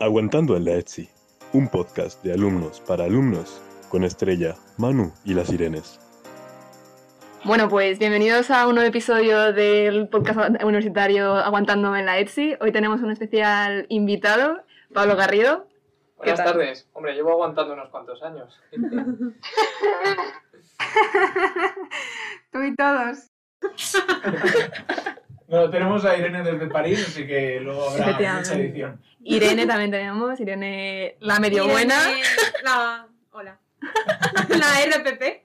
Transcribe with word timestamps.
Aguantando 0.00 0.56
en 0.56 0.64
la 0.64 0.74
ETSI, 0.74 1.08
un 1.52 1.66
podcast 1.66 2.22
de 2.22 2.32
alumnos 2.32 2.80
para 2.80 3.02
alumnos 3.02 3.60
con 3.88 4.04
Estrella, 4.04 4.54
Manu 4.76 5.12
y 5.24 5.34
las 5.34 5.48
Sirenes. 5.48 5.98
Bueno, 7.42 7.68
pues 7.68 7.98
bienvenidos 7.98 8.52
a 8.52 8.68
un 8.68 8.76
nuevo 8.76 8.88
episodio 8.88 9.52
del 9.52 10.08
podcast 10.08 10.62
universitario 10.62 11.34
Aguantando 11.34 11.96
en 11.96 12.06
la 12.06 12.20
ETSI. 12.20 12.58
Hoy 12.60 12.70
tenemos 12.70 13.00
un 13.00 13.10
especial 13.10 13.86
invitado, 13.88 14.62
Pablo 14.94 15.16
Garrido. 15.16 15.66
Buenas 16.16 16.44
tardes. 16.44 16.88
Hombre, 16.92 17.14
llevo 17.14 17.32
aguantando 17.32 17.74
unos 17.74 17.88
cuantos 17.88 18.22
años. 18.22 18.56
Tú 22.52 22.62
y 22.62 22.76
todos. 22.76 23.32
Bueno, 25.48 25.70
tenemos 25.70 26.04
a 26.04 26.16
Irene 26.16 26.42
desde 26.42 26.66
París, 26.66 27.06
así 27.08 27.26
que 27.26 27.58
luego 27.60 27.88
habrá 27.88 28.36
mucha 28.36 28.54
edición. 28.54 29.00
Irene 29.24 29.66
también 29.66 29.90
tenemos, 29.90 30.38
Irene 30.40 31.16
la 31.20 31.40
medio 31.40 31.64
Irene, 31.64 31.72
buena. 31.72 31.94
La, 32.62 33.06
hola. 33.32 33.58
la 34.50 34.98
RPP. 34.98 35.44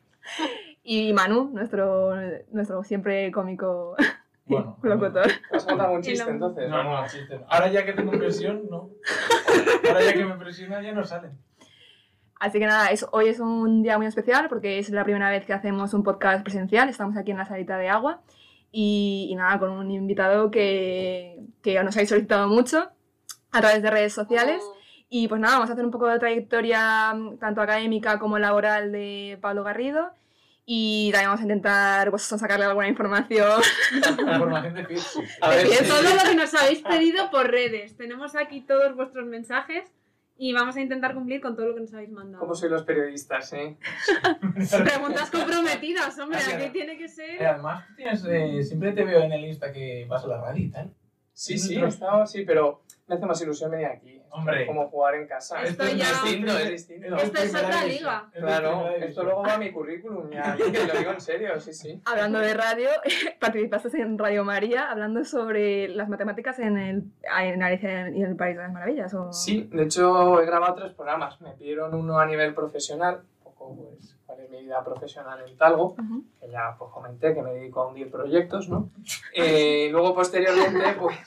Y 0.84 1.14
Manu, 1.14 1.50
nuestro, 1.54 2.14
nuestro 2.52 2.84
siempre 2.84 3.32
cómico 3.32 3.96
Bueno, 4.46 4.78
locutor. 4.84 5.32
¿Has 5.52 5.64
contado 5.66 5.94
un 5.94 6.02
chiste 6.02 6.30
entonces? 6.30 6.70
No, 6.70 6.84
no, 6.84 7.08
chiste. 7.08 7.40
Ahora 7.48 7.70
ya 7.70 7.86
que 7.86 7.94
tengo 7.94 8.12
presión, 8.12 8.64
no. 8.70 8.90
Ahora 9.88 10.04
ya 10.04 10.14
que 10.14 10.26
me 10.26 10.36
presiona, 10.36 10.82
ya 10.82 10.92
no 10.92 11.06
salen. 11.06 11.32
Así 12.42 12.60
que 12.60 12.66
nada, 12.68 12.88
es- 12.92 13.06
hoy 13.12 13.30
es 13.30 13.40
un 13.40 13.84
día 13.84 13.98
muy 13.98 14.08
especial 14.08 14.50
porque 14.50 14.80
es 14.80 14.90
la 14.90 15.06
primera 15.06 15.30
vez 15.30 15.46
que 15.46 15.54
hacemos 15.54 15.94
un 15.94 16.04
podcast 16.04 16.44
presencial. 16.44 16.90
Estamos 16.90 17.16
aquí 17.16 17.32
en 17.32 17.38
la 17.38 17.46
salita 17.46 17.78
de 17.78 17.88
agua 17.88 18.22
y, 18.76 19.28
y 19.30 19.36
nada, 19.36 19.60
con 19.60 19.70
un 19.70 19.92
invitado 19.92 20.50
que, 20.50 21.40
que 21.62 21.82
nos 21.84 21.96
habéis 21.96 22.10
solicitado 22.10 22.48
mucho 22.48 22.90
a 23.52 23.62
través 23.62 23.84
de 23.84 23.92
redes 23.92 24.14
sociales. 24.14 24.64
Y 25.10 25.28
pues 25.28 25.40
nada, 25.40 25.54
vamos 25.56 25.70
a 25.70 25.74
hacer 25.74 25.86
un 25.86 25.92
poco 25.92 26.08
de 26.08 26.18
trayectoria 26.18 27.14
mm, 27.14 27.38
tanto 27.38 27.62
académica 27.62 28.18
como 28.18 28.40
laboral 28.40 28.92
de 28.92 29.38
Pablo 29.40 29.64
Garrido. 29.64 30.12
Y 30.66 31.12
también 31.12 31.30
vamos 31.30 31.42
a 31.42 31.44
intentar 31.44 32.10
pues, 32.10 32.24
sacarle 32.24 32.66
alguna 32.66 32.88
información. 32.88 33.62
Información 33.94 34.74
de 34.74 34.98
sí, 34.98 35.86
Todo 35.88 36.02
lo 36.02 36.30
que 36.30 36.36
nos 36.36 36.54
habéis 36.56 36.82
pedido 36.90 37.30
por 37.30 37.52
redes. 37.52 37.96
Tenemos 37.96 38.36
aquí 38.36 38.62
todos 38.62 38.96
vuestros 38.96 39.28
mensajes 39.28 39.92
y 40.46 40.52
vamos 40.52 40.76
a 40.76 40.82
intentar 40.82 41.14
cumplir 41.14 41.40
con 41.40 41.56
todo 41.56 41.68
lo 41.68 41.74
que 41.74 41.80
nos 41.80 41.94
habéis 41.94 42.12
mandado. 42.12 42.42
¿Cómo 42.42 42.54
soy 42.54 42.70
los 42.70 42.84
periodistas, 42.84 43.54
eh? 43.54 43.78
Preguntas 44.84 45.32
comprometidas, 45.32 46.20
hombre, 46.20 46.38
aquí 46.40 46.70
tiene 46.74 46.98
que 46.98 47.06
Eh, 47.06 47.08
ser. 47.08 47.46
Además, 47.46 47.88
tú 47.88 47.96
tienes, 47.96 48.26
eh, 48.26 48.62
siempre 48.64 48.92
te 48.92 49.06
veo 49.06 49.22
en 49.22 49.32
el 49.32 49.46
Insta 49.46 49.72
que 49.72 50.06
vas 50.10 50.26
a 50.26 50.28
la 50.28 50.42
radio 50.42 50.66
y 50.66 50.70
tal. 50.70 50.94
Sí, 51.32 51.58
sí, 51.58 51.78
he 51.78 51.86
estado, 51.88 52.26
sí, 52.28 52.44
pero 52.46 52.84
me 53.06 53.16
hace 53.16 53.26
más 53.26 53.42
ilusión 53.42 53.70
venir 53.72 53.88
aquí. 53.88 54.16
Es 54.16 54.24
Hombre. 54.32 54.66
como 54.66 54.88
jugar 54.90 55.16
en 55.16 55.28
casa. 55.28 55.62
Esto 55.62 55.84
es 55.84 55.96
ya- 55.98 56.06
distinto, 56.06 56.58
es 56.58 56.70
distinto. 56.72 57.16
Esto 57.18 57.42
es 57.42 57.54
otra 57.56 57.86
liga. 57.86 58.30
Claro, 58.34 58.90
esto 58.96 59.24
luego 59.24 59.42
va 59.44 59.54
a 59.56 59.58
mi 59.58 59.72
currículum, 59.72 60.30
ya, 60.32 60.56
que 60.72 60.88
lo 60.88 60.94
digo 61.00 61.12
en 61.12 61.22
serio, 61.22 61.60
sí, 61.60 61.74
sí. 61.74 62.02
Hablando 62.06 62.40
de 62.40 62.54
radio, 62.54 62.90
participaste 63.40 64.02
en 64.02 64.18
Radio 64.18 64.44
María 64.46 64.90
hablando 64.90 65.24
sobre 65.26 65.90
las 65.90 66.08
matemáticas 66.10 66.58
en 66.60 66.78
el, 66.78 67.04
en 67.42 67.62
Alicia 67.64 68.10
y 68.10 68.24
el 68.24 68.36
País 68.36 68.56
de 68.56 68.64
las 68.64 68.72
Maravillas. 68.72 69.14
¿o? 69.14 69.32
Sí, 69.34 69.70
de 69.72 69.84
hecho 69.84 70.42
he 70.42 70.46
grabado 70.46 70.76
tres 70.76 70.94
programas. 70.94 71.40
Me 71.42 71.52
pidieron 71.52 71.94
uno 71.94 72.18
a 72.20 72.26
nivel 72.26 72.54
profesional, 72.56 73.22
un 73.40 73.44
poco 73.54 73.76
pues 73.76 74.16
cuál 74.26 74.40
es 74.40 74.50
mi 74.50 74.62
vida 74.64 74.84
profesional 74.84 75.40
en 75.48 75.58
Talgo, 75.58 75.96
que 76.40 76.50
ya 76.50 76.76
pues 76.80 76.90
comenté 76.92 77.34
que 77.36 77.42
me 77.44 77.54
dedico 77.54 77.82
a 77.82 77.88
hundir 77.88 78.10
proyectos, 78.10 78.70
¿no? 78.70 78.90
Eh, 79.36 79.90
luego 79.92 80.16
posteriormente 80.16 80.94
pues 81.00 81.18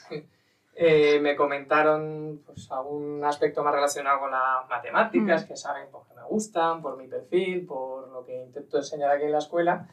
eh, 0.79 1.19
me 1.21 1.35
comentaron 1.35 2.43
pues 2.45 2.71
algún 2.71 3.25
aspecto 3.25 3.65
más 3.65 3.75
relacionado 3.75 4.21
con 4.21 4.31
las 4.31 4.69
matemáticas, 4.69 5.47
que 5.47 5.57
saben 5.57 5.87
pues, 5.91 6.05
que 6.07 6.15
me 6.15 6.25
gustan, 6.25 6.83
por 6.83 6.99
mi 6.99 7.09
perfil, 7.09 7.65
por 7.65 8.09
lo 8.11 8.27
que 8.27 8.45
intento 8.45 8.77
enseñar 8.77 9.11
aquí 9.11 9.25
en 9.25 9.33
la 9.33 9.39
escuela. 9.39 9.89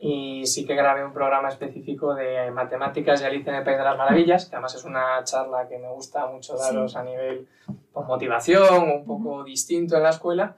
Y 0.00 0.44
sí 0.46 0.66
que 0.66 0.74
grabé 0.74 1.04
un 1.04 1.12
programa 1.12 1.48
específico 1.48 2.16
de 2.16 2.50
matemáticas 2.50 3.22
y 3.22 3.24
Alicia 3.24 3.52
en 3.52 3.58
el 3.58 3.64
País 3.64 3.78
de 3.78 3.84
las 3.84 3.96
Maravillas, 3.96 4.46
que 4.46 4.56
además 4.56 4.74
es 4.74 4.84
una 4.84 5.22
charla 5.22 5.68
que 5.68 5.78
me 5.78 5.88
gusta 5.88 6.26
mucho 6.26 6.56
daros 6.56 6.96
a 6.96 7.04
nivel 7.04 7.46
pues, 7.92 8.04
motivación, 8.04 8.90
un 8.90 9.04
poco 9.04 9.44
distinto 9.44 9.96
en 9.96 10.02
la 10.02 10.10
escuela. 10.10 10.56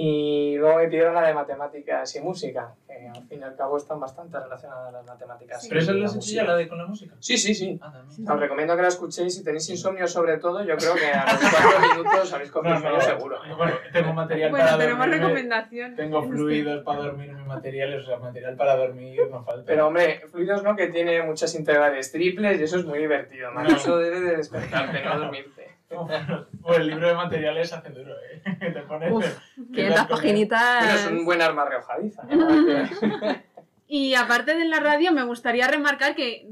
Y 0.00 0.56
luego 0.56 0.76
me 0.78 0.84
pidieron 0.86 1.12
la 1.12 1.26
de 1.26 1.34
matemáticas 1.34 2.14
y 2.14 2.20
música, 2.20 2.72
que 2.86 3.08
al 3.08 3.24
fin 3.26 3.40
y 3.40 3.42
al 3.42 3.56
cabo 3.56 3.76
están 3.78 3.98
bastante 3.98 4.38
relacionadas 4.38 4.92
las 4.92 5.04
matemáticas. 5.04 5.66
Pero 5.68 5.80
y 5.80 5.82
eso 5.82 5.92
lo 5.92 5.98
la 5.98 6.04
has 6.04 6.10
hecho 6.12 6.18
música. 6.18 6.42
ya, 6.42 6.46
la 6.48 6.56
de 6.56 6.68
con 6.68 6.78
la 6.78 6.86
música. 6.86 7.14
Sí, 7.18 7.36
sí, 7.36 7.52
sí. 7.52 7.76
Ah. 7.82 8.04
Os 8.06 8.38
recomiendo 8.38 8.76
que 8.76 8.82
la 8.82 8.88
escuchéis. 8.88 9.34
Si 9.34 9.42
tenéis 9.42 9.68
insomnio, 9.70 10.06
sobre 10.06 10.38
todo, 10.38 10.62
yo 10.62 10.76
creo 10.76 10.94
que 10.94 11.06
a 11.06 11.24
los 11.32 11.40
cuatro 11.50 11.80
minutos 11.96 12.32
habéis 12.32 12.52
cogido 12.52 12.78
No, 12.78 13.00
seguro. 13.00 13.44
¿eh? 13.44 13.54
Bueno, 13.56 13.72
tengo 13.92 14.12
material 14.12 14.50
Bueno, 14.52 14.66
para 14.66 14.78
tenemos 14.78 14.98
dormir. 15.06 15.20
recomendación. 15.20 15.96
Tengo 15.96 16.22
fluidos 16.22 16.84
para 16.84 16.98
dormirme, 17.00 17.42
materiales, 17.44 18.02
o 18.04 18.06
sea, 18.06 18.18
material 18.18 18.54
para 18.54 18.76
dormir 18.76 19.20
no 19.28 19.42
falta. 19.42 19.64
Pero 19.66 19.88
hombre, 19.88 20.20
fluidos 20.30 20.62
no, 20.62 20.76
que 20.76 20.86
tiene 20.86 21.22
muchas 21.24 21.52
integrales 21.56 22.12
triples 22.12 22.60
y 22.60 22.62
eso 22.62 22.76
es 22.78 22.84
muy 22.84 23.00
divertido. 23.00 23.50
No. 23.50 23.66
Eso 23.66 23.98
debe 23.98 24.20
de 24.20 24.36
despertarte, 24.36 25.02
no 25.04 25.18
dormirte. 25.18 25.57
Pues 26.62 26.78
el 26.80 26.86
libro 26.88 27.08
de 27.08 27.14
materiales 27.14 27.72
hace 27.72 27.90
duro, 27.90 28.12
¿eh? 28.14 28.42
Te 28.72 28.80
pones... 28.82 29.10
Uf, 29.12 29.24
500 29.72 29.74
Bueno, 29.74 30.08
paginitas. 30.08 30.94
es 30.94 31.06
un 31.06 31.24
buen 31.24 31.40
arma 31.40 31.64
reojadiza. 31.64 32.24
¿no? 32.24 32.48
Y 33.90 34.14
aparte 34.14 34.54
de 34.54 34.66
la 34.66 34.80
radio, 34.80 35.12
me 35.12 35.22
gustaría 35.24 35.66
remarcar 35.66 36.14
que 36.14 36.46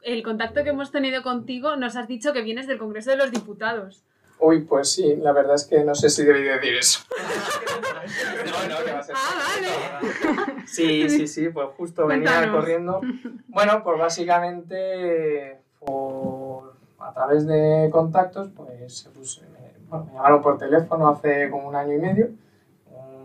el 0.00 0.22
contacto 0.22 0.64
que 0.64 0.70
hemos 0.70 0.90
tenido 0.90 1.22
contigo 1.22 1.76
nos 1.76 1.96
has 1.96 2.08
dicho 2.08 2.32
que 2.32 2.40
vienes 2.40 2.66
del 2.66 2.78
Congreso 2.78 3.10
de 3.10 3.18
los 3.18 3.30
Diputados. 3.30 4.04
Uy, 4.38 4.60
pues 4.62 4.90
sí, 4.94 5.16
la 5.16 5.32
verdad 5.32 5.56
es 5.56 5.64
que 5.66 5.84
no 5.84 5.94
sé 5.94 6.08
si 6.08 6.24
debí 6.24 6.44
decir 6.44 6.76
eso. 6.76 7.00
No, 7.10 8.68
no, 8.78 8.84
que 8.86 8.92
va 8.92 8.98
a 9.00 9.02
ser. 9.02 9.14
Ah, 9.18 9.44
vale. 9.54 10.66
Sí, 10.66 11.10
sí, 11.10 11.26
sí, 11.26 11.48
pues 11.50 11.68
justo 11.76 12.06
venía 12.06 12.30
Cuéntanos. 12.30 12.56
corriendo. 12.56 13.00
Bueno, 13.48 13.82
pues 13.84 13.98
básicamente 13.98 15.58
por, 15.80 16.67
a 17.00 17.12
través 17.12 17.46
de 17.46 17.88
contactos, 17.92 18.48
pues 18.56 19.08
puso- 19.14 19.42
me, 19.52 19.72
bueno, 19.88 20.06
me 20.06 20.12
llamaron 20.14 20.42
por 20.42 20.58
teléfono 20.58 21.08
hace 21.08 21.48
como 21.50 21.68
un 21.68 21.74
año 21.76 21.94
y 21.94 21.98
medio, 21.98 22.28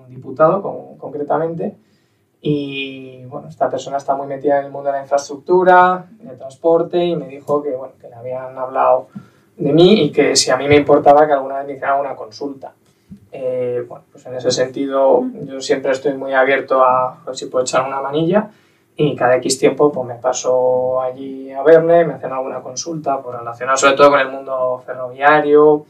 un 0.06 0.10
diputado 0.10 0.62
con- 0.62 0.98
concretamente, 0.98 1.76
y 2.42 3.24
bueno, 3.26 3.48
esta 3.48 3.70
persona 3.70 3.98
está 3.98 4.16
muy 4.16 4.28
metida 4.28 4.60
en 4.60 4.66
el 4.66 4.72
mundo 4.72 4.88
de 4.90 4.98
la 4.98 5.02
infraestructura, 5.04 6.06
de 6.20 6.36
transporte, 6.36 7.04
y 7.04 7.16
me 7.16 7.28
dijo 7.28 7.64
que, 7.64 7.72
bueno, 7.72 7.94
que 8.00 8.10
le 8.10 8.16
habían 8.16 8.58
hablado 8.58 9.08
de 9.56 9.72
mí 9.72 10.04
y 10.06 10.12
que 10.12 10.36
si 10.36 10.52
a 10.52 10.58
mí 10.58 10.68
me 10.68 10.76
importaba 10.76 11.26
que 11.26 11.34
alguna 11.34 11.60
vez 11.60 11.68
me 11.68 11.74
hiciera 11.74 11.96
una 11.96 12.16
consulta. 12.16 12.74
Eh, 13.32 13.86
bueno, 13.88 14.06
pues 14.12 14.26
en 14.26 14.36
ese 14.36 14.52
sentido 14.52 15.24
yo 15.46 15.62
siempre 15.62 15.92
estoy 15.92 16.14
muy 16.16 16.34
abierto 16.34 16.84
a 16.84 17.20
ver 17.26 17.36
si 17.36 17.46
puedo 17.46 17.64
echar 17.64 17.88
una 17.88 18.02
manilla 18.02 18.50
y 18.96 19.16
cada 19.16 19.38
X 19.38 19.59
tiempo 19.59 19.92
pues 19.92 20.08
me 20.08 20.16
paso 20.16 21.02
allí 21.02 21.52
a 21.52 21.64
verle, 21.64 22.06
me 22.06 22.14
hacen 22.14 22.31
alguna 22.31 22.62
consulta 22.62 23.22
pues, 23.22 23.38
relacionada 23.38 23.78
sobre 23.78 23.96
todo 23.96 24.12
con 24.12 24.20
el 24.20 24.30
mundo 24.30 24.81
ferroviario 24.86 25.86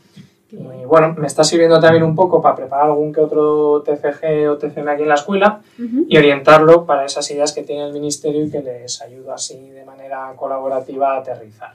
y 0.55 0.85
bueno, 0.85 1.15
me 1.17 1.25
está 1.25 1.43
sirviendo 1.43 1.79
también 1.79 2.03
un 2.03 2.15
poco 2.15 2.39
para 2.41 2.55
preparar 2.55 2.85
algún 2.85 3.11
que 3.11 3.21
otro 3.21 3.81
TFG 3.81 4.49
o 4.49 4.57
TCM 4.57 4.87
aquí 4.87 5.01
en 5.01 5.07
la 5.07 5.15
escuela 5.15 5.61
y 6.07 6.15
orientarlo 6.15 6.85
para 6.85 7.05
esas 7.05 7.29
ideas 7.31 7.53
que 7.53 7.63
tiene 7.63 7.85
el 7.85 7.93
ministerio 7.93 8.45
y 8.45 8.51
que 8.51 8.61
les 8.61 9.01
ayudo 9.01 9.33
así 9.33 9.69
de 9.69 9.83
manera 9.83 10.31
colaborativa 10.35 11.15
a 11.15 11.19
aterrizar. 11.19 11.73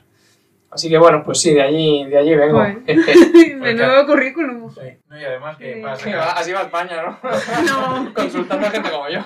Así 0.71 0.91
que 0.91 0.99
bueno, 0.99 1.23
pues 1.25 1.41
sí, 1.41 1.55
de 1.55 1.63
allí, 1.63 2.05
de 2.05 2.19
allí 2.19 2.35
vengo. 2.35 2.59
Joder. 2.59 2.83
de 2.85 3.75
nuevo 3.75 4.07
currículum. 4.07 4.71
Sí, 4.71 4.81
no, 5.09 5.19
y 5.19 5.25
además 5.25 5.57
que 5.57 5.75
Sí. 5.75 5.81
para 5.81 5.97
sacar- 5.97 6.35
así 6.37 6.53
va 6.53 6.61
España, 6.63 7.03
¿no? 7.03 7.19
No. 8.05 8.15
Consultando 8.15 8.67
a 8.67 8.71
gente 8.71 8.91
como 8.91 9.09
yo. 9.09 9.21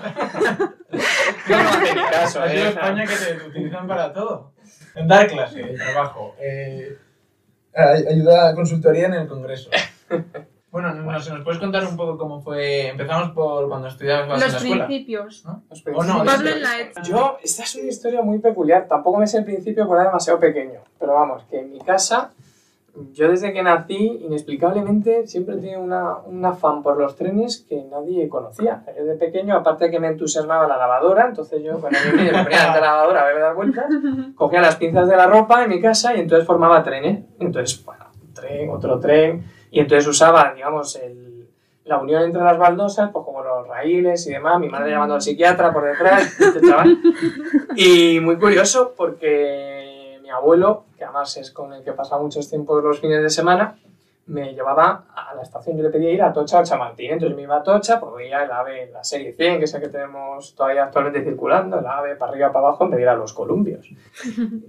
Yo 1.49 1.57
no 1.63 1.69
hace 1.69 1.95
ni 1.95 2.01
caso, 2.03 2.43
Ha 2.43 2.49
sido 2.49 2.65
¿eh? 2.65 2.69
España 2.69 3.05
que 3.07 3.15
te 3.17 3.47
utilizan 3.49 3.87
para 3.89 4.13
todo. 4.13 4.53
En 4.95 5.09
dar 5.09 5.27
clase, 5.27 5.63
trabajo, 5.63 6.37
eh, 6.41 6.97
ay- 7.75 8.05
ayuda 8.09 8.51
a 8.51 8.55
consultoría 8.55 9.07
en 9.07 9.15
el 9.15 9.27
Congreso. 9.27 9.71
Bueno, 10.73 10.95
no, 10.95 11.13
no, 11.13 11.21
si 11.21 11.31
nos 11.31 11.45
puedes 11.45 11.61
contar 11.61 11.85
un 11.87 11.99
poco 11.99 12.17
cómo 12.17 12.41
fue. 12.41 12.89
Empezamos 12.89 13.33
por 13.33 13.69
cuando 13.69 13.89
estudiabas 13.89 14.25
en 14.25 14.29
la 14.31 14.37
Los 14.39 14.55
escuela. 14.55 14.87
principios. 14.87 15.45
Los 15.69 15.83
O 15.95 16.03
no, 16.03 16.25
Pablo 16.25 16.49
en 16.49 16.63
la 16.63 16.81
ETS. 16.81 17.07
Yo, 17.07 17.37
esta 17.43 17.63
es 17.65 17.75
una 17.77 17.89
historia 17.89 18.23
muy 18.23 18.39
peculiar. 18.39 18.89
Tampoco 18.89 19.19
me 19.19 19.27
sé 19.27 19.37
el 19.37 19.45
principio 19.45 19.87
porque 19.87 20.01
era 20.01 20.09
demasiado 20.09 20.41
pequeño. 20.41 20.81
Pero 20.99 21.13
vamos, 21.13 21.43
que 21.51 21.61
en 21.61 21.73
mi 21.73 21.79
casa, 21.81 22.31
yo 23.13 23.29
desde 23.29 23.53
que 23.53 23.63
nací, 23.63 24.23
inexplicablemente, 24.25 25.27
siempre 25.27 25.57
he 25.57 25.59
tenido 25.59 25.83
una, 25.83 26.17
un 26.25 26.43
afán 26.43 26.83
por 26.83 26.97
los 26.97 27.17
trenes 27.17 27.67
que 27.69 27.85
nadie 27.91 28.31
conocía. 28.31 28.83
Yo 28.97 29.05
de 29.05 29.17
pequeño, 29.17 29.55
aparte 29.55 29.85
de 29.85 29.91
que 29.91 30.01
me 30.01 30.09
entusiasmaba 30.09 30.67
la 30.67 30.79
lavadora, 30.79 31.27
entonces 31.27 31.63
yo, 31.63 31.81
cuando 31.81 31.99
yo 31.99 32.17
me 32.17 32.45
ponía 32.45 32.73
la 32.73 32.81
lavadora 32.81 33.21
a 33.21 33.25
verle 33.27 33.41
dar 33.43 33.55
vueltas, 33.55 33.85
cogía 34.37 34.63
las 34.63 34.77
pinzas 34.77 35.07
de 35.07 35.17
la 35.19 35.27
ropa 35.27 35.65
en 35.65 35.69
mi 35.69 35.83
casa 35.83 36.17
y 36.17 36.21
entonces 36.21 36.47
formaba 36.47 36.83
trenes. 36.83 37.25
Entonces, 37.41 37.85
bueno, 37.85 38.07
un 38.23 38.33
tren, 38.33 38.71
otro 38.71 38.99
tren. 38.99 39.45
Y 39.73 39.81
entonces 39.81 40.07
usaba, 40.07 40.53
digamos, 40.55 40.97
el, 40.97 41.49
la 41.87 41.99
unión 41.99 42.23
entre 42.23 42.43
las 42.43 42.59
baldosas, 42.59 43.11
pues 43.11 43.25
como 43.25 43.43
los 43.43 43.67
raíles 43.67 44.27
y 44.27 44.33
demás, 44.33 44.61
mi 44.61 44.69
madre 44.69 44.91
llamando 44.91 45.15
al 45.15 45.23
psiquiatra 45.23 45.73
por 45.73 45.85
detrás. 45.85 46.37
Y 47.75 48.21
muy 48.21 48.37
curioso 48.37 48.93
porque 48.95 50.19
mi 50.23 50.29
abuelo, 50.29 50.85
que 50.99 51.05
además 51.05 51.35
es 51.39 51.51
con 51.51 51.73
el 51.73 51.83
que 51.83 51.93
pasa 51.93 52.19
muchos 52.19 52.51
tiempos 52.51 52.85
los 52.85 53.01
fines 53.01 53.23
de 53.23 53.31
semana, 53.31 53.79
me 54.27 54.53
llevaba 54.53 55.07
a 55.15 55.35
la 55.35 55.43
estación, 55.43 55.79
yo 55.79 55.83
le 55.83 55.89
pedía 55.89 56.11
ir 56.11 56.23
a 56.23 56.35
Tocha 56.35 56.61
o 56.61 56.65
Chamartín, 56.65 57.13
entonces 57.13 57.35
me 57.35 57.43
iba 57.43 57.57
a 57.57 57.63
Tocha, 57.63 57.99
pues 57.99 58.15
veía 58.15 58.45
el 58.45 58.53
AVE, 58.53 58.91
la 58.93 59.03
serie 59.03 59.33
100, 59.33 59.59
que 59.59 59.65
es 59.65 59.75
el 59.75 59.81
que 59.81 59.89
tenemos 59.89 60.55
todavía 60.55 60.85
actualmente 60.85 61.25
circulando, 61.25 61.79
el 61.79 61.87
AVE 61.87 62.17
para 62.17 62.31
arriba, 62.31 62.53
para 62.53 62.69
abajo, 62.69 62.85
en 62.85 62.91
vez 62.91 62.99
de 62.99 63.03
ir 63.03 63.09
a 63.09 63.17
los 63.17 63.33
columbios. 63.33 63.89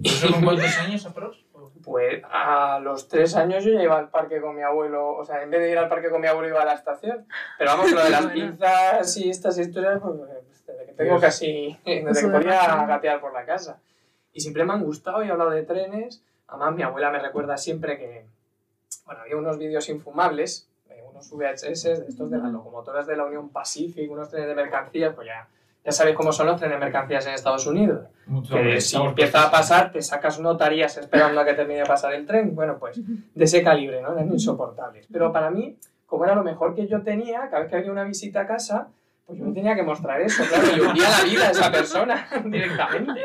¿Eso 0.02 0.32
con 0.32 0.44
cuántos 0.44 0.78
años 0.78 1.04
aprox? 1.04 1.43
Pues 1.84 2.22
a 2.30 2.78
los 2.80 3.08
tres 3.08 3.36
años 3.36 3.62
yo 3.64 3.72
ya 3.72 3.82
iba 3.82 3.98
al 3.98 4.08
parque 4.08 4.40
con 4.40 4.56
mi 4.56 4.62
abuelo, 4.62 5.14
o 5.14 5.24
sea, 5.24 5.42
en 5.42 5.50
vez 5.50 5.60
de 5.60 5.70
ir 5.70 5.78
al 5.78 5.88
parque 5.88 6.08
con 6.08 6.20
mi 6.20 6.26
abuelo 6.26 6.48
iba 6.48 6.62
a 6.62 6.64
la 6.64 6.74
estación. 6.74 7.26
Pero 7.58 7.70
vamos, 7.70 7.92
lo 7.92 8.02
de 8.02 8.10
las 8.10 8.26
pinzas 8.32 9.16
y 9.18 9.30
estas 9.30 9.58
historias, 9.58 10.00
pues 10.00 10.18
desde 10.66 10.86
que 10.86 10.92
tengo 10.92 11.20
casi, 11.20 11.78
desde 11.84 12.22
que 12.22 12.28
podía 12.28 12.86
gatear 12.86 13.20
por 13.20 13.32
la 13.32 13.44
casa. 13.44 13.80
Y 14.32 14.40
siempre 14.40 14.64
me 14.64 14.72
han 14.72 14.82
gustado 14.82 15.22
y 15.22 15.28
he 15.28 15.30
hablado 15.30 15.50
de 15.50 15.62
trenes. 15.62 16.22
Además, 16.48 16.74
mi 16.74 16.82
abuela 16.82 17.10
me 17.10 17.20
recuerda 17.20 17.56
siempre 17.56 17.98
que, 17.98 18.24
bueno, 19.04 19.20
había 19.20 19.36
unos 19.36 19.58
vídeos 19.58 19.88
infumables, 19.88 20.68
unos 21.10 21.30
VHS, 21.30 21.82
de 21.84 22.06
estos 22.08 22.30
de 22.30 22.38
las 22.38 22.50
locomotoras 22.50 23.06
de 23.06 23.16
la 23.16 23.24
Unión 23.24 23.50
Pacific, 23.50 24.10
unos 24.10 24.30
trenes 24.30 24.48
de 24.48 24.54
mercancías, 24.54 25.14
pues 25.14 25.28
ya, 25.28 25.46
ya 25.84 25.92
sabéis 25.92 26.16
cómo 26.16 26.32
son 26.32 26.46
los 26.46 26.56
trenes 26.56 26.78
de 26.78 26.84
mercancías 26.84 27.26
en 27.26 27.34
Estados 27.34 27.66
Unidos 27.66 28.06
Mucho, 28.26 28.54
que 28.54 28.80
si 28.80 28.96
empieza 28.96 29.42
a 29.42 29.50
pasar, 29.50 29.92
te 29.92 30.00
sacas 30.00 30.40
notarías 30.40 30.96
esperando 30.96 31.40
a 31.40 31.44
que 31.44 31.52
termine 31.52 31.80
de 31.80 31.86
pasar 31.86 32.14
el 32.14 32.26
tren. 32.26 32.54
Bueno, 32.54 32.78
pues 32.78 32.98
de 33.04 33.44
ese 33.44 33.62
calibre, 33.62 34.00
¿no? 34.00 34.12
Eran 34.12 34.32
insoportables. 34.32 35.06
Pero 35.12 35.30
para 35.30 35.50
mí, 35.50 35.76
como 36.06 36.24
era 36.24 36.34
lo 36.34 36.42
mejor 36.42 36.74
que 36.74 36.86
yo 36.86 37.02
tenía, 37.02 37.48
cada 37.50 37.60
vez 37.60 37.70
que 37.70 37.76
había 37.76 37.92
una 37.92 38.04
visita 38.04 38.40
a 38.40 38.46
casa, 38.46 38.88
pues 39.26 39.38
yo 39.38 39.44
me 39.44 39.52
tenía 39.52 39.74
que 39.74 39.82
mostrar 39.82 40.20
eso, 40.22 40.42
claro, 40.44 40.66
y 40.74 40.80
hundía 40.80 41.08
la 41.08 41.24
vida 41.24 41.48
a 41.48 41.50
esa 41.50 41.70
persona 41.70 42.26
directamente. 42.44 43.20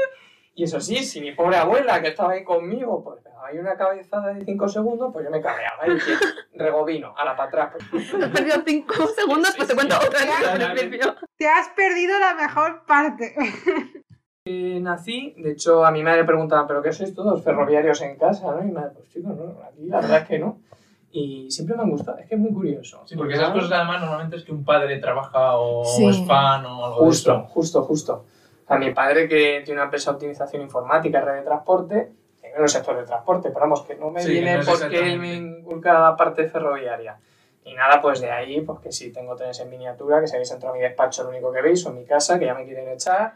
Y 0.53 0.63
eso 0.63 0.81
sí, 0.81 0.97
si 0.97 1.21
mi 1.21 1.31
pobre 1.31 1.55
abuela, 1.55 2.01
que 2.01 2.09
estaba 2.09 2.33
ahí 2.33 2.43
conmigo, 2.43 3.01
pues 3.03 3.23
ahí 3.49 3.57
una 3.57 3.75
cabezada 3.75 4.33
de 4.33 4.43
5 4.45 4.67
segundos, 4.69 5.09
pues 5.13 5.25
yo 5.25 5.31
me 5.31 5.41
cabreaba 5.41 5.87
y 5.87 5.93
dije, 5.95 6.13
rebobino, 6.53 7.13
a 7.17 7.25
la 7.25 7.35
para 7.35 7.47
atrás. 7.65 7.83
Pues, 7.91 8.13
Has 8.23 8.29
perdido 8.29 8.57
5 8.65 8.93
segundos, 9.15 9.53
pues 9.55 9.67
te 9.67 9.75
cuento 9.75 9.95
otra 9.97 10.19
vez. 10.73 10.89
Te 11.37 11.47
has 11.47 11.69
perdido 11.69 12.17
la 12.19 12.33
mejor 12.35 12.85
parte. 12.85 13.35
Eh, 14.45 14.79
nací, 14.81 15.35
de 15.37 15.51
hecho 15.51 15.85
a 15.85 15.91
mi 15.91 16.01
madre 16.01 16.23
preguntaba, 16.23 16.65
¿pero 16.65 16.81
qué 16.81 16.91
sois 16.91 17.13
todos 17.13 17.43
ferroviarios 17.43 18.01
en 18.01 18.17
casa? 18.17 18.51
¿no? 18.51 18.61
Y 18.61 18.65
mi 18.65 18.71
madre, 18.71 18.91
pues 18.95 19.09
chicos, 19.09 19.35
no, 19.35 19.55
aquí 19.63 19.85
la 19.85 19.99
verdad 20.01 20.21
es 20.21 20.27
que 20.27 20.39
no. 20.39 20.59
Y 21.11 21.49
siempre 21.51 21.75
me 21.75 21.83
han 21.83 21.89
gustado, 21.89 22.17
es 22.19 22.27
que 22.27 22.35
es 22.35 22.41
muy 22.41 22.51
curioso. 22.53 23.01
Sí, 23.05 23.15
porque 23.15 23.33
esas 23.33 23.51
cosas 23.51 23.71
además 23.71 23.99
normalmente 24.01 24.37
es 24.37 24.43
que 24.43 24.51
un 24.51 24.63
padre 24.63 24.97
trabaja 24.99 25.55
o 25.57 25.83
Sí. 25.85 26.07
es 26.07 26.25
fan 26.25 26.65
o 26.65 26.85
algo 26.85 26.97
Justo, 27.05 27.31
de 27.31 27.37
eso. 27.39 27.47
justo, 27.47 27.81
justo. 27.83 28.25
A 28.67 28.77
mi 28.77 28.91
padre 28.93 29.27
que 29.27 29.61
tiene 29.65 29.79
una 29.79 29.85
empresa 29.85 30.11
de 30.11 30.15
optimización 30.15 30.61
informática, 30.61 31.21
red 31.21 31.37
de 31.37 31.41
transporte, 31.41 32.11
en 32.55 32.61
el 32.63 32.69
sector 32.69 32.97
de 32.97 33.03
transporte, 33.05 33.49
pero 33.49 33.61
vamos, 33.61 33.83
que 33.83 33.95
no 33.95 34.09
me 34.11 34.21
Sí, 34.21 34.31
viene 34.31 34.57
no 34.57 34.63
porque 34.65 34.99
él 35.13 35.19
me 35.19 35.33
inculca 35.35 35.93
la 35.99 36.15
parte 36.15 36.47
ferroviaria. 36.47 37.17
Y 37.65 37.73
nada, 37.75 38.01
pues 38.01 38.21
de 38.21 38.31
ahí, 38.31 38.61
pues 38.61 38.79
que 38.79 38.91
sí, 38.91 39.11
tengo 39.11 39.35
trenes 39.35 39.59
en 39.59 39.69
miniatura, 39.69 40.19
que 40.21 40.27
si 40.27 40.35
habéis 40.35 40.51
entrado 40.51 40.73
a 40.73 40.77
mi 40.77 40.83
despacho, 40.83 41.23
lo 41.23 41.29
único 41.29 41.51
que 41.51 41.61
veis, 41.61 41.85
o 41.85 41.89
en 41.89 41.95
mi 41.97 42.05
casa, 42.05 42.39
que 42.39 42.45
ya 42.45 42.53
me 42.55 42.65
quieren 42.65 42.89
echar. 42.89 43.33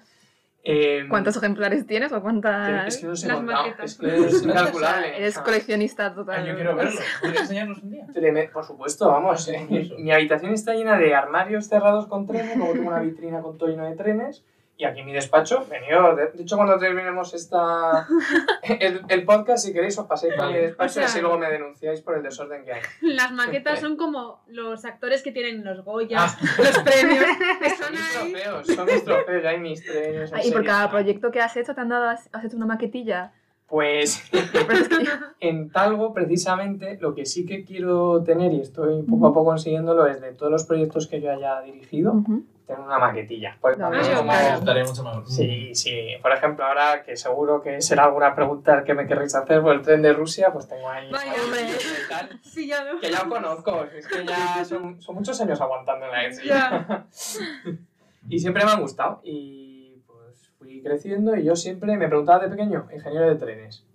Eh, 0.66 1.06
¿Cuántos 1.10 1.36
ejemplares 1.36 1.86
tienes 1.86 2.12
o 2.14 2.16
que- 2.16 2.22
cuántas? 2.22 2.88
Es 2.96 3.02
que 3.02 3.08
no 3.08 3.16
sé 3.18 3.28
Las 3.28 3.42
maquetas. 3.44 3.92
es 3.92 3.98
que 3.98 4.16
es 4.16 4.44
incalculable. 4.46 5.18
eres 5.18 5.38
coleccionista 5.40 6.16
total. 6.16 6.42
Ah, 6.42 6.48
yo 6.48 6.56
quiero 6.56 6.74
verlo. 6.76 7.00
¿Puedes 7.22 7.42
enseñarnos 7.42 7.84
un 7.84 7.92
día? 7.92 8.06
Por 8.54 8.64
supuesto, 8.64 9.10
vamos. 9.10 9.46
Eh. 9.50 9.68
Mi 10.00 10.14
habitación 10.14 10.54
está 10.54 10.74
llena 10.74 10.98
de 10.98 11.14
armarios 11.14 11.68
cerrados 11.68 12.08
con 12.08 12.26
trenes, 12.26 12.56
luego 12.56 12.72
tengo 12.74 12.88
una 12.88 13.00
vitrina 13.02 13.42
con 13.42 13.58
todo 13.58 13.70
lleno 13.70 13.86
de 13.86 13.96
trenes. 13.98 14.46
Y 14.76 14.86
aquí 14.86 15.02
en 15.02 15.06
mi 15.06 15.14
despacho, 15.14 15.66
venido. 15.70 16.16
De, 16.16 16.28
de 16.32 16.42
hecho, 16.42 16.56
cuando 16.58 16.78
terminemos 16.80 17.34
esta, 17.36 18.08
el, 18.64 19.02
el 19.08 19.24
podcast, 19.24 19.64
si 19.66 19.72
queréis, 19.72 19.98
os 20.00 20.08
paséis 20.08 20.34
por 20.36 20.48
mi 20.48 20.54
despacho 20.58 20.90
O 20.90 20.94
sea- 20.94 21.04
y 21.04 21.06
así 21.06 21.22
luego 21.22 21.38
me 21.38 21.48
denunciáis 21.50 22.02
por 22.02 22.18
el 22.18 22.24
desorden 22.24 22.66
que 22.66 22.74
hay. 22.74 22.82
Las 23.02 23.32
maquetas 23.32 23.80
son 23.80 23.98
como 23.98 24.42
los 24.48 24.84
actores 24.84 25.22
que 25.22 25.32
tienen 25.32 25.64
los 25.64 25.86
Goyas, 25.86 26.36
Ah. 26.42 26.46
los 26.58 26.80
premios. 26.80 27.24
que 27.62 27.70
Son 27.70 27.92
mis 27.92 28.02
ahí. 28.18 28.32
trofeos, 28.34 28.68
son 28.68 28.86
mis 28.88 29.04
trofeos, 29.06 29.44
ya 29.44 29.50
hay 29.50 29.60
mis 29.60 29.88
en 29.88 30.34
Ah, 30.34 30.40
y 30.44 30.52
por 30.52 30.66
cada 30.66 30.90
proyecto 30.90 31.30
que 31.32 31.40
has 31.40 31.56
hecho, 31.56 31.76
¿te 31.76 31.82
han 31.82 31.90
dado, 31.90 32.10
has, 32.10 32.28
has 32.34 32.44
hecho 32.44 32.58
una 32.58 32.66
maquetilla? 32.66 33.32
Pues 33.68 34.24
Pero 34.32 34.72
es 34.74 34.88
que- 34.90 35.08
en 35.40 35.70
Talgo, 35.72 36.14
precisamente, 36.14 36.98
lo 37.00 37.14
que 37.16 37.26
sí 37.26 37.46
que 37.46 37.64
quiero 37.64 38.22
tener, 38.24 38.52
y 38.52 38.62
estoy 38.62 39.04
poco 39.04 39.28
a 39.28 39.34
poco 39.34 39.46
consiguiéndolo, 39.52 40.06
es 40.08 40.20
de 40.22 40.34
todos 40.34 40.52
los 40.52 40.66
proyectos 40.66 41.08
que 41.08 41.22
yo 41.22 41.32
haya 41.32 41.62
dirigido. 41.62 42.14
Tener 42.66 42.82
una 42.82 42.98
maquetilla. 43.00 43.58
Porque 43.60 43.78
No. 43.80 43.94
Estaría 43.94 44.84
mucho 44.86 45.04
mejor. 45.04 45.28
Sí, 45.28 45.74
sí. 45.76 46.10
Por 46.22 46.32
ejemplo, 46.32 46.66
ahora 46.66 47.04
que 47.04 47.16
seguro 47.18 47.62
que 47.62 47.82
será 47.82 48.06
alguna 48.06 48.34
pregunta 48.36 48.84
que 48.84 48.94
me 48.94 49.06
querréis 49.08 49.36
hacer 49.36 49.62
por 49.62 49.74
el 49.76 49.82
tren 49.82 50.02
de 50.02 50.14
Rusia, 50.14 50.52
pues 50.52 50.68
tengo 50.68 50.90
ahí. 50.90 51.12
Vaya, 51.12 51.34
hombre. 51.44 51.60
Sí, 52.42 52.68
ya 52.68 52.84
veo. 52.84 53.00
Que 53.00 53.12
ya 53.12 53.24
conozco, 53.28 53.84
es 53.96 54.08
que 54.08 54.26
ya 54.26 54.64
son, 54.66 55.02
son 55.02 55.16
muchos 55.16 55.40
años 55.42 55.60
aguantando 55.62 56.06
en 56.06 56.12
la 56.12 56.26
ETSI. 56.26 56.48
Ya. 56.48 57.06
Y 58.30 58.40
siempre 58.40 58.64
me 58.66 58.72
han 58.72 58.82
gustado. 58.82 59.20
Y 59.24 60.02
pues 60.08 60.50
fui 60.58 60.82
creciendo 60.82 61.36
y 61.36 61.44
yo 61.44 61.56
siempre 61.56 61.98
me 61.98 62.08
preguntaba 62.08 62.40
de 62.40 62.50
pequeño, 62.50 62.88
ingeniero 62.94 63.28
de 63.30 63.36
trenes. 63.36 63.86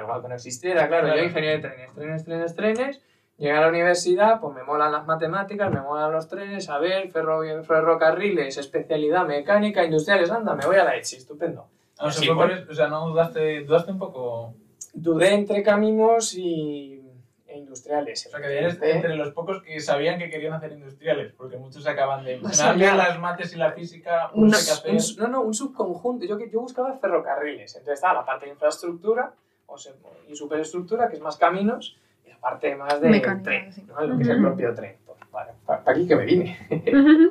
Igual 0.00 0.22
que 0.22 0.28
no 0.28 0.34
existiera, 0.34 0.88
claro, 0.88 1.04
Claro. 1.06 1.20
yo 1.20 1.26
ingeniero 1.26 1.56
de 1.62 1.68
trenes, 1.68 1.92
trenes, 1.94 2.24
trenes, 2.24 2.54
trenes. 2.56 3.02
Llegué 3.42 3.56
a 3.56 3.60
la 3.60 3.68
universidad, 3.70 4.40
pues 4.40 4.54
me 4.54 4.62
molan 4.62 4.92
las 4.92 5.04
matemáticas, 5.04 5.68
me 5.72 5.80
molan 5.80 6.12
los 6.12 6.28
trenes, 6.28 6.68
a 6.70 6.78
ver, 6.78 7.10
ferro- 7.10 7.64
ferrocarriles, 7.64 8.56
especialidad 8.56 9.26
mecánica, 9.26 9.82
industriales, 9.84 10.30
anda, 10.30 10.54
me 10.54 10.64
voy 10.64 10.76
a 10.76 10.84
la 10.84 10.94
ETSI, 10.96 11.16
estupendo. 11.16 11.66
Ah, 11.98 12.12
sea, 12.12 12.34
por 12.36 12.50
o 12.70 12.72
sea, 12.74 12.86
no 12.86 13.08
dudaste, 13.08 13.64
dudaste 13.64 13.90
un 13.90 13.98
poco. 13.98 14.54
Dudé 14.94 15.34
entre 15.34 15.60
caminos 15.64 16.34
y, 16.34 17.02
e 17.48 17.58
industriales. 17.58 18.26
O 18.28 18.30
sea, 18.30 18.40
que 18.40 18.58
eres 18.58 18.78
entre 18.80 19.16
los 19.16 19.32
pocos 19.32 19.60
que 19.64 19.80
sabían 19.80 20.20
que 20.20 20.30
querían 20.30 20.52
hacer 20.52 20.70
industriales, 20.70 21.32
porque 21.36 21.56
muchos 21.56 21.84
acaban 21.88 22.24
de. 22.24 22.36
Más 22.38 22.60
allá. 22.60 22.94
las 22.94 23.18
mates 23.18 23.52
y 23.54 23.56
la 23.58 23.72
física, 23.72 24.30
Un- 24.34 24.50
no 24.50 24.56
un- 24.88 25.16
no, 25.18 25.26
no, 25.28 25.40
un 25.42 25.52
subconjunto. 25.54 26.24
Yo, 26.26 26.38
yo 26.38 26.60
buscaba 26.60 26.96
ferrocarriles. 26.96 27.74
Entonces 27.74 27.94
estaba 27.94 28.20
la 28.20 28.24
parte 28.24 28.46
de 28.46 28.52
infraestructura 28.52 29.32
o 29.66 29.76
se- 29.76 29.94
y 30.28 30.36
superestructura, 30.36 31.08
que 31.08 31.16
es 31.16 31.20
más 31.22 31.36
caminos, 31.36 31.96
parte 32.42 32.76
más 32.76 33.00
de 33.00 33.08
Mecánica, 33.08 33.42
tren, 33.42 33.72
sí. 33.72 33.82
¿no? 33.88 34.04
lo 34.04 34.16
que 34.18 34.24
es 34.24 34.28
el 34.28 34.42
propio 34.42 34.74
tren. 34.74 34.96
Pues, 35.06 35.18
vale, 35.30 35.52
para 35.64 35.82
aquí 35.86 36.06
que 36.06 36.16
me 36.16 36.24
vine. 36.26 36.58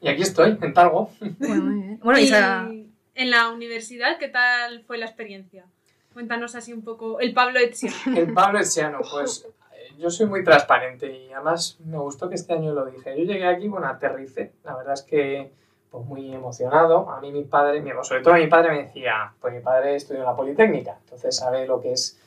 y 0.00 0.08
aquí 0.08 0.22
estoy, 0.22 0.56
en 0.62 0.72
Talgo. 0.72 1.10
Bueno, 1.38 1.62
muy 1.64 1.74
bien. 1.82 2.00
Bueno, 2.02 2.18
y 2.20 2.88
en 3.16 3.30
la 3.30 3.50
universidad, 3.50 4.18
¿qué 4.18 4.28
tal 4.28 4.82
fue 4.84 4.96
la 4.98 5.06
experiencia? 5.06 5.66
Cuéntanos 6.12 6.54
así 6.54 6.72
un 6.72 6.82
poco 6.82 7.20
el 7.20 7.34
Pablo 7.34 7.58
Etziano. 7.58 7.96
El 8.16 8.32
Pablo 8.32 8.60
Etziano, 8.60 9.00
pues 9.10 9.46
eh, 9.72 9.94
yo 9.98 10.10
soy 10.10 10.26
muy 10.26 10.44
transparente 10.44 11.12
y 11.12 11.32
además 11.32 11.76
me 11.84 11.98
gustó 11.98 12.28
que 12.28 12.36
este 12.36 12.52
año 12.52 12.72
lo 12.72 12.86
dije. 12.86 13.18
Yo 13.18 13.24
llegué 13.24 13.46
aquí, 13.46 13.66
bueno, 13.68 13.88
aterricé. 13.88 14.52
La 14.64 14.76
verdad 14.76 14.94
es 14.94 15.02
que 15.02 15.50
pues 15.90 16.06
muy 16.06 16.32
emocionado. 16.32 17.10
A 17.10 17.20
mí 17.20 17.30
mi 17.32 17.44
padre, 17.44 17.80
mi- 17.80 17.90
sobre 18.02 18.22
todo 18.22 18.34
mi 18.34 18.46
padre 18.46 18.70
me 18.72 18.82
decía, 18.84 19.32
pues 19.40 19.54
mi 19.54 19.60
padre 19.60 19.96
estudió 19.96 20.20
en 20.20 20.26
la 20.26 20.34
Politécnica, 20.36 20.98
entonces 21.04 21.36
sabe 21.36 21.66
lo 21.66 21.80
que 21.80 21.92
es 21.92 22.20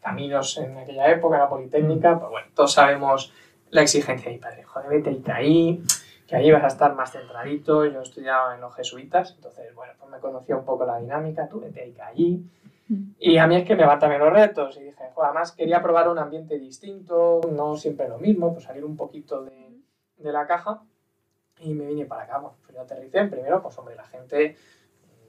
caminos 0.00 0.56
en 0.58 0.76
aquella 0.78 1.10
época, 1.10 1.38
la 1.38 1.48
Politécnica, 1.48 2.18
pues 2.18 2.30
bueno, 2.30 2.48
todos 2.54 2.72
sabemos 2.72 3.32
la 3.70 3.82
exigencia 3.82 4.30
de 4.30 4.36
mi 4.36 4.40
padre. 4.40 4.62
Joder, 4.64 4.88
vete 4.88 5.12
y 5.12 5.30
ahí, 5.30 5.82
que 6.26 6.36
ahí 6.36 6.50
vas 6.50 6.64
a 6.64 6.68
estar 6.68 6.94
más 6.94 7.12
centradito. 7.12 7.84
Yo 7.84 8.00
estudiaba 8.00 8.54
en 8.54 8.60
los 8.60 8.74
jesuitas, 8.74 9.32
entonces 9.36 9.74
bueno, 9.74 9.92
pues 9.98 10.10
me 10.10 10.18
conocía 10.18 10.56
un 10.56 10.64
poco 10.64 10.84
la 10.84 10.98
dinámica, 10.98 11.48
tú 11.48 11.60
vete 11.60 11.88
y 11.88 12.00
allí. 12.00 12.44
Y 13.20 13.38
a 13.38 13.46
mí 13.46 13.54
es 13.54 13.64
que 13.64 13.76
me 13.76 13.86
van 13.86 14.00
también 14.00 14.20
los 14.20 14.32
retos. 14.32 14.76
Y 14.76 14.82
dije, 14.82 15.10
"Jo, 15.14 15.22
además 15.22 15.52
quería 15.52 15.80
probar 15.80 16.08
un 16.08 16.18
ambiente 16.18 16.58
distinto, 16.58 17.40
no 17.52 17.76
siempre 17.76 18.08
lo 18.08 18.18
mismo, 18.18 18.52
pues 18.52 18.64
salir 18.64 18.84
un 18.84 18.96
poquito 18.96 19.44
de, 19.44 19.78
de 20.16 20.32
la 20.32 20.46
caja. 20.46 20.82
Y 21.60 21.74
me 21.74 21.86
vine 21.86 22.06
para 22.06 22.24
acá. 22.24 22.38
Bueno, 22.38 22.56
pues 22.62 22.74
yo 22.74 22.80
aterricé. 22.82 23.24
Primero, 23.26 23.62
pues 23.62 23.78
hombre, 23.78 23.94
la 23.94 24.04
gente, 24.04 24.56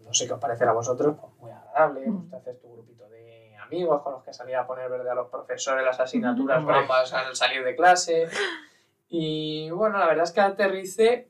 no 0.05 0.13
sé 0.13 0.25
qué 0.25 0.33
os 0.33 0.39
parecerá 0.39 0.71
a 0.71 0.73
vosotros, 0.73 1.15
pues 1.19 1.33
muy 1.39 1.51
agradable. 1.51 2.01
Pues 2.05 2.29
te 2.29 2.35
haces 2.37 2.59
tu 2.61 2.71
grupito 2.71 3.07
de 3.09 3.30
amigos 3.71 4.01
con 4.01 4.11
los 4.13 4.23
que 4.23 4.33
salía 4.33 4.61
a 4.61 4.67
poner 4.67 4.89
verde 4.89 5.09
a 5.09 5.15
los 5.15 5.29
profesores 5.29 5.85
las 5.85 5.97
asignaturas 5.97 6.61
guapas 6.63 7.13
al 7.13 7.33
salir 7.35 7.63
de 7.63 7.73
clase. 7.73 8.27
Y 9.07 9.69
bueno, 9.69 9.97
la 9.97 10.07
verdad 10.07 10.25
es 10.25 10.31
que 10.31 10.41
aterricé, 10.41 11.29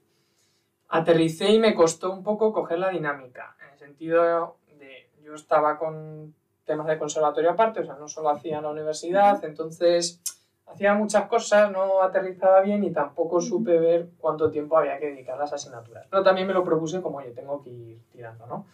aterricé 0.89 1.51
y 1.51 1.59
me 1.59 1.75
costó 1.75 2.11
un 2.11 2.23
poco 2.23 2.51
coger 2.51 2.79
la 2.79 2.89
dinámica. 2.89 3.55
En 3.61 3.73
el 3.73 3.77
sentido 3.77 4.57
de, 4.79 5.09
yo 5.21 5.35
estaba 5.35 5.77
con 5.77 6.33
temas 6.65 6.87
de 6.87 6.97
conservatorio 6.97 7.51
aparte, 7.51 7.81
o 7.81 7.85
sea, 7.85 7.95
no 7.95 8.07
solo 8.07 8.29
hacía 8.29 8.57
en 8.57 8.63
la 8.63 8.69
universidad, 8.69 9.43
entonces 9.45 10.19
hacía 10.65 10.95
muchas 10.95 11.27
cosas, 11.27 11.71
no 11.71 12.01
aterrizaba 12.01 12.61
bien 12.61 12.83
y 12.83 12.91
tampoco 12.91 13.39
supe 13.39 13.77
ver 13.77 14.09
cuánto 14.17 14.49
tiempo 14.49 14.77
había 14.77 14.97
que 14.97 15.07
dedicar 15.07 15.35
a 15.35 15.41
las 15.41 15.53
asignaturas. 15.53 16.07
Pero 16.09 16.23
también 16.23 16.47
me 16.47 16.53
lo 16.53 16.63
propuse 16.63 17.01
como, 17.01 17.17
oye, 17.17 17.31
tengo 17.31 17.61
que 17.61 17.69
ir 17.69 18.01
tirando, 18.11 18.47
¿no? 18.47 18.65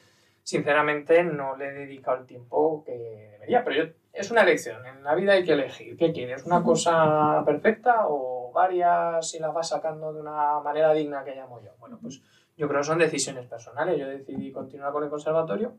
Sinceramente 0.47 1.25
no 1.25 1.57
le 1.57 1.67
he 1.67 1.73
dedicado 1.73 2.19
el 2.19 2.25
tiempo 2.25 2.81
que 2.85 2.93
debería, 3.33 3.65
pero 3.65 3.83
yo, 3.83 3.93
es 4.13 4.31
una 4.31 4.43
elección, 4.43 4.85
en 4.85 5.03
la 5.03 5.13
vida 5.13 5.33
hay 5.33 5.43
que 5.43 5.51
elegir. 5.51 5.97
¿Qué 5.97 6.13
quieres? 6.13 6.45
¿Una 6.45 6.63
cosa 6.63 7.43
perfecta 7.45 8.07
o 8.07 8.53
varias 8.53 9.33
y 9.33 9.39
las 9.39 9.53
vas 9.53 9.67
sacando 9.67 10.13
de 10.13 10.21
una 10.21 10.61
manera 10.61 10.93
digna 10.93 11.25
que 11.25 11.35
llamo 11.35 11.61
yo? 11.61 11.71
Bueno, 11.79 11.99
pues 12.01 12.21
yo 12.55 12.69
creo 12.69 12.79
que 12.79 12.87
son 12.87 12.97
decisiones 12.97 13.45
personales. 13.45 13.99
Yo 13.99 14.07
decidí 14.07 14.53
continuar 14.53 14.93
con 14.93 15.03
el 15.03 15.09
conservatorio 15.09 15.75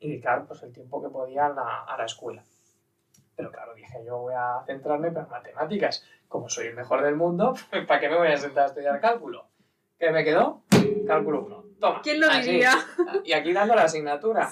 y 0.00 0.08
dedicar 0.08 0.46
pues, 0.48 0.64
el 0.64 0.72
tiempo 0.72 1.00
que 1.00 1.10
podía 1.10 1.46
a 1.46 1.50
la, 1.50 1.84
a 1.84 1.96
la 1.96 2.04
escuela. 2.04 2.42
Pero 3.36 3.52
claro, 3.52 3.72
dije, 3.74 4.04
yo 4.04 4.18
voy 4.18 4.34
a 4.36 4.64
centrarme 4.66 5.08
en 5.08 5.28
matemáticas. 5.30 6.04
Como 6.26 6.48
soy 6.48 6.66
el 6.66 6.74
mejor 6.74 7.04
del 7.04 7.14
mundo, 7.14 7.54
¿para 7.86 8.00
qué 8.00 8.08
me 8.08 8.18
voy 8.18 8.32
a 8.32 8.36
sentar 8.36 8.64
a 8.64 8.66
estudiar 8.66 9.00
cálculo? 9.00 9.46
¿Qué 9.96 10.10
me 10.10 10.24
quedó? 10.24 10.64
Cálculo 11.06 11.44
1. 11.44 11.64
Toma. 11.80 12.00
¿Quién 12.02 12.20
lo 12.20 12.28
diría? 12.28 12.72
Y 13.24 13.32
aquí 13.32 13.52
dando 13.52 13.74
la 13.74 13.84
asignatura. 13.84 14.48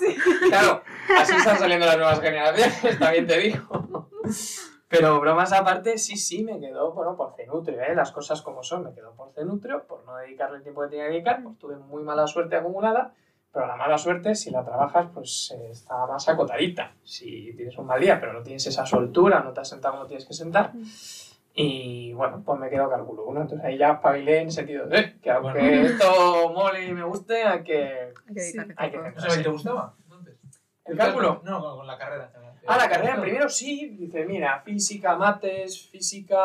Claro, 0.49 0.83
así 1.19 1.35
están 1.35 1.59
saliendo 1.59 1.87
las 1.87 1.97
nuevas 1.97 2.21
generaciones, 2.21 2.99
también 2.99 3.27
te 3.27 3.39
digo. 3.39 4.09
Pero 4.89 5.21
bromas 5.21 5.53
aparte, 5.53 5.99
sí, 5.99 6.17
sí, 6.17 6.45
me 6.45 6.61
quedó, 6.61 6.93
bueno, 6.93 7.17
por 7.17 7.35
cenutrio, 7.35 7.81
¿eh? 7.81 7.95
las 7.95 8.13
cosas 8.13 8.41
como 8.43 8.63
son, 8.63 8.85
me 8.85 8.95
quedó 8.95 9.13
por 9.15 9.33
cenutrio, 9.33 9.85
por 9.85 10.05
no 10.05 10.17
dedicarle 10.17 10.59
el 10.59 10.63
tiempo 10.63 10.83
que 10.83 10.89
tenía 10.89 11.07
que 11.07 11.13
dedicar, 11.13 11.43
pues 11.43 11.59
tuve 11.59 11.77
muy 11.77 12.05
mala 12.05 12.27
suerte 12.29 12.55
acumulada, 12.55 13.13
pero 13.53 13.67
la 13.67 13.75
mala 13.75 13.99
suerte, 13.99 14.35
si 14.37 14.51
la 14.51 14.65
trabajas, 14.65 15.09
pues 15.13 15.53
eh, 15.57 15.71
está 15.71 16.07
más 16.07 16.29
acotadita. 16.29 16.93
Si 17.03 17.53
tienes 17.57 17.77
un 17.79 17.87
mal 17.87 18.01
día, 18.01 18.21
pero 18.21 18.33
no 18.33 18.43
tienes 18.43 18.67
esa 18.67 18.87
soltura, 18.87 19.41
no 19.41 19.53
te 19.53 19.61
has 19.61 19.69
sentado 19.69 19.95
como 19.95 20.07
tienes 20.07 20.27
que 20.27 20.35
sentar, 20.35 20.73
y 21.57 22.13
bueno, 22.13 22.43
pues 22.45 22.61
me 22.61 22.69
quedo 22.71 22.89
cálculo 22.91 23.25
1, 23.25 23.41
entonces 23.43 23.65
ahí 23.67 23.79
ya 23.79 23.93
espabilé 23.93 24.41
en 24.41 24.47
el 24.49 24.53
sentido 24.53 24.87
de 24.87 24.99
eh, 25.01 25.17
que 25.23 25.31
aunque 25.31 25.59
Bueno. 25.59 25.87
esto 25.87 26.53
mole 26.53 26.87
y 26.87 26.93
me 26.93 27.03
guste, 27.05 27.43
hay 27.45 27.63
que... 27.65 28.13
Hay 28.29 28.35
que 28.35 28.41
dedicarle 28.41 28.75
Hay 28.77 28.91
que. 28.91 28.99
¿No 28.99 29.21
sabes, 29.21 29.43
te 29.43 29.49
gustaba? 29.49 29.95
Entonces. 30.05 30.35
¿El 30.85 30.97
cálculo? 30.99 31.41
No, 31.45 31.61
con, 31.61 31.77
con 31.79 31.87
la 31.87 31.97
carrera. 31.99 32.31
en. 32.35 32.43
Ah, 32.69 32.77
la 32.77 32.85
¿Te 32.85 32.91
carrera 32.91 33.11
gustó? 33.15 33.23
primero 33.23 33.49
sí, 33.49 33.89
dice, 33.99 34.25
mira, 34.27 34.61
física, 34.65 35.17
mates, 35.17 35.89
física. 35.89 36.37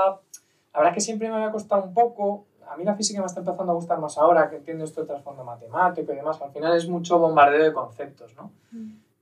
La 0.73 0.79
verdad 0.79 0.89
es 0.91 0.93
que 0.95 1.01
siempre 1.01 1.29
me 1.29 1.35
había 1.35 1.51
costado 1.51 1.83
un 1.83 1.93
poco. 1.93 2.45
A 2.69 2.77
mí 2.77 2.85
la 2.85 2.95
física 2.95 3.19
me 3.19 3.25
está 3.25 3.41
empezando 3.41 3.73
a 3.73 3.75
gustar 3.75 3.99
más 3.99 4.17
ahora, 4.17 4.49
que 4.49 4.55
entiendo 4.57 4.85
esto 4.85 5.01
de 5.01 5.07
trasfondo 5.07 5.43
matemático 5.43 6.13
y 6.13 6.15
demás. 6.15 6.41
Al 6.41 6.51
final 6.53 6.77
es 6.77 6.87
mucho 6.87 7.19
bombardeo 7.19 7.63
de 7.65 7.73
conceptos, 7.73 8.33
¿no? 8.35 8.51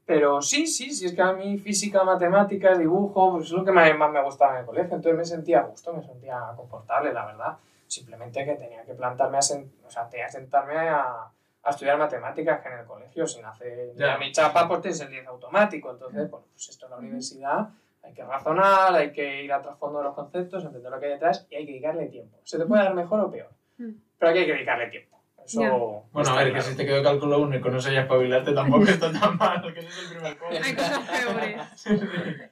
Pero 0.10 0.42
sí, 0.42 0.66
sí, 0.66 0.90
sí, 0.90 1.06
es 1.06 1.14
que 1.14 1.22
a 1.22 1.34
mí 1.34 1.60
física, 1.60 2.04
matemáticas, 2.04 2.80
dibujo, 2.80 3.34
pues 3.34 3.46
es 3.46 3.52
lo 3.52 3.64
que 3.64 3.72
me- 3.72 3.94
más 3.94 4.12
me 4.12 4.24
gustaba 4.24 4.54
en 4.54 4.60
el 4.62 4.66
colegio. 4.66 4.96
Entonces 4.96 5.16
me 5.16 5.24
sentía 5.24 5.60
a 5.60 5.64
gusto, 5.66 5.94
me 5.94 6.02
sentía 6.02 6.40
confortable, 6.58 7.14
la 7.14 7.26
verdad. 7.28 7.58
Simplemente 7.86 8.44
que 8.44 8.56
tenía 8.56 8.84
que 8.84 8.96
plantarme 8.96 9.38
a, 9.38 9.42
sen- 9.42 9.70
o 9.86 9.90
sea, 9.92 10.10
tenía 10.10 10.26
que 10.26 10.32
sentarme 10.32 10.80
a, 10.80 11.28
a 11.62 11.70
estudiar 11.70 12.00
matemáticas 12.00 12.60
que 12.60 12.70
en 12.70 12.80
el 12.80 12.86
colegio, 12.88 13.28
sin 13.28 13.46
hacer 13.46 13.94
Ya. 13.96 14.14
ya. 14.14 14.18
mi 14.18 14.32
chapa, 14.32 14.68
pues 14.68 14.82
tienes 14.82 15.00
el 15.02 15.12
10 15.12 15.28
automático. 15.28 15.92
Entonces, 15.92 16.28
bueno, 16.32 16.48
pues 16.54 16.70
esto 16.70 16.88
en 16.88 16.92
la 16.92 16.98
universidad 16.98 17.70
hay 18.02 18.12
que 18.16 18.24
razonar, 18.24 18.96
hay 18.96 19.12
que 19.12 19.44
ir 19.44 19.54
a 19.54 19.62
trasfondo 19.62 20.00
de 20.00 20.06
los 20.06 20.16
conceptos, 20.16 20.66
entender 20.66 20.92
lo 20.92 21.00
que 21.00 21.06
hay 21.06 21.12
detrás 21.12 21.46
y 21.52 21.56
hay 21.56 21.66
que 21.68 21.74
dedicarle 21.74 22.08
tiempo. 22.08 22.36
Se 22.46 22.58
te 22.58 22.66
puede 22.66 22.84
dar 22.84 22.96
mejor 22.96 23.20
o 23.20 23.30
peor, 23.30 23.50
Mm. 23.78 23.92
pero 24.18 24.32
aquí 24.32 24.40
hay 24.40 24.46
que 24.48 24.54
dedicarle 24.54 24.88
tiempo. 24.88 25.09
Eso 25.46 25.62
Ya. 25.62 25.70
Bueno, 26.12 26.30
a 26.32 26.36
ver, 26.38 26.48
que 26.48 26.52
claro. 26.54 26.66
si 26.70 26.76
te 26.76 26.86
quedó 26.86 27.04
cálculo 27.04 27.40
1 27.40 27.58
y 27.58 27.62
con 27.62 27.76
eso 27.76 27.92
ya 27.92 28.02
espabilarte 28.02 28.54
tampoco 28.54 28.84
está 28.86 29.12
tan 29.12 29.38
mal, 29.38 29.74
que 29.74 29.80
ese 29.80 29.90
es 29.90 29.98
el 30.00 30.10
primer 30.18 30.38
colmo. 30.38 30.60
Hay 30.64 30.76
cosas 30.76 31.00
peores. 31.10 31.62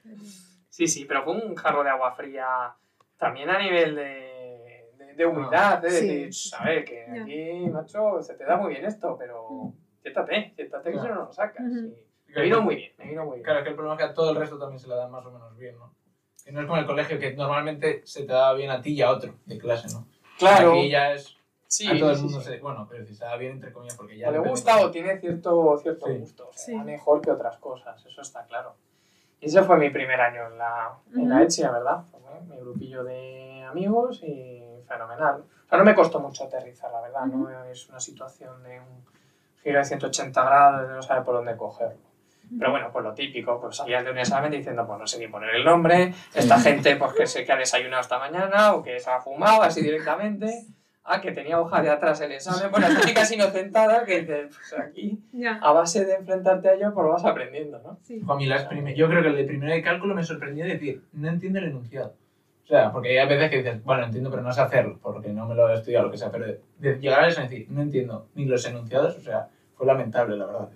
Sí, 0.70 0.88
sí, 0.88 1.06
pero 1.06 1.24
fue 1.24 1.34
un 1.34 1.56
jarro 1.56 1.84
de 1.84 1.90
agua 1.90 2.12
fría 2.12 2.46
también 3.18 3.50
a 3.50 3.58
nivel 3.58 3.96
de, 3.96 4.92
de, 4.96 5.14
de 5.16 5.26
humildad, 5.26 5.80
de 5.80 5.90
Sí. 5.90 6.08
decir, 6.26 6.54
a 6.60 6.66
ver, 6.66 6.86
que 6.86 7.06
Ya. 7.16 7.22
aquí, 7.24 7.70
macho, 7.72 8.22
se 8.22 8.36
te 8.36 8.44
da 8.46 8.58
muy 8.58 8.74
bien 8.74 8.86
esto, 8.86 9.16
pero 9.18 9.74
siéntate, 10.04 10.52
siéntate 10.56 10.92
que 10.92 10.98
si 10.98 11.02
Claro. 11.02 11.16
no, 11.16 11.22
no 11.22 11.28
lo 11.28 11.34
sacas. 11.34 11.66
Y 12.28 12.32
me 12.32 12.42
vino 12.44 12.62
muy 12.62 12.76
bien, 12.76 12.92
me 13.00 13.06
vino 13.06 13.26
muy 13.26 13.36
bien. 13.38 13.44
Claro, 13.44 13.64
que 13.64 13.70
el 13.70 13.76
problema 13.76 13.96
es 13.96 14.06
que 14.06 14.12
a 14.12 14.14
todo 14.14 14.30
el 14.30 14.36
resto 14.36 14.60
también 14.60 14.80
se 14.80 14.88
le 14.88 14.94
da 14.96 15.08
más 15.08 15.26
o 15.26 15.32
menos 15.32 15.58
bien, 15.58 15.76
¿no? 15.80 15.96
Que 16.46 16.52
no 16.52 16.60
es 16.62 16.68
como 16.68 16.80
el 16.80 16.86
colegio, 16.86 17.18
que 17.18 17.34
normalmente 17.34 18.02
se 18.06 18.26
te 18.26 18.34
da 18.34 18.54
bien 18.54 18.70
a 18.70 18.80
ti 18.80 18.92
y 18.94 19.02
a 19.02 19.10
otro 19.10 19.34
de 19.46 19.58
clase, 19.58 19.88
¿no? 19.92 20.06
Claro, 20.38 20.74
Aquí 20.74 20.90
ya 20.92 21.14
es 21.14 21.36
sí, 21.68 21.88
a 21.88 22.00
todo 22.00 22.10
el 22.12 22.16
sí, 22.18 22.24
mundo 22.24 22.42
sí. 22.42 22.48
se... 22.50 22.58
Bueno, 22.60 22.88
pero 22.90 23.06
si 23.06 23.16
da 23.16 23.36
bien 23.38 23.54
entre 23.54 23.72
comillas 23.72 23.96
porque 23.96 24.18
ya... 24.18 24.30
O 24.30 24.32
le 24.32 24.40
gusta 24.40 24.78
de- 24.78 24.86
o 24.86 24.92
tiene 24.92 25.20
cierto, 25.20 25.78
cierto 25.82 26.06
Sí. 26.08 26.18
gusto, 26.18 26.50
o 26.50 26.54
sea, 26.54 26.66
Sí. 26.66 26.76
mejor 26.76 27.22
que 27.22 27.32
otras 27.32 27.58
cosas, 27.58 28.06
eso 28.06 28.22
está 28.22 28.46
claro. 28.46 28.76
Y 29.40 29.46
ese 29.48 29.62
fue 29.64 29.78
mi 29.78 29.90
primer 29.90 30.20
año 30.20 30.48
en 30.48 30.58
la, 30.58 30.94
en 31.16 31.30
la 31.30 31.36
Ujú. 31.36 31.44
ETSI, 31.44 31.62
la 31.64 31.72
verdad. 31.72 32.04
Fue 32.10 32.20
mi 32.50 32.58
grupillo 32.60 33.04
de 33.04 33.64
amigos 33.70 34.22
y 34.24 34.64
fenomenal. 34.88 35.44
O 35.66 35.70
sea, 35.70 35.78
no 35.78 35.84
me 35.84 35.94
costó 35.94 36.20
mucho 36.20 36.46
aterrizar, 36.46 36.92
la 36.92 37.02
verdad. 37.02 37.26
No 37.26 37.50
es 37.66 37.88
una 37.90 38.00
situación 38.00 38.64
de 38.64 38.80
un 38.80 39.06
giro 39.62 39.78
de 39.80 39.86
180 39.86 40.44
grados, 40.44 40.88
de 40.88 40.96
no 40.96 41.02
saber 41.04 41.24
por 41.24 41.36
dónde 41.36 41.56
cogerlo. 41.56 42.08
Pero 42.58 42.72
bueno, 42.72 42.90
pues 42.94 43.04
lo 43.04 43.14
típico, 43.14 43.60
pues 43.60 43.76
salías 43.76 44.06
de 44.06 44.12
un 44.12 44.18
examen 44.18 44.50
diciendo, 44.50 44.88
pues 44.88 44.98
no 44.98 45.06
sé 45.06 45.20
ni 45.20 45.28
poner 45.28 45.54
el 45.54 45.66
nombre, 45.66 46.14
esta 46.34 46.58
gente 46.58 46.96
pues 46.96 47.14
que 47.14 47.28
se 47.28 47.44
que 47.44 47.52
ha 47.52 47.58
desayunado 47.58 48.02
esta 48.02 48.18
mañana 48.20 48.74
o 48.74 48.82
que 48.82 48.98
se 49.02 49.10
ha 49.12 49.20
fumado 49.20 49.64
así 49.64 49.82
directamente, 49.82 50.66
ah, 51.08 51.22
que 51.22 51.32
tenía 51.32 51.60
hoja 51.60 51.82
de 51.82 51.90
atrás 51.90 52.20
el 52.22 52.32
examen, 52.34 52.70
bueno, 52.70 52.88
las 52.90 53.02
típicas 53.02 53.32
inocentadas 53.32 54.04
que 54.04 54.20
dices, 54.22 54.56
pues 54.56 54.82
aquí, 54.82 55.20
Ya. 55.34 55.58
a 55.62 55.72
base 55.72 56.06
de 56.06 56.16
enfrentarte 56.16 56.70
a 56.70 56.74
ello, 56.74 56.94
pues 56.94 57.06
lo 57.06 57.12
vas 57.14 57.26
aprendiendo, 57.26 57.80
¿no? 57.80 57.98
Sí. 58.04 58.22
A 58.28 58.36
mí 58.36 58.46
las 58.46 58.66
prime- 58.66 58.94
Yo 58.96 59.08
creo 59.10 59.22
que 59.22 59.30
el 59.30 59.36
de 59.38 59.44
primero 59.46 59.72
de 59.74 59.82
cálculo 59.82 60.14
me 60.14 60.24
sorprendió 60.24 60.66
decir, 60.66 61.02
no 61.14 61.30
entiendo 61.30 61.60
el 61.60 61.66
enunciado. 61.66 62.14
O 62.64 62.68
sea, 62.68 62.92
porque 62.92 63.18
hay 63.20 63.28
veces 63.30 63.50
que 63.50 63.58
dices, 63.64 63.84
bueno, 63.84 64.04
entiendo, 64.06 64.30
pero 64.30 64.42
no 64.44 64.52
sé 64.52 64.60
hacerlo, 64.62 65.00
porque 65.02 65.30
no 65.30 65.48
me 65.48 65.56
lo 65.56 65.70
he 65.70 65.76
estudiado, 65.76 66.06
lo 66.06 66.12
que 66.12 66.18
sea, 66.18 66.30
pero 66.30 66.46
de, 66.46 66.60
de 66.80 67.00
llegar 67.00 67.24
a 67.24 67.28
eso 67.30 67.40
y 67.40 67.44
decir, 67.44 67.68
no 67.70 67.82
entiendo 67.82 68.28
ni 68.36 68.46
los 68.46 68.66
enunciados, 68.68 69.16
o 69.16 69.22
sea, 69.22 69.48
fue 69.76 69.88
lamentable, 69.88 70.36
la 70.36 70.46
verdad. 70.48 70.70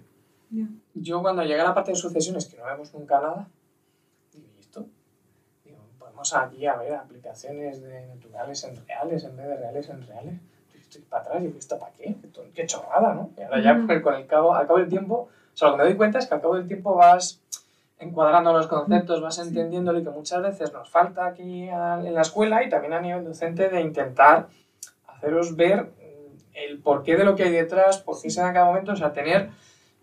Yo 0.94 1.22
cuando 1.22 1.44
llegué 1.44 1.60
a 1.62 1.66
la 1.66 1.74
parte 1.74 1.92
de 1.92 1.96
sucesiones, 1.98 2.46
que 2.48 2.58
no 2.58 2.66
vemos 2.66 2.94
nunca 2.94 3.20
nada. 3.22 3.48
Podemos 6.22 6.36
aquí 6.36 6.68
a 6.68 6.76
ver 6.76 6.94
aplicaciones 6.94 7.82
de 7.82 8.06
naturales 8.06 8.64
en 8.64 8.76
reales 8.86 9.24
en 9.24 9.36
vez 9.38 9.48
de 9.48 9.58
reales 9.58 9.90
en 9.90 10.06
reales. 10.06 10.34
Estoy 10.80 11.02
para 11.04 11.24
atrás, 11.24 11.42
digo, 11.42 11.58
¿esto 11.58 11.80
para 11.80 11.92
qué? 11.94 12.14
Qué 12.54 12.66
chorrada, 12.68 13.16
¿no? 13.16 13.32
Y 13.36 13.42
ahora 13.42 13.60
ya 13.62 13.82
pues, 13.88 14.02
con 14.04 14.14
el 14.14 14.28
cabo, 14.28 14.54
al 14.54 14.68
cabo 14.68 14.78
del 14.78 14.88
tiempo, 14.90 15.16
o 15.16 15.58
sea, 15.58 15.70
lo 15.70 15.74
que 15.74 15.78
me 15.80 15.90
doy 15.90 15.98
cuenta 15.98 16.20
es 16.20 16.28
que 16.28 16.36
al 16.36 16.42
cabo 16.42 16.56
del 16.58 16.68
tiempo 16.68 16.94
vas 16.94 17.42
encuadrando 17.98 18.54
los 18.54 18.68
conceptos, 18.68 19.20
vas 19.20 19.40
entendiéndolo 19.40 19.98
y 20.00 20.04
que 20.04 20.10
muchas 20.12 20.44
veces 20.44 20.72
nos 20.74 20.92
falta 20.92 21.26
aquí 21.26 21.68
a- 21.70 22.00
en 22.06 22.14
la 22.14 22.22
escuela 22.22 22.64
y 22.64 22.70
también 22.70 22.94
a 22.94 23.02
nivel 23.02 23.24
docente 23.26 23.70
de 23.70 23.82
intentar 23.82 24.48
haceros 25.08 25.56
ver 25.56 25.86
mm, 25.86 26.38
el 26.54 26.80
porqué 26.82 27.16
de 27.18 27.24
lo 27.26 27.36
que 27.36 27.44
hay 27.46 27.52
detrás, 27.52 27.98
por 27.98 28.22
qué 28.22 28.30
se 28.30 28.42
da 28.42 28.54
cada 28.54 28.66
momento, 28.68 28.92
o 28.92 28.96
sea, 28.96 29.12
tener... 29.12 29.50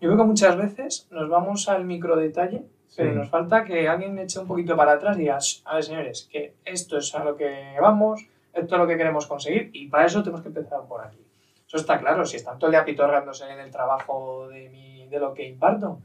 Yo 0.01 0.09
creo 0.09 0.17
que 0.17 0.23
muchas 0.23 0.57
veces 0.57 1.07
nos 1.11 1.29
vamos 1.29 1.69
al 1.69 1.85
micro 1.85 2.17
detalle, 2.17 2.63
pero 2.95 3.11
Sí. 3.11 3.17
nos 3.17 3.29
falta 3.29 3.63
que 3.63 3.87
alguien 3.87 4.17
eche 4.19 4.39
un 4.39 4.47
poquito 4.47 4.75
para 4.75 4.93
atrás 4.93 5.15
y 5.17 5.21
diga, 5.21 5.37
"Shh, 5.39 5.61
a 5.65 5.75
ver 5.75 5.83
señores, 5.83 6.27
que 6.31 6.53
esto 6.65 6.97
es 6.97 7.13
a 7.15 7.23
lo 7.23 7.35
que 7.37 7.75
vamos, 7.81 8.25
esto 8.53 8.75
es 8.75 8.79
lo 8.81 8.87
que 8.87 8.97
queremos 8.97 9.27
conseguir 9.27 9.69
y 9.73 9.87
para 9.87 10.05
eso 10.05 10.21
tenemos 10.23 10.41
que 10.41 10.47
empezar 10.49 10.81
por 10.87 11.01
aquí. 11.05 11.17
Eso 11.67 11.77
está 11.77 11.99
claro, 11.99 12.25
si 12.25 12.37
están 12.37 12.57
todo 12.57 12.67
el 12.69 12.71
día 12.73 12.83
pitorrándose 12.85 13.47
en 13.49 13.59
el 13.59 13.69
trabajo 13.71 14.47
de, 14.49 14.69
mi, 14.69 15.07
de 15.07 15.19
lo 15.19 15.33
que 15.33 15.47
imparto, 15.47 15.99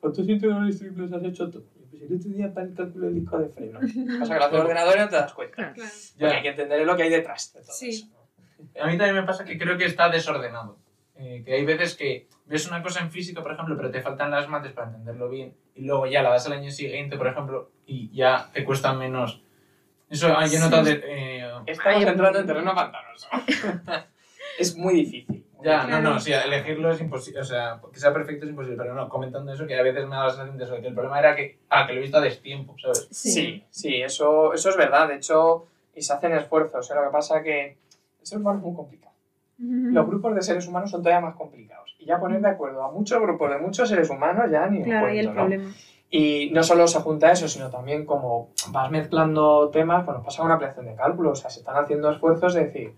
pues 0.00 0.14
tú 0.14 0.24
siempre 0.24 0.48
con 0.48 0.64
los 0.66 0.78
triples 0.78 1.12
has 1.12 1.24
hecho. 1.24 1.48
Y 1.90 1.96
Pues 1.98 2.10
el 2.10 2.16
otro 2.18 2.30
día 2.30 2.54
para 2.54 2.66
el 2.66 2.74
cálculo 2.74 3.06
del 3.06 3.14
disco 3.16 3.38
de 3.38 3.48
freno. 3.48 3.80
Pasa 4.20 4.34
que 4.34 4.38
lo 4.38 4.44
hace 4.46 4.54
el 4.54 4.60
ordenador 4.62 4.94
y 4.96 5.00
no 5.00 5.08
te 5.08 5.16
das 5.16 5.32
cuenta. 5.34 5.56
Claro. 5.56 5.74
Claro. 5.74 5.90
Porque 6.18 6.34
hay 6.36 6.42
que 6.42 6.48
entender 6.50 6.86
lo 6.86 6.96
que 6.96 7.02
hay 7.02 7.10
detrás 7.10 7.52
de 7.52 7.60
todo 7.62 7.72
Sí. 7.72 7.88
eso. 7.88 8.06
¿no? 8.06 8.82
A 8.82 8.86
mí 8.86 8.96
también 8.96 9.14
me 9.16 9.22
pasa 9.24 9.44
que 9.44 9.58
creo 9.58 9.76
que 9.76 9.86
está 9.86 10.08
desordenado. 10.08 10.76
Eh, 11.16 11.42
que 11.44 11.54
hay 11.54 11.64
veces 11.64 11.96
que 11.96 12.28
ves 12.46 12.68
una 12.68 12.80
cosa 12.80 13.00
en 13.00 13.10
física, 13.10 13.42
por 13.42 13.50
ejemplo, 13.52 13.76
pero 13.76 13.90
te 13.90 14.00
faltan 14.00 14.30
las 14.30 14.48
mates 14.48 14.70
para 14.72 14.86
entenderlo 14.88 15.28
bien, 15.28 15.52
y 15.78 15.84
luego 15.84 16.06
ya 16.06 16.22
la 16.22 16.30
das 16.30 16.46
al 16.46 16.52
año 16.54 16.70
siguiente, 16.70 17.16
por 17.16 17.28
ejemplo, 17.28 17.70
y 17.86 18.10
ya 18.14 18.50
te 18.52 18.64
cuesta 18.64 18.92
menos. 18.92 19.42
Eso 20.10 20.34
ah, 20.36 20.46
yo 20.46 20.58
he 20.58 20.60
notado 20.60 20.84
de, 20.84 21.00
eh, 21.04 21.50
Estamos 21.66 22.02
entrando 22.04 22.38
en 22.40 22.46
terreno 22.46 22.74
pantanoso. 22.74 23.28
es 24.58 24.76
muy 24.76 24.94
difícil. 24.94 25.44
muy 25.52 25.66
Ya, 25.66 25.84
difícil. 25.84 26.02
no, 26.02 26.10
no, 26.14 26.20
sí, 26.20 26.32
elegirlo 26.32 26.90
es 26.90 27.00
imposible, 27.00 27.40
o 27.40 27.44
sea, 27.44 27.80
que 27.92 28.00
sea 28.00 28.12
perfecto 28.12 28.44
es 28.44 28.50
imposible, 28.50 28.76
pero 28.76 28.94
no, 28.94 29.08
comentando 29.08 29.52
eso, 29.52 29.66
que 29.66 29.78
a 29.78 29.82
veces 29.82 30.04
me 30.06 30.16
da 30.16 30.24
la 30.24 30.30
sensación 30.30 30.56
de 30.58 30.64
eso, 30.64 30.80
que 30.80 30.88
el 30.88 30.94
problema 30.94 31.18
era 31.18 31.36
que, 31.36 31.58
ah, 31.68 31.86
que 31.86 31.92
lo 31.92 31.98
he 31.98 32.02
visto 32.02 32.16
a 32.18 32.22
destiempo, 32.22 32.74
¿sabes? 32.78 33.08
Sí, 33.10 33.64
sí, 33.70 34.00
eso, 34.02 34.52
eso 34.54 34.70
es 34.70 34.76
verdad. 34.76 35.08
De 35.08 35.16
hecho, 35.16 35.66
y 35.94 36.02
se 36.02 36.12
hacen 36.12 36.32
esfuerzos. 36.32 36.90
¿eh? 36.90 36.94
Lo 36.94 37.02
que 37.04 37.10
pasa 37.10 37.42
que 37.42 37.76
el 38.20 38.26
ser 38.26 38.38
humano 38.38 38.58
es 38.58 38.64
muy 38.64 38.74
complicado. 38.74 39.12
Los 39.58 40.06
grupos 40.06 40.34
de 40.36 40.42
seres 40.42 40.66
humanos 40.68 40.90
son 40.90 41.02
todavía 41.02 41.26
más 41.26 41.34
complicados. 41.36 41.87
Y 41.98 42.06
ya 42.06 42.18
poner 42.20 42.40
de 42.40 42.48
acuerdo 42.48 42.82
a 42.84 42.92
muchos 42.92 43.20
grupos 43.20 43.50
de 43.50 43.58
muchos 43.58 43.88
seres 43.88 44.08
humanos 44.08 44.50
ya 44.50 44.66
ni 44.68 44.78
el 44.78 44.84
problema. 45.32 45.34
Y 46.10 46.50
no 46.54 46.62
solo 46.62 46.86
se 46.88 47.00
junta 47.00 47.30
eso, 47.32 47.48
sino 47.48 47.68
también 47.70 48.06
como 48.06 48.50
vas 48.70 48.90
mezclando 48.90 49.68
temas, 49.70 50.06
bueno, 50.06 50.22
pasa 50.22 50.42
una 50.42 50.54
ampliación 50.54 50.86
de 50.86 50.94
cálculo, 50.94 51.32
o 51.32 51.34
sea, 51.34 51.50
se 51.50 51.60
están 51.60 51.76
haciendo 51.76 52.10
esfuerzos 52.10 52.54
de 52.54 52.64
decir, 52.64 52.94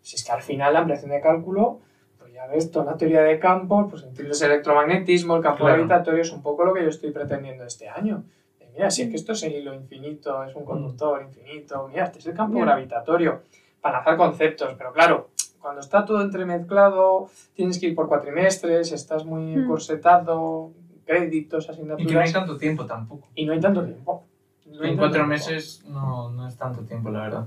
si 0.00 0.16
es 0.16 0.24
que 0.24 0.32
al 0.32 0.40
final 0.40 0.72
la 0.72 0.78
ampliación 0.78 1.10
de 1.10 1.20
cálculo, 1.20 1.80
pues 2.18 2.32
ya 2.32 2.46
ves, 2.46 2.70
toda 2.70 2.86
la 2.92 2.96
teoría 2.96 3.20
de 3.20 3.38
campos, 3.38 3.88
pues 3.90 4.02
entiendes 4.04 4.40
el 4.40 4.52
electromagnetismo, 4.52 5.36
el 5.36 5.42
campo 5.42 5.64
Claro. 5.64 5.74
gravitatorio, 5.74 6.22
es 6.22 6.32
un 6.32 6.40
poco 6.42 6.64
lo 6.64 6.72
que 6.72 6.82
yo 6.84 6.88
estoy 6.88 7.10
pretendiendo 7.10 7.64
este 7.64 7.86
año. 7.86 8.22
De, 8.58 8.66
mira, 8.72 8.90
si 8.90 9.02
es 9.02 9.10
que 9.10 9.16
esto 9.16 9.32
es 9.32 9.42
el 9.42 9.52
hilo 9.54 9.74
infinito, 9.74 10.42
es 10.44 10.54
un 10.54 10.64
conductor 10.64 11.20
infinito, 11.20 11.86
mira, 11.88 12.04
este 12.04 12.20
es 12.20 12.26
el 12.28 12.34
campo 12.34 12.60
gravitatorio, 12.60 13.42
para 13.82 13.98
hacer 13.98 14.16
conceptos, 14.16 14.74
pero 14.78 14.90
claro, 14.94 15.28
cuando 15.60 15.80
está 15.80 16.04
todo 16.04 16.20
entremezclado, 16.22 17.28
tienes 17.54 17.78
que 17.78 17.88
ir 17.88 17.94
por 17.94 18.08
cuatrimestres, 18.08 18.92
estás 18.92 19.24
muy 19.24 19.56
Mm. 19.56 19.60
encorsetado, 19.62 20.72
créditos, 21.04 21.66
Y 21.66 21.70
asignaturas. 21.70 22.06
que 22.08 22.14
no 22.14 22.20
hay 22.20 22.32
tanto 22.32 22.56
tiempo 22.56 22.86
tampoco. 22.86 23.28
Y 23.34 23.44
no 23.46 23.52
hay 23.52 23.60
tanto 23.60 23.84
tiempo. 23.84 24.24
No 24.66 24.72
hay 24.82 24.90
En 24.90 24.96
tanto 24.96 24.98
cuatro 24.98 25.12
tiempo. 25.12 25.28
meses 25.28 25.84
no, 25.88 26.30
no 26.30 26.46
es 26.46 26.56
tanto 26.56 26.82
tiempo, 26.82 27.10
la 27.10 27.20
verdad. 27.22 27.46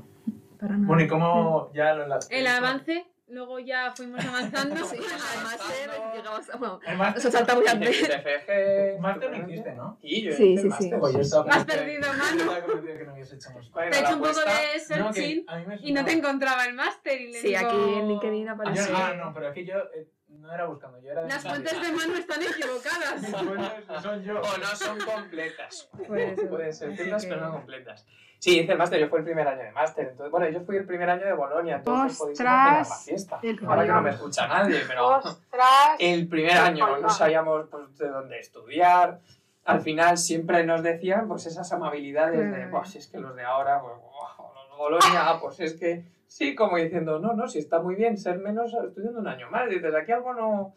Para 0.59 0.73
nada. 0.75 0.87
Bueno, 0.87 1.03
¿y 1.03 1.07
cómo 1.07 1.71
ya 1.73 1.93
lo? 1.93 2.05
El 2.29 2.47
avance 2.47 3.05
luego 3.31 3.59
ya 3.59 3.91
fuimos 3.95 4.23
avanzando. 4.25 4.75
Sí, 4.91 4.97
al 4.97 5.43
máster 5.43 5.89
llegamos 6.15 6.49
a... 6.49 6.57
Bueno, 6.57 6.79
El 6.85 6.97
máster- 6.97 7.17
eso 7.19 7.31
salta 7.31 7.55
muy 7.55 7.63
Y 7.63 7.65
de- 7.65 7.71
antes. 7.71 7.97
FG, 7.97 8.99
Máster 8.99 9.31
no 9.31 9.47
hiciste, 9.49 9.71
¿no? 9.73 9.97
Y 10.01 10.21
yo 10.23 10.33
Sí, 10.33 10.57
sí, 10.57 10.67
máster. 10.67 10.89
sí. 10.89 10.95
Pues 10.99 11.33
Has 11.33 11.65
perdido, 11.65 12.07
mano. 12.13 12.23
estaba 12.41 12.61
convencido 12.61 12.97
que 12.97 13.05
no 13.05 13.11
habías 13.11 13.33
hecho 13.33 13.49
más. 13.51 13.69
¿Cuál 13.69 13.89
Te 13.89 13.97
he 13.97 14.01
hecho 14.01 14.13
un 14.15 14.19
poco 14.21 14.39
de 14.39 14.79
searching 14.79 15.45
y 15.81 15.91
no 15.93 16.05
te 16.05 16.11
encontraba 16.13 16.65
el 16.65 16.73
máster. 16.73 17.21
Y 17.21 17.31
le 17.31 17.39
Sí, 17.41 17.55
aquí 17.55 17.75
en 17.75 18.07
LinkedIn 18.09 18.49
aparece. 18.49 18.89
yo- 18.89 18.97
ah, 18.97 19.13
no, 19.15 19.33
pero 19.33 19.47
aquí 19.47 19.65
yo 19.65 19.77
eh, 19.95 20.07
no 20.39 20.53
era 20.53 20.65
buscando, 20.65 20.99
yo 21.01 21.11
era 21.11 21.21
de 21.23 21.29
Las 21.29 21.43
fuentes 21.43 21.81
de 21.81 21.91
Manu 21.91 22.13
están 22.15 22.41
equivocadas. 22.41 24.01
Son 24.01 24.23
yo. 24.23 24.39
O 24.41 24.57
no 24.57 24.75
son 24.75 24.99
completas. 24.99 25.89
Puede 26.07 26.35
ser. 26.35 26.49
Pueden 26.49 26.73
ser 26.73 26.87
Así 26.89 26.97
ciertas, 26.97 27.23
que- 27.23 27.29
pero 27.29 27.41
no 27.41 27.51
completas. 27.51 28.05
Sí, 28.39 28.59
hice 28.59 28.71
el 28.71 28.77
máster, 28.79 28.99
yo 28.99 29.07
fui 29.07 29.19
el 29.19 29.25
primer 29.25 29.47
año 29.47 29.61
de 29.61 29.71
máster. 29.71 30.07
Entonces, 30.07 30.31
bueno, 30.31 30.49
yo 30.49 30.61
fui 30.61 30.75
el 30.75 30.85
primer 30.85 31.07
año 31.11 31.25
de 31.25 31.33
Bolonia. 31.33 31.75
Entonces 31.75 32.17
podéis 32.17 32.39
imaginar 32.39 32.87
la 32.87 32.95
fiesta. 32.95 33.39
Ahora 33.67 33.83
que 33.85 33.91
no 33.91 34.01
me 34.01 34.09
escucha 34.09 34.47
nadie, 34.47 34.81
pero 34.87 35.07
¡Ostras! 35.09 35.95
el 35.99 36.27
primer 36.27 36.57
año 36.57 36.97
no 36.97 37.09
sabíamos 37.11 37.67
pues, 37.69 37.97
de 37.99 38.07
dónde 38.09 38.39
estudiar. 38.39 39.19
Al 39.63 39.81
final 39.81 40.17
siempre 40.17 40.63
nos 40.63 40.81
decían 40.81 41.27
pues 41.27 41.45
esas 41.45 41.71
amabilidades 41.71 42.51
de, 42.51 42.67
pues 42.67 42.95
es 42.95 43.05
que 43.05 43.19
los 43.19 43.35
de 43.35 43.43
ahora, 43.43 43.79
pues, 43.79 43.93
oh, 44.01 44.53
los 44.55 44.69
de 44.71 44.75
Bolonia, 44.75 45.37
pues 45.39 45.59
es 45.59 45.73
que 45.73 46.03
sí, 46.31 46.55
como 46.55 46.77
diciendo, 46.77 47.19
no, 47.19 47.33
no, 47.33 47.47
si 47.49 47.59
está 47.59 47.81
muy 47.81 47.95
bien 47.95 48.17
ser 48.17 48.39
menos 48.39 48.73
estudiando 48.73 49.19
un 49.19 49.27
año 49.27 49.51
más. 49.51 49.69
Dices, 49.69 49.93
aquí 49.93 50.13
algo 50.13 50.33
no... 50.33 50.73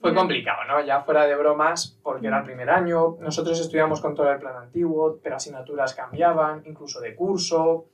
Fue 0.00 0.14
complicado, 0.14 0.64
¿no? 0.64 0.80
Ya 0.84 1.02
fuera 1.02 1.26
de 1.26 1.34
bromas, 1.36 1.98
porque 2.02 2.26
era 2.26 2.38
el 2.38 2.44
primer 2.44 2.68
año. 2.70 3.16
Nosotros 3.20 3.60
estudiamos 3.60 4.00
con 4.00 4.14
todo 4.14 4.30
el 4.30 4.38
plan 4.38 4.56
antiguo, 4.56 5.18
pero 5.22 5.36
asignaturas 5.36 5.94
cambiaban, 5.94 6.62
incluso 6.66 7.00
de 7.00 7.14
curso. 7.14 7.86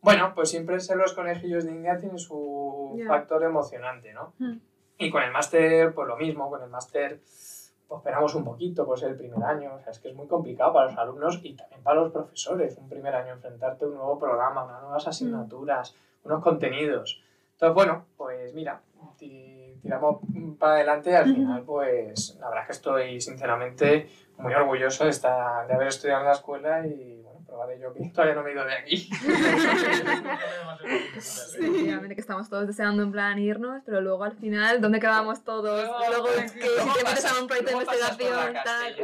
Bueno, 0.00 0.32
pues 0.34 0.50
siempre 0.50 0.78
ser 0.80 0.96
los 0.96 1.14
conejillos 1.14 1.64
de 1.64 1.70
India 1.70 1.96
tiene 1.96 2.18
su 2.18 3.00
factor 3.06 3.42
emocionante, 3.44 4.12
¿no? 4.12 4.34
Hmm. 4.38 4.58
Y 4.98 5.10
con 5.10 5.22
el 5.22 5.32
máster, 5.32 5.94
pues 5.94 6.08
lo 6.08 6.16
mismo, 6.16 6.48
con 6.48 6.62
el 6.62 6.70
máster 6.70 7.20
pues 7.92 8.00
esperamos 8.00 8.34
un 8.34 8.44
poquito, 8.44 8.86
pues 8.86 9.02
el 9.02 9.16
primer 9.16 9.42
año, 9.44 9.74
o 9.74 9.80
sea, 9.80 9.90
es 9.90 9.98
que 9.98 10.08
es 10.08 10.14
muy 10.14 10.26
complicado 10.26 10.72
para 10.72 10.86
los 10.86 10.96
alumnos 10.96 11.40
y 11.42 11.54
también 11.54 11.82
para 11.82 12.00
los 12.00 12.10
profesores, 12.10 12.78
un 12.78 12.88
primer 12.88 13.14
año 13.14 13.34
enfrentarte 13.34 13.84
a 13.84 13.88
un 13.88 13.94
nuevo 13.94 14.18
programa, 14.18 14.64
unas 14.64 14.80
nuevas 14.80 15.06
asignaturas, 15.06 15.94
unos 16.24 16.42
contenidos. 16.42 17.22
Entonces, 17.52 17.74
bueno, 17.74 18.06
pues 18.16 18.52
mira, 18.54 18.80
ti- 19.18 19.76
tiramos 19.82 20.20
para 20.58 20.74
adelante 20.74 21.10
y 21.10 21.14
al 21.14 21.24
final, 21.24 21.62
pues 21.64 22.36
la 22.40 22.48
verdad 22.48 22.62
es 22.62 22.66
que 22.68 22.72
estoy 22.72 23.20
sinceramente 23.20 24.08
muy 24.38 24.54
orgulloso 24.54 25.04
de, 25.04 25.10
estar, 25.10 25.66
de 25.66 25.74
haber 25.74 25.88
estudiado 25.88 26.20
en 26.22 26.26
la 26.28 26.32
escuela 26.32 26.86
y 26.86 27.20
bueno, 27.22 27.40
prueba 27.46 27.66
de 27.66 27.76
ello 27.76 27.92
que 27.92 28.08
todavía 28.10 28.34
no 28.34 28.42
me 28.42 28.50
he 28.50 28.52
ido 28.54 28.64
de 28.64 28.74
aquí. 28.74 29.10
Efectivamente, 30.84 32.14
que 32.14 32.20
estamos 32.20 32.48
todos 32.48 32.66
deseando 32.66 33.02
en 33.02 33.12
plan 33.12 33.38
irnos, 33.38 33.82
pero 33.84 34.00
luego 34.00 34.24
al 34.24 34.32
final, 34.32 34.80
¿dónde 34.80 34.98
quedamos 35.00 35.44
todos? 35.44 35.88
Luego 36.08 36.28
es 36.30 36.52
que 36.52 36.60
si 36.62 36.92
te 36.98 37.04
metes 37.04 37.24
a 37.26 37.40
un 37.40 37.46
proyecto 37.46 37.70
de 37.76 37.82
investigación, 37.84 38.54
tal. 38.64 38.94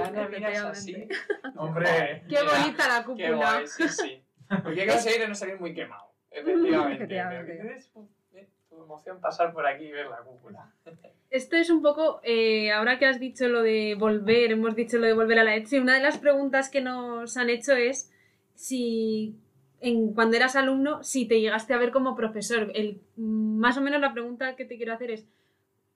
Hombre, 1.57 2.25
Qué 2.29 2.37
bonita 2.43 2.89
la 2.89 2.99
Qué 3.01 3.05
cúpula. 3.05 3.37
guay, 3.37 3.67
sí, 3.67 3.89
sí. 3.89 4.25
Porque 4.65 4.81
hay 4.81 4.87
que 4.87 4.93
conseguir 4.93 5.21
de 5.21 5.29
no 5.29 5.35
salir 5.35 5.61
muy 5.61 5.75
quemado. 5.75 6.08
Efectivamente. 6.30 6.94
Efectivamente. 6.94 7.44
Pero 7.44 7.58
que 7.58 7.62
tienes, 7.62 7.92
eh, 8.35 8.49
Tu 8.68 8.82
emoción 8.82 9.20
pasar 9.20 9.52
por 9.52 9.66
aquí 9.66 9.85
y 9.85 9.92
ver 9.92 10.08
la 10.08 10.18
cúpula. 10.18 10.73
Esto 11.30 11.56
es 11.56 11.68
un 11.70 11.82
poco, 11.82 12.20
eh, 12.23 12.73
ahora 12.73 12.99
que 12.99 13.06
has 13.06 13.20
dicho 13.20 13.49
lo 13.49 13.62
de 13.62 13.97
volver, 13.99 14.52
hemos 14.52 14.75
dicho 14.75 14.99
lo 14.99 15.06
de 15.06 15.12
volver 15.12 15.38
a 15.38 15.44
la 15.44 15.56
ETSI, 15.56 15.78
una 15.78 15.94
de 15.94 16.02
las 16.02 16.18
preguntas 16.18 16.70
que 16.70 16.80
nos 16.80 17.37
han 17.37 17.50
hecho 17.50 17.73
es 17.73 18.11
si 18.54 19.37
en, 19.80 20.14
cuando 20.14 20.37
eras 20.37 20.56
alumno, 20.56 21.02
si 21.04 21.26
te 21.26 21.40
llegaste 21.40 21.75
a 21.75 21.78
ver 21.78 21.90
como 21.90 22.16
profesor. 22.16 22.73
El, 22.75 23.00
más 23.16 23.76
o 23.76 23.80
menos 23.80 24.00
la 24.00 24.12
pregunta 24.12 24.56
que 24.56 24.64
te 24.64 24.76
quiero 24.76 24.94
hacer 24.94 25.11
es, 25.11 25.26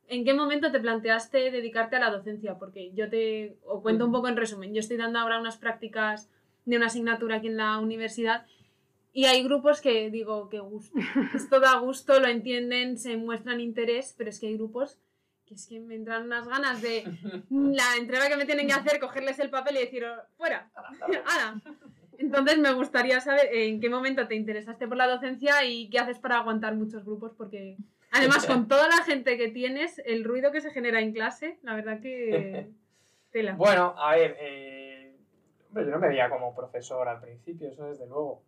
¿en 0.08 0.24
qué 0.24 0.34
momento 0.34 0.70
te 0.70 0.80
planteaste 0.80 1.50
dedicarte 1.50 1.96
a 1.96 2.00
la 2.00 2.10
docencia? 2.10 2.58
Porque 2.58 2.92
yo 2.92 3.08
te 3.08 3.56
cuento 3.82 4.04
un 4.04 4.12
poco 4.12 4.28
en 4.28 4.36
resumen. 4.36 4.74
Yo 4.74 4.80
estoy 4.80 4.98
dando 4.98 5.18
ahora 5.18 5.40
unas 5.40 5.56
prácticas 5.56 6.30
de 6.64 6.76
una 6.76 6.86
asignatura 6.86 7.36
aquí 7.36 7.48
en 7.48 7.56
la 7.56 7.78
universidad 7.78 8.46
y 9.12 9.26
hay 9.26 9.42
grupos 9.44 9.80
que 9.80 10.10
digo, 10.10 10.48
qué 10.48 10.60
gusto. 10.60 10.94
Esto 11.34 11.60
da 11.60 11.78
gusto, 11.78 12.18
lo 12.18 12.28
entienden, 12.28 12.98
se 12.98 13.16
muestran 13.16 13.60
interés, 13.60 14.14
pero 14.16 14.30
es 14.30 14.40
que 14.40 14.46
hay 14.46 14.56
grupos 14.56 14.98
que 15.44 15.54
es 15.54 15.66
que 15.66 15.80
me 15.80 15.96
entran 15.96 16.24
unas 16.24 16.48
ganas 16.48 16.80
de 16.80 17.04
la 17.50 17.96
entrega 17.98 18.28
que 18.28 18.36
me 18.36 18.46
tienen 18.46 18.66
que 18.66 18.72
hacer, 18.72 18.98
cogerles 19.00 19.38
el 19.38 19.50
papel 19.50 19.76
y 19.76 19.80
decir, 19.80 20.04
fuera, 20.36 20.70
¡Hala! 21.26 21.60
Entonces 22.18 22.58
me 22.58 22.72
gustaría 22.72 23.20
saber 23.20 23.48
en 23.52 23.80
qué 23.80 23.90
momento 23.90 24.28
te 24.28 24.34
interesaste 24.34 24.86
por 24.86 24.96
la 24.96 25.08
docencia 25.08 25.64
y 25.64 25.90
qué 25.90 25.98
haces 25.98 26.18
para 26.18 26.38
aguantar 26.38 26.74
muchos 26.74 27.04
grupos, 27.04 27.32
porque 27.36 27.76
además 28.12 28.46
con 28.46 28.68
toda 28.68 28.86
la 28.88 29.02
gente 29.04 29.36
que 29.36 29.48
tienes, 29.48 30.00
el 30.06 30.22
ruido 30.22 30.52
que 30.52 30.60
se 30.60 30.70
genera 30.70 31.00
en 31.00 31.12
clase, 31.12 31.58
la 31.62 31.74
verdad 31.74 32.00
que 32.00 32.68
tela. 33.32 33.54
Bueno, 33.56 33.94
a 33.98 34.14
ver, 34.14 34.36
eh, 34.40 35.16
hombre, 35.68 35.84
yo 35.84 35.90
no 35.90 35.98
me 35.98 36.08
veía 36.08 36.30
como 36.30 36.54
profesor 36.54 37.08
al 37.08 37.20
principio, 37.20 37.68
eso 37.68 37.86
desde 37.86 38.06
luego. 38.06 38.42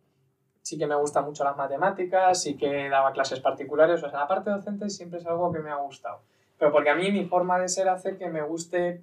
Sí 0.65 0.79
que 0.79 0.87
me 0.87 0.95
gustan 0.95 1.25
mucho 1.25 1.43
las 1.43 1.55
matemáticas, 1.55 2.41
sí 2.41 2.57
que 2.57 2.89
daba 2.89 3.11
clases 3.13 3.39
particulares, 3.39 4.01
o 4.03 4.09
sea, 4.09 4.21
la 4.21 4.27
parte 4.27 4.49
docente 4.49 4.89
siempre 4.89 5.19
es 5.19 5.25
algo 5.27 5.53
que 5.53 5.59
me 5.59 5.69
ha 5.69 5.75
gustado. 5.75 6.21
Pero 6.57 6.71
porque 6.71 6.89
a 6.89 6.95
mí 6.95 7.11
mi 7.11 7.25
forma 7.25 7.59
de 7.59 7.67
ser 7.69 7.87
hace 7.87 8.17
que 8.17 8.29
me 8.29 8.41
guste 8.41 9.01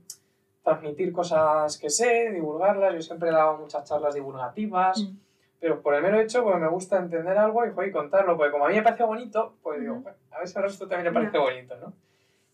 transmitir 0.64 1.12
cosas 1.12 1.78
que 1.78 1.88
sé, 1.88 2.32
divulgarlas, 2.32 2.94
yo 2.94 3.00
siempre 3.00 3.28
he 3.28 3.32
dado 3.32 3.58
muchas 3.58 3.84
charlas 3.84 4.12
divulgativas, 4.14 5.00
Mm. 5.02 5.16
pero 5.60 5.80
por 5.82 5.94
el 5.94 6.02
mero 6.02 6.18
hecho, 6.18 6.42
pues 6.42 6.56
me 6.58 6.66
gusta 6.68 6.98
entender 6.98 7.38
algo 7.38 7.64
y, 7.64 7.70
joder, 7.70 7.90
y 7.90 7.92
contarlo, 7.92 8.36
porque 8.36 8.50
como 8.50 8.66
a 8.66 8.68
mí 8.68 8.74
me 8.74 8.82
parece 8.82 9.04
bonito, 9.04 9.54
pues 9.62 9.80
digo. 9.80 9.94
"Bueno, 10.00 10.18
a 10.32 10.38
ver 10.40 10.48
si 10.48 10.58
al 10.58 10.64
resto 10.64 10.88
también 10.88 11.04
le 11.04 11.20
parece 11.20 11.38
bonito, 11.38 11.76
¿no? 11.76 11.92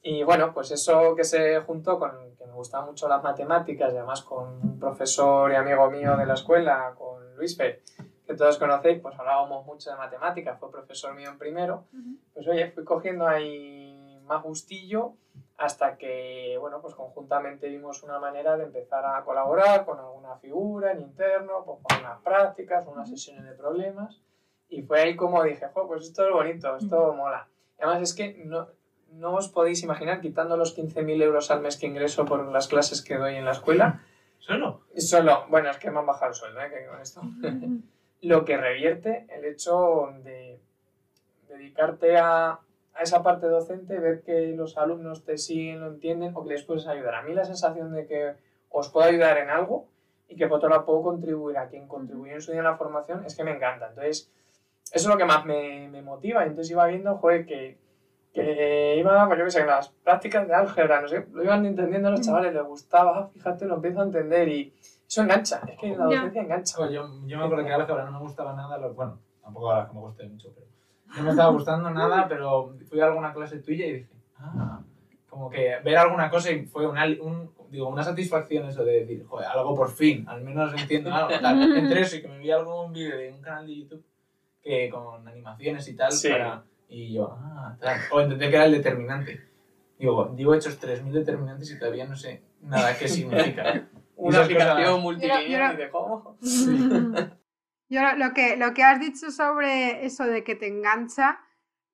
Y 0.03 0.23
bueno, 0.23 0.53
pues 0.53 0.71
eso 0.71 1.15
que 1.17 1.25
se 1.25 1.61
juntó 1.61 1.99
con 1.99 2.11
que 2.37 2.45
me 2.45 2.53
gustaban 2.53 2.89
mucho 2.89 3.09
las 3.09 3.23
matemáticas 3.23 3.91
y 3.91 3.97
además 3.97 4.21
con 4.21 4.49
un 4.63 4.79
profesor 4.79 5.51
y 5.51 5.55
amigo 5.55 5.91
mío 5.91 6.15
de 6.15 6.27
la 6.27 6.35
escuela, 6.35 6.93
con 6.99 7.37
Luis 7.37 7.57
Fer, 7.57 7.81
que 8.29 8.35
todos 8.35 8.59
conocéis, 8.59 9.01
pues 9.01 9.19
hablábamos 9.19 9.65
mucho 9.65 9.91
de 9.91 9.97
matemáticas, 9.97 10.61
fue 10.61 10.71
profesor 10.71 11.15
mío 11.15 11.31
en 11.31 11.39
primero, 11.39 11.87
pues 12.35 12.47
oye, 12.47 12.71
fui 12.73 12.85
cogiendo 12.85 13.27
ahí 13.27 14.21
más 14.27 14.43
gustillo 14.43 15.15
hasta 15.57 15.97
que, 15.97 16.59
bueno, 16.61 16.83
pues 16.83 16.95
conjuntamente 16.95 17.69
vimos 17.69 18.03
una 18.03 18.19
manera 18.19 18.59
de 18.59 18.65
empezar 18.65 19.03
a 19.07 19.25
colaborar 19.25 19.87
con 19.87 19.99
alguna 19.99 20.37
figura 20.37 20.93
en 20.93 21.01
interno, 21.01 21.65
pues 21.65 21.79
con 21.83 22.01
unas 22.01 22.21
prácticas, 22.21 22.87
unas 22.87 23.09
sesiones 23.09 23.45
de 23.45 23.53
problemas, 23.53 24.21
y 24.69 24.83
fue 24.83 25.01
ahí 25.01 25.17
como 25.17 25.43
dije, 25.43 25.67
jo, 25.73 25.89
pues 25.89 26.05
esto 26.05 26.27
es 26.27 26.33
bonito, 26.33 26.77
esto 26.77 27.15
mola. 27.15 27.49
Y 27.79 27.83
además 27.83 28.03
es 28.03 28.15
que 28.15 28.45
no, 28.45 28.69
no 29.13 29.37
os 29.37 29.49
podéis 29.49 29.83
imaginar, 29.83 30.21
quitando 30.21 30.59
los 30.59 30.77
15.000 30.77 31.23
euros 31.23 31.51
al 31.51 31.63
mes 31.63 31.79
que 31.79 31.87
ingreso 31.87 32.27
por 32.27 32.47
las 32.53 32.69
clases 32.69 33.03
que 33.03 33.17
doy 33.17 33.37
en 33.37 33.47
la 33.47 33.53
escuela, 33.53 34.03
¿Solo? 34.39 34.83
y 34.95 35.01
solo, 35.01 35.47
bueno, 35.49 35.71
es 35.71 35.79
que 35.79 35.91
me 35.91 36.01
han 36.01 36.07
bajado 36.07 36.33
el 36.33 36.35
sueldo, 36.35 36.61
¿eh? 36.61 36.69
que 36.69 36.87
con 36.87 37.01
esto 37.01 37.23
lo 38.23 38.45
que 38.45 38.57
revierte 38.57 39.27
el 39.31 39.45
hecho 39.45 40.09
de 40.25 40.61
dedicarte 41.49 42.17
a, 42.17 42.51
a 42.95 43.03
esa 43.03 43.23
parte 43.23 43.47
docente, 43.47 43.99
ver 43.99 44.23
que 44.23 44.49
los 44.57 44.77
alumnos 44.77 45.25
te 45.25 45.39
siguen, 45.39 45.81
lo 45.81 45.89
entienden 45.89 46.33
o 46.35 46.43
que 46.43 46.51
les 46.51 46.65
puedes 46.65 46.87
ayudar. 46.87 47.15
A 47.15 47.23
mí 47.23 47.33
la 47.33 47.45
sensación 47.45 47.93
de 47.93 48.07
que 48.07 48.35
os 48.71 48.89
puedo 48.91 49.07
ayudar 49.07 49.39
en 49.39 49.51
algo 49.51 49.87
y 50.29 50.37
que 50.37 50.47
por 50.47 50.59
otro 50.59 50.69
lado 50.69 50.85
puedo 50.85 51.03
contribuir 51.03 51.57
a 51.59 51.69
quien 51.69 51.87
contribuyó 51.87 52.35
en 52.35 52.41
su 52.41 52.51
día 52.51 52.61
en 52.61 52.67
la 52.67 52.77
formación 52.77 53.25
es 53.25 53.37
que 53.37 53.45
me 53.45 53.53
encanta. 53.53 53.89
Entonces, 53.89 54.31
eso 54.93 54.93
es 54.93 55.07
lo 55.07 55.17
que 55.17 55.25
más 55.25 55.45
me, 55.47 55.89
me 55.89 56.03
motiva. 56.03 56.43
Entonces 56.43 56.71
iba 56.71 56.87
viendo, 56.87 57.17
joder, 57.17 57.47
que, 57.47 57.79
que 58.35 58.97
iba, 58.99 59.27
pues 59.27 59.39
yo 59.39 59.45
qué 59.45 59.51
sé, 59.51 59.61
en 59.61 59.67
las 59.69 59.89
prácticas 59.89 60.47
de 60.47 60.55
álgebra, 60.55 61.01
no 61.01 61.09
sé, 61.09 61.27
lo 61.33 61.45
iban 61.45 61.65
entendiendo 61.65 62.09
a 62.09 62.11
los 62.11 62.21
chavales, 62.21 62.53
les 62.53 62.65
gustaba, 62.65 63.29
fíjate, 63.29 63.65
lo 63.65 63.77
empiezo 63.77 64.01
a 64.01 64.05
entender 64.05 64.49
y 64.49 64.73
eso 65.09 65.23
engancha, 65.23 65.63
es 65.67 65.79
que 65.79 65.89
la 65.97 65.97
Ya. 66.11 66.17
docencia 66.17 66.43
engancha. 66.43 66.77
Pues 66.77 66.91
yo, 66.93 67.09
yo 67.27 67.39
me 67.39 67.45
acuerdo 67.45 67.65
que 67.65 67.73
álgebra 67.73 68.05
no 68.05 68.13
me 68.13 68.19
gustaba 68.21 68.53
nada, 68.55 68.77
lo- 68.79 68.93
bueno, 68.95 69.19
tampoco 69.43 69.71
ahora 69.73 69.87
que 69.89 69.95
me 69.95 70.01
guste 70.01 70.29
mucho, 70.29 70.53
pero 70.55 70.67
no 71.17 71.23
me 71.23 71.31
estaba 71.31 71.51
gustando 71.51 71.91
nada, 71.91 72.27
pero 72.29 72.75
fui 72.89 73.01
a 73.01 73.07
alguna 73.07 73.33
clase 73.33 73.59
tuya 73.61 73.87
y 73.87 73.93
dije, 73.95 74.09
ah, 74.39 74.81
como 75.31 75.49
que 75.51 75.77
ver 75.85 75.97
alguna 75.97 76.29
cosa 76.31 76.51
y 76.51 76.67
fue 76.67 76.87
una, 76.87 77.05
un, 77.21 77.51
digo, 77.71 77.89
una 77.89 78.03
satisfacción 78.05 78.67
eso 78.69 78.85
de 78.85 79.01
decir, 79.01 79.25
joder, 79.27 79.47
algo 79.49 79.75
por 79.75 79.91
fin, 79.91 80.25
al 80.29 80.43
menos 80.43 80.73
entiendo 80.79 81.13
algo, 81.15 81.39
tal. 81.41 81.63
Entre 81.79 82.01
eso 82.03 82.17
y 82.17 82.23
que 82.23 82.29
me 82.29 82.39
vi 82.39 82.51
algún 82.51 82.93
vídeo 82.93 83.17
de 83.17 83.33
un 83.33 83.41
canal 83.41 83.67
de 83.67 83.77
YouTube 83.77 84.05
que 84.63 84.91
con 84.91 85.27
animaciones 85.27 85.87
y 85.89 85.95
tal, 85.97 86.13
Sí. 86.13 86.29
para, 86.31 86.65
y 86.89 87.15
yo, 87.15 87.31
ah, 87.41 87.77
tal, 87.81 87.99
o 88.13 88.21
entendí 88.21 88.49
que 88.51 88.57
era 88.57 88.65
el 88.67 88.73
determinante. 88.73 89.41
Digo, 89.99 90.31
digo 90.35 90.55
hechos 90.55 90.79
3.000 90.79 91.13
determinantes 91.13 91.71
y 91.73 91.79
todavía 91.79 92.07
no 92.07 92.15
sé 92.17 92.43
nada 92.61 92.97
qué 92.99 93.09
significa. 93.09 93.89
Una 94.19 94.39
aplicación 94.45 95.03
no- 95.59 95.73
y 95.73 95.77
de 95.77 95.91
cómo. 95.91 96.39
Yo 97.91 98.03
lo, 98.03 98.17
lo 98.17 98.35
que, 98.35 98.57
lo 98.57 98.75
que 98.75 98.83
has 98.83 99.01
dicho 99.01 99.31
sobre 99.31 100.05
eso 100.05 100.25
de 100.25 100.45
que 100.45 100.55
te 100.55 100.67
engancha, 100.67 101.41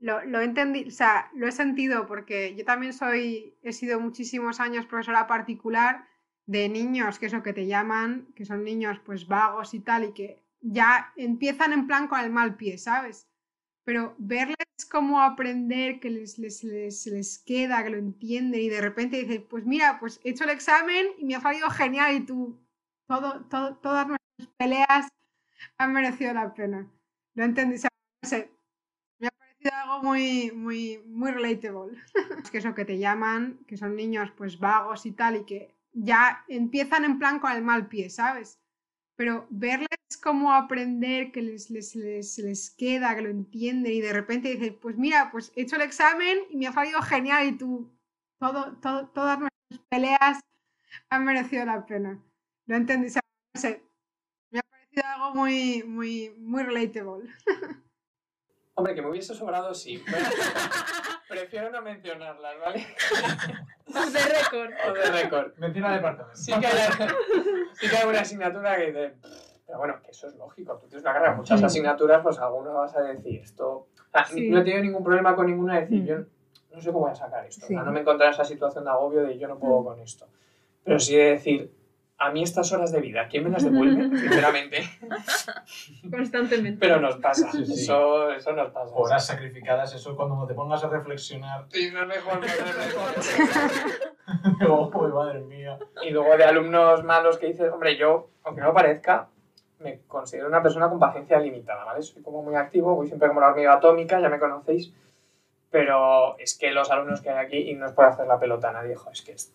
lo, 0.01 0.25
lo 0.25 0.41
entendí, 0.41 0.87
o 0.89 0.91
sea, 0.91 1.31
lo 1.35 1.47
he 1.47 1.53
sentido 1.53 2.07
porque 2.07 2.55
yo 2.57 2.65
también 2.65 2.93
soy, 2.93 3.57
he 3.63 3.73
sido 3.73 4.01
muchísimos 4.01 4.59
años 4.59 4.87
profesora 4.87 5.27
particular 5.29 6.09
de 6.47 6.69
niños, 6.69 7.19
que 7.19 7.27
es 7.27 7.33
lo 7.33 7.43
que 7.43 7.53
te 7.53 7.67
llaman, 7.67 8.27
que 8.35 8.45
son 8.45 8.65
niños 8.65 8.99
pues 9.07 9.29
vagos 9.29 9.73
y 9.73 9.81
tal, 9.81 10.05
y 10.05 10.13
que 10.13 10.43
ya 10.61 11.13
empiezan 11.17 11.73
en 11.73 11.87
plan 11.87 12.09
con 12.09 12.21
el 12.21 12.31
mal 12.31 12.57
pie, 12.57 12.77
¿sabes? 12.77 13.29
Pero 13.85 14.15
verles 14.19 14.57
cómo 14.91 15.21
aprender, 15.21 16.01
que 16.01 16.11
les, 16.11 16.39
les, 16.39 16.65
les, 16.65 17.07
les 17.07 17.39
queda, 17.39 17.85
que 17.85 17.91
lo 17.91 17.99
entienden 17.99 18.61
y 18.61 18.69
de 18.69 18.81
repente 18.81 19.19
dices, 19.23 19.43
pues 19.49 19.65
mira, 19.67 19.99
pues 20.01 20.21
he 20.25 20.31
hecho 20.31 20.45
el 20.45 20.51
examen 20.51 21.07
y 21.19 21.25
me 21.25 21.37
ha 21.37 21.41
salido 21.41 21.69
genial 21.71 22.15
y 22.17 22.21
tú, 22.21 22.59
todo, 23.07 23.45
todo, 23.47 23.77
todas 23.77 24.07
nuestras 24.07 24.49
peleas 24.57 25.09
han 25.79 25.93
merecido 25.93 26.33
la 26.35 26.55
pena. 26.55 26.91
Lo 27.35 27.45
entendí, 27.45 27.77
o 27.77 27.89
no 28.23 28.29
sé, 28.29 28.51
me 29.19 29.29
ha 29.29 29.31
parecido 29.31 29.73
algo 29.75 30.03
muy, 30.03 30.51
muy, 30.53 30.99
muy 31.07 31.31
relatable. 31.31 31.99
es 32.43 32.51
que 32.51 32.59
eso 32.59 32.75
que 32.75 32.85
te 32.85 32.99
llaman, 32.99 33.59
que 33.67 33.77
son 33.77 33.97
niños 33.97 34.31
pues 34.37 34.59
vagos 34.59 35.05
y 35.07 35.13
tal 35.13 35.37
y 35.37 35.45
que 35.45 35.75
ya 35.93 36.45
empiezan 36.49 37.05
en 37.05 37.19
plan 37.19 37.39
con 37.39 37.53
el 37.53 37.63
mal 37.63 37.87
pie, 37.89 38.11
¿sabes? 38.11 38.59
Pero 39.17 39.47
verles 39.51 39.89
cómo 40.23 40.53
aprender, 40.53 41.31
que 41.33 41.43
les, 41.43 41.71
les, 41.71 41.95
les, 41.97 42.39
les 42.39 42.71
queda, 42.71 43.15
que 43.15 43.23
lo 43.23 43.31
entienden 43.31 43.93
y 43.93 44.01
de 44.01 44.13
repente 44.13 44.49
dices, 44.51 44.73
pues 44.81 44.97
mira, 44.97 45.31
pues 45.31 45.53
he 45.57 45.63
hecho 45.63 45.77
el 45.77 45.83
examen 45.83 46.39
y 46.51 46.57
me 46.57 46.67
ha 46.67 46.73
salido 46.73 47.01
genial 47.03 47.47
y 47.47 47.57
tú, 47.57 47.91
todo, 48.39 48.77
todo, 48.79 49.09
todas 49.11 49.39
nuestras 49.39 49.81
peleas 49.89 50.41
han 51.11 51.25
merecido 51.25 51.67
la 51.67 51.87
pena. 51.87 52.23
Lo 52.67 52.77
entendí, 52.77 53.09
o 53.09 53.11
sea, 53.11 53.23
no 53.55 53.61
sé, 53.61 53.83
me 54.51 54.61
ha 54.61 54.63
parecido 54.63 55.05
algo 55.07 55.35
muy, 55.37 55.85
muy, 55.85 56.31
muy 56.39 56.63
relatable. 56.65 57.31
Hombre, 58.77 58.95
que 58.95 59.03
me 59.03 59.11
hubiese 59.11 59.35
sobrado, 59.35 59.73
sí. 59.75 60.03
pero 60.05 60.25
prefiero 61.29 61.71
no 61.71 61.81
mencionarlas, 61.83 62.55
¿vale? 62.61 62.87
Off 63.95 64.13
the 64.13 64.19
record. 64.19 64.73
O 64.89 64.93
de 64.93 65.23
récord. 65.23 65.53
Menciona 65.59 65.95
departamento. 65.95 66.37
Sí 66.37 66.53
que, 66.59 66.67
hay, 66.67 66.75
sí 67.75 67.89
que 67.89 67.97
hay 67.97 68.09
una 68.09 68.21
asignatura 68.21 68.77
que 68.77 68.87
dice, 68.87 69.15
pero 69.67 69.79
bueno, 69.79 70.01
que 70.03 70.11
eso 70.11 70.27
es 70.27 70.35
lógico. 70.35 70.77
Tú 70.79 70.89
tienes 70.89 71.05
una 71.05 71.13
carrera, 71.13 71.35
muchas 71.37 71.61
Sí. 71.61 71.67
asignaturas, 71.67 72.21
pues 72.23 72.39
algunos 72.39 72.75
vas 72.75 72.97
a 72.97 73.03
decir 73.03 73.41
esto. 73.41 73.69
O 73.71 73.89
sea, 74.11 74.25
Sí. 74.27 74.51
No 74.51 74.59
he 74.61 74.65
tenido 74.65 74.83
ningún 74.83 75.05
problema 75.05 75.37
con 75.37 75.47
ninguna 75.47 75.75
de 75.77 75.81
decir, 75.83 76.03
Mm. 76.03 76.07
yo 76.07 76.17
no 76.73 76.81
sé 76.81 76.89
cómo 76.89 77.01
voy 77.01 77.13
a 77.13 77.15
sacar 77.15 77.47
esto. 77.47 77.65
O 77.67 77.69
sea, 77.69 77.83
no 77.83 77.93
me 77.93 78.01
encontré 78.01 78.27
en 78.27 78.33
esa 78.33 78.45
situación 78.45 78.85
de 78.85 78.91
agobio 78.91 79.23
de 79.23 79.39
yo 79.39 79.47
no 79.47 79.59
puedo 79.59 79.85
con 79.85 80.01
esto. 80.01 80.27
Pero 80.83 80.99
sí 80.99 81.17
de 81.17 81.25
decir, 81.31 81.73
a 82.19 82.31
mí 82.31 82.43
estas 82.43 82.73
horas 82.73 82.93
de 82.93 83.01
vida, 83.01 83.27
¿quién 83.29 83.45
me 83.45 83.51
las 83.51 83.65
devuelve? 83.65 84.17
Sinceramente. 84.19 84.85
Constantemente. 86.11 86.79
Pero 86.81 87.01
nos 87.01 87.17
pasa. 87.17 87.51
Sí, 87.51 87.65
sí. 87.67 87.73
Eso, 87.83 88.31
eso 88.31 88.53
nos 88.53 88.71
pasa. 88.71 88.95
Horas 88.95 89.27
sacrificadas, 89.27 89.95
eso 89.95 90.17
cuando 90.17 90.47
te 90.47 90.55
pongas 90.55 90.83
a 90.85 90.89
reflexionar. 90.89 91.67
Sí, 91.71 91.91
no 91.93 92.03
es 92.03 92.09
mejor, 92.09 92.41
no 92.41 92.47
es 92.47 93.39
mejor. 94.59 94.71
oh, 94.71 95.09
madre 95.09 95.41
mía. 95.41 95.79
Y 96.03 96.11
luego 96.11 96.37
de 96.37 96.45
alumnos 96.45 97.03
malos 97.05 97.39
que 97.39 97.47
dices, 97.47 97.71
hombre, 97.73 97.97
yo, 97.97 98.31
aunque 98.45 98.63
no 98.63 98.73
parezca, 98.73 99.29
me 99.81 100.01
considero 100.07 100.49
una 100.49 100.63
persona 100.63 100.89
con 100.89 100.99
paciencia 100.99 101.39
limitada, 101.39 101.85
¿vale? 101.85 102.03
Soy 102.03 102.23
como 102.23 102.43
muy 102.43 102.55
activo, 102.55 102.95
voy 102.95 103.07
siempre 103.07 103.29
como 103.29 103.41
la 103.41 103.49
hormiga 103.49 103.75
atómica, 103.75 104.21
ya 104.21 104.29
me 104.29 104.39
conocéis, 104.39 104.93
pero 105.71 106.39
es 106.39 106.57
que 106.57 106.71
los 106.71 106.91
alumnos 106.91 107.21
que 107.21 107.31
hay 107.31 107.45
aquí, 107.45 107.59
y 107.71 107.75
no 107.75 107.87
es 107.87 107.93
por 107.93 108.05
hacer 108.07 108.27
la 108.27 108.39
pelota 108.39 108.71
a 108.71 108.73
nadie, 108.73 108.95
jo, 108.95 109.11
es 109.11 109.23
que, 109.23 109.33
es- 109.33 109.53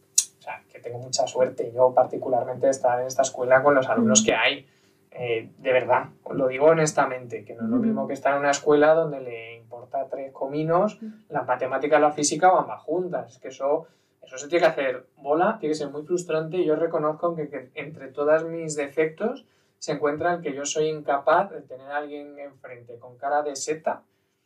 sea, 0.50 0.64
que 0.72 0.80
tengo 0.80 1.00
mucha 1.00 1.28
suerte, 1.28 1.72
yo 1.74 1.94
particularmente 1.94 2.66
de 2.66 2.72
estar 2.72 3.00
en 3.00 3.08
esta 3.08 3.22
escuela 3.22 3.62
con 3.62 3.76
los 3.76 3.88
alumnos 3.88 4.24
que 4.24 4.34
hay, 4.34 4.68
eh, 5.12 5.50
de 5.58 5.74
verdad, 5.74 6.10
os 6.24 6.36
lo 6.36 6.48
digo 6.48 6.68
honestamente, 6.68 7.44
que 7.44 7.56
no 7.56 7.64
es 7.64 7.70
lo 7.70 7.78
mismo 7.78 8.08
que 8.08 8.14
estar 8.14 8.34
en 8.34 8.40
una 8.40 8.52
escuela 8.52 8.94
donde 8.94 9.20
le 9.22 9.58
importa 9.58 10.08
tres 10.10 10.32
cominos, 10.32 11.00
la 11.30 11.44
matemática 11.44 11.98
y 11.98 12.02
la 12.02 12.12
física 12.12 12.52
van 12.52 12.78
juntas, 12.78 13.34
es 13.34 13.40
que 13.40 13.50
eso 13.50 13.88
eso 14.22 14.38
se 14.38 14.48
tiene 14.48 14.62
que 14.62 14.70
hacer 14.70 15.08
bola, 15.18 15.58
tiene 15.60 15.74
que 15.74 15.80
ser 15.80 15.90
muy 15.90 16.04
frustrante. 16.04 16.64
Yo 16.64 16.76
reconozco 16.76 17.36
que, 17.36 17.50
que 17.50 17.72
entre 17.74 18.10
todos 18.10 18.44
mis 18.44 18.76
defectos 18.76 19.44
se 19.80 19.94
encuentra 19.94 20.34
el 20.34 20.42
que 20.42 20.54
yo 20.54 20.66
soy 20.66 20.88
incapaz 20.90 21.50
de 21.50 21.62
tener 21.62 21.90
a 21.90 21.98
alguien 21.98 22.38
enfrente 22.38 23.00
con 23.00 23.18
cara 23.18 23.42
de 23.42 23.56
seta 23.56 24.04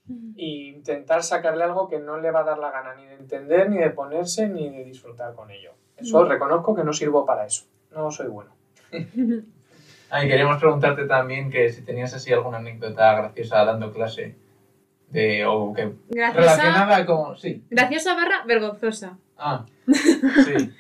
e 0.10 0.46
intentar 0.68 1.24
sacarle 1.24 1.64
algo 1.64 1.88
que 1.88 2.00
no 2.00 2.18
le 2.18 2.32
va 2.32 2.42
a 2.42 2.44
dar 2.44 2.58
la 2.58 2.72
gana 2.72 2.94
ni 2.96 3.06
de 3.06 3.16
entender, 3.16 3.70
ni 3.70 3.78
de 3.78 3.90
ponerse, 3.90 4.48
ni 4.48 4.70
de 4.70 4.84
disfrutar 4.84 5.34
con 5.34 5.50
ello. 5.52 5.74
Eso 5.98 6.26
reconozco 6.26 6.76
que 6.76 6.84
no 6.84 6.92
sirvo 6.92 7.26
para 7.26 7.46
eso, 7.46 7.66
no 7.92 8.12
soy 8.12 8.28
bueno. 8.28 8.52
Ah, 10.16 10.24
y 10.24 10.28
queríamos 10.28 10.60
preguntarte 10.60 11.06
también 11.08 11.50
que 11.50 11.72
si 11.72 11.82
tenías 11.82 12.14
así 12.14 12.32
alguna 12.32 12.60
anécdota 12.60 13.16
graciosa 13.16 13.66
dando 13.66 13.92
clase. 13.92 14.36
De, 15.10 15.44
o 15.44 15.74
que 15.74 15.92
Graciosa, 16.10 16.40
relacionada 16.40 17.04
con. 17.08 17.36
Sí. 17.36 17.66
graciosa 17.68 18.14
barra 18.14 18.44
vergonzosa. 18.46 19.18
Ah. 19.40 19.66
Sí. 19.88 20.72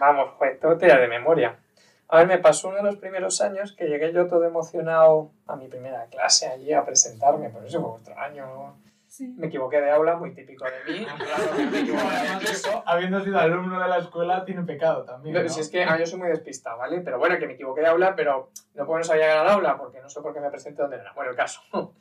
Vamos, 0.00 0.30
pues 0.36 0.58
ya 0.80 0.98
de 0.98 1.06
memoria. 1.06 1.56
A 2.08 2.18
ver, 2.18 2.26
me 2.28 2.38
pasó 2.38 2.68
uno 2.68 2.76
de 2.78 2.84
los 2.84 2.96
primeros 2.96 3.40
años 3.40 3.72
que 3.72 3.86
llegué 3.86 4.12
yo 4.12 4.26
todo 4.26 4.44
emocionado 4.44 5.32
a 5.46 5.56
mi 5.56 5.68
primera 5.68 6.06
clase 6.06 6.46
allí 6.46 6.72
a 6.72 6.84
presentarme, 6.84 7.50
por 7.50 7.64
eso 7.64 7.82
fue 7.82 7.98
extraño. 7.98 8.46
¿no? 8.46 8.86
Sí. 9.08 9.34
Me 9.38 9.46
equivoqué 9.46 9.80
de 9.80 9.90
aula, 9.90 10.16
muy 10.16 10.34
típico 10.34 10.64
de 10.66 10.92
mí. 10.92 11.04
Claro 11.04 11.56
que 11.56 11.66
me 11.66 11.80
equivoqué 11.80 12.04
de 12.10 12.16
Además, 12.16 12.42
eso. 12.44 12.68
eso, 12.68 12.82
habiendo 12.86 13.20
sido 13.24 13.38
alumno 13.38 13.80
de 13.80 13.88
la 13.88 13.98
escuela, 13.98 14.44
tiene 14.44 14.62
pecado 14.62 15.04
también. 15.04 15.34
Pero 15.34 15.48
¿no? 15.48 15.54
Si 15.54 15.60
es 15.60 15.70
que 15.70 15.82
ah, 15.82 15.98
yo 15.98 16.06
soy 16.06 16.18
muy 16.18 16.28
despistado, 16.28 16.78
¿vale? 16.78 17.00
Pero 17.00 17.18
bueno, 17.18 17.38
que 17.38 17.46
me 17.46 17.54
equivoqué 17.54 17.80
de 17.80 17.88
aula, 17.88 18.14
pero 18.14 18.50
no 18.74 18.86
puedo 18.86 18.98
no 18.98 19.04
sabía 19.04 19.28
llegar 19.28 19.46
al 19.46 19.52
aula 19.54 19.78
porque 19.78 20.00
no 20.00 20.08
sé 20.08 20.20
por 20.20 20.32
qué 20.34 20.40
me 20.40 20.50
presenté 20.50 20.82
donde 20.82 20.96
era. 20.96 21.12
Bueno, 21.14 21.30
el 21.30 21.36
caso, 21.36 21.60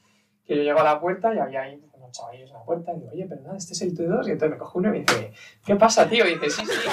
que 0.45 0.55
yo 0.55 0.61
llego 0.63 0.81
a 0.81 0.83
la 0.83 0.99
puerta 0.99 1.33
y 1.33 1.39
había 1.39 1.61
ahí 1.63 1.81
chavalillos 2.15 2.49
en 2.49 2.55
la 2.55 2.63
puerta 2.63 2.91
y 2.91 2.95
digo, 2.99 3.09
oye, 3.11 3.25
perdón, 3.25 3.55
este 3.55 3.73
es 3.73 3.81
el 3.81 3.95
T2 3.95 4.27
y 4.27 4.31
entonces 4.31 4.49
me 4.49 4.57
cojo 4.57 4.79
uno 4.79 4.89
y 4.89 4.91
me 4.91 4.99
dice, 4.99 5.33
¿qué 5.65 5.75
pasa, 5.75 6.07
tío? 6.07 6.25
Y 6.27 6.35
dice, 6.35 6.49
sí, 6.49 6.65
sí, 6.65 6.89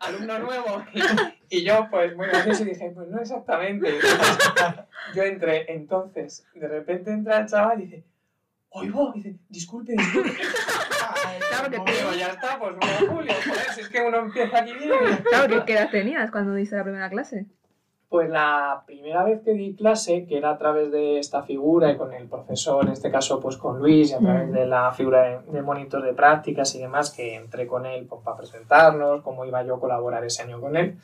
alumno 0.00 0.38
nuevo. 0.38 0.84
Y, 0.92 1.58
y 1.58 1.64
yo, 1.64 1.88
pues 1.90 2.14
muy 2.16 2.26
gracioso, 2.26 2.62
y 2.62 2.66
dije, 2.66 2.90
pues 2.94 3.08
no 3.08 3.20
exactamente. 3.20 3.88
Entonces, 3.88 4.38
yo 5.14 5.22
entré, 5.22 5.72
entonces, 5.72 6.46
de 6.54 6.68
repente 6.68 7.10
entra 7.10 7.38
el 7.38 7.46
chaval 7.46 7.80
y 7.80 7.86
dice, 7.86 8.04
oigo, 8.70 9.12
dice, 9.14 9.36
disculpe, 9.48 9.92
disculpe. 9.92 10.32
Claro 11.50 11.70
que 11.70 11.92
digo, 11.92 12.12
ya 12.18 12.28
está, 12.28 12.58
pues 12.58 12.72
1 12.72 12.86
de 12.86 13.06
julio, 13.06 13.32
joder, 13.46 13.70
si 13.74 13.80
es 13.80 13.88
que 13.88 14.02
uno 14.02 14.18
empieza 14.18 14.58
aquí 14.58 14.72
bien. 14.74 14.92
Claro, 15.28 15.48
¿qué, 15.48 15.64
qué 15.64 15.72
edad 15.72 15.90
tenías 15.90 16.30
cuando 16.30 16.54
diste 16.54 16.76
la 16.76 16.84
primera 16.84 17.08
clase? 17.10 17.46
Pues 18.08 18.30
la 18.30 18.84
primera 18.86 19.22
vez 19.22 19.42
que 19.42 19.52
di 19.52 19.74
clase, 19.74 20.24
que 20.26 20.38
era 20.38 20.50
a 20.52 20.56
través 20.58 20.90
de 20.90 21.18
esta 21.18 21.42
figura 21.42 21.90
y 21.90 21.96
con 21.98 22.14
el 22.14 22.26
profesor, 22.26 22.84
en 22.86 22.92
este 22.92 23.10
caso 23.10 23.38
pues 23.38 23.58
con 23.58 23.78
Luis, 23.80 24.10
y 24.10 24.14
a 24.14 24.18
través 24.18 24.48
Mm. 24.48 24.52
de 24.52 24.66
la 24.66 24.90
figura 24.92 25.22
de, 25.42 25.52
de 25.52 25.60
monitor 25.62 26.02
de 26.02 26.14
prácticas 26.14 26.74
y 26.74 26.78
demás, 26.80 27.10
que 27.10 27.34
entré 27.34 27.66
con 27.66 27.84
él 27.84 28.06
pues, 28.08 28.22
para 28.22 28.38
presentarnos, 28.38 29.20
cómo 29.22 29.44
iba 29.44 29.62
yo 29.62 29.74
a 29.74 29.80
colaborar 29.80 30.24
ese 30.24 30.42
año 30.42 30.58
con 30.58 30.74
él, 30.76 30.96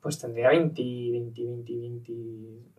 pues 0.00 0.18
tendría 0.18 0.48
20, 0.50 0.82
20, 0.82 1.44
20, 1.44 1.72
20, 1.76 2.12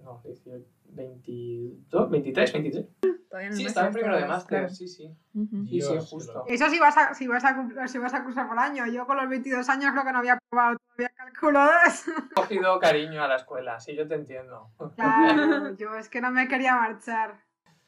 no, 0.03 0.21
18, 0.23 0.65
22, 0.85 2.09
23, 2.09 2.53
23. 2.53 2.85
Todavía 3.29 3.47
en 3.47 3.53
el 3.53 3.57
Sí, 3.59 3.65
estaba 3.65 3.87
en 3.87 3.93
primero 3.93 4.17
de 4.17 4.25
máster, 4.25 4.59
claro. 4.59 4.73
sí, 4.73 4.87
sí. 4.87 5.09
Sí, 5.33 5.47
sí, 5.81 5.93
Dios, 5.93 6.09
justo. 6.09 6.43
Eso 6.47 6.69
si 6.69 6.79
vas 6.79 6.97
a, 6.97 7.13
si 7.13 7.27
vas 7.27 7.45
a, 7.45 7.55
cumplir- 7.55 7.87
si 7.87 7.97
vas 7.99 8.13
a 8.13 8.23
cursar 8.23 8.47
por 8.47 8.57
año. 8.57 8.85
Yo 8.87 9.05
con 9.05 9.17
los 9.17 9.29
22 9.29 9.67
años 9.69 9.91
creo 9.91 10.03
que 10.03 10.11
no 10.11 10.19
había 10.19 10.39
probado 10.49 10.77
todavía 10.79 11.09
cálculo 11.15 11.59
2. 11.61 11.71
He 12.31 12.33
cogido 12.33 12.79
cariño 12.79 13.23
a 13.23 13.27
la 13.27 13.35
escuela, 13.35 13.79
sí, 13.79 13.95
yo 13.95 14.07
te 14.07 14.15
entiendo. 14.15 14.71
Claro, 14.95 15.75
yo 15.77 15.95
es 15.95 16.09
que 16.09 16.21
no 16.21 16.31
me 16.31 16.47
quería 16.47 16.75
marchar. 16.75 17.39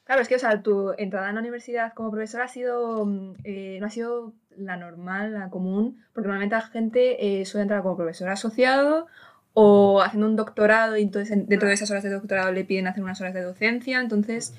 Claro, 0.04 0.22
es 0.22 0.28
que 0.28 0.36
o 0.36 0.40
sea, 0.40 0.62
tu 0.62 0.92
entrada 0.98 1.30
en 1.30 1.36
la 1.36 1.42
universidad 1.42 1.94
como 1.94 2.12
profesora 2.12 2.46
ha 2.46 2.48
sido, 2.50 3.06
mm, 3.06 3.34
eh, 3.44 3.78
no 3.80 3.88
ha 3.88 3.90
sido 3.90 4.34
la 4.58 4.78
normal, 4.78 5.34
la 5.34 5.50
común, 5.50 6.04
porque 6.14 6.28
normalmente 6.28 6.56
la 6.56 6.62
gente 6.62 7.42
eh, 7.42 7.46
suele 7.46 7.64
entrar 7.64 7.82
como 7.82 7.96
profesor 7.98 8.30
asociado 8.30 9.08
o 9.54 10.02
haciendo 10.02 10.28
un 10.28 10.36
doctorado 10.36 10.98
y 10.98 11.02
entonces 11.04 11.32
en- 11.32 11.48
dentro 11.48 11.68
de 11.68 11.74
esas 11.76 11.90
horas 11.92 12.04
de 12.04 12.10
doctorado 12.10 12.52
le 12.52 12.64
piden 12.64 12.88
hacer 12.88 13.04
unas 13.04 13.20
horas 13.22 13.34
de 13.34 13.42
docencia, 13.44 14.00
entonces 14.00 14.54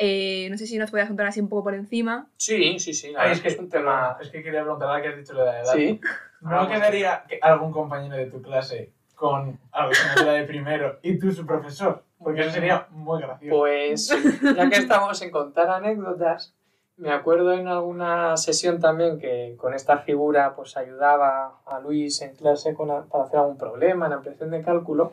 eh, 0.00 0.48
no 0.50 0.56
sé 0.58 0.66
si 0.66 0.78
nos 0.78 0.90
podías 0.90 1.08
contar 1.08 1.26
así 1.26 1.40
un 1.40 1.48
poco 1.48 1.64
por 1.64 1.74
encima. 1.74 2.28
Sí, 2.36 2.78
sí, 2.78 2.92
sí, 2.94 3.08
verdad 3.12 3.32
es 3.32 3.40
que 3.40 3.48
es 3.48 3.58
un 3.58 3.68
tema... 3.68 4.16
Es 4.20 4.28
que 4.30 4.42
quería 4.42 4.62
preguntar 4.62 4.88
ahora 4.88 5.02
que 5.02 5.08
has 5.08 5.16
dicho 5.16 5.34
de 5.34 5.44
la 5.44 5.60
edad. 5.60 5.72
Sí. 5.74 6.00
¿No 6.40 6.68
quedaría 6.68 7.24
que 7.28 7.38
algún 7.42 7.72
compañero 7.72 8.16
de 8.16 8.26
tu 8.26 8.40
clase 8.40 8.92
con 9.16 9.58
asignatura 9.72 10.32
de 10.34 10.44
primero 10.44 11.00
y 11.02 11.18
tú 11.18 11.32
su 11.32 11.44
profesor? 11.44 12.04
Porque 12.22 12.42
eso 12.42 12.50
sería 12.52 12.86
muy 12.90 13.20
gracioso. 13.20 13.56
Pues 13.58 14.08
ya 14.56 14.68
que 14.70 14.76
estamos 14.76 15.20
en 15.22 15.30
contar 15.32 15.68
anécdotas, 15.68 16.54
me 16.98 17.10
acuerdo 17.12 17.52
en 17.52 17.66
alguna 17.68 18.36
sesión 18.36 18.80
también 18.80 19.18
que 19.18 19.54
con 19.56 19.72
esta 19.74 19.98
figura 19.98 20.54
pues 20.54 20.76
ayudaba 20.76 21.60
a 21.64 21.80
Luis 21.80 22.20
en 22.22 22.34
clase 22.36 22.74
con 22.74 22.88
la- 22.88 23.02
para 23.04 23.24
hacer 23.24 23.38
algún 23.40 23.56
problema 23.56 24.06
en 24.06 24.12
ampliación 24.12 24.50
de 24.50 24.62
cálculo. 24.62 25.12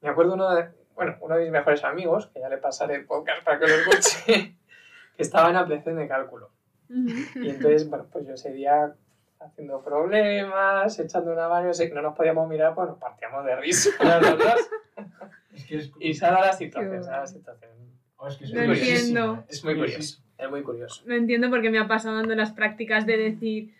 Me 0.00 0.08
acuerdo 0.08 0.34
uno 0.34 0.50
de, 0.54 0.68
bueno, 0.94 1.16
uno 1.20 1.36
de 1.36 1.42
mis 1.44 1.52
mejores 1.52 1.84
amigos, 1.84 2.26
que 2.28 2.40
ya 2.40 2.48
le 2.48 2.58
pasaré 2.58 2.96
el 2.96 3.06
podcast 3.06 3.44
para 3.44 3.58
que 3.58 3.66
lo 3.68 3.74
escuche, 3.74 4.56
que 5.16 5.22
estaba 5.22 5.50
en 5.50 5.56
ampliación 5.56 5.96
de 5.96 6.08
cálculo. 6.08 6.50
Y 6.88 7.48
entonces, 7.48 7.88
bueno, 7.88 8.06
pues 8.12 8.26
yo 8.26 8.34
ese 8.34 8.52
día 8.52 8.94
haciendo 9.40 9.80
problemas, 9.82 10.98
echando 10.98 11.32
una 11.32 11.48
mano, 11.48 11.70
no 11.94 12.02
nos 12.02 12.14
podíamos 12.16 12.48
mirar, 12.48 12.74
pues 12.74 12.88
nos 12.88 12.98
partíamos 12.98 13.44
de 13.44 13.56
risa 13.56 13.90
los 14.20 14.38
dos. 14.38 14.70
Es 15.54 15.66
que 15.66 15.76
es, 15.76 15.90
Y 16.00 16.14
se 16.14 16.26
da 16.26 16.40
la 16.40 16.52
situación, 16.52 17.02
se 17.02 17.10
da 17.10 17.16
la 17.18 17.22
bueno. 17.22 17.26
situación. 17.26 17.70
Oh, 18.22 18.28
es 18.28 18.36
que 18.36 18.44
entiendo. 18.44 19.44
Es 19.48 19.64
muy 19.64 19.76
curioso, 19.76 20.22
es 20.38 20.50
muy 20.50 20.62
curioso. 20.62 21.02
Lo 21.06 21.14
entiendo 21.14 21.50
porque 21.50 21.70
me 21.70 21.78
ha 21.78 21.88
pasado 21.88 22.16
dando 22.16 22.34
las 22.34 22.52
prácticas 22.52 23.06
de 23.06 23.16
decir, 23.16 23.74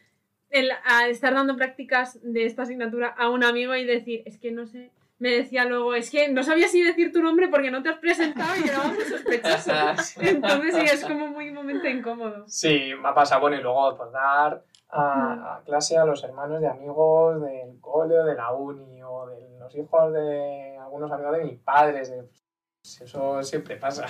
el, 0.50 0.70
a 0.84 1.08
estar 1.08 1.32
dando 1.34 1.56
prácticas 1.56 2.18
de 2.22 2.44
esta 2.46 2.62
asignatura 2.62 3.08
a 3.08 3.28
un 3.30 3.42
amigo 3.44 3.74
y 3.74 3.84
decir, 3.84 4.22
es 4.26 4.38
que 4.38 4.50
no 4.52 4.66
sé, 4.66 4.90
me 5.18 5.30
decía 5.30 5.64
luego, 5.64 5.94
es 5.94 6.10
que 6.10 6.28
no 6.28 6.42
sabía 6.42 6.68
si 6.68 6.82
decir 6.82 7.12
tu 7.12 7.22
nombre 7.22 7.48
porque 7.48 7.70
no 7.70 7.82
te 7.82 7.88
has 7.88 7.98
presentado 7.98 8.54
y 8.58 8.64
quedaba 8.64 8.88
muy 8.88 9.04
sospechoso. 9.08 9.70
Entonces 10.20 10.74
sí, 10.74 10.80
es 10.82 11.04
como 11.04 11.28
muy 11.28 11.50
momento 11.50 11.86
incómodo. 11.88 12.44
Sí, 12.48 12.90
me 13.00 13.08
ha 13.08 13.14
pasado, 13.14 13.40
bueno, 13.40 13.56
y 13.56 13.62
luego 13.62 13.96
pues 13.96 14.10
dar 14.12 14.62
a, 14.90 15.56
a 15.56 15.62
clase 15.64 15.96
a 15.96 16.04
los 16.04 16.22
hermanos 16.24 16.60
de 16.60 16.66
amigos 16.68 17.40
del 17.40 17.80
cole 17.80 18.18
o 18.18 18.24
de 18.24 18.34
la 18.34 18.52
uni 18.52 19.00
o 19.02 19.26
de 19.26 19.58
los 19.58 19.74
hijos 19.74 20.12
de 20.12 20.76
algunos 20.76 21.10
amigos 21.12 21.38
de 21.38 21.44
mis 21.44 21.58
padres. 21.60 22.10
de- 22.10 22.24
pues, 22.24 22.41
eso 22.82 23.42
siempre 23.42 23.76
pasa. 23.76 24.06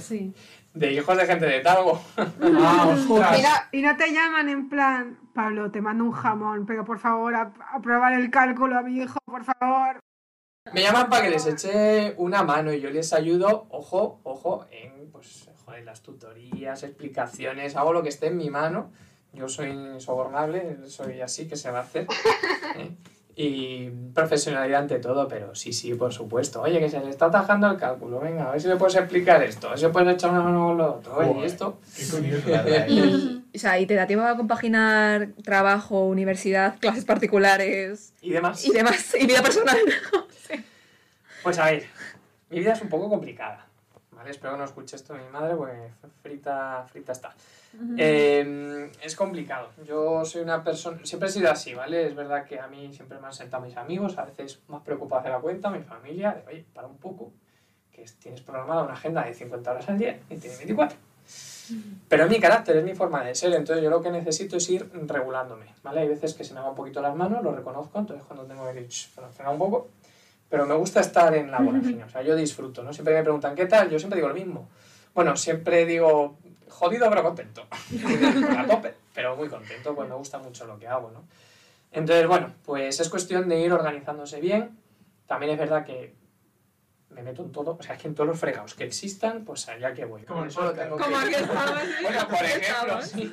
Sí. 0.00 0.32
De 0.74 0.92
hijos 0.92 1.16
de 1.16 1.26
gente 1.26 1.46
de 1.46 1.60
Talgo. 1.60 2.00
Ah. 2.16 2.96
Mira, 3.36 3.68
y 3.72 3.82
no 3.82 3.96
te 3.96 4.12
llaman 4.12 4.48
en 4.48 4.68
plan, 4.68 5.18
Pablo, 5.34 5.70
te 5.70 5.80
mando 5.80 6.04
un 6.04 6.12
jamón, 6.12 6.66
pero 6.66 6.84
por 6.84 6.98
favor, 6.98 7.34
a- 7.34 7.52
aprobar 7.72 8.12
el 8.12 8.30
cálculo 8.30 8.76
a 8.78 8.82
mi 8.82 8.98
hijo, 9.02 9.18
por 9.24 9.44
favor. 9.44 9.98
Me 10.72 10.82
llaman 10.82 11.08
para 11.08 11.24
que 11.24 11.30
les 11.30 11.46
eche 11.46 12.14
una 12.18 12.42
mano 12.42 12.72
y 12.72 12.80
yo 12.80 12.90
les 12.90 13.12
ayudo, 13.14 13.66
ojo, 13.70 14.20
ojo, 14.24 14.66
en 14.70 15.10
pues, 15.10 15.48
joder, 15.64 15.84
las 15.84 16.02
tutorías, 16.02 16.82
explicaciones, 16.82 17.74
hago 17.76 17.92
lo 17.92 18.02
que 18.02 18.10
esté 18.10 18.26
en 18.26 18.36
mi 18.36 18.50
mano. 18.50 18.90
Yo 19.32 19.48
soy 19.48 19.68
insobornable, 19.70 20.78
soy 20.88 21.20
así 21.20 21.48
que 21.48 21.56
se 21.56 21.70
va 21.70 21.78
a 21.80 21.82
hacer. 21.82 22.06
¿eh? 22.76 22.90
Y 23.40 23.88
profesionalidad 24.14 24.80
ante 24.80 24.98
todo, 24.98 25.28
pero 25.28 25.54
sí, 25.54 25.72
sí, 25.72 25.94
por 25.94 26.12
supuesto. 26.12 26.60
Oye, 26.62 26.80
que 26.80 26.88
se 26.90 26.98
le 26.98 27.08
está 27.08 27.26
atajando 27.26 27.70
el 27.70 27.76
cálculo, 27.76 28.18
venga, 28.18 28.48
a 28.48 28.50
ver 28.50 28.60
si 28.60 28.66
le 28.66 28.74
puedes 28.74 28.96
explicar 28.96 29.40
esto, 29.44 29.68
a 29.68 29.70
ver 29.70 29.78
si 29.78 29.84
le 29.86 29.92
puedes 29.92 30.12
echar 30.12 30.30
una 30.30 30.40
mano 30.42 30.66
con 30.66 30.78
lo 30.78 30.94
otro. 30.96 31.16
Oye, 31.18 31.30
¿y 31.30 31.32
Joder. 31.34 31.46
esto? 31.46 31.78
Qué 31.96 32.04
curioso. 32.08 32.48
¿eh? 32.66 32.86
Y, 32.88 33.44
o 33.54 33.58
sea, 33.60 33.78
¿y 33.78 33.86
te 33.86 33.94
da 33.94 34.08
tiempo 34.08 34.26
a 34.26 34.36
compaginar 34.36 35.28
trabajo, 35.44 36.06
universidad, 36.06 36.80
clases 36.80 37.04
particulares 37.04 38.12
Y 38.22 38.30
demás. 38.30 38.66
y 38.66 38.72
demás? 38.72 39.14
Y 39.16 39.24
vida 39.28 39.40
personal. 39.40 39.78
Pues 41.44 41.56
a 41.60 41.66
ver, 41.66 41.84
mi 42.50 42.58
vida 42.58 42.72
es 42.72 42.82
un 42.82 42.88
poco 42.88 43.08
complicada. 43.08 43.67
¿Vale? 44.18 44.30
Espero 44.32 44.54
que 44.54 44.58
no 44.58 44.64
escuche 44.64 44.96
esto 44.96 45.14
de 45.14 45.20
mi 45.20 45.28
madre, 45.30 45.54
porque 45.54 45.90
frita, 46.22 46.84
frita 46.90 47.12
está. 47.12 47.32
Eh, 47.96 48.90
es 49.00 49.14
complicado. 49.14 49.68
Yo 49.86 50.24
soy 50.24 50.42
una 50.42 50.64
persona, 50.64 50.98
siempre 51.04 51.28
he 51.28 51.32
sido 51.32 51.50
así, 51.52 51.72
¿vale? 51.74 52.06
Es 52.08 52.16
verdad 52.16 52.44
que 52.44 52.58
a 52.58 52.66
mí 52.66 52.92
siempre 52.92 53.20
me 53.20 53.28
han 53.28 53.32
sentado 53.32 53.64
mis 53.64 53.76
amigos, 53.76 54.18
a 54.18 54.24
veces 54.24 54.58
más 54.66 54.82
preocupados 54.82 55.24
de 55.24 55.30
la 55.30 55.38
cuenta, 55.38 55.70
mi 55.70 55.82
familia, 55.84 56.32
de, 56.32 56.52
oye, 56.52 56.64
para 56.74 56.88
un 56.88 56.96
poco, 56.96 57.30
que 57.92 58.02
es- 58.02 58.14
tienes 58.16 58.40
programada 58.40 58.82
una 58.82 58.94
agenda 58.94 59.22
de 59.24 59.34
50 59.34 59.70
horas 59.70 59.88
al 59.88 59.98
día 59.98 60.18
y 60.28 60.36
tienes 60.36 60.58
24. 60.58 60.98
Pero 62.08 62.24
es 62.24 62.30
mi 62.30 62.40
carácter, 62.40 62.76
es 62.78 62.84
mi 62.84 62.94
forma 62.94 63.22
de 63.22 63.34
ser, 63.36 63.52
entonces 63.52 63.84
yo 63.84 63.90
lo 63.90 64.00
que 64.00 64.10
necesito 64.10 64.56
es 64.56 64.68
ir 64.70 64.90
regulándome, 65.06 65.66
¿vale? 65.84 66.00
Hay 66.00 66.08
veces 66.08 66.34
que 66.34 66.42
se 66.42 66.54
me 66.54 66.60
van 66.60 66.70
un 66.70 66.74
poquito 66.74 67.00
las 67.02 67.14
manos, 67.14 67.42
lo 67.44 67.52
reconozco, 67.54 67.98
entonces 68.00 68.24
cuando 68.26 68.46
tengo 68.46 68.66
que 68.66 68.72
decir, 68.72 68.88
"Ch, 68.88 69.10
frena- 69.14 69.28
frena 69.28 69.50
un 69.50 69.58
poco, 69.58 69.88
pero 70.48 70.66
me 70.66 70.74
gusta 70.74 71.00
estar 71.00 71.34
en 71.34 71.50
la 71.50 71.58
vorágine, 71.60 72.04
o 72.04 72.08
sea, 72.08 72.22
yo 72.22 72.34
disfruto, 72.36 72.82
¿no? 72.82 72.92
Siempre 72.92 73.14
me 73.14 73.22
preguntan, 73.22 73.54
¿qué 73.54 73.66
tal? 73.66 73.90
Yo 73.90 73.98
siempre 73.98 74.16
digo 74.18 74.28
lo 74.28 74.34
mismo. 74.34 74.68
Bueno, 75.14 75.36
siempre 75.36 75.84
digo, 75.86 76.38
jodido 76.68 77.08
pero 77.10 77.22
contento. 77.22 77.66
a 78.58 78.66
tope, 78.66 78.94
pero 79.14 79.36
muy 79.36 79.48
contento, 79.48 79.94
pues 79.94 80.08
me 80.08 80.14
gusta 80.14 80.38
mucho 80.38 80.66
lo 80.66 80.78
que 80.78 80.86
hago, 80.88 81.10
¿no? 81.10 81.24
Entonces, 81.92 82.26
bueno, 82.26 82.52
pues 82.64 83.00
es 83.00 83.08
cuestión 83.08 83.48
de 83.48 83.60
ir 83.60 83.72
organizándose 83.72 84.40
bien. 84.40 84.78
También 85.26 85.52
es 85.52 85.58
verdad 85.58 85.84
que 85.84 86.14
me 87.10 87.22
meto 87.22 87.42
en 87.42 87.50
todo, 87.52 87.76
o 87.78 87.82
sea, 87.82 87.94
es 87.96 88.02
que 88.02 88.08
en 88.08 88.14
todos 88.14 88.28
los 88.28 88.38
fregados 88.38 88.74
que 88.74 88.84
existan, 88.84 89.44
pues 89.44 89.68
allá 89.68 89.92
que 89.94 90.04
voy. 90.04 90.22
Como 90.22 90.42
el 90.44 90.48
Eso 90.50 90.60
lo 90.62 90.68
podcast. 90.68 90.88
tengo 90.88 90.98
Como 91.02 91.20
que- 91.24 91.30
estamos. 91.30 91.80
bueno, 92.02 92.28
por 92.28 92.44
ejemplo, 92.44 93.02
sí. 93.02 93.32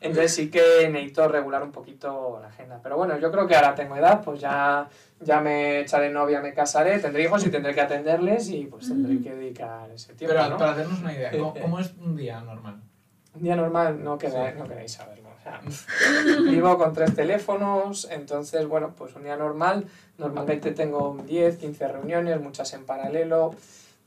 Entonces 0.00 0.34
sí 0.34 0.50
que 0.50 0.88
necesito 0.90 1.26
regular 1.28 1.62
un 1.62 1.72
poquito 1.72 2.38
la 2.40 2.48
agenda. 2.48 2.80
Pero 2.82 2.96
bueno, 2.96 3.18
yo 3.18 3.30
creo 3.32 3.46
que 3.46 3.56
ahora 3.56 3.74
tengo 3.74 3.96
edad, 3.96 4.22
pues 4.22 4.40
ya, 4.40 4.88
ya 5.20 5.40
me 5.40 5.80
echaré 5.80 6.10
novia, 6.10 6.40
me 6.40 6.52
casaré, 6.52 6.98
tendré 6.98 7.24
hijos 7.24 7.44
y 7.46 7.50
tendré 7.50 7.74
que 7.74 7.80
atenderles 7.80 8.48
y 8.50 8.64
pues 8.66 8.88
tendré 8.88 9.20
que 9.22 9.34
dedicar 9.34 9.90
ese 9.90 10.14
tiempo, 10.14 10.34
Pero 10.36 10.50
¿no? 10.50 10.56
para 10.58 10.72
hacernos 10.72 11.00
una 11.00 11.12
idea, 11.14 11.30
¿cómo, 11.32 11.54
cómo 11.62 11.80
es 11.80 11.92
un 12.00 12.14
día 12.16 12.40
normal? 12.40 12.80
Un 13.34 13.42
día 13.42 13.56
normal 13.56 14.02
no 14.02 14.16
queréis, 14.18 14.52
Sí. 14.52 14.58
no 14.58 14.68
queréis 14.68 14.92
saberlo. 14.92 15.28
o 15.30 15.42
sea, 15.42 15.60
vivo 16.50 16.76
con 16.78 16.92
tres 16.92 17.14
teléfonos, 17.14 18.08
entonces, 18.10 18.66
bueno, 18.66 18.94
pues 18.96 19.14
un 19.14 19.24
día 19.24 19.36
normal, 19.36 19.86
normalmente 20.18 20.72
tengo 20.72 21.16
10, 21.26 21.56
15 21.58 21.88
reuniones, 21.88 22.40
muchas 22.40 22.72
en 22.74 22.84
paralelo, 22.84 23.54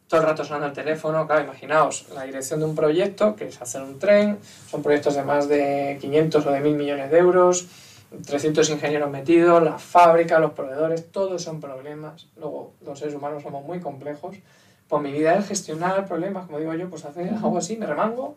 todo 0.09 0.21
el 0.21 0.25
rato 0.25 0.43
sonando 0.43 0.67
el 0.67 0.73
teléfono, 0.73 1.27
claro, 1.27 1.43
imaginaos, 1.43 2.07
la 2.15 2.23
dirección 2.23 2.59
de 2.59 2.65
un 2.65 2.73
proyecto, 2.73 3.35
que 3.35 3.45
es 3.45 3.61
hacer 3.61 3.83
un 3.83 3.99
tren, 3.99 4.39
son 4.67 4.81
proyectos 4.81 5.13
de 5.13 5.23
más 5.23 5.47
de 5.47 5.99
500 6.01 6.45
o 6.47 6.51
de 6.51 6.59
1000 6.61 6.75
millones 6.75 7.11
de 7.11 7.19
euros, 7.19 7.67
300 8.25 8.67
ingenieros 8.71 9.11
metidos, 9.11 9.61
la 9.61 9.77
fábrica, 9.77 10.39
los 10.39 10.53
proveedores, 10.53 11.11
todos 11.11 11.43
son 11.43 11.61
problemas. 11.61 12.25
Luego, 12.37 12.73
los 12.83 12.97
seres 12.97 13.13
humanos 13.13 13.43
somos 13.43 13.63
muy 13.63 13.79
complejos. 13.79 14.35
Pues 14.87 15.03
mi 15.03 15.11
vida 15.11 15.35
es 15.35 15.47
gestionar 15.47 16.07
problemas, 16.07 16.47
como 16.47 16.57
digo 16.57 16.73
yo, 16.73 16.89
pues 16.89 17.05
hacer 17.05 17.31
algo 17.31 17.59
así, 17.59 17.77
me 17.77 17.85
remango 17.85 18.35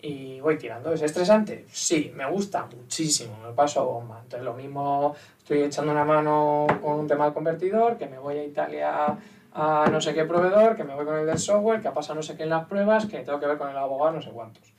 y 0.00 0.40
voy 0.40 0.58
tirando. 0.58 0.92
¿Es 0.92 1.02
estresante? 1.02 1.66
Sí, 1.70 2.12
me 2.16 2.28
gusta 2.28 2.66
muchísimo, 2.66 3.36
me 3.46 3.52
paso 3.52 3.86
bomba. 3.86 4.18
Entonces 4.24 4.44
lo 4.44 4.54
mismo 4.54 5.14
estoy 5.38 5.62
echando 5.62 5.92
una 5.92 6.04
mano 6.04 6.66
con 6.82 6.98
un 6.98 7.06
tema 7.06 7.26
del 7.26 7.34
convertidor, 7.34 7.96
que 7.96 8.06
me 8.06 8.18
voy 8.18 8.38
a 8.38 8.44
Italia 8.44 9.16
a 9.54 9.88
no 9.90 10.00
sé 10.00 10.14
qué 10.14 10.24
proveedor, 10.24 10.76
que 10.76 10.84
me 10.84 10.94
voy 10.94 11.04
con 11.04 11.16
el 11.16 11.26
del 11.26 11.38
software, 11.38 11.80
que 11.80 11.88
ha 11.88 11.94
pasado 11.94 12.16
no 12.16 12.22
sé 12.22 12.36
qué 12.36 12.44
en 12.44 12.50
las 12.50 12.66
pruebas, 12.66 13.06
que 13.06 13.18
tengo 13.20 13.38
que 13.38 13.46
ver 13.46 13.58
con 13.58 13.68
el 13.68 13.76
abogado, 13.76 14.16
no 14.16 14.22
sé 14.22 14.30
cuántos. 14.30 14.72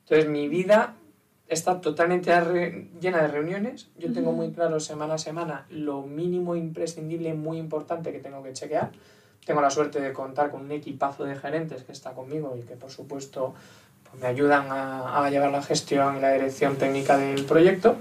Entonces 0.00 0.28
mi 0.28 0.48
vida 0.48 0.94
está 1.48 1.80
totalmente 1.80 2.30
llena 3.00 3.22
de 3.22 3.28
reuniones. 3.28 3.90
Yo 3.98 4.12
tengo 4.12 4.32
muy 4.32 4.50
claro 4.52 4.80
semana 4.80 5.14
a 5.14 5.18
semana 5.18 5.66
lo 5.68 6.02
mínimo 6.02 6.56
imprescindible, 6.56 7.34
muy 7.34 7.58
importante 7.58 8.12
que 8.12 8.18
tengo 8.18 8.42
que 8.42 8.52
chequear. 8.52 8.90
Tengo 9.44 9.60
la 9.60 9.70
suerte 9.70 10.00
de 10.00 10.12
contar 10.12 10.50
con 10.50 10.62
un 10.62 10.72
equipazo 10.72 11.24
de 11.24 11.36
gerentes 11.36 11.82
que 11.84 11.92
está 11.92 12.12
conmigo 12.12 12.56
y 12.58 12.62
que 12.62 12.76
por 12.76 12.90
supuesto 12.90 13.54
pues, 14.10 14.22
me 14.22 14.26
ayudan 14.26 14.70
a, 14.70 15.24
a 15.24 15.30
llevar 15.30 15.50
la 15.50 15.62
gestión 15.62 16.16
y 16.16 16.20
la 16.20 16.32
dirección 16.32 16.76
técnica 16.76 17.18
del 17.18 17.44
proyecto. 17.44 17.96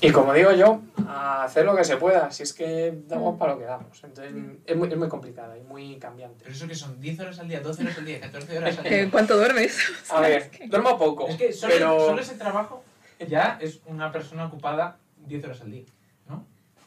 Y 0.00 0.12
como 0.12 0.34
digo 0.34 0.52
yo, 0.52 0.82
a 1.08 1.44
hacer 1.44 1.64
lo 1.64 1.74
que 1.74 1.82
se 1.82 1.96
pueda, 1.96 2.30
si 2.30 2.42
es 2.42 2.52
que 2.52 2.94
damos 3.06 3.38
para 3.38 3.54
lo 3.54 3.58
que 3.58 3.64
damos. 3.64 4.04
Entonces 4.04 4.34
es 4.66 4.76
muy, 4.76 4.88
es 4.90 4.96
muy 4.96 5.08
complicada 5.08 5.56
y 5.56 5.62
muy 5.62 5.98
cambiante. 5.98 6.40
Pero 6.44 6.54
eso 6.54 6.68
que 6.68 6.74
son 6.74 7.00
10 7.00 7.20
horas 7.20 7.38
al 7.38 7.48
día, 7.48 7.60
12 7.60 7.82
horas 7.82 7.98
al 7.98 8.04
día, 8.04 8.20
14 8.20 8.58
horas 8.58 8.78
al 8.78 8.84
¿Qué- 8.88 8.94
día. 9.02 9.10
¿Cuánto 9.10 9.36
duermes? 9.36 9.78
A 10.10 10.20
ver, 10.20 10.50
duermo 10.68 10.98
poco, 10.98 11.26
Es 11.28 11.36
que 11.36 11.52
solo, 11.52 11.72
pero 11.74 12.06
solo 12.06 12.20
ese 12.20 12.34
trabajo 12.34 12.84
ya 13.26 13.58
es 13.60 13.80
una 13.86 14.12
persona 14.12 14.44
ocupada 14.46 14.98
10 15.26 15.44
horas 15.44 15.60
al 15.62 15.70
día. 15.70 15.84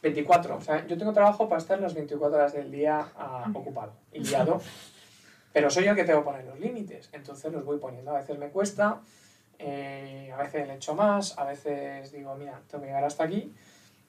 24. 0.02 0.56
O 0.56 0.60
sea, 0.62 0.86
yo 0.86 0.96
tengo 0.96 1.12
trabajo 1.12 1.46
para 1.46 1.60
estar 1.60 1.78
las 1.78 1.92
24 1.92 2.34
horas 2.38 2.54
del 2.54 2.70
día 2.70 3.06
ah, 3.18 3.44
ocupado 3.52 3.92
y 4.12 4.20
liado. 4.20 4.62
Pero 5.52 5.68
soy 5.68 5.84
yo 5.84 5.90
el 5.90 5.96
que 5.96 6.04
tengo 6.04 6.20
que 6.20 6.24
poner 6.24 6.44
los 6.46 6.58
límites. 6.58 7.10
Entonces 7.12 7.52
los 7.52 7.66
voy 7.66 7.76
poniendo. 7.78 8.10
A 8.12 8.20
veces 8.20 8.38
me 8.38 8.48
cuesta, 8.48 9.00
eh, 9.60 10.32
a 10.34 10.42
veces 10.42 10.66
le 10.66 10.74
echo 10.74 10.94
más, 10.94 11.38
a 11.38 11.44
veces 11.44 12.12
digo, 12.12 12.34
mira, 12.36 12.60
tengo 12.68 12.82
que 12.82 12.88
llegar 12.88 13.04
hasta 13.04 13.24
aquí. 13.24 13.52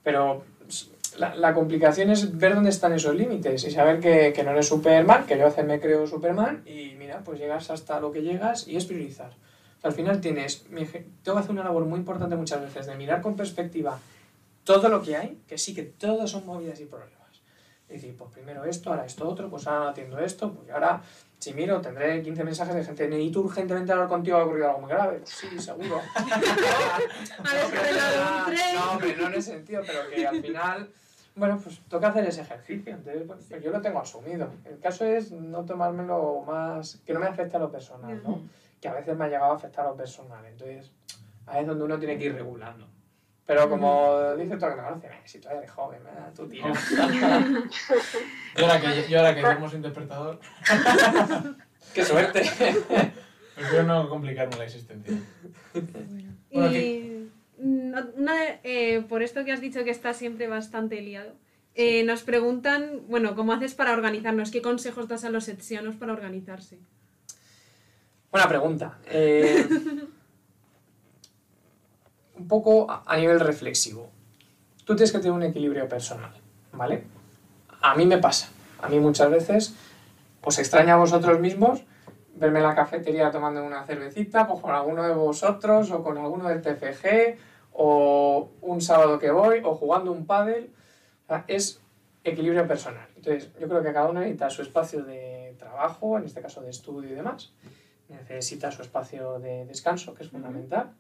Pero 0.03 0.43
la, 1.17 1.35
la 1.35 1.53
complicación 1.53 2.09
es 2.09 2.37
ver 2.37 2.55
dónde 2.55 2.69
están 2.69 2.93
esos 2.93 3.15
límites 3.15 3.63
y 3.63 3.71
saber 3.71 3.99
que, 3.99 4.33
que 4.33 4.43
no 4.43 4.51
eres 4.51 4.67
Superman, 4.67 5.25
que 5.25 5.37
yo 5.37 5.47
a 5.47 5.63
me 5.63 5.79
creo 5.79 6.07
Superman 6.07 6.63
y 6.65 6.95
mira, 6.97 7.19
pues 7.23 7.39
llegas 7.39 7.69
hasta 7.69 7.99
lo 7.99 8.11
que 8.11 8.21
llegas 8.21 8.67
y 8.67 8.77
es 8.77 8.85
priorizar. 8.85 9.31
Al 9.83 9.93
final 9.93 10.21
tienes, 10.21 10.63
tengo 11.23 11.37
que 11.37 11.39
hacer 11.39 11.51
una 11.51 11.63
labor 11.63 11.85
muy 11.85 11.99
importante 11.99 12.35
muchas 12.35 12.61
veces 12.61 12.85
de 12.85 12.95
mirar 12.95 13.21
con 13.21 13.35
perspectiva 13.35 13.99
todo 14.63 14.89
lo 14.89 15.01
que 15.01 15.17
hay, 15.17 15.39
que 15.47 15.57
sí 15.57 15.73
que 15.73 15.83
todos 15.83 16.31
son 16.31 16.45
movidas 16.45 16.79
y 16.79 16.85
problemas. 16.85 17.20
Decir, 17.91 18.15
pues 18.15 18.31
primero 18.31 18.63
esto, 18.63 18.89
ahora 18.89 19.05
esto 19.05 19.27
otro, 19.27 19.49
pues 19.49 19.67
ahora 19.67 19.79
no 19.81 19.89
atiendo 19.89 20.17
esto, 20.19 20.53
pues 20.53 20.69
ahora 20.69 21.01
si 21.41 21.53
miro 21.53 21.81
tendré 21.81 22.21
15 22.21 22.43
mensajes 22.43 22.75
de 22.75 22.83
gente, 22.85 23.07
necesito 23.07 23.41
urgentemente 23.41 23.91
hablar 23.91 24.07
contigo, 24.07 24.37
ha 24.37 24.45
ocurrido 24.45 24.67
algo 24.67 24.81
muy 24.81 24.91
grave. 24.91 25.17
Pues 25.17 25.29
sí, 25.29 25.59
seguro. 25.59 25.99
No, 28.75 28.91
hombre, 28.91 29.15
no 29.17 29.27
en 29.27 29.33
ese 29.33 29.53
sentido, 29.53 29.81
pero 29.85 30.09
que 30.09 30.25
al 30.25 30.41
final, 30.41 30.89
bueno, 31.35 31.59
pues 31.61 31.81
toca 31.89 32.09
hacer 32.09 32.25
ese 32.25 32.41
ejercicio. 32.41 32.93
Entonces, 32.93 33.27
bueno, 33.27 33.41
pues 33.47 33.63
yo 33.63 33.71
lo 33.71 33.81
tengo 33.81 33.99
asumido. 33.99 34.49
El 34.65 34.79
caso 34.79 35.03
es 35.05 35.31
no 35.31 35.65
tomármelo 35.65 36.43
más, 36.45 37.01
que 37.05 37.13
no 37.13 37.19
me 37.19 37.25
afecte 37.27 37.57
a 37.57 37.59
lo 37.59 37.71
personal, 37.71 38.21
¿no? 38.23 38.43
Que 38.79 38.87
a 38.87 38.93
veces 38.93 39.17
me 39.17 39.25
ha 39.25 39.27
llegado 39.27 39.51
a 39.51 39.55
afectar 39.55 39.85
a 39.85 39.89
lo 39.89 39.97
personal. 39.97 40.45
Entonces, 40.45 40.91
ahí 41.47 41.61
es 41.61 41.67
donde 41.67 41.83
uno 41.83 41.99
tiene 41.99 42.17
que 42.17 42.25
ir 42.25 42.35
regulando. 42.35 42.87
Pero 43.51 43.69
como 43.69 44.33
dice 44.37 44.53
el 44.53 44.59
que 44.61 45.07
"Eh, 45.07 45.11
si 45.25 45.39
todavía 45.39 45.63
eres 45.63 45.71
joven, 45.71 46.01
¿verdad? 46.05 46.31
tú 46.33 46.47
tira. 46.47 46.71
Y 48.57 48.61
ahora 48.61 48.79
que, 48.79 49.05
y 49.09 49.15
ahora 49.15 49.35
que 49.35 49.41
somos 49.41 49.73
interpretador, 49.73 50.39
¡Qué 51.93 52.05
suerte! 52.05 52.49
prefiero 53.55 53.83
no 53.83 54.07
complicarme 54.07 54.55
la 54.55 54.63
existencia. 54.63 55.17
Bueno, 56.53 56.77
Y 56.77 57.29
no- 57.57 58.07
una 58.15 58.35
de- 58.41 58.59
eh, 58.63 59.01
por 59.01 59.21
esto 59.21 59.43
que 59.43 59.51
has 59.51 59.59
dicho 59.59 59.83
que 59.83 59.91
estás 59.91 60.15
siempre 60.15 60.47
bastante 60.47 61.01
liado, 61.01 61.33
eh, 61.75 62.05
nos 62.05 62.23
preguntan, 62.23 63.01
bueno, 63.09 63.35
¿cómo 63.35 63.51
haces 63.51 63.73
para 63.73 63.91
organizarnos? 63.91 64.49
¿Qué 64.51 64.61
consejos 64.61 65.09
das 65.09 65.25
a 65.25 65.29
los 65.29 65.49
etsianos 65.49 65.97
para 65.97 66.13
organizarse? 66.13 66.79
Buena 68.31 68.47
pregunta. 68.47 68.97
Eh, 69.07 69.67
un 72.41 72.47
poco 72.47 72.87
a 72.89 73.17
nivel 73.17 73.39
reflexivo. 73.39 74.09
Tú 74.83 74.95
tienes 74.95 75.11
que 75.11 75.19
tener 75.19 75.33
un 75.33 75.43
equilibrio 75.43 75.87
personal, 75.87 76.33
¿vale? 76.73 77.03
A 77.81 77.95
mí 77.95 78.05
me 78.05 78.17
pasa. 78.17 78.49
A 78.81 78.89
mí 78.89 78.99
muchas 78.99 79.29
veces 79.29 79.75
os 80.43 80.57
extraña 80.57 80.95
a 80.95 80.97
vosotros 80.97 81.39
mismos 81.39 81.83
verme 82.33 82.59
en 82.59 82.65
la 82.65 82.73
cafetería 82.73 83.29
tomando 83.29 83.63
una 83.63 83.85
cervecita 83.85 84.47
pues 84.47 84.59
con 84.59 84.71
alguno 84.71 85.03
de 85.03 85.13
vosotros 85.13 85.91
o 85.91 86.01
con 86.01 86.17
alguno 86.17 86.49
del 86.49 86.61
TFG 86.61 87.37
o 87.73 88.49
un 88.61 88.81
sábado 88.81 89.19
que 89.19 89.29
voy 89.29 89.61
o 89.63 89.75
jugando 89.75 90.11
un 90.11 90.25
pádel. 90.25 90.73
Es 91.47 91.79
equilibrio 92.23 92.67
personal. 92.67 93.07
Entonces, 93.15 93.51
yo 93.59 93.67
creo 93.67 93.83
que 93.83 93.93
cada 93.93 94.09
uno 94.09 94.19
necesita 94.19 94.49
su 94.49 94.63
espacio 94.63 95.03
de 95.03 95.55
trabajo, 95.57 96.17
en 96.17 96.25
este 96.25 96.41
caso 96.41 96.61
de 96.61 96.71
estudio 96.71 97.11
y 97.11 97.15
demás. 97.15 97.53
Necesita 98.09 98.71
su 98.71 98.81
espacio 98.81 99.39
de 99.39 99.65
descanso, 99.65 100.13
que 100.13 100.23
es 100.23 100.29
fundamental, 100.29 100.91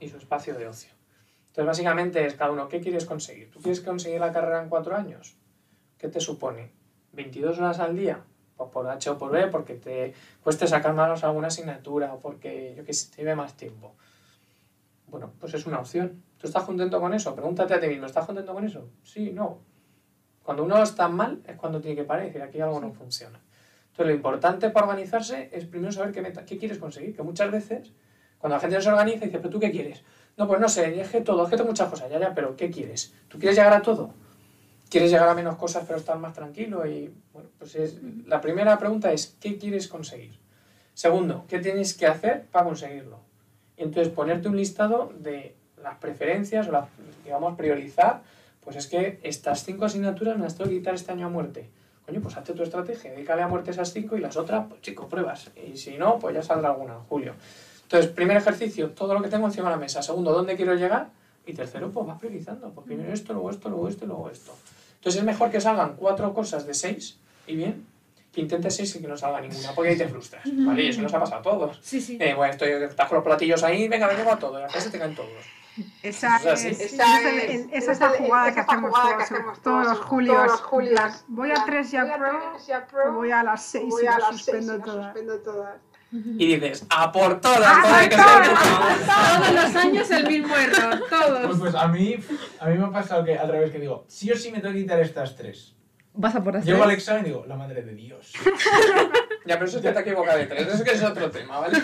y 0.00 0.08
su 0.08 0.16
espacio 0.16 0.54
de 0.54 0.66
ocio. 0.66 0.90
Entonces, 1.48 1.66
básicamente 1.66 2.24
es 2.24 2.34
cada 2.34 2.52
uno, 2.52 2.68
¿qué 2.68 2.80
quieres 2.80 3.04
conseguir? 3.04 3.50
¿Tú 3.50 3.60
quieres 3.60 3.80
conseguir 3.80 4.20
la 4.20 4.32
carrera 4.32 4.62
en 4.62 4.68
cuatro 4.68 4.96
años? 4.96 5.36
¿Qué 5.98 6.08
te 6.08 6.20
supone? 6.20 6.72
¿22 7.14 7.58
horas 7.58 7.80
al 7.80 7.96
día? 7.96 8.22
Pues 8.56 8.70
por 8.70 8.88
H 8.88 9.10
o 9.10 9.18
por 9.18 9.30
B, 9.30 9.48
porque 9.48 9.74
te 9.74 10.14
cueste 10.42 10.66
sacar 10.66 10.94
más 10.94 11.24
alguna 11.24 11.48
asignatura 11.48 12.14
o 12.14 12.20
porque, 12.20 12.74
yo 12.76 12.84
que 12.84 12.92
sé, 12.92 13.10
te 13.10 13.18
lleve 13.18 13.34
más 13.34 13.54
tiempo. 13.56 13.94
Bueno, 15.08 15.32
pues 15.40 15.54
es 15.54 15.66
una 15.66 15.80
opción. 15.80 16.22
¿Tú 16.38 16.46
estás 16.46 16.64
contento 16.64 17.00
con 17.00 17.12
eso? 17.12 17.34
Pregúntate 17.34 17.74
a 17.74 17.80
ti 17.80 17.88
mismo, 17.88 18.06
¿estás 18.06 18.26
contento 18.26 18.54
con 18.54 18.64
eso? 18.64 18.88
Sí, 19.02 19.30
no. 19.32 19.58
Cuando 20.42 20.64
uno 20.64 20.82
está 20.82 21.08
mal 21.08 21.42
es 21.46 21.56
cuando 21.56 21.80
tiene 21.80 21.96
que 21.96 22.04
parar 22.04 22.24
y 22.24 22.26
decir, 22.28 22.42
aquí 22.42 22.60
algo 22.60 22.80
no 22.80 22.92
funciona. 22.92 23.40
Entonces, 23.82 24.06
lo 24.06 24.12
importante 24.12 24.70
para 24.70 24.86
organizarse 24.86 25.50
es 25.52 25.66
primero 25.66 25.92
saber 25.92 26.12
qué, 26.12 26.22
meta, 26.22 26.44
qué 26.44 26.56
quieres 26.56 26.78
conseguir. 26.78 27.14
Que 27.14 27.22
muchas 27.22 27.50
veces, 27.50 27.92
cuando 28.40 28.56
la 28.56 28.60
gente 28.60 28.76
no 28.76 28.82
se 28.82 28.88
organiza, 28.88 29.26
dice, 29.26 29.38
¿pero 29.38 29.50
tú 29.50 29.60
qué 29.60 29.70
quieres? 29.70 30.02
No, 30.36 30.48
pues 30.48 30.58
no 30.58 30.68
sé, 30.68 30.98
es 30.98 31.08
que 31.10 31.20
todo, 31.20 31.44
es 31.44 31.50
que 31.50 31.56
tengo 31.56 31.68
muchas 31.68 31.90
cosas, 31.90 32.10
ya, 32.10 32.18
ya, 32.18 32.34
pero 32.34 32.56
¿qué 32.56 32.70
quieres? 32.70 33.12
¿Tú 33.28 33.38
quieres 33.38 33.56
llegar 33.56 33.74
a 33.74 33.82
todo? 33.82 34.14
¿Quieres 34.88 35.10
llegar 35.10 35.28
a 35.28 35.34
menos 35.34 35.56
cosas 35.56 35.84
pero 35.86 35.98
estar 35.98 36.18
más 36.18 36.32
tranquilo? 36.32 36.86
Y, 36.86 37.12
bueno, 37.32 37.50
pues 37.58 37.74
es, 37.74 37.98
la 38.26 38.40
primera 38.40 38.78
pregunta 38.78 39.12
es, 39.12 39.36
¿qué 39.40 39.58
quieres 39.58 39.86
conseguir? 39.86 40.38
Segundo, 40.94 41.44
¿qué 41.48 41.58
tienes 41.58 41.94
que 41.94 42.06
hacer 42.06 42.46
para 42.50 42.64
conseguirlo? 42.64 43.20
Y 43.76 43.82
entonces 43.82 44.12
ponerte 44.12 44.48
un 44.48 44.56
listado 44.56 45.12
de 45.18 45.54
las 45.82 45.98
preferencias 45.98 46.66
o, 46.68 46.72
la, 46.72 46.88
digamos, 47.24 47.56
priorizar, 47.56 48.22
pues 48.60 48.76
es 48.76 48.86
que 48.86 49.20
estas 49.22 49.64
cinco 49.64 49.84
asignaturas 49.84 50.36
me 50.36 50.44
las 50.44 50.56
tengo 50.56 50.70
que 50.70 50.78
quitar 50.78 50.94
este 50.94 51.12
año 51.12 51.26
a 51.26 51.30
muerte. 51.30 51.70
Coño, 52.06 52.20
pues 52.20 52.36
hazte 52.36 52.54
tu 52.54 52.62
estrategia, 52.62 53.12
dedícale 53.12 53.42
a 53.42 53.48
muerte 53.48 53.70
esas 53.70 53.92
cinco 53.92 54.16
y 54.16 54.20
las 54.20 54.36
otras, 54.36 54.66
pues 54.68 54.80
chico, 54.80 55.08
pruebas. 55.08 55.50
Y 55.56 55.76
si 55.76 55.96
no, 55.96 56.18
pues 56.18 56.34
ya 56.34 56.42
saldrá 56.42 56.70
alguna 56.70 56.94
en 56.94 57.00
julio. 57.00 57.34
Entonces, 57.90 58.12
primer 58.12 58.36
ejercicio, 58.36 58.90
todo 58.90 59.14
lo 59.14 59.20
que 59.22 59.28
tengo 59.28 59.46
encima 59.48 59.68
de 59.68 59.74
la 59.74 59.80
mesa. 59.80 60.00
Segundo, 60.00 60.32
¿dónde 60.32 60.54
quiero 60.54 60.74
llegar? 60.76 61.08
Y 61.44 61.54
tercero, 61.54 61.90
pues 61.90 62.08
va 62.08 62.16
priorizando. 62.16 62.70
Pues 62.70 62.86
primero 62.86 63.12
esto, 63.12 63.32
luego 63.32 63.50
esto, 63.50 63.68
luego 63.68 63.88
esto 63.88 64.04
y 64.04 64.06
luego 64.08 64.30
esto. 64.30 64.54
Entonces 64.98 65.18
es 65.20 65.26
mejor 65.26 65.50
que 65.50 65.60
salgan 65.60 65.96
cuatro 65.96 66.32
cosas 66.32 66.64
de 66.68 66.74
seis 66.74 67.18
y 67.48 67.56
bien, 67.56 67.84
que 68.32 68.42
intentes 68.42 68.76
seis 68.76 68.94
y 68.94 69.00
que 69.00 69.08
no 69.08 69.16
salga 69.16 69.40
ninguna, 69.40 69.72
porque 69.74 69.90
ahí 69.90 69.98
te 69.98 70.06
frustras. 70.06 70.44
¿Vale? 70.46 70.84
Y 70.84 70.88
eso 70.90 71.02
nos 71.02 71.12
ha 71.14 71.18
pasado 71.18 71.40
a 71.40 71.42
todos. 71.42 71.80
Sí, 71.82 72.00
sí. 72.00 72.16
Eh, 72.20 72.32
bueno, 72.34 72.52
estoy, 72.52 72.68
estás 72.70 73.08
con 73.08 73.16
los 73.16 73.24
platillos 73.24 73.64
ahí, 73.64 73.88
venga, 73.88 74.06
venga, 74.06 74.34
a 74.34 74.38
todo, 74.38 74.60
y 74.60 74.62
a 74.62 74.68
se 74.68 74.90
te 74.90 74.98
caen 75.00 75.16
todos. 75.16 75.28
Esa 76.04 76.36
es 76.52 76.64
es, 76.64 76.80
esa 76.92 77.20
es, 77.20 77.26
el- 77.50 77.70
esa 77.72 77.92
es 77.92 77.98
la 78.00 78.08
jugada 78.10 78.52
que 78.54 78.60
hacemos 78.60 78.92
todos, 78.92 79.62
todos 79.62 79.86
los 79.88 79.98
julios. 79.98 80.36
en 80.36 80.88
plan, 80.94 81.12
Voy 81.26 81.50
a 81.50 81.64
tres 81.64 81.92
y 81.92 81.96
apruebo, 81.96 82.38
o 83.08 83.12
voy 83.14 83.32
a 83.32 83.42
las 83.42 83.62
seis 83.64 83.92
y 84.00 84.04
las 84.04 84.28
suspendo 84.28 84.78
todas. 85.40 85.80
Y 86.12 86.46
dices, 86.56 86.84
a 86.90 87.12
por 87.12 87.40
todas, 87.40 87.60
¡A 87.64 87.82
todo 87.82 87.94
hay 87.94 88.08
que 88.08 88.16
ser! 88.16 88.24
Todos 88.24 89.54
los 89.54 89.76
años 89.76 90.10
el 90.10 90.26
mismo 90.26 90.56
error, 90.56 90.98
Pues, 90.98 91.10
todos. 91.10 91.58
pues 91.58 91.74
a 91.74 91.86
mí, 91.88 92.16
a 92.58 92.66
mí 92.68 92.78
me 92.78 92.84
ha 92.86 92.90
pasado 92.90 93.24
que 93.24 93.38
al 93.38 93.48
revés, 93.48 93.70
que 93.70 93.78
digo, 93.78 94.04
sí 94.08 94.30
o 94.32 94.36
sí 94.36 94.50
me 94.50 94.60
tengo 94.60 94.74
que 94.74 94.80
quitar 94.82 95.00
estas 95.00 95.36
tres. 95.36 95.74
Vas 96.12 96.34
a 96.34 96.42
por 96.42 96.54
las 96.54 96.64
Llego 96.64 96.82
al 96.82 96.88
tres. 96.88 96.98
examen 96.98 97.22
y 97.22 97.28
digo, 97.28 97.44
la 97.46 97.56
madre 97.56 97.82
de 97.82 97.94
Dios. 97.94 98.32
Ya, 99.46 99.54
pero 99.58 99.68
eso 99.68 99.78
es 99.78 99.82
que 99.82 99.90
te 99.90 100.00
equivocado 100.00 100.36
de 100.38 100.46
tres, 100.46 100.68
eso 100.68 100.84
que 100.84 100.90
es 100.92 101.02
otro 101.02 101.30
tema, 101.30 101.58
¿vale? 101.60 101.78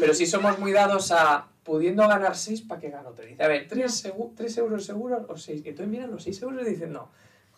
Pero 0.00 0.14
si 0.14 0.26
somos 0.26 0.58
muy 0.58 0.72
dados 0.72 1.12
a 1.12 1.46
pudiendo 1.62 2.08
ganar 2.08 2.34
seis, 2.34 2.62
¿para 2.62 2.80
qué 2.80 2.88
gano 2.88 3.10
tres? 3.10 3.28
Dice, 3.28 3.42
a 3.44 3.48
ver, 3.48 3.66
¿tres, 3.68 4.04
segu- 4.04 4.32
tres 4.34 4.56
euros 4.56 4.86
seguros 4.86 5.20
o 5.28 5.36
seis? 5.36 5.60
Y 5.64 5.68
entonces 5.68 5.90
miran 5.92 6.10
los 6.10 6.22
seis 6.24 6.40
euros 6.40 6.66
y 6.66 6.70
dicen, 6.70 6.92
no, 6.92 7.10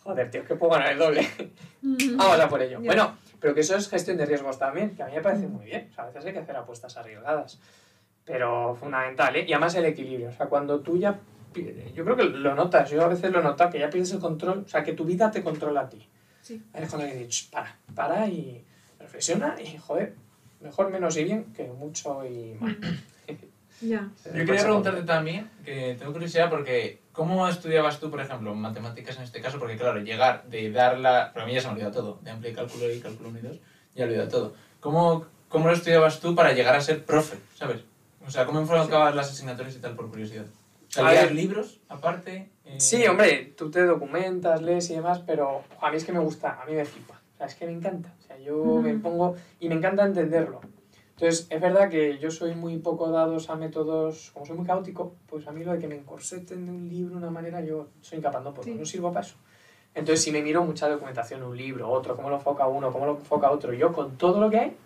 joder, 0.03 0.31
tío, 0.31 0.45
que 0.45 0.55
puedo 0.55 0.73
ganar 0.73 0.91
el 0.93 0.99
doble. 0.99 1.27
Vamos 1.81 2.39
a 2.39 2.49
por 2.49 2.61
ello. 2.61 2.79
Ya. 2.81 2.85
Bueno, 2.85 3.17
pero 3.39 3.53
que 3.53 3.61
eso 3.61 3.75
es 3.75 3.89
gestión 3.89 4.17
de 4.17 4.25
riesgos 4.25 4.59
también, 4.59 4.95
que 4.95 5.03
a 5.03 5.07
mí 5.07 5.13
me 5.15 5.21
parece 5.21 5.47
muy 5.47 5.65
bien. 5.65 5.87
O 5.91 5.93
sea, 5.93 6.03
a 6.05 6.07
veces 6.07 6.25
hay 6.25 6.33
que 6.33 6.39
hacer 6.39 6.55
apuestas 6.55 6.95
arriesgadas. 6.97 7.59
Pero 8.25 8.75
fundamental, 8.75 9.35
¿eh? 9.35 9.45
Y 9.47 9.53
además 9.53 9.75
el 9.75 9.85
equilibrio. 9.85 10.29
O 10.29 10.33
sea, 10.33 10.45
cuando 10.47 10.79
tú 10.79 10.97
ya... 10.97 11.19
Yo 11.93 12.05
creo 12.05 12.15
que 12.15 12.23
lo 12.23 12.55
notas, 12.55 12.89
yo 12.89 13.03
a 13.03 13.09
veces 13.09 13.29
lo 13.29 13.41
he 13.41 13.43
notado, 13.43 13.71
que 13.71 13.79
ya 13.79 13.89
pierdes 13.89 14.13
el 14.13 14.19
control, 14.19 14.63
o 14.65 14.69
sea, 14.69 14.83
que 14.83 14.93
tu 14.93 15.03
vida 15.03 15.29
te 15.31 15.43
controla 15.43 15.81
a 15.81 15.89
ti. 15.89 16.07
Sí. 16.41 16.63
Ahí 16.71 16.83
es 16.83 16.89
cuando 16.89 17.05
hay 17.05 17.11
que 17.11 17.17
decir, 17.19 17.29
"Ch, 17.29 17.51
para, 17.51 17.75
para 17.93 18.27
y 18.27 18.63
reflexiona 18.99 19.55
y, 19.61 19.77
joder, 19.77 20.15
mejor 20.61 20.89
menos 20.89 21.17
y 21.17 21.25
bien 21.25 21.51
que 21.53 21.65
mucho 21.65 22.25
y 22.25 22.55
mal. 22.59 22.77
Ya. 23.81 24.09
Yo 24.25 24.45
quería 24.45 24.63
preguntarte 24.63 25.03
también, 25.03 25.49
que 25.65 25.95
tengo 25.97 26.13
curiosidad 26.13 26.49
porque, 26.49 27.01
¿cómo 27.11 27.47
estudiabas 27.47 27.99
tú, 27.99 28.09
por 28.11 28.21
ejemplo, 28.21 28.53
matemáticas 28.53 29.17
en 29.17 29.23
este 29.23 29.41
caso? 29.41 29.59
Porque, 29.59 29.77
claro, 29.77 29.99
llegar 30.01 30.43
de 30.47 30.71
dar 30.71 30.97
la... 30.99 31.31
Para 31.33 31.45
mí 31.45 31.53
ya 31.53 31.61
se 31.61 31.67
me 31.67 31.73
olvidado 31.73 31.93
todo, 31.93 32.19
de 32.21 32.31
amplio 32.31 32.53
cálculo 32.53 32.91
y 32.91 32.99
cálculo 32.99 33.29
1 33.29 33.39
y 33.39 33.41
2, 33.41 33.59
ya 33.95 34.05
olvidado 34.05 34.29
todo. 34.29 34.53
¿Cómo, 34.79 35.25
¿Cómo 35.49 35.67
lo 35.67 35.73
estudiabas 35.73 36.19
tú 36.19 36.35
para 36.35 36.53
llegar 36.53 36.75
a 36.75 36.81
ser 36.81 37.03
profe, 37.03 37.37
sabes? 37.55 37.81
O 38.25 38.29
sea, 38.29 38.45
¿cómo 38.45 38.59
enfocabas 38.59 39.15
las 39.15 39.31
asignaturas 39.31 39.75
y 39.75 39.79
tal, 39.79 39.95
por 39.95 40.09
curiosidad? 40.09 40.45
¿leías 40.97 41.31
libros 41.31 41.79
aparte? 41.89 42.49
Eh, 42.65 42.79
Sí, 42.79 43.05
hombre, 43.07 43.53
tú 43.57 43.71
te 43.71 43.85
documentas, 43.85 44.61
lees 44.61 44.89
y 44.89 44.95
demás, 44.95 45.21
pero 45.25 45.63
a 45.81 45.89
mí 45.89 45.97
es 45.97 46.05
que 46.05 46.11
me 46.11 46.19
gusta, 46.19 46.61
a 46.61 46.65
mí 46.65 46.73
me 46.73 46.85
flipa. 46.85 47.21
O 47.35 47.37
sea, 47.37 47.47
es 47.47 47.55
que 47.55 47.65
me 47.65 47.71
encanta. 47.71 48.13
O 48.19 48.21
sea, 48.21 48.37
yo 48.37 48.63
me 48.81 48.93
pongo 48.95 49.35
y 49.59 49.69
me 49.69 49.75
encanta 49.75 50.05
entenderlo. 50.05 50.61
Entonces, 51.21 51.45
es 51.51 51.61
verdad 51.61 51.87
que 51.87 52.17
yo 52.17 52.31
soy 52.31 52.55
muy 52.55 52.79
poco 52.79 53.11
dados 53.11 53.51
a 53.51 53.55
métodos, 53.55 54.31
como 54.33 54.43
soy 54.47 54.57
muy 54.57 54.65
caótico, 54.65 55.13
pues 55.27 55.47
a 55.47 55.51
mí 55.51 55.63
lo 55.63 55.71
de 55.73 55.77
que 55.77 55.87
me 55.87 55.93
encorseten 55.93 56.65
de 56.65 56.71
un 56.71 56.89
libro 56.89 57.11
de 57.11 57.17
una 57.17 57.29
manera, 57.29 57.61
yo 57.61 57.89
soy 58.01 58.17
incapaz, 58.17 58.43
no 58.43 58.55
puedo, 58.55 58.63
Sí. 58.63 58.73
no 58.73 58.83
sirvo 58.83 59.13
para 59.13 59.23
eso. 59.23 59.35
Entonces, 59.93 60.23
si 60.23 60.31
me 60.31 60.41
miro 60.41 60.63
mucha 60.63 60.89
documentación, 60.89 61.43
un 61.43 61.55
libro, 61.55 61.91
otro, 61.91 62.15
cómo 62.15 62.31
lo 62.31 62.37
enfoca 62.37 62.65
uno, 62.65 62.91
cómo 62.91 63.05
lo 63.05 63.17
enfoca 63.17 63.51
otro, 63.51 63.71
yo 63.71 63.93
con 63.93 64.17
todo 64.17 64.39
lo 64.41 64.49
que 64.49 64.57
hay, 64.57 64.77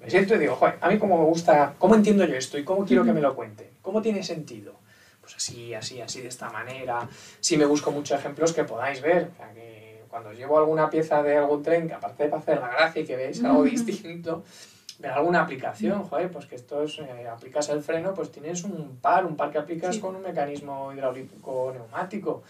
me 0.00 0.08
siento 0.08 0.36
y 0.36 0.38
digo, 0.38 0.54
joder, 0.54 0.78
a 0.80 0.88
mí 0.88 1.00
cómo 1.00 1.18
me 1.18 1.24
gusta, 1.24 1.74
cómo 1.78 1.96
entiendo 1.96 2.24
yo 2.26 2.36
esto 2.36 2.56
y 2.56 2.62
cómo 2.62 2.84
quiero 2.84 3.02
que 3.04 3.12
me 3.12 3.20
lo 3.20 3.34
cuenten, 3.34 3.70
cómo 3.82 4.00
tiene 4.00 4.22
sentido. 4.22 4.74
Pues 5.20 5.34
así, 5.34 5.74
así, 5.74 6.00
así, 6.00 6.20
de 6.20 6.28
esta 6.28 6.48
manera. 6.50 7.08
Sí 7.40 7.56
me 7.56 7.64
busco 7.64 7.90
muchos 7.90 8.20
ejemplos 8.20 8.52
que 8.52 8.62
podáis 8.62 9.02
ver. 9.02 9.30
O 9.34 9.36
sea, 9.36 9.52
que 9.52 10.04
cuando 10.08 10.32
llevo 10.32 10.58
alguna 10.58 10.88
pieza 10.88 11.24
de 11.24 11.36
algún 11.36 11.62
tren, 11.64 11.88
que 11.88 11.94
aparte 11.94 12.22
de 12.22 12.28
para 12.28 12.40
hacer 12.40 12.60
la 12.60 12.68
gracia 12.68 13.02
y 13.02 13.04
que 13.04 13.16
veáis 13.16 13.42
algo 13.42 13.64
distinto, 13.64 14.44
ver 15.00 15.12
alguna 15.12 15.40
aplicación, 15.40 16.04
joder, 16.04 16.30
pues 16.30 16.46
que 16.46 16.56
esto 16.56 16.82
es, 16.82 16.98
eh, 16.98 17.26
aplicas 17.26 17.68
el 17.70 17.82
freno, 17.82 18.12
pues 18.12 18.30
tienes 18.30 18.64
un 18.64 18.98
par, 19.00 19.24
un 19.24 19.34
par 19.36 19.50
que 19.50 19.58
aplicas 19.58 19.94
Sí. 19.94 20.00
con 20.00 20.14
un 20.14 20.22
mecanismo 20.22 20.92
hidráulico 20.92 21.72
neumático, 21.72 22.42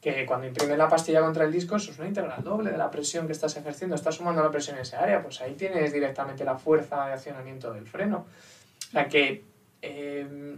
que 0.00 0.24
cuando 0.24 0.46
imprime 0.46 0.76
la 0.76 0.88
pastilla 0.88 1.20
contra 1.20 1.44
el 1.44 1.50
disco, 1.52 1.76
eso 1.76 1.90
es 1.90 1.98
una 1.98 2.06
integral 2.06 2.44
doble 2.44 2.70
de 2.70 2.78
la 2.78 2.90
presión 2.92 3.26
que 3.26 3.32
estás 3.32 3.56
ejerciendo, 3.56 3.96
estás 3.96 4.14
sumando 4.14 4.40
la 4.42 4.50
presión 4.52 4.76
en 4.76 4.82
esa 4.82 5.00
área, 5.02 5.20
pues 5.20 5.40
ahí 5.40 5.54
tienes 5.54 5.92
directamente 5.92 6.44
la 6.44 6.56
fuerza 6.56 7.06
de 7.06 7.14
accionamiento 7.14 7.72
del 7.72 7.86
freno. 7.86 8.24
O 8.88 8.90
sea 8.92 9.08
que 9.08 9.42
eh, 9.82 10.56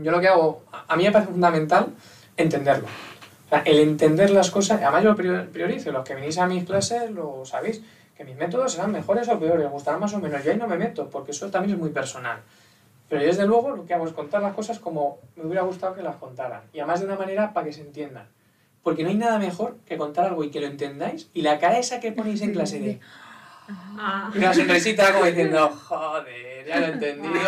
yo 0.00 0.10
lo 0.10 0.20
que 0.20 0.28
hago, 0.28 0.64
a 0.88 0.96
mí 0.96 1.04
me 1.04 1.12
parece 1.12 1.30
fundamental 1.30 1.94
entenderlo. 2.36 2.88
O 3.46 3.48
sea, 3.48 3.60
el 3.60 3.78
entender 3.78 4.30
las 4.30 4.50
cosas, 4.50 4.82
además 4.82 5.04
yo 5.04 5.14
priorizo, 5.14 5.92
los 5.92 6.04
que 6.04 6.16
venís 6.16 6.36
a 6.38 6.46
mis 6.46 6.64
clases 6.64 7.12
lo 7.12 7.44
sabéis, 7.44 7.82
que 8.16 8.24
mis 8.24 8.36
métodos 8.36 8.72
serán 8.72 8.92
mejores 8.92 9.28
o 9.28 9.38
peores, 9.38 9.68
gustarán 9.70 10.00
más 10.00 10.14
o 10.14 10.18
menos, 10.20 10.42
yo 10.42 10.50
ahí 10.52 10.56
no 10.58 10.66
me 10.66 10.78
meto, 10.78 11.08
porque 11.10 11.32
eso 11.32 11.50
también 11.50 11.74
es 11.74 11.80
muy 11.80 11.90
personal. 11.90 12.40
Pero 13.08 13.20
yo 13.22 13.28
desde 13.28 13.46
luego 13.46 13.70
lo 13.76 13.84
que 13.86 13.94
hago 13.94 14.06
es 14.06 14.12
contar 14.12 14.42
las 14.42 14.54
cosas 14.54 14.78
como 14.78 15.18
me 15.36 15.44
hubiera 15.44 15.62
gustado 15.62 15.94
que 15.94 16.02
las 16.02 16.16
contaran, 16.16 16.62
y 16.72 16.78
además 16.80 17.00
de 17.00 17.06
una 17.06 17.16
manera 17.16 17.52
para 17.52 17.66
que 17.66 17.72
se 17.72 17.82
entiendan. 17.82 18.26
Porque 18.82 19.02
no 19.02 19.08
hay 19.10 19.16
nada 19.16 19.38
mejor 19.38 19.76
que 19.84 19.96
contar 19.96 20.26
algo 20.26 20.44
y 20.44 20.50
que 20.50 20.60
lo 20.60 20.66
entendáis, 20.66 21.28
y 21.34 21.42
la 21.42 21.58
cara 21.58 21.78
esa 21.78 22.00
que 22.00 22.12
ponéis 22.12 22.40
en 22.42 22.52
clase 22.52 22.78
de... 22.80 23.00
Ah. 23.68 24.30
Una 24.34 24.54
sonrisita 24.54 25.12
como 25.12 25.24
diciendo, 25.24 25.68
joder, 25.68 26.64
ya 26.68 26.78
lo 26.78 26.86
he 26.86 26.90
entendido. 26.92 27.40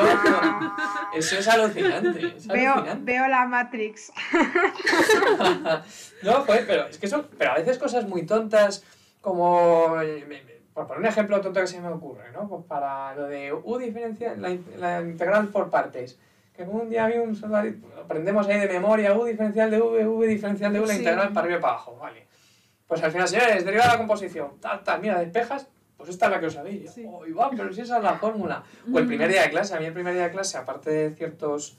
Eso 1.14 1.38
es 1.38 1.46
alucinante, 1.46 2.34
es 2.36 2.46
Veo, 2.48 2.72
alucinante. 2.72 3.04
veo 3.12 3.28
la 3.28 3.46
Matrix. 3.46 4.10
no, 6.22 6.32
joder, 6.44 6.66
pero 6.66 6.86
es 6.88 6.98
que 6.98 7.06
son, 7.06 7.26
pero 7.38 7.52
a 7.52 7.54
veces 7.54 7.78
cosas 7.78 8.06
muy 8.08 8.26
tontas, 8.26 8.84
como, 9.20 9.90
me- 9.96 10.24
me- 10.26 10.57
por 10.78 10.86
poner 10.86 11.00
un 11.00 11.06
ejemplo 11.06 11.40
tonto 11.40 11.60
que 11.60 11.66
se 11.66 11.80
me 11.80 11.88
ocurre, 11.88 12.30
¿no? 12.32 12.48
Pues 12.48 12.64
para 12.66 13.12
lo 13.16 13.24
de 13.26 13.52
U 13.52 13.78
diferencial, 13.78 14.40
la, 14.40 14.56
la 14.78 15.00
integral 15.02 15.48
por 15.48 15.70
partes. 15.70 16.16
Que 16.54 16.62
un 16.62 16.88
día 16.88 17.06
vi 17.08 17.16
un 17.18 17.36
aprendemos 18.00 18.46
ahí 18.46 18.60
de 18.60 18.68
memoria, 18.68 19.12
U 19.18 19.24
diferencial 19.24 19.72
de 19.72 19.80
V, 19.80 20.06
V 20.06 20.26
diferencial 20.28 20.72
de 20.72 20.80
U, 20.80 20.86
la 20.86 20.92
Sí. 20.92 21.00
integral 21.00 21.32
para 21.32 21.40
arriba 21.46 21.58
y 21.58 21.62
para 21.62 21.72
abajo, 21.74 21.96
vale. 22.00 22.26
Pues 22.86 23.02
al 23.02 23.10
final, 23.10 23.26
señores, 23.26 23.64
deriva 23.64 23.86
la 23.86 23.98
composición, 23.98 24.52
tal, 24.60 24.84
tal, 24.84 25.00
mira, 25.00 25.18
despejas, 25.18 25.66
pues 25.96 26.10
esta 26.10 26.26
es 26.26 26.30
la 26.32 26.38
que 26.40 26.46
os 26.46 26.54
sabéis. 26.54 26.84
Yo, 26.84 26.92
Sí. 26.92 27.04
"Oh, 27.08 27.26
igual, 27.26 27.50
pero 27.56 27.72
si 27.72 27.80
esa 27.80 27.96
es 27.96 28.04
la 28.04 28.14
fórmula. 28.14 28.62
O 28.92 28.98
el 29.00 29.06
primer 29.08 29.28
día 29.28 29.42
de 29.42 29.50
clase, 29.50 29.74
a 29.74 29.80
mí 29.80 29.86
el 29.86 29.92
primer 29.92 30.14
día 30.14 30.24
de 30.24 30.30
clase, 30.30 30.58
aparte 30.58 30.90
de 30.90 31.10
ciertos 31.10 31.76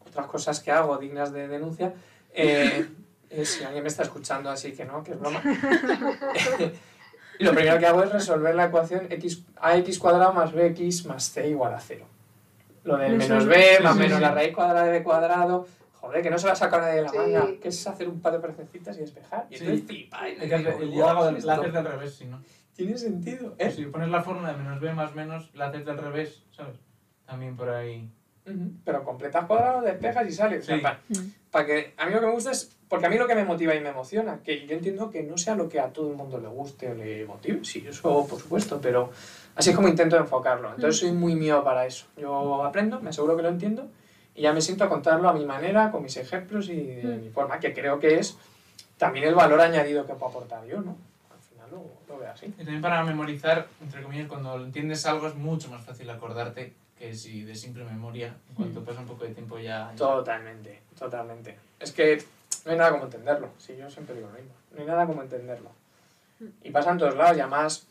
otras 0.00 0.26
cosas 0.26 0.58
que 0.58 0.72
hago 0.72 0.98
dignas 0.98 1.32
de 1.32 1.46
denuncia, 1.46 1.94
eh, 2.34 2.86
eh, 3.30 3.44
si 3.44 3.62
alguien 3.62 3.84
me 3.84 3.88
está 3.88 4.02
escuchando 4.02 4.50
así 4.50 4.72
que 4.72 4.84
no, 4.84 5.02
que 5.04 5.12
es 5.12 5.20
broma. 5.20 5.40
Y 7.42 7.44
lo 7.46 7.52
primero 7.54 7.78
que 7.78 7.86
hago 7.86 8.02
es 8.04 8.12
resolver 8.12 8.54
la 8.54 8.66
ecuación 8.66 9.06
x, 9.10 9.44
ax 9.60 9.98
cuadrado 9.98 10.32
más 10.32 10.52
bx 10.52 11.06
más 11.06 11.24
c 11.30 11.48
igual 11.48 11.74
a 11.74 11.80
0. 11.80 12.06
Lo 12.84 12.96
del 12.96 13.16
menos 13.16 13.46
b 13.46 13.78
más 13.82 13.96
menos 13.96 14.20
la 14.20 14.30
raíz 14.32 14.54
cuadrada 14.54 14.84
de 14.84 14.92
b 14.92 15.02
cuadrado. 15.02 15.66
Joder, 16.00 16.22
que 16.22 16.30
no 16.30 16.38
se 16.38 16.46
la 16.48 16.54
saca 16.56 16.78
nadie 16.78 16.94
de 16.96 17.02
la 17.02 17.08
Sí. 17.10 17.16
manga. 17.18 17.46
Que 17.60 17.68
es 17.68 17.86
hacer 17.86 18.08
un 18.08 18.20
par 18.20 18.32
de 18.32 18.38
prececitas 18.40 18.96
y 18.96 19.00
despejar. 19.00 19.46
Y 19.50 19.56
Sí. 19.56 19.64
entonces 19.64 19.86
flipa. 19.86 20.28
Y 20.28 20.32
Hay 20.40 20.48
que 20.48 20.54
hacer- 20.54 20.58
digo, 20.58 20.70
el 20.82 20.88
"Guau, 20.90 20.92
diálogo 21.04 21.26
del- 21.26 21.36
esto 21.36 21.46
la 21.48 21.54
haces 21.54 21.72
del 21.72 21.84
revés, 21.84 22.14
si 22.14 22.24
no. 22.26 22.42
Tiene 22.74 22.98
sentido. 22.98 23.54
¿eh? 23.58 23.70
Si 23.70 23.84
pones 23.86 24.08
la 24.08 24.22
fórmula 24.22 24.52
de 24.52 24.58
menos 24.58 24.80
b 24.80 24.92
más 24.94 25.14
menos, 25.14 25.50
la 25.54 25.66
haces 25.66 25.84
del 25.84 25.98
revés, 25.98 26.42
¿sabes? 26.50 26.76
También 27.26 27.56
por 27.56 27.68
ahí. 27.68 28.08
Pero 28.84 29.04
completas 29.04 29.44
cuadrado, 29.46 29.82
despejas 29.82 30.28
y 30.28 30.32
sale. 30.32 30.58
O 30.58 30.62
sea, 30.62 30.76
Sí. 30.76 30.82
pa- 30.82 30.98
para 31.50 31.66
que 31.66 31.94
a 31.96 32.06
mí 32.06 32.12
lo 32.12 32.20
que 32.20 32.26
me 32.26 32.32
gusta 32.32 32.50
es 32.50 32.70
porque 32.88 33.06
a 33.06 33.08
mí 33.08 33.16
lo 33.16 33.26
que 33.26 33.34
me 33.34 33.44
motiva 33.44 33.74
y 33.74 33.80
me 33.80 33.90
emociona 33.90 34.40
que 34.42 34.66
yo 34.66 34.74
entiendo 34.74 35.10
que 35.10 35.22
no 35.22 35.38
sea 35.38 35.54
lo 35.54 35.68
que 35.68 35.80
a 35.80 35.92
todo 35.92 36.10
el 36.10 36.16
mundo 36.16 36.38
le 36.38 36.48
guste 36.48 36.90
o 36.90 36.94
le 36.94 37.24
motive 37.24 37.64
sí 37.64 37.84
eso 37.88 38.26
por 38.26 38.38
supuesto 38.40 38.80
pero 38.82 39.10
así 39.54 39.70
es 39.70 39.76
como 39.76 39.88
intento 39.88 40.16
enfocarlo. 40.16 40.68
Entonces 40.74 40.98
soy 41.00 41.12
muy 41.12 41.34
mío 41.36 41.62
para 41.64 41.86
eso. 41.86 42.06
Yo 42.16 42.64
aprendo 42.64 43.00
me 43.00 43.10
aseguro 43.10 43.36
que 43.36 43.42
lo 43.42 43.48
entiendo 43.48 43.88
y 44.34 44.42
ya 44.42 44.52
me 44.52 44.60
siento 44.60 44.84
a 44.84 44.88
contarlo 44.88 45.28
a 45.28 45.32
mi 45.32 45.44
manera 45.46 45.90
con 45.90 46.02
mis 46.02 46.16
ejemplos 46.16 46.68
y 46.68 46.76
de 46.82 47.16
mi 47.18 47.28
forma 47.30 47.60
que 47.60 47.72
creo 47.72 48.00
que 48.00 48.18
es 48.18 48.36
también 48.98 49.26
el 49.26 49.34
valor 49.34 49.60
añadido 49.60 50.06
que 50.06 50.14
puedo 50.14 50.30
aportar 50.30 50.66
yo 50.66 50.80
no 50.80 50.96
al 51.32 51.40
final 51.40 51.70
lo, 51.70 51.84
lo 52.14 52.18
veo 52.20 52.30
así. 52.30 52.46
Y 52.46 52.50
también 52.50 52.80
para 52.82 53.02
memorizar, 53.04 53.68
entre 53.82 54.02
comillas, 54.02 54.26
cuando 54.28 54.56
entiendes 54.56 55.06
algo 55.06 55.28
es 55.28 55.34
mucho 55.34 55.70
más 55.70 55.82
fácil 55.84 56.08
acordarte 56.10 56.72
que 57.02 57.14
si 57.16 57.42
de 57.42 57.54
simple 57.56 57.82
memoria, 57.84 58.32
en 58.48 58.54
cuanto 58.54 58.84
pasa 58.84 59.00
un 59.00 59.06
poco 59.06 59.24
de 59.24 59.34
tiempo 59.34 59.58
ya... 59.58 59.90
ya- 59.90 59.96
Totalmente, 59.96 60.82
totalmente. 60.96 61.58
Es 61.80 61.90
que 61.90 62.22
no 62.64 62.70
hay 62.70 62.78
nada 62.78 62.92
como 62.92 63.04
entenderlo. 63.04 63.48
Sí, 63.58 63.74
yo 63.76 63.90
siempre 63.90 64.14
digo 64.14 64.28
lo 64.28 64.34
mismo. 64.34 64.52
No 64.72 64.80
hay 64.82 64.86
nada 64.86 65.04
como 65.06 65.20
entenderlo. 65.22 65.70
Y 66.62 66.70
pasa 66.70 66.92
en 66.92 66.98
todos 66.98 67.16
lados. 67.16 67.36
Y 67.36 67.40
además, 67.40 67.86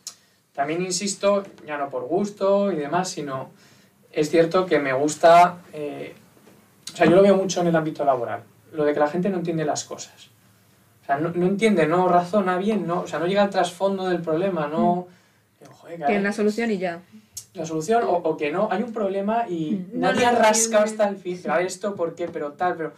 también 0.53 0.81
insisto, 0.81 1.43
ya 1.67 1.77
no 1.77 1.89
por 1.89 2.03
gusto 2.05 2.71
y 2.71 2.75
demás, 2.77 3.09
sino 3.09 3.49
es 4.13 4.29
cierto 4.29 4.65
que 4.65 4.79
me 4.79 4.93
gusta. 4.93 5.57
eh, 5.73 6.15
o 6.93 6.95
sea, 6.95 7.05
yo 7.05 7.17
lo 7.17 7.21
veo 7.23 7.35
mucho 7.35 7.59
en 7.59 7.67
el 7.67 7.75
ámbito 7.75 8.05
laboral. 8.05 8.43
Lo 8.71 8.85
de 8.85 8.93
que 8.93 8.99
la 9.01 9.07
gente 9.09 9.29
no 9.29 9.37
entiende 9.39 9.65
las 9.65 9.83
cosas. 9.83 10.29
O 11.03 11.05
sea, 11.05 11.17
no, 11.17 11.31
no 11.31 11.45
entiende, 11.47 11.85
no 11.85 12.07
razona 12.07 12.57
bien, 12.57 12.87
no, 12.87 13.01
o 13.01 13.07
sea, 13.07 13.19
no 13.19 13.25
llega 13.27 13.43
al 13.43 13.49
trasfondo 13.49 14.07
del 14.07 14.21
problema, 14.21 14.67
no. 14.67 15.07
Joder, 15.81 15.99
caray, 15.99 16.15
en 16.15 16.23
la 16.23 16.31
solución 16.31 16.71
y 16.71 16.77
ya. 16.77 17.01
La 17.53 17.65
solución 17.65 18.03
o, 18.03 18.11
o 18.13 18.37
que 18.37 18.51
no, 18.51 18.69
hay 18.71 18.81
un 18.83 18.93
problema 18.93 19.45
y 19.49 19.71
Mm. 19.93 19.99
nadie 19.99 20.25
No 20.25 20.31
lo 20.33 20.37
rasca 20.39 20.63
entiende. 20.63 20.77
hasta 20.77 21.07
el 21.09 21.17
fin, 21.17 21.39
ver 21.43 21.65
esto, 21.65 21.95
¿por 21.95 22.15
qué? 22.15 22.27
Pero 22.29 22.53
tal, 22.53 22.75
pero 22.77 22.93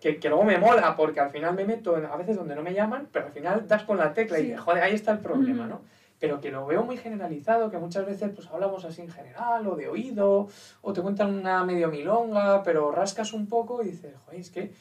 que, 0.00 0.18
que 0.18 0.28
luego 0.28 0.44
me 0.44 0.58
mola 0.58 0.96
porque 0.96 1.20
al 1.20 1.30
final 1.30 1.54
me 1.54 1.64
meto 1.64 1.96
en- 1.98 2.06
a 2.06 2.16
veces 2.16 2.36
donde 2.36 2.54
no 2.54 2.62
me 2.62 2.72
llaman, 2.72 3.08
pero 3.12 3.26
al 3.26 3.32
final 3.32 3.66
das 3.68 3.82
con 3.84 3.98
la 3.98 4.12
tecla 4.14 4.38
y 4.38 4.42
Sí. 4.42 4.48
dices, 4.48 4.60
joder, 4.62 4.82
ahí 4.82 4.94
está 4.94 5.12
el 5.12 5.18
problema. 5.18 5.66
¿no? 5.66 5.80
Pero 6.20 6.40
que 6.40 6.50
lo 6.50 6.66
veo 6.66 6.82
muy 6.84 6.96
generalizado, 6.96 7.70
que 7.70 7.78
muchas 7.78 8.06
veces 8.06 8.30
pues 8.34 8.48
hablamos 8.48 8.84
así 8.84 9.02
en 9.02 9.10
general 9.10 9.66
o 9.66 9.76
de 9.76 9.88
oído, 9.88 10.48
o 10.82 10.92
te 10.92 11.00
cuentan 11.02 11.34
una 11.34 11.62
medio 11.64 11.88
milonga, 11.88 12.62
pero 12.62 12.90
rascas 12.90 13.32
un 13.32 13.46
poco 13.46 13.82
y 13.82 13.88
dices, 13.90 14.14
joder, 14.24 14.40
es 14.40 14.50
que 14.50 14.72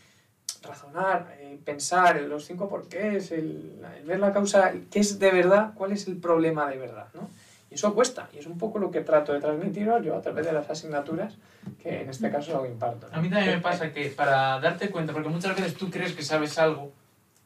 razonar, 0.63 1.35
eh, 1.39 1.59
pensar 1.63 2.17
en 2.17 2.29
los 2.29 2.45
cinco 2.45 2.67
porqués, 2.67 3.31
el, 3.31 3.79
el 3.99 4.05
ver 4.05 4.19
la 4.19 4.31
causa, 4.33 4.71
qué 4.89 4.99
es 4.99 5.19
de 5.19 5.31
verdad, 5.31 5.73
cuál 5.75 5.91
es 5.91 6.07
el 6.07 6.17
problema 6.17 6.67
de 6.69 6.77
verdad, 6.77 7.07
¿no? 7.13 7.29
Y 7.69 7.75
eso 7.75 7.93
cuesta, 7.93 8.29
y 8.33 8.37
es 8.39 8.45
un 8.47 8.57
poco 8.57 8.79
lo 8.79 8.89
que 8.91 9.01
trato 9.01 9.33
de 9.33 9.41
transmitiros 9.41 10.03
yo 10.05 10.15
a 10.15 10.21
través 10.21 10.45
de 10.45 10.53
las 10.53 10.69
asignaturas, 10.69 11.35
que 11.81 12.01
en 12.01 12.09
este 12.09 12.31
caso 12.31 12.65
imparto. 12.65 13.07
¿no? 13.09 13.17
A 13.17 13.21
mí 13.21 13.29
también 13.29 13.55
me 13.55 13.61
pasa 13.61 13.91
que 13.91 14.09
para 14.09 14.59
darte 14.59 14.89
cuenta, 14.89 15.11
porque 15.13 15.29
muchas 15.29 15.55
veces 15.55 15.75
tú 15.75 15.89
crees 15.89 16.13
que 16.13 16.23
sabes 16.23 16.57
algo 16.57 16.91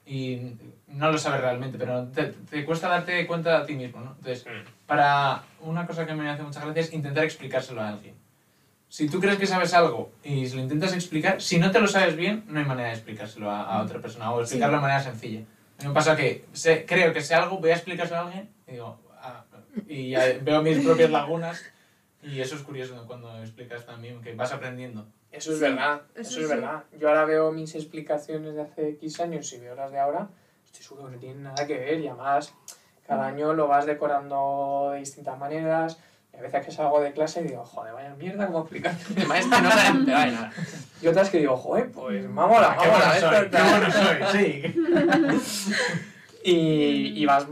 y 0.05 0.53
no 0.88 1.11
lo 1.11 1.17
sabes 1.17 1.41
realmente, 1.41 1.78
pero 1.78 2.05
te, 2.07 2.26
te 2.26 2.65
cuesta 2.65 2.88
darte 2.89 3.26
cuenta 3.26 3.57
a 3.59 3.65
ti 3.65 3.74
mismo, 3.76 3.99
¿no? 4.01 4.11
Entonces, 4.17 4.45
para 4.86 5.43
una 5.61 5.88
cosa 5.88 6.05
que 6.05 6.13
me 6.13 6.30
hace 6.30 6.43
mucha 6.43 6.59
gracia 6.63 6.82
es 6.82 6.93
intentar 6.93 7.24
explicárselo 7.24 7.82
a 7.82 7.89
alguien. 7.89 8.15
Si 8.89 9.07
tú 9.07 9.19
crees 9.22 9.38
que 9.38 9.47
sabes 9.47 9.74
algo 9.74 10.11
y 10.24 10.47
lo 10.49 10.59
intentas 10.61 10.93
explicar, 10.93 11.41
si 11.41 11.57
no 11.59 11.72
te 11.72 11.80
lo 11.80 11.88
sabes 11.88 12.15
bien, 12.17 12.43
no 12.47 12.59
hay 12.59 12.65
manera 12.65 12.89
de 12.89 12.95
explicárselo 12.95 13.49
a, 13.49 13.63
a 13.63 13.82
otra 13.82 13.99
persona 14.01 14.32
o 14.34 14.41
explicarlo 14.41 14.76
de 14.78 14.82
manera 14.82 15.01
sencilla. 15.01 15.45
A 15.80 15.84
mí 15.84 15.88
me 15.88 15.93
pasa 15.93 16.15
que 16.17 16.45
sé- 16.51 16.86
creo 16.86 17.13
que 17.13 17.22
sé 17.22 17.34
algo, 17.34 17.57
voy 17.59 17.69
a 17.72 17.76
explicárselo 17.76 18.19
a 18.19 18.24
alguien 18.26 18.49
y 18.67 18.72
digo, 18.74 18.99
y 19.88 20.09
ya 20.11 20.23
veo 20.41 20.61
mis 20.61 20.79
propias 20.79 21.09
lagunas 21.11 21.63
y 22.23 22.39
eso 22.39 22.55
es 22.55 22.61
curioso 22.61 23.03
cuando 23.07 23.39
explicas 23.41 23.86
también, 23.86 24.21
que 24.21 24.34
vas 24.34 24.51
aprendiendo. 24.51 25.07
Eso 25.32 25.51
es 25.53 25.57
Sí, 25.59 25.63
verdad, 25.63 26.01
eso, 26.15 26.29
eso 26.29 26.39
es 26.41 26.47
sí. 26.47 26.53
verdad. 26.53 26.84
Yo 26.99 27.09
ahora 27.09 27.25
veo 27.25 27.51
mis 27.51 27.73
explicaciones 27.75 28.53
de 28.55 28.61
hace 28.61 28.89
X 28.89 29.19
años 29.21 29.51
y 29.53 29.59
veo 29.59 29.75
las 29.75 29.91
de 29.91 29.99
ahora, 29.99 30.27
estoy 30.65 30.84
seguro 30.84 31.07
que 31.07 31.13
no 31.15 31.19
tienen 31.19 31.43
nada 31.43 31.65
que 31.65 31.77
ver 31.77 31.99
y 31.99 32.07
además 32.07 32.53
cada 33.07 33.27
año 33.27 33.53
lo 33.53 33.67
vas 33.67 33.86
decorando 33.86 34.89
de 34.93 34.99
distintas 34.99 35.38
maneras. 35.39 35.97
Y 36.34 36.38
a 36.38 36.41
veces 36.41 36.65
que 36.65 36.71
salgo 36.71 37.01
de 37.01 37.11
clase 37.11 37.41
y 37.41 37.47
digo, 37.49 37.65
joder, 37.65 37.93
vaya 37.93 38.15
mierda, 38.15 38.45
¿cómo 38.47 38.59
explicar? 38.61 38.95
El 39.17 39.27
maestro 39.27 39.59
no 39.61 39.71
se 39.71 39.88
enterado 39.88 40.25
de 40.25 40.32
nada. 40.32 40.53
Y 41.01 41.07
otras 41.07 41.29
que 41.29 41.39
digo, 41.39 41.57
joder, 41.57 41.91
pues 41.91 42.23
vámonos, 42.34 42.69
qué 42.82 42.88
vámonos. 42.88 42.99
bueno 42.99 43.13
esto 43.13 43.29
soy, 43.29 43.45
está- 43.45 43.57
qué 43.57 43.69
bueno 43.69 43.91
soy, 43.91 45.41
sí. 45.41 46.01
Y, 46.43 47.21
y 47.21 47.25
vas 47.27 47.47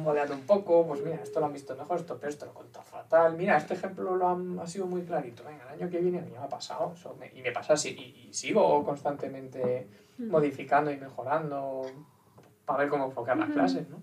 modeando 0.00 0.34
un 0.34 0.42
poco, 0.46 0.86
pues 0.86 1.02
mira, 1.02 1.22
esto 1.22 1.40
lo 1.40 1.46
han 1.46 1.52
visto 1.52 1.74
mejor, 1.76 1.98
esto, 1.98 2.16
pero 2.18 2.30
esto 2.30 2.46
lo 2.46 2.54
contado 2.54 2.84
fatal. 2.84 3.36
Mira, 3.36 3.56
este 3.56 3.74
ejemplo 3.74 4.16
lo 4.16 4.28
han, 4.28 4.58
ha 4.58 4.66
sido 4.66 4.86
muy 4.86 5.02
clarito. 5.02 5.44
Venga, 5.44 5.64
el 5.64 5.80
año 5.80 5.90
que 5.90 5.98
viene 5.98 6.18
a 6.18 6.22
mí 6.22 6.30
ya 6.32 6.40
me 6.40 6.46
ha 6.46 6.48
pasado. 6.48 6.92
eso 6.94 7.14
me- 7.18 7.30
y 7.34 7.42
me 7.42 7.52
pasa 7.52 7.74
así. 7.74 7.90
Y, 7.90 8.28
y 8.28 8.34
sigo 8.34 8.84
constantemente 8.84 9.88
modificando 10.18 10.90
y 10.90 10.96
mejorando 10.96 11.82
para 12.66 12.80
ver 12.80 12.88
cómo 12.88 13.06
enfocar 13.06 13.36
las 13.38 13.50
clases, 13.50 13.88
¿no? 13.88 14.02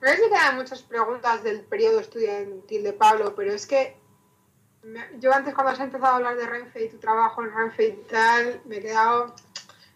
No 0.00 0.08
sé 0.08 0.16
si 0.16 0.28
quedan 0.30 0.56
muchas 0.56 0.82
preguntas 0.82 1.42
del 1.42 1.60
periodo 1.66 2.00
estudiantil 2.00 2.82
de 2.82 2.92
Pablo, 2.94 3.34
pero 3.34 3.52
es 3.52 3.66
que 3.66 3.99
yo 5.18 5.32
antes 5.32 5.54
cuando 5.54 5.72
has 5.72 5.80
empezado 5.80 6.12
a 6.12 6.16
hablar 6.16 6.36
de 6.36 6.46
Renfe 6.46 6.84
y 6.84 6.88
tu 6.88 6.98
trabajo 6.98 7.42
en 7.42 7.54
Renfe 7.54 7.88
y 7.88 7.92
tal, 8.10 8.60
me 8.64 8.76
he 8.76 8.80
quedado 8.80 9.34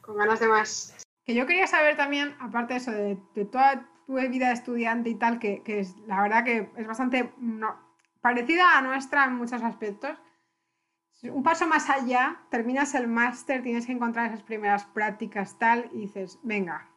con 0.01 0.17
ganas 0.17 0.41
de 0.41 0.49
más. 0.49 0.97
Que 1.25 1.35
yo 1.35 1.47
quería 1.47 1.67
saber 1.67 1.97
también, 1.97 2.37
aparte 2.41 2.75
de 2.75 2.79
eso, 2.79 2.91
de, 2.91 3.19
de 3.35 3.45
toda 3.47 3.89
tu 4.07 4.15
vida 4.17 4.49
de 4.49 4.55
estudiante 4.55 5.09
y 5.09 5.15
tal, 5.15 5.39
que, 5.39 5.63
que 5.63 5.81
es 5.81 5.97
la 6.07 6.21
verdad 6.21 6.45
que 6.45 6.71
es 6.77 6.87
bastante 6.87 7.33
no, 7.39 7.75
parecida 8.21 8.77
a 8.77 8.83
nuestra 8.83 9.25
en 9.25 9.35
muchos 9.35 9.63
aspectos. 9.63 10.19
Un 11.23 11.43
paso 11.43 11.67
más 11.67 11.89
allá, 11.89 12.43
terminas 12.51 12.95
el 12.95 13.07
máster, 13.09 13.63
tienes 13.63 13.87
que 13.87 13.93
encontrar 13.93 14.27
esas 14.27 14.43
primeras 14.43 14.85
prácticas 14.85 15.59
tal 15.59 15.89
y 15.93 16.01
dices, 16.01 16.39
venga, 16.43 16.91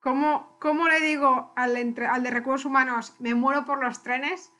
¿Cómo, 0.00 0.56
cómo 0.60 0.86
le 0.86 1.00
digo 1.00 1.52
al, 1.56 1.76
entre- 1.76 2.06
al 2.06 2.22
de 2.22 2.30
recursos 2.30 2.64
humanos, 2.66 3.16
me 3.18 3.34
muero 3.34 3.64
por 3.64 3.82
los 3.82 4.00
trenes? 4.04 4.52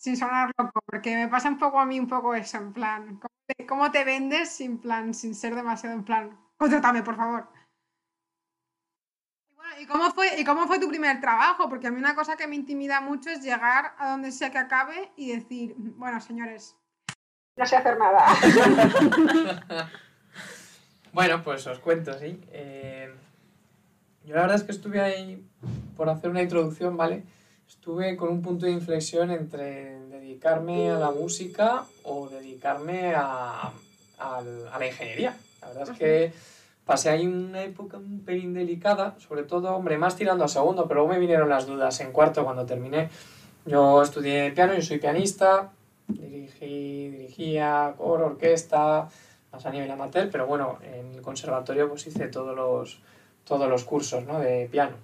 Sin 0.00 0.16
sonar 0.16 0.50
loco, 0.56 0.80
porque 0.86 1.14
me 1.14 1.28
pasa 1.28 1.50
un 1.50 1.58
poco 1.58 1.78
a 1.78 1.84
mí 1.84 2.00
un 2.00 2.08
poco 2.08 2.34
eso, 2.34 2.56
en 2.56 2.72
plan, 2.72 3.16
¿cómo 3.16 3.34
te, 3.46 3.66
cómo 3.66 3.90
te 3.90 4.02
vendes 4.02 4.48
sin 4.48 4.78
plan, 4.78 5.12
sin 5.12 5.34
ser 5.34 5.54
demasiado 5.54 5.94
en 5.94 6.04
plan, 6.04 6.40
contrátame, 6.56 7.02
por 7.02 7.16
favor? 7.16 7.46
Y 9.50 9.54
bueno, 9.54 9.72
¿y 9.78 9.86
cómo, 9.86 10.10
fue, 10.12 10.40
¿y 10.40 10.44
cómo 10.44 10.66
fue 10.66 10.80
tu 10.80 10.88
primer 10.88 11.20
trabajo? 11.20 11.68
Porque 11.68 11.88
a 11.88 11.90
mí 11.90 11.98
una 11.98 12.14
cosa 12.14 12.34
que 12.34 12.46
me 12.46 12.56
intimida 12.56 13.02
mucho 13.02 13.28
es 13.28 13.42
llegar 13.42 13.94
a 13.98 14.08
donde 14.08 14.32
sea 14.32 14.50
que 14.50 14.56
acabe 14.56 15.12
y 15.16 15.36
decir, 15.36 15.74
bueno, 15.76 16.18
señores, 16.22 16.78
no 17.56 17.66
sé 17.66 17.76
hacer 17.76 17.98
nada. 17.98 18.24
Bueno, 21.12 21.42
pues 21.42 21.66
os 21.66 21.80
cuento, 21.80 22.16
sí. 22.16 22.40
Eh, 22.52 23.12
yo 24.24 24.34
la 24.36 24.42
verdad 24.42 24.56
es 24.58 24.62
que 24.62 24.70
estuve 24.70 25.00
ahí, 25.00 25.44
por 25.96 26.08
hacer 26.08 26.30
una 26.30 26.40
introducción, 26.40 26.96
¿vale? 26.96 27.24
Estuve 27.70 28.16
con 28.16 28.30
un 28.30 28.42
punto 28.42 28.66
de 28.66 28.72
inflexión 28.72 29.30
entre 29.30 30.00
dedicarme 30.08 30.90
a 30.90 30.98
la 30.98 31.12
música 31.12 31.84
o 32.02 32.28
dedicarme 32.28 33.14
a, 33.14 33.70
al- 34.18 34.66
a 34.72 34.78
la 34.78 34.86
ingeniería. 34.88 35.36
La 35.62 35.68
verdad 35.68 35.88
es 35.92 35.98
que 35.98 36.32
pasé 36.84 37.10
ahí 37.10 37.28
una 37.28 37.62
época 37.62 37.96
un 37.96 38.24
pelín 38.24 38.54
delicada, 38.54 39.14
sobre 39.20 39.44
todo, 39.44 39.72
hombre, 39.74 39.96
más 39.98 40.16
tirando 40.16 40.42
a 40.44 40.48
segundo, 40.48 40.88
pero 40.88 41.00
luego 41.00 41.12
me 41.14 41.20
vinieron 41.20 41.48
las 41.48 41.66
dudas 41.68 42.00
en 42.00 42.10
cuarto 42.10 42.42
cuando 42.44 42.66
terminé. 42.66 43.08
Yo 43.64 44.02
estudié 44.02 44.50
piano, 44.50 44.74
yo 44.74 44.82
soy 44.82 44.98
pianista, 44.98 45.70
dirigí, 46.08 47.08
dirigía 47.08 47.94
coro, 47.96 48.26
orquesta, 48.26 49.08
más 49.52 49.64
a 49.64 49.70
nivel 49.70 49.90
amateur, 49.92 50.28
pero 50.30 50.46
bueno, 50.46 50.78
en 50.82 51.14
el 51.14 51.22
conservatorio 51.22 51.88
pues 51.88 52.04
hice 52.08 52.26
todos 52.26 52.54
los, 52.56 53.00
todos 53.44 53.68
los 53.70 53.84
cursos 53.84 54.24
¿no? 54.26 54.40
de 54.40 54.68
piano. 54.70 54.96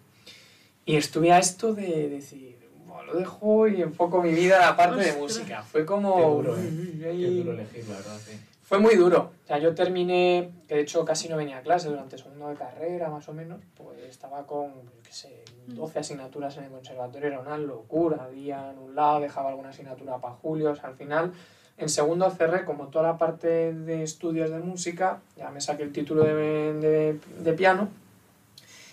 Y 0.87 0.97
estuve 0.97 1.32
a 1.32 1.39
esto 1.39 1.74
de 1.74 2.09
decir, 2.09 2.57
"Buah, 2.87 3.03
lo 3.03 3.14
dejo 3.18 3.66
y 3.68 3.82
enfoco 3.82 4.22
mi 4.22 4.32
vida 4.32 4.57
a 4.59 4.70
la 4.70 4.76
parte 4.76 5.03
de 5.03 5.12
música. 5.14 5.62
Fue 5.62 5.84
como... 5.84 6.16
Qué 6.16 6.22
duro, 6.22 6.57
¿eh? 6.57 6.99
Qué 7.01 7.30
duro 7.30 7.53
elegir, 7.53 7.84
la 7.89 7.97
verdad, 7.97 8.16
sí. 8.24 8.39
fue 8.62 8.78
muy 8.78 8.95
duro. 8.95 9.32
O 9.45 9.47
sea, 9.47 9.59
yo 9.59 9.74
terminé, 9.74 10.51
que 10.68 10.76
de 10.76 10.80
hecho 10.82 11.05
casi 11.05 11.28
no 11.28 11.37
venía 11.37 11.59
a 11.59 11.62
clase 11.62 11.89
durante 11.89 12.16
segundo 12.16 12.49
de 12.49 12.55
carrera, 12.55 13.11
más 13.11 13.28
o 13.28 13.32
menos, 13.32 13.61
pues 13.76 13.99
estaba 14.09 14.47
con, 14.47 14.70
qué 15.05 15.12
sé, 15.12 15.43
12 15.66 15.99
asignaturas 15.99 16.57
en 16.59 16.64
el 16.64 16.70
conservatorio, 16.70 17.26
era 17.28 17.41
una 17.41 17.59
locura. 17.59 18.28
Día 18.30 18.70
en 18.70 18.78
un 18.78 18.95
lado, 18.95 19.20
dejaba 19.20 19.51
alguna 19.51 19.70
asignatura 19.70 20.18
para 20.18 20.34
julio, 20.34 20.70
o 20.70 20.76
sea, 20.76 20.89
al 20.91 20.95
final 20.97 21.32
en 21.78 21.89
segundo 21.89 22.30
cerré 22.30 22.64
como 22.64 22.87
toda 22.89 23.09
la 23.09 23.18
parte 23.18 23.72
de 23.74 24.03
estudios 24.03 24.51
de 24.51 24.61
música, 24.61 25.20
ya 25.37 25.51
me 25.51 25.61
saqué 25.61 25.82
el 25.82 25.93
título 25.93 26.24
de, 26.24 26.72
de, 26.74 27.18
de 27.41 27.53
piano, 27.53 27.89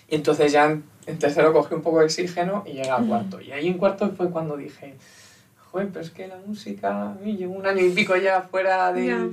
y 0.08 0.14
entonces 0.14 0.52
ya 0.52 0.70
en, 0.70 0.84
en 1.06 1.18
tercero 1.18 1.52
cogí 1.52 1.74
un 1.74 1.82
poco 1.82 2.00
de 2.00 2.06
oxígeno 2.06 2.64
y 2.66 2.72
llegué 2.72 2.90
al 2.90 3.06
cuarto. 3.06 3.40
Y 3.40 3.52
ahí 3.52 3.68
en 3.68 3.78
cuarto 3.78 4.10
fue 4.10 4.30
cuando 4.30 4.56
dije, 4.56 4.96
joder, 5.70 5.88
pero 5.88 6.04
es 6.04 6.10
que 6.10 6.26
la 6.28 6.38
música, 6.44 7.10
a 7.10 7.18
llevo 7.20 7.54
un 7.54 7.66
año 7.66 7.84
y 7.84 7.90
pico 7.90 8.16
ya 8.16 8.42
fuera 8.42 8.92
de... 8.92 9.06
Ya. 9.06 9.28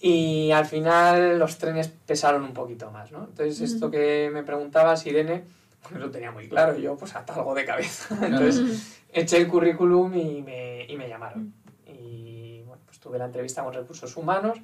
Y 0.00 0.52
al 0.52 0.64
final 0.64 1.40
los 1.40 1.58
trenes 1.58 1.88
pesaron 1.88 2.44
un 2.44 2.52
poquito 2.52 2.90
más, 2.92 3.10
¿no? 3.10 3.24
Entonces 3.24 3.60
esto 3.60 3.90
que 3.90 4.30
me 4.32 4.44
preguntabas, 4.44 5.04
Irene, 5.06 5.42
pues 5.82 6.00
lo 6.00 6.10
tenía 6.10 6.30
muy 6.30 6.48
claro, 6.48 6.78
yo 6.78 6.96
pues 6.96 7.16
hasta 7.16 7.34
algo 7.34 7.54
de 7.54 7.64
cabeza. 7.64 8.16
Entonces 8.22 9.00
eché 9.12 9.38
el 9.38 9.48
currículum 9.48 10.14
y 10.14 10.42
me, 10.42 10.84
y 10.84 10.96
me 10.96 11.08
llamaron. 11.08 11.52
Y 11.84 12.62
bueno, 12.64 12.80
pues 12.86 13.00
tuve 13.00 13.18
la 13.18 13.24
entrevista 13.24 13.64
con 13.64 13.74
recursos 13.74 14.16
humanos 14.16 14.58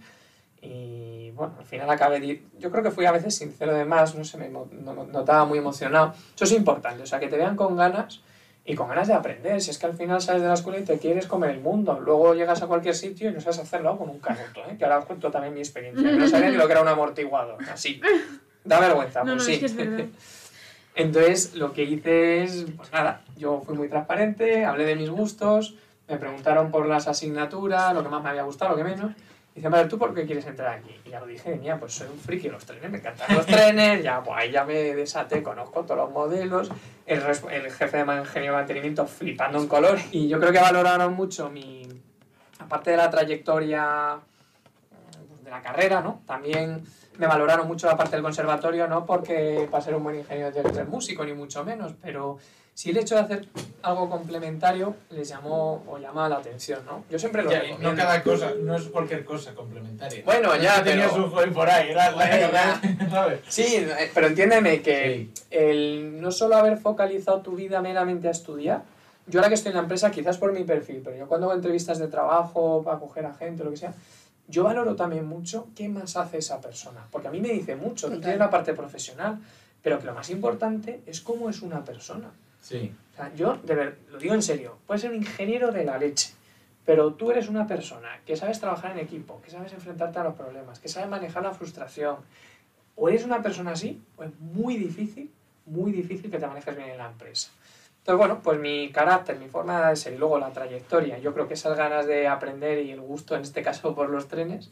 y 0.65 1.31
bueno, 1.33 1.55
al 1.59 1.65
final 1.65 1.91
acabé, 1.91 2.43
yo 2.59 2.71
creo 2.71 2.83
que 2.83 2.91
fui 2.91 3.05
a 3.07 3.13
veces 3.13 3.35
sincero 3.37 3.75
de 3.75 3.85
más, 3.85 4.15
no 4.15 4.25
sé, 4.25 4.39
me 4.39 4.49
notaba 4.49 5.45
muy 5.45 5.59
emocionado. 5.59 6.15
Eso 6.35 6.45
es 6.45 6.53
importante, 6.53 7.03
o 7.03 7.07
sea, 7.07 7.21
que 7.21 7.29
te 7.29 7.37
vean 7.37 7.57
con 7.57 7.77
ganas 7.77 8.21
y 8.65 8.75
con 8.75 8.89
ganas 8.89 9.09
de 9.09 9.15
aprender. 9.15 9.61
Si 9.61 9.71
es 9.71 9.79
que 9.79 9.87
al 9.87 9.95
final 9.97 10.23
sales 10.23 10.43
de 10.43 10.49
la 10.49 10.55
escuela 10.55 10.79
y 10.79 10.85
te 10.85 10.99
quieres 10.99 11.27
comer 11.27 11.51
el 11.51 11.61
mundo, 11.61 12.01
luego 12.01 12.35
llegas 12.35 12.63
a 12.63 12.67
cualquier 12.67 12.95
sitio 12.95 13.29
y 13.29 13.33
no 13.33 13.41
sabes 13.41 13.59
hacerlo 13.59 13.99
con 13.99 14.09
un 14.09 14.21
canuto, 14.21 14.61
¿eh? 14.69 14.77
que 14.79 14.85
ahora 14.85 15.01
os 15.01 15.05
cuento 15.05 15.31
también 15.31 15.53
mi 15.53 15.61
experiencia. 15.61 16.11
Yo 16.11 16.17
no 16.17 16.29
sabía 16.29 16.51
ni 16.51 16.57
lo 16.57 16.67
que 16.67 16.73
era 16.73 16.83
un 16.83 16.89
amortiguador, 16.89 17.63
así. 17.71 18.01
Da 18.65 18.81
vergüenza, 18.81 19.21
No, 19.21 19.35
pues 19.35 19.37
no, 19.37 19.41
sí. 19.45 19.65
es 19.65 19.73
que 19.73 19.83
es. 19.83 20.05
Entonces, 20.97 21.55
lo 21.57 21.73
que 21.73 21.83
hice 21.83 22.45
es, 22.45 22.67
pues 22.77 22.93
nada, 22.93 23.23
yo 23.37 23.63
fui 23.67 23.77
muy 23.77 23.89
transparente, 23.89 24.65
hablé 24.65 24.85
de 24.85 24.95
mis 24.95 25.11
gustos, 25.11 25.75
me 26.09 26.17
preguntaron 26.19 26.71
por 26.71 26.87
las 26.87 27.09
asignaturas, 27.09 27.93
lo 27.95 28.05
que 28.05 28.09
más 28.09 28.23
me 28.23 28.31
había 28.31 28.45
gustado, 28.45 28.71
lo 28.71 28.77
que 28.77 28.85
menos. 28.85 29.13
Dice, 29.55 29.69
vale, 29.69 29.89
¿tú 29.89 29.97
por 29.97 30.13
qué 30.13 30.27
quieres 30.27 30.45
entrar 30.47 30.79
aquí? 30.79 31.01
Y 31.05 31.11
ya 31.11 31.21
lo 31.21 31.27
dije, 31.27 31.55
mía, 31.55 31.79
pues 31.79 31.93
soy 31.93 32.09
un 32.09 32.19
friki 32.19 32.49
de 32.49 32.53
los 32.53 32.67
trenes, 32.67 32.91
me 32.91 32.99
encantan 32.99 33.37
los 33.37 33.47
trenes, 33.47 34.03
ya, 34.03 34.21
pues 34.21 34.37
ahí 34.37 34.51
ya 34.51 34.65
me 34.65 34.75
desaté, 34.95 35.45
conozco 35.45 35.85
todos 35.85 35.99
los 35.99 36.11
modelos, 36.11 36.73
el, 37.07 37.23
el 37.23 37.71
jefe 37.71 38.05
de 38.05 38.19
ingeniero 38.19 38.55
de 38.55 38.61
mantenimiento 38.61 39.07
flipando 39.07 39.59
en 39.59 39.69
color. 39.69 39.97
Y 40.11 40.27
yo 40.27 40.41
creo 40.41 40.51
que 40.51 40.59
valoraron 40.59 41.15
mucho 41.15 41.51
mi, 41.51 41.87
aparte 42.59 42.91
de 42.91 42.97
la 42.97 43.09
trayectoria 43.11 44.19
pues, 45.29 45.45
de 45.45 45.51
la 45.51 45.63
carrera, 45.63 46.01
¿no? 46.01 46.23
También 46.27 46.83
me 47.17 47.29
valoraron 47.29 47.69
mucho 47.69 47.87
la 47.87 47.97
parte 47.97 48.17
del 48.17 48.23
conservatorio, 48.23 48.89
no 48.89 49.07
porque 49.07 49.69
para 49.71 49.85
ser 49.85 49.95
un 49.95 50.03
buen 50.03 50.17
ingeniero 50.17 50.51
tienes 50.51 50.73
que 50.73 50.79
ser 50.79 50.89
músico, 50.89 51.25
ni 51.25 51.33
mucho 51.33 51.65
menos, 51.65 51.95
pero 52.03 52.39
sí 52.75 52.91
el 52.91 52.97
hecho 52.99 53.15
de 53.15 53.21
hacer 53.23 53.49
algo 53.83 54.11
complementario 54.11 54.97
les 55.11 55.29
llamó 55.29 55.85
o 55.87 55.99
llamaba 55.99 56.29
la 56.29 56.37
atención, 56.37 56.85
¿no? 56.85 57.05
Yo 57.11 57.19
siempre 57.19 57.43
lo 57.43 57.51
Ya, 57.51 57.61
recomiendo. 57.61 57.91
no 57.91 57.97
cada 57.97 58.23
cosa, 58.23 58.53
no 58.61 58.75
es 58.77 58.83
cualquier 58.85 59.25
cosa 59.25 59.55
complementaria. 59.55 60.23
Bueno, 60.25 60.55
No 60.55 60.61
ya, 60.63 60.83
tenías 60.83 61.13
pero- 61.13 61.25
un 61.27 61.31
hobby 61.31 61.51
por 61.51 61.69
ahí, 61.71 61.91
era 61.91 62.11
la 62.11 62.81
¿sabes? 63.11 63.41
Sí, 63.49 63.77
eh, 63.77 64.11
pero 64.13 64.27
entiéndeme 64.27 64.83
que 64.83 65.29
Sí. 65.35 65.43
el 65.51 66.21
no 66.21 66.31
solo 66.33 66.57
haber 66.57 66.79
focalizado 66.79 67.41
tu 67.43 67.53
vida 67.55 67.81
meramente 67.81 68.29
a 68.29 68.33
estudiar, 68.33 68.83
yo 69.27 69.39
ahora 69.41 69.49
que 69.49 69.55
estoy 69.55 69.71
en 69.71 69.77
la 69.77 69.83
empresa, 69.83 70.11
quizás 70.11 70.37
por 70.39 70.53
mi 70.53 70.65
perfil, 70.65 71.01
pero 71.05 71.17
yo 71.17 71.27
cuando 71.29 71.47
hago 71.47 71.55
entrevistas 71.55 71.99
de 71.99 72.09
trabajo 72.09 72.83
para 72.85 72.99
coger 72.99 73.25
a 73.27 73.35
gente, 73.35 73.65
lo 73.65 73.71
que 73.71 73.77
sea, 73.77 73.95
yo 74.49 74.65
valoro 74.65 74.95
también 74.97 75.25
mucho 75.27 75.69
qué 75.75 75.89
más 75.89 76.17
hace 76.17 76.39
esa 76.39 76.61
persona. 76.61 77.07
Porque 77.11 77.29
a 77.29 77.31
mí 77.31 77.41
me 77.41 77.49
dice 77.49 77.77
mucho, 77.77 78.09
tú 78.11 78.21
tienes 78.21 78.39
la 78.39 78.51
parte 78.51 78.75
profesional, 78.75 79.39
pero 79.83 79.99
que 79.99 80.05
lo 80.07 80.13
más 80.15 80.29
importante 80.29 81.01
es 81.07 81.23
cómo 81.23 81.49
es 81.49 81.63
una 81.63 81.83
persona. 81.85 82.31
Sí. 82.65 82.95
O 83.13 83.17
sea, 83.17 83.35
yo, 83.35 83.59
de 83.63 83.75
ver, 83.75 83.99
lo 84.11 84.19
digo 84.19 84.33
en 84.33 84.43
serio, 84.43 84.79
puedes 84.87 85.03
ser 85.03 85.11
un 85.11 85.19
ingeniero 85.19 85.71
de 85.71 85.85
la 85.85 85.99
leche, 85.99 86.33
pero 86.87 87.13
tú 87.13 87.31
eres 87.31 87.49
una 87.51 87.67
persona 87.67 88.21
que 88.25 88.37
sabes 88.37 88.59
trabajar 88.59 88.93
en 88.93 89.01
equipo, 89.01 89.43
que 89.43 89.51
sabes 89.51 89.75
enfrentarte 89.75 90.19
a 90.19 90.25
los 90.25 90.35
problemas, 90.35 90.79
que 90.81 90.89
sabes 90.89 91.11
manejar 91.11 91.43
la 91.43 91.53
frustración. 91.53 92.17
O 92.97 93.11
eres 93.11 93.25
una 93.25 93.43
persona 93.43 93.73
así, 93.73 94.01
o 94.17 94.25
es 94.25 94.31
muy 94.41 94.79
difícil, 94.79 95.31
muy 95.67 95.93
difícil 95.93 96.31
que 96.31 96.39
te 96.39 96.47
manejes 96.47 96.75
bien 96.75 96.89
en 96.89 96.99
la 96.99 97.07
empresa. 97.07 97.51
Entonces, 97.99 98.19
bueno, 98.19 98.41
pues 98.43 98.59
mi 98.59 98.91
carácter, 98.91 99.39
mi 99.39 99.49
forma 99.49 99.91
de 99.91 99.97
ser 99.97 100.15
y 100.15 100.19
luego 100.19 100.39
la 100.39 100.51
trayectoria, 100.51 101.19
yo 101.19 101.35
creo 101.35 101.47
que 101.47 101.55
esas 101.55 101.77
ganas 101.77 102.07
de 102.07 102.29
aprender 102.29 102.79
y 102.85 102.93
el 102.93 103.01
gusto, 103.01 103.37
en 103.37 103.43
este 103.43 103.63
caso 103.63 103.95
por 103.95 104.09
los 104.09 104.27
trenes, 104.27 104.71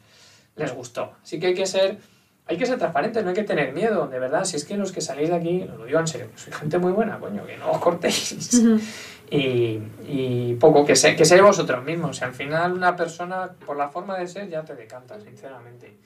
les 0.57 0.74
gustó. 0.74 1.12
Así 1.22 1.38
que 1.38 1.49
hay 1.49 1.55
que 1.55 1.66
ser, 1.66 1.99
hay 2.47 2.57
que 2.57 2.66
ser 2.66 2.78
transparentes, 2.78 3.22
no 3.22 3.30
hay 3.30 3.34
que 3.36 3.45
tener 3.45 3.72
miedo, 3.72 4.09
de 4.09 4.18
verdad. 4.18 4.45
Si 4.45 4.57
es 4.57 4.64
que 4.64 4.76
los 4.76 4.93
que 4.93 5.01
salís 5.01 5.28
de 5.30 5.36
aquí, 5.36 5.64
lo 5.64 5.84
digo 5.84 6.01
en 6.01 6.07
serio, 6.07 6.28
soy 6.34 6.53
gente 6.53 6.78
muy 6.78 6.93
buena, 6.93 7.18
coño, 7.18 7.47
que 7.47 7.57
no 7.57 7.70
os 7.70 7.78
cortéis. 7.78 8.53
y, 9.30 9.80
y 10.07 10.57
poco, 10.61 10.84
que, 10.84 10.97
sé, 10.97 11.14
que 11.16 11.24
seáis 11.24 11.43
vosotros 11.43 11.84
mismos. 11.84 12.16
Sea, 12.16 12.28
al 12.28 12.34
final 12.34 12.72
una 12.72 12.97
persona, 12.97 13.53
por 13.64 13.76
la 13.76 13.88
forma 13.88 14.18
de 14.18 14.26
ser, 14.26 14.49
ya 14.49 14.64
te 14.64 14.74
decanta, 14.74 15.18
sinceramente. 15.20 15.97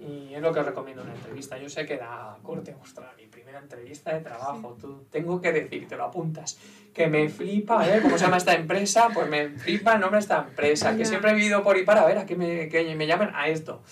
Y 0.00 0.34
es 0.34 0.40
lo 0.40 0.52
que 0.52 0.60
os 0.60 0.66
recomiendo 0.66 1.02
en 1.02 1.08
una 1.08 1.16
entrevista. 1.16 1.58
Yo 1.58 1.68
sé 1.68 1.84
que 1.84 1.96
da 1.96 2.36
corte, 2.42 2.74
ostras, 2.82 3.08
mi 3.16 3.26
primera 3.26 3.58
entrevista 3.58 4.14
de 4.14 4.20
trabajo. 4.20 4.76
Tú, 4.80 5.04
tengo 5.10 5.40
que 5.40 5.52
decir, 5.52 5.88
te 5.88 5.96
lo 5.96 6.04
apuntas, 6.04 6.58
que 6.94 7.06
me 7.06 7.28
flipa, 7.28 7.86
¿eh? 7.88 8.00
¿Cómo 8.02 8.16
se 8.16 8.24
llama 8.24 8.36
esta 8.36 8.54
empresa? 8.54 9.08
Pues 9.12 9.28
me 9.28 9.48
flipa 9.50 9.94
el 9.94 10.00
nombre 10.00 10.18
de 10.18 10.22
esta 10.22 10.38
empresa, 10.48 10.92
que 10.92 11.00
Ya. 11.00 11.04
siempre 11.06 11.32
he 11.32 11.34
vivido 11.34 11.62
por 11.62 11.76
ahí 11.76 11.84
para 11.84 12.04
ver 12.06 12.18
a 12.18 12.26
qué 12.26 12.36
me, 12.36 12.68
que 12.68 12.94
me 12.94 13.06
llaman 13.06 13.32
a 13.34 13.48
esto. 13.48 13.82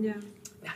Ya. 0.00 0.16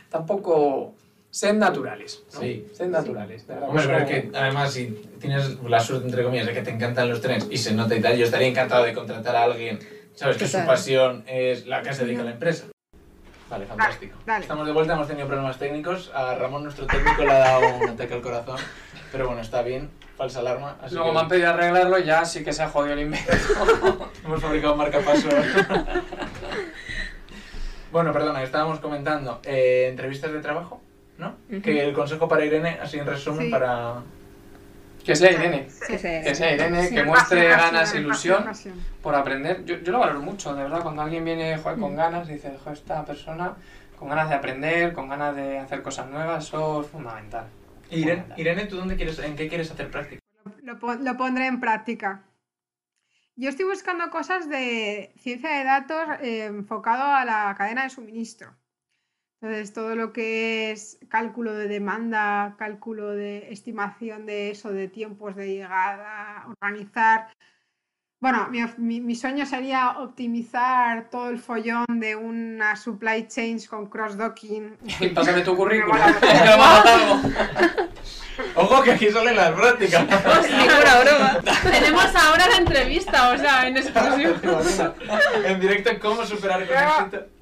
Tampoco... 0.09 0.95
Sed 1.29 1.53
naturales, 1.55 2.23
¿no? 2.33 2.39
Sí. 2.39 2.65
Sed 2.73 2.87
naturales. 2.87 3.45
verdad 3.45 3.67
Hombre, 3.67 3.83
pero 3.85 3.97
es 3.97 4.05
que 4.05 4.31
además 4.37 4.71
si 4.71 4.87
tienes 5.19 5.61
la 5.63 5.81
suerte, 5.81 6.05
entre 6.05 6.23
comillas, 6.23 6.45
de 6.45 6.53
que 6.53 6.61
te 6.61 6.71
encantan 6.71 7.09
los 7.09 7.19
trenes 7.19 7.47
y 7.51 7.57
se 7.57 7.73
nota 7.73 7.93
y 7.93 8.01
tal, 8.01 8.15
yo 8.17 8.23
estaría 8.23 8.47
encantado 8.47 8.85
de 8.85 8.93
contratar 8.93 9.35
a 9.35 9.43
alguien, 9.43 9.79
¿sabes? 10.13 10.37
Que 10.37 10.45
su 10.45 10.53
Total. 10.53 10.67
pasión 10.67 11.23
es 11.27 11.67
la 11.67 11.81
que 11.81 11.93
se 11.93 12.05
dedica 12.05 12.21
a 12.21 12.25
la 12.25 12.31
empresa. 12.31 12.67
Vale, 13.49 13.65
fantástico. 13.65 14.17
Estamos 14.39 14.65
de 14.65 14.71
vuelta, 14.71 14.93
hemos 14.93 15.07
tenido 15.07 15.27
problemas 15.27 15.59
técnicos. 15.59 16.09
A 16.15 16.35
Ramón, 16.35 16.63
nuestro 16.63 16.87
técnico, 16.87 17.23
le 17.23 17.31
ha 17.31 17.39
dado 17.39 17.77
un 17.79 17.89
ataque 17.89 18.13
al 18.13 18.21
corazón. 18.21 18.57
Pero 19.11 19.27
bueno, 19.27 19.41
está 19.41 19.61
bien. 19.61 19.89
Falsa 20.17 20.39
alarma. 20.39 20.77
Así 20.81 20.95
Luego 20.95 21.09
que 21.09 21.15
me 21.15 21.19
han 21.19 21.27
pedido 21.27 21.49
arreglarlo 21.49 21.99
y 21.99 22.05
ya 22.05 22.23
sí 22.23 22.43
que 22.45 22.53
se 22.53 22.63
ha 22.63 22.69
jodido 22.69 22.93
el 22.93 23.01
invento. 23.01 23.33
hemos 24.23 24.41
fabricado 24.41 24.75
marcapaso. 24.77 25.27
bueno, 27.95 28.11
perdona, 28.11 28.43
estábamos 28.43 28.79
comentando 28.81 29.39
eh, 29.45 29.87
entrevistas 29.89 30.29
de 30.33 30.41
trabajo, 30.41 30.81
¿no? 31.17 31.35
Que 31.63 31.81
el 31.81 31.93
consejo 31.93 32.27
para 32.27 32.43
Irene, 32.43 32.77
así 32.81 32.99
en 32.99 33.05
resumen, 33.05 33.45
Sí. 33.45 33.49
para... 33.51 34.01
Que 35.05 35.15
sea 35.15 35.31
Irene. 35.31 35.67
Que 35.87 35.97
se- 35.97 36.21
Que 36.21 36.35
sea 36.35 36.53
Irene, 36.53 36.87
Sí, 36.87 36.93
que 36.95 37.03
muestre 37.05 37.43
pasión, 37.49 37.57
ganas 37.57 37.81
e 37.81 37.85
pasión, 37.85 38.03
ilusión 38.03 38.43
pasión. 38.43 38.73
por 39.01 39.15
aprender. 39.15 39.63
Yo, 39.63 39.77
yo 39.77 39.93
lo 39.93 39.99
valoro 39.99 40.19
mucho, 40.19 40.53
de 40.53 40.63
verdad, 40.63 40.81
cuando 40.81 41.03
alguien 41.03 41.23
viene 41.23 41.57
joder, 41.57 41.79
con 41.79 41.95
ganas, 41.95 42.27
dice, 42.27 42.51
joder, 42.61 42.73
esta 42.77 43.05
persona 43.05 43.53
con 43.97 44.09
ganas 44.09 44.27
de 44.27 44.35
aprender, 44.35 44.91
con 44.91 45.07
ganas 45.07 45.33
de 45.33 45.59
hacer 45.59 45.81
cosas 45.81 46.09
nuevas, 46.09 46.43
eso 46.45 46.81
es 46.81 46.87
fundamental. 46.87 47.45
Irene, 47.91 48.11
Fundamental. 48.23 48.39
Irene, 48.41 48.65
¿tú 48.65 48.75
dónde 48.75 48.95
quieres, 48.97 49.19
en 49.19 49.37
qué 49.37 49.47
quieres 49.47 49.71
hacer 49.71 49.89
práctica? 49.89 50.19
Lo 50.63 51.15
pondré 51.15 51.47
en 51.47 51.61
práctica. 51.61 52.23
Yo 53.37 53.49
estoy 53.49 53.65
buscando 53.65 54.09
cosas 54.09 54.47
de 54.49 55.13
ciencia 55.17 55.49
de 55.49 55.63
datos 55.65 56.07
eh, 56.21 56.45
enfocado 56.45 57.03
a 57.03 57.25
la 57.25 57.53
cadena 57.57 57.83
de 57.83 57.89
suministro. 57.89 58.55
Entonces, 59.41 59.73
todo 59.73 59.95
lo 59.95 60.13
que 60.13 60.71
es 60.71 60.97
cálculo 61.09 61.53
de 61.53 61.67
demanda, 61.67 62.55
cálculo 62.57 63.09
de 63.11 63.51
estimación 63.51 64.25
de 64.25 64.51
eso, 64.51 64.71
de 64.71 64.87
tiempos 64.87 65.35
de 65.35 65.49
llegada, 65.53 66.45
organizar. 66.47 67.27
Bueno, 68.21 68.47
mi, 68.49 68.61
mi- 68.77 69.01
mi 69.01 69.15
sueño 69.15 69.45
sería 69.45 69.99
optimizar 69.99 71.09
todo 71.09 71.29
el 71.29 71.37
follón 71.37 71.85
de 71.89 72.15
una 72.15 72.77
supply 72.77 73.27
chain 73.27 73.59
con 73.69 73.87
cross-docking. 73.89 74.77
Pásame 75.13 75.41
tu 75.41 75.55
currículum. 75.57 75.97
Ojo 78.55 78.83
que 78.83 78.91
aquí 78.91 79.09
salen 79.11 79.35
las 79.35 79.51
prácticas. 79.51 80.03
Ninguna 80.49 80.99
broma. 81.01 81.39
Tenemos 81.63 82.15
ahora 82.15 82.47
la 82.47 82.57
entrevista, 82.57 83.29
o 83.31 83.37
sea, 83.37 83.67
en 83.67 83.77
exclusiva. 83.77 84.93
en 85.45 85.59
directo, 85.59 85.91
¿cómo 86.01 86.25
superar 86.25 86.65
con 86.67 86.77
éxito? 86.77 87.34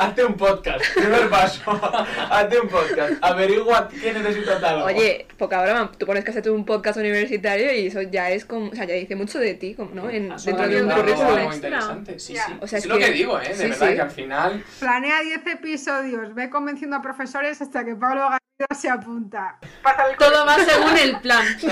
Hazte 0.00 0.24
un 0.24 0.34
podcast, 0.34 0.82
primer 0.94 1.28
paso. 1.28 1.70
Hazte 2.30 2.58
un 2.60 2.68
podcast. 2.68 3.12
Averigua 3.22 3.88
qué 3.88 4.12
necesita 4.14 4.58
tal. 4.58 4.82
Oye, 4.82 5.26
poca 5.36 5.62
broma, 5.62 5.92
tú 5.98 6.06
pones 6.06 6.24
que 6.24 6.30
hacer 6.30 6.50
un 6.50 6.64
podcast 6.64 6.98
universitario 6.98 7.72
y 7.74 7.88
eso 7.88 8.00
ya 8.02 8.30
es 8.30 8.44
como, 8.46 8.70
o 8.70 8.74
sea, 8.74 8.86
ya 8.86 8.94
dice 8.94 9.14
mucho 9.14 9.38
de 9.38 9.54
ti, 9.54 9.76
¿no? 9.92 10.08
En, 10.08 10.32
Eso 10.32 10.46
dentro 10.46 10.68
de 10.68 10.82
un 10.82 10.90
es 10.90 10.96
algo 10.96 11.04
currículum. 11.06 11.44
muy 11.46 11.54
interesante. 11.54 12.18
Sí, 12.18 12.36
sí. 12.36 12.52
O 12.60 12.66
sea, 12.66 12.78
es 12.78 12.84
es 12.84 12.90
lo 12.90 12.98
que 12.98 13.04
que- 13.06 13.12
digo, 13.12 13.38
¿eh? 13.40 13.48
De 13.48 13.54
sí, 13.54 13.62
verdad 13.70 13.88
sí. 13.88 13.94
que 13.94 14.00
al 14.00 14.10
final 14.10 14.64
Planea 14.78 15.20
10 15.20 15.46
episodios, 15.46 16.34
ve 16.34 16.48
convenciendo 16.50 16.96
a 16.96 17.02
profesores 17.02 17.60
hasta 17.60 17.84
que 17.84 17.94
Pablo 17.94 18.22
Garrido 18.22 18.40
se 18.80 18.88
apunta. 18.88 19.58
Todo 20.18 20.46
va 20.46 20.56
según 20.58 20.96
el 20.96 21.20
plan. 21.20 21.44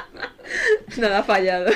Nada 0.96 1.18
ha 1.18 1.22
fallado. 1.22 1.66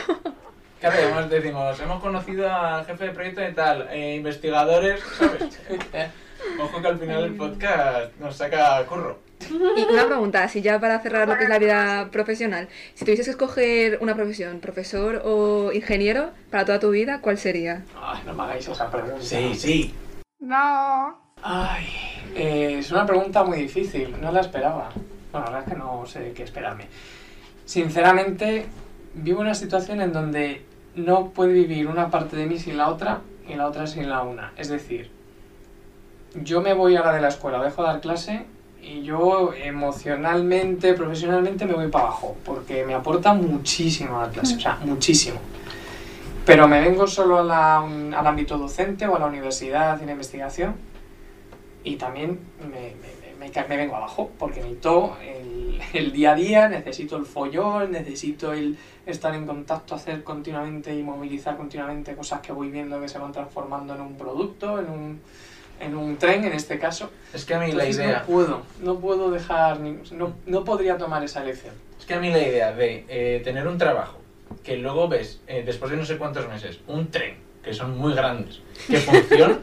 ¿Qué 0.84 0.88
hacemos? 0.88 1.30
Decimos, 1.30 1.80
hemos 1.80 2.02
conocido 2.02 2.54
al 2.54 2.84
jefe 2.84 3.04
de 3.04 3.10
proyecto 3.12 3.42
y 3.42 3.54
tal, 3.54 3.88
eh, 3.90 4.16
investigadores, 4.16 5.00
¿sabes? 5.18 5.58
Ojo 6.60 6.82
que 6.82 6.88
al 6.88 6.98
final 6.98 7.24
el 7.24 7.34
podcast 7.36 8.14
nos 8.20 8.36
saca 8.36 8.84
curro. 8.84 9.18
Y 9.50 9.90
una 9.90 10.04
pregunta, 10.04 10.44
así 10.44 10.60
ya 10.60 10.78
para 10.78 11.00
cerrar 11.00 11.26
lo 11.26 11.38
que 11.38 11.44
es 11.44 11.48
la 11.48 11.58
vida 11.58 12.10
profesional. 12.12 12.68
Si 12.92 13.06
tuvieses 13.06 13.24
que 13.24 13.30
escoger 13.30 13.96
una 14.02 14.14
profesión, 14.14 14.60
profesor 14.60 15.22
o 15.24 15.72
ingeniero, 15.72 16.32
para 16.50 16.66
toda 16.66 16.80
tu 16.80 16.90
vida, 16.90 17.22
¿cuál 17.22 17.38
sería? 17.38 17.82
Ay, 17.98 18.20
no 18.26 18.34
me 18.34 18.42
hagáis 18.42 18.68
esa 18.68 18.90
pregunta. 18.90 19.22
Sí, 19.22 19.54
sí. 19.54 19.94
No. 20.40 21.18
Ay, 21.42 21.86
eh, 22.34 22.76
es 22.80 22.92
una 22.92 23.06
pregunta 23.06 23.42
muy 23.42 23.56
difícil, 23.56 24.20
no 24.20 24.30
la 24.30 24.42
esperaba. 24.42 24.90
Bueno, 25.32 25.46
la 25.46 25.50
verdad 25.50 25.62
es 25.66 25.72
que 25.72 25.78
no 25.78 26.04
sé 26.04 26.32
qué 26.34 26.42
esperarme. 26.42 26.88
Sinceramente, 27.64 28.66
vivo 29.14 29.40
una 29.40 29.54
situación 29.54 30.02
en 30.02 30.12
donde 30.12 30.73
no 30.96 31.30
puede 31.30 31.52
vivir 31.52 31.86
una 31.88 32.10
parte 32.10 32.36
de 32.36 32.46
mí 32.46 32.58
sin 32.58 32.76
la 32.76 32.88
otra 32.88 33.20
y 33.48 33.54
la 33.54 33.66
otra 33.66 33.86
sin 33.86 34.08
la 34.08 34.22
una. 34.22 34.52
Es 34.56 34.68
decir, 34.68 35.10
yo 36.42 36.60
me 36.60 36.72
voy 36.74 36.96
ahora 36.96 37.12
de 37.14 37.20
la 37.20 37.28
escuela, 37.28 37.62
dejo 37.62 37.82
de 37.82 37.88
dar 37.88 38.00
clase 38.00 38.46
y 38.82 39.02
yo 39.02 39.52
emocionalmente, 39.54 40.94
profesionalmente 40.94 41.64
me 41.66 41.72
voy 41.74 41.88
para 41.88 42.06
abajo, 42.06 42.36
porque 42.44 42.84
me 42.84 42.94
aporta 42.94 43.32
muchísimo 43.34 44.18
dar 44.18 44.30
clase, 44.30 44.56
o 44.56 44.60
sea, 44.60 44.78
muchísimo. 44.84 45.38
Pero 46.44 46.68
me 46.68 46.80
vengo 46.80 47.06
solo 47.06 47.38
a 47.38 47.42
la- 47.44 47.78
al 47.78 48.26
ámbito 48.26 48.58
docente 48.58 49.06
o 49.06 49.16
a 49.16 49.18
la 49.18 49.26
universidad 49.26 50.00
la 50.02 50.12
investigación 50.12 50.74
y 51.82 51.96
también 51.96 52.38
me- 52.60 53.13
me- 53.52 53.68
me 53.68 53.76
vengo 53.76 53.96
abajo 53.96 54.30
porque 54.38 54.60
necesito 54.60 55.16
el, 55.22 55.80
el 55.92 56.12
día 56.12 56.32
a 56.32 56.34
día, 56.34 56.68
necesito 56.68 57.16
el 57.16 57.26
follón, 57.26 57.92
necesito 57.92 58.52
el 58.52 58.76
estar 59.06 59.34
en 59.34 59.46
contacto, 59.46 59.94
hacer 59.94 60.22
continuamente 60.24 60.94
y 60.94 61.02
movilizar 61.02 61.56
continuamente 61.56 62.14
cosas 62.14 62.40
que 62.40 62.52
voy 62.52 62.70
viendo 62.70 63.00
que 63.00 63.08
se 63.08 63.18
van 63.18 63.32
transformando 63.32 63.94
en 63.94 64.00
un 64.00 64.16
producto, 64.16 64.78
en 64.78 64.90
un, 64.90 65.20
en 65.80 65.96
un 65.96 66.16
tren 66.16 66.44
en 66.44 66.52
este 66.52 66.78
caso. 66.78 67.10
Es 67.32 67.44
que 67.44 67.54
a 67.54 67.60
mí 67.60 67.72
la 67.72 67.86
idea. 67.88 68.20
no 68.20 68.26
puedo, 68.26 68.62
no 68.80 68.98
puedo 68.98 69.30
dejar, 69.30 69.80
ni- 69.80 69.98
no, 70.12 70.34
no 70.46 70.64
podría 70.64 70.96
tomar 70.96 71.22
esa 71.24 71.42
elección. 71.42 71.74
Es 71.98 72.06
que 72.06 72.14
a 72.14 72.20
mí 72.20 72.30
la 72.30 72.38
idea 72.42 72.72
de 72.72 73.04
eh, 73.08 73.40
tener 73.44 73.66
un 73.66 73.78
trabajo 73.78 74.18
que 74.62 74.76
luego 74.76 75.08
ves, 75.08 75.40
eh, 75.46 75.62
después 75.64 75.90
de 75.90 75.96
no 75.96 76.04
sé 76.04 76.16
cuántos 76.18 76.48
meses, 76.48 76.78
un 76.86 77.10
tren, 77.10 77.36
que 77.62 77.72
son 77.74 77.96
muy 77.98 78.14
grandes, 78.14 78.60
que 78.86 78.96
funciona, 78.98 79.58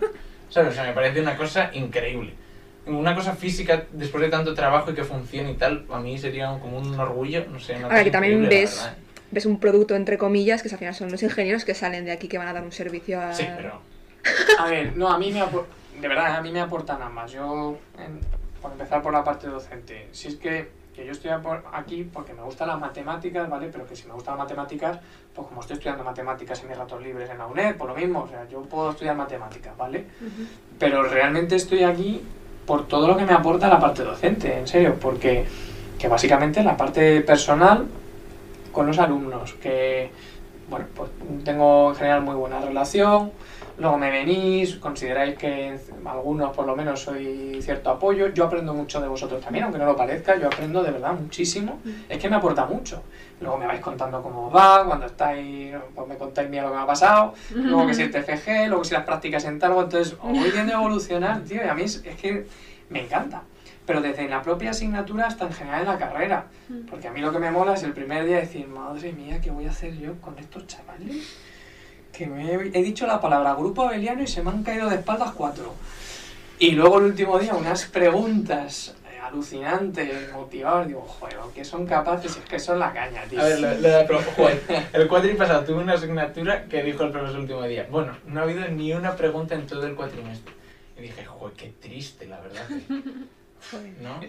¿sabes? 0.50 0.72
O 0.72 0.76
sea, 0.76 0.84
me 0.86 0.94
parece 0.94 1.22
una 1.22 1.38
cosa 1.38 1.70
increíble. 1.74 2.34
Una 2.86 3.14
cosa 3.16 3.34
física, 3.36 3.86
después 3.92 4.24
de 4.24 4.30
tanto 4.30 4.54
trabajo 4.56 4.92
y 4.92 4.94
que 4.96 5.04
funcione 5.04 5.52
y 5.52 5.56
tal, 5.56 5.86
a 5.92 6.00
mí 6.00 6.18
sería 6.18 6.58
como 6.60 6.78
un 6.80 7.00
orgullo, 7.00 7.46
no 7.52 7.60
sé. 7.60 7.76
una 7.76 7.86
Ahora, 7.86 8.04
que 8.04 8.12
también 8.12 8.48
ves- 8.50 8.78
verdad. 8.80 8.98
Ves 9.30 9.46
un 9.46 9.60
producto, 9.60 9.96
entre 9.96 10.18
comillas, 10.18 10.62
que 10.62 10.70
al 10.70 10.78
final 10.78 10.94
son 10.96 11.10
los 11.12 11.24
ingenieros 11.24 11.64
que 11.64 11.74
salen 11.74 12.04
de 12.06 12.12
aquí 12.12 12.28
que 12.28 12.38
van 12.38 12.48
a 12.48 12.54
dar 12.54 12.64
un 12.64 12.72
servicio 12.72 13.22
a... 13.22 13.34
Sí, 13.34 13.46
pero 13.56 13.80
A 14.60 14.66
ver, 14.68 14.98
no, 14.98 15.08
a 15.10 15.18
mí 15.18 15.32
me 15.32 15.42
apor- 15.42 15.66
de 16.02 16.08
verdad, 16.08 16.36
a 16.36 16.42
mí 16.42 16.52
me 16.52 16.60
aportan 16.60 17.02
ambas. 17.02 17.32
Yo, 17.32 17.78
en- 17.98 18.20
por 18.62 18.72
empezar 18.74 19.02
por 19.02 19.14
la 19.14 19.24
parte 19.24 19.48
docente, 19.48 20.08
si 20.12 20.28
es 20.28 20.36
que, 20.36 20.70
que 20.96 21.06
yo 21.06 21.12
estoy 21.14 21.32
aquí 21.74 22.04
porque 22.12 22.34
me 22.34 22.42
gustan 22.42 22.68
las 22.68 22.80
matemáticas, 22.80 23.48
¿vale? 23.50 23.70
Pero 23.72 23.86
que 23.88 23.96
si 23.96 24.06
me 24.08 24.14
gustan 24.14 24.38
las 24.38 24.44
matemáticas, 24.46 24.98
pues 25.34 25.48
como 25.48 25.62
estoy 25.62 25.76
estudiando 25.76 26.04
matemáticas 26.04 26.62
en 26.64 26.68
mis 26.70 26.78
ratos 26.78 27.02
libres 27.02 27.30
en 27.30 27.38
la 27.38 27.46
UNED, 27.48 27.76
por 27.78 27.88
lo 27.88 27.96
mismo, 27.96 28.24
o 28.24 28.28
sea, 28.28 28.46
yo 28.50 28.62
puedo 28.64 28.92
estudiar 28.92 29.16
matemáticas, 29.16 29.78
¿vale? 29.78 30.06
Pero 30.78 31.04
realmente 31.04 31.56
estoy 31.56 31.84
aquí 31.84 32.22
por 32.72 32.88
todo 32.88 33.06
lo 33.06 33.18
que 33.18 33.26
me 33.26 33.34
aporta 33.34 33.68
la 33.68 33.82
parte 33.82 34.02
docente, 34.02 34.58
en 34.58 34.66
serio, 34.66 34.96
porque 34.98 35.44
que 36.00 36.08
básicamente 36.08 36.64
la 36.64 36.78
parte 36.78 37.20
personal 37.20 37.86
con 38.72 38.88
los 38.88 38.98
alumnos, 38.98 39.56
que 39.62 40.10
bueno, 40.70 40.86
pues 40.96 41.10
tengo 41.44 41.90
en 41.90 41.96
general 41.98 42.22
muy 42.22 42.34
buena 42.34 42.62
relación, 42.62 43.34
luego 43.82 43.98
me 43.98 44.12
venís, 44.12 44.76
consideráis 44.76 45.36
que 45.38 45.76
algunos 46.06 46.56
por 46.56 46.68
lo 46.68 46.76
menos 46.76 47.02
soy 47.02 47.60
cierto 47.64 47.90
apoyo, 47.90 48.28
yo 48.28 48.46
aprendo 48.46 48.76
mucho 48.76 49.02
de 49.02 49.08
vosotros 49.08 49.42
también, 49.42 49.64
aunque 49.66 49.80
no 49.80 49.86
lo 49.86 49.96
parezca, 49.96 50.38
yo 50.40 50.48
aprendo 50.48 50.84
de 50.84 50.92
verdad 50.92 51.14
muchísimo, 51.14 51.80
es 52.08 52.20
que 52.20 52.30
me 52.30 52.36
aporta 52.36 52.66
mucho. 52.66 53.02
Luego 53.40 53.58
me 53.58 53.66
vais 53.66 53.82
contando 53.82 54.22
cómo 54.22 54.48
os 54.48 54.56
va, 54.56 54.86
cuando 54.86 55.08
estáis, 55.08 55.74
pues 55.96 56.08
me 56.08 56.16
contáis 56.16 56.48
mira 56.48 56.62
lo 56.62 56.70
que 56.70 56.76
me 56.76 56.82
ha 56.84 56.86
pasado, 56.86 57.34
luego 57.56 57.88
que 57.88 57.96
si 57.96 58.04
el 58.04 58.12
TFG, 58.14 58.68
luego 58.68 58.84
si 58.84 58.94
las 58.94 59.04
prácticas 59.04 59.46
en 59.46 59.58
talgo, 59.58 59.82
entonces 59.82 60.14
os 60.22 60.32
voy 60.32 60.52
viendo 60.52 60.74
evolucionar, 60.74 61.42
tío, 61.42 61.66
y 61.66 61.68
a 61.68 61.74
mí 61.74 61.82
es, 61.82 62.04
es 62.06 62.16
que 62.16 62.46
me 62.90 63.04
encanta. 63.04 63.42
Pero 63.88 64.00
desde 64.00 64.30
la 64.30 64.44
propia 64.44 64.70
asignatura 64.70 65.26
hasta 65.26 65.48
en 65.48 65.54
general 65.54 65.82
en 65.82 65.88
la 65.88 65.98
carrera. 65.98 66.46
Porque 66.88 67.08
a 67.08 67.12
mí 67.12 67.20
lo 67.20 67.32
que 67.32 67.40
me 67.40 67.50
mola 67.50 67.74
es 67.74 67.82
el 67.82 67.94
primer 67.94 68.26
día 68.26 68.38
decir, 68.38 68.68
madre 68.68 69.12
mía, 69.12 69.42
¿qué 69.42 69.50
voy 69.50 69.66
a 69.66 69.72
hacer 69.72 69.98
yo 69.98 70.22
con 70.22 70.38
estos 70.38 70.68
chavales? 70.68 71.36
Que 72.12 72.28
me 72.28 72.54
he, 72.54 72.56
he 72.56 72.84
dicho 72.84 73.08
la 73.08 73.22
palabra 73.22 73.54
grupo 73.56 73.84
abeliano 73.84 74.22
y 74.22 74.28
se 74.28 74.44
me 74.44 74.52
han 74.52 74.64
caído 74.64 74.90
de 74.90 74.96
espaldas 74.98 75.32
cuatro. 75.32 75.74
Y 76.60 76.72
luego 76.72 77.00
el 77.00 77.06
último 77.06 77.40
día 77.40 77.56
unas 77.56 77.86
preguntas 77.86 78.94
eh, 79.12 79.20
alucinantes, 79.20 80.32
motivadoras, 80.32 80.88
digo, 80.88 81.02
joder, 81.02 81.38
que 81.56 81.66
son 81.66 81.88
capaces, 81.88 82.38
es 82.38 82.44
que 82.44 82.60
son 82.60 82.78
la 82.78 82.94
caña, 82.94 83.24
tío. 83.24 83.42
A 83.42 83.46
ver, 83.46 83.60
lo, 83.60 83.68
lo 83.68 83.82
de 83.82 83.90
la 83.90 84.06
profe, 84.06 84.32
joder, 84.36 84.62
el 84.94 85.08
cuatri 85.08 85.34
pasado 85.34 85.64
tuve 85.64 85.82
una 85.82 85.94
asignatura 85.94 86.66
que 86.66 86.84
dijo 86.84 87.04
el 87.04 87.12
profesor 87.12 87.38
el 87.38 87.42
último 87.42 87.64
día. 87.64 87.88
Bueno, 87.90 88.16
no 88.28 88.42
ha 88.42 88.44
habido 88.44 88.68
ni 88.68 88.94
una 88.94 89.16
pregunta 89.16 89.56
en 89.56 89.66
todo 89.66 89.88
el 89.88 89.96
cuatrimestre. 89.96 90.54
Y 90.98 91.02
dije, 91.02 91.26
joder, 91.26 91.56
qué 91.56 91.74
triste, 91.82 92.28
la 92.28 92.40
verdad. 92.42 92.68
¿No? 94.02 94.20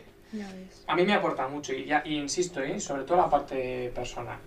A 0.86 0.96
mí 0.96 1.04
me 1.04 1.12
aporta 1.12 1.46
mucho 1.48 1.74
y, 1.74 1.84
ya, 1.84 2.02
y 2.04 2.16
insisto, 2.16 2.62
¿eh? 2.62 2.80
sobre 2.80 3.02
todo 3.02 3.18
la 3.18 3.28
parte 3.28 3.92
personal. 3.94 4.38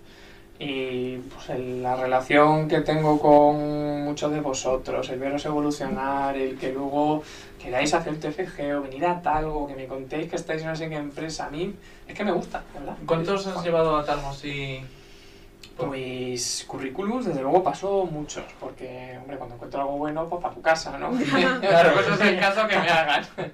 Y 0.58 1.18
pues 1.18 1.50
el- 1.50 1.82
la 1.82 1.96
relación 1.96 2.66
que 2.66 2.80
tengo 2.80 3.18
con 3.20 4.04
muchos 4.04 4.32
de 4.32 4.40
vosotros, 4.40 5.08
el 5.10 5.18
veros 5.18 5.44
evolucionar, 5.44 6.36
el 6.36 6.56
que 6.58 6.72
luego 6.72 7.22
queráis 7.62 7.92
hacer 7.92 8.18
TFG 8.18 8.74
o 8.78 8.82
venir 8.82 9.04
a 9.04 9.20
Talgo, 9.20 9.66
que 9.66 9.74
me 9.76 9.86
contéis 9.86 10.30
que 10.30 10.36
estáis 10.36 10.62
en 10.62 10.68
no 10.68 10.76
sé 10.76 10.88
qué 10.88 10.96
empresa, 10.96 11.46
a 11.46 11.50
mí 11.50 11.74
es 12.08 12.14
que 12.14 12.24
me 12.24 12.32
gusta, 12.32 12.62
¿verdad? 12.72 12.96
¿Cuántos 13.04 13.46
has 13.46 13.62
llevado 13.62 13.96
a 13.96 14.04
tal 14.04 14.20
así? 14.24 14.80
Pues 15.76 16.64
currículums, 16.66 17.26
desde 17.26 17.42
luego 17.42 17.62
pasó 17.62 18.06
muchos, 18.06 18.44
porque, 18.58 19.18
hombre, 19.20 19.36
cuando 19.36 19.56
encuentro 19.56 19.80
algo 19.82 19.98
bueno, 19.98 20.26
pues 20.26 20.40
para 20.42 20.54
tu 20.54 20.62
casa, 20.62 20.96
¿no? 20.96 21.08
Otra 21.58 21.92
cosa 21.92 22.14
es 22.14 22.20
el 22.22 22.38
caso 22.40 22.66
que 22.66 22.78
me 22.78 22.88
hagan. 22.88 23.26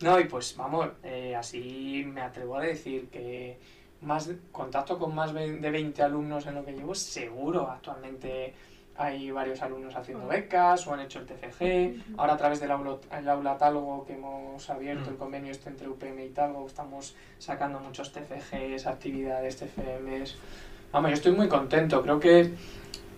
No, 0.00 0.20
y 0.20 0.26
pues 0.26 0.54
vamos, 0.56 0.90
eh, 1.02 1.34
así 1.34 2.04
me 2.06 2.20
atrevo 2.20 2.56
a 2.56 2.60
decir 2.60 3.08
que 3.10 3.58
más 4.02 4.30
contacto 4.52 4.98
con 4.98 5.14
más 5.14 5.32
de 5.34 5.70
20 5.70 6.02
alumnos 6.02 6.46
en 6.46 6.54
lo 6.54 6.64
que 6.64 6.72
llevo, 6.72 6.94
seguro. 6.94 7.68
Actualmente 7.70 8.54
hay 8.96 9.30
varios 9.30 9.62
alumnos 9.62 9.94
haciendo 9.94 10.26
becas 10.26 10.86
o 10.86 10.94
han 10.94 11.00
hecho 11.00 11.20
el 11.20 11.26
TFG. 11.26 12.18
Ahora 12.18 12.34
a 12.34 12.36
través 12.36 12.58
del 12.60 12.70
aula, 12.72 12.96
el 13.16 13.28
aula 13.28 13.56
Talgo 13.56 14.04
que 14.04 14.14
hemos 14.14 14.68
abierto, 14.70 15.10
Mm. 15.10 15.12
el 15.12 15.16
convenio 15.18 15.50
este 15.52 15.68
entre 15.70 15.88
UPM 15.88 16.24
y 16.24 16.28
Talgo, 16.30 16.66
estamos 16.66 17.14
sacando 17.38 17.78
muchos 17.80 18.12
TFGs, 18.12 18.86
actividades, 18.86 19.56
TFMs. 19.56 20.36
Vamos, 20.92 21.10
yo 21.10 21.14
estoy 21.14 21.32
muy 21.32 21.48
contento. 21.48 22.02
Creo 22.02 22.18
que, 22.18 22.52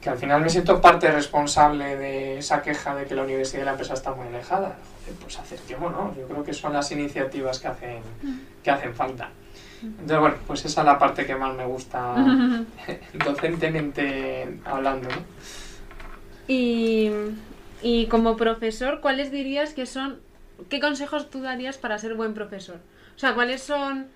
que 0.01 0.11
al 0.11 0.19
final 0.19 0.43
me 0.43 0.51
siento 0.51 0.81
parte 0.81 1.11
responsable 1.11 1.97
de 1.97 2.39
esa 2.39 2.61
queja 2.63 2.95
de 2.95 3.05
que 3.07 3.15
la 3.15 3.23
universidad 3.23 3.63
y 3.63 3.65
la 3.65 3.71
empresa 3.73 3.95
están 3.95 4.17
muy 4.19 4.27
alejadas. 4.27 4.73
Joder, 5.05 5.19
pues 5.21 5.39
acerquémonos. 5.39 6.17
Yo 6.17 6.27
creo 6.27 6.43
que 6.45 6.53
son 6.53 6.73
las 6.73 6.91
iniciativas 6.93 7.59
que 7.59 7.69
hacen, 7.69 8.03
que 8.63 8.71
hacen 8.71 8.95
falta. 8.95 9.31
Entonces, 9.83 10.19
bueno, 10.19 10.37
pues 10.47 10.65
esa 10.65 10.81
es 10.83 10.87
la 10.87 10.99
parte 10.99 11.27
que 11.27 11.35
más 11.35 11.57
me 11.57 11.65
gusta 11.67 12.15
docentemente 13.25 14.59
hablando, 14.65 15.09
¿no? 15.09 15.23
Y, 16.49 17.11
y 17.83 18.07
como 18.07 18.37
profesor, 18.37 19.01
¿cuáles 19.01 19.31
dirías 19.31 19.73
que 19.73 19.87
son, 19.87 20.21
qué 20.69 20.81
consejos 20.81 21.31
tú 21.31 21.41
darías 21.41 21.79
para 21.79 21.99
ser 21.99 22.15
buen 22.15 22.35
profesor? 22.35 22.81
O 23.15 23.19
sea, 23.19 23.35
¿cuáles 23.35 23.63
son 23.63 24.09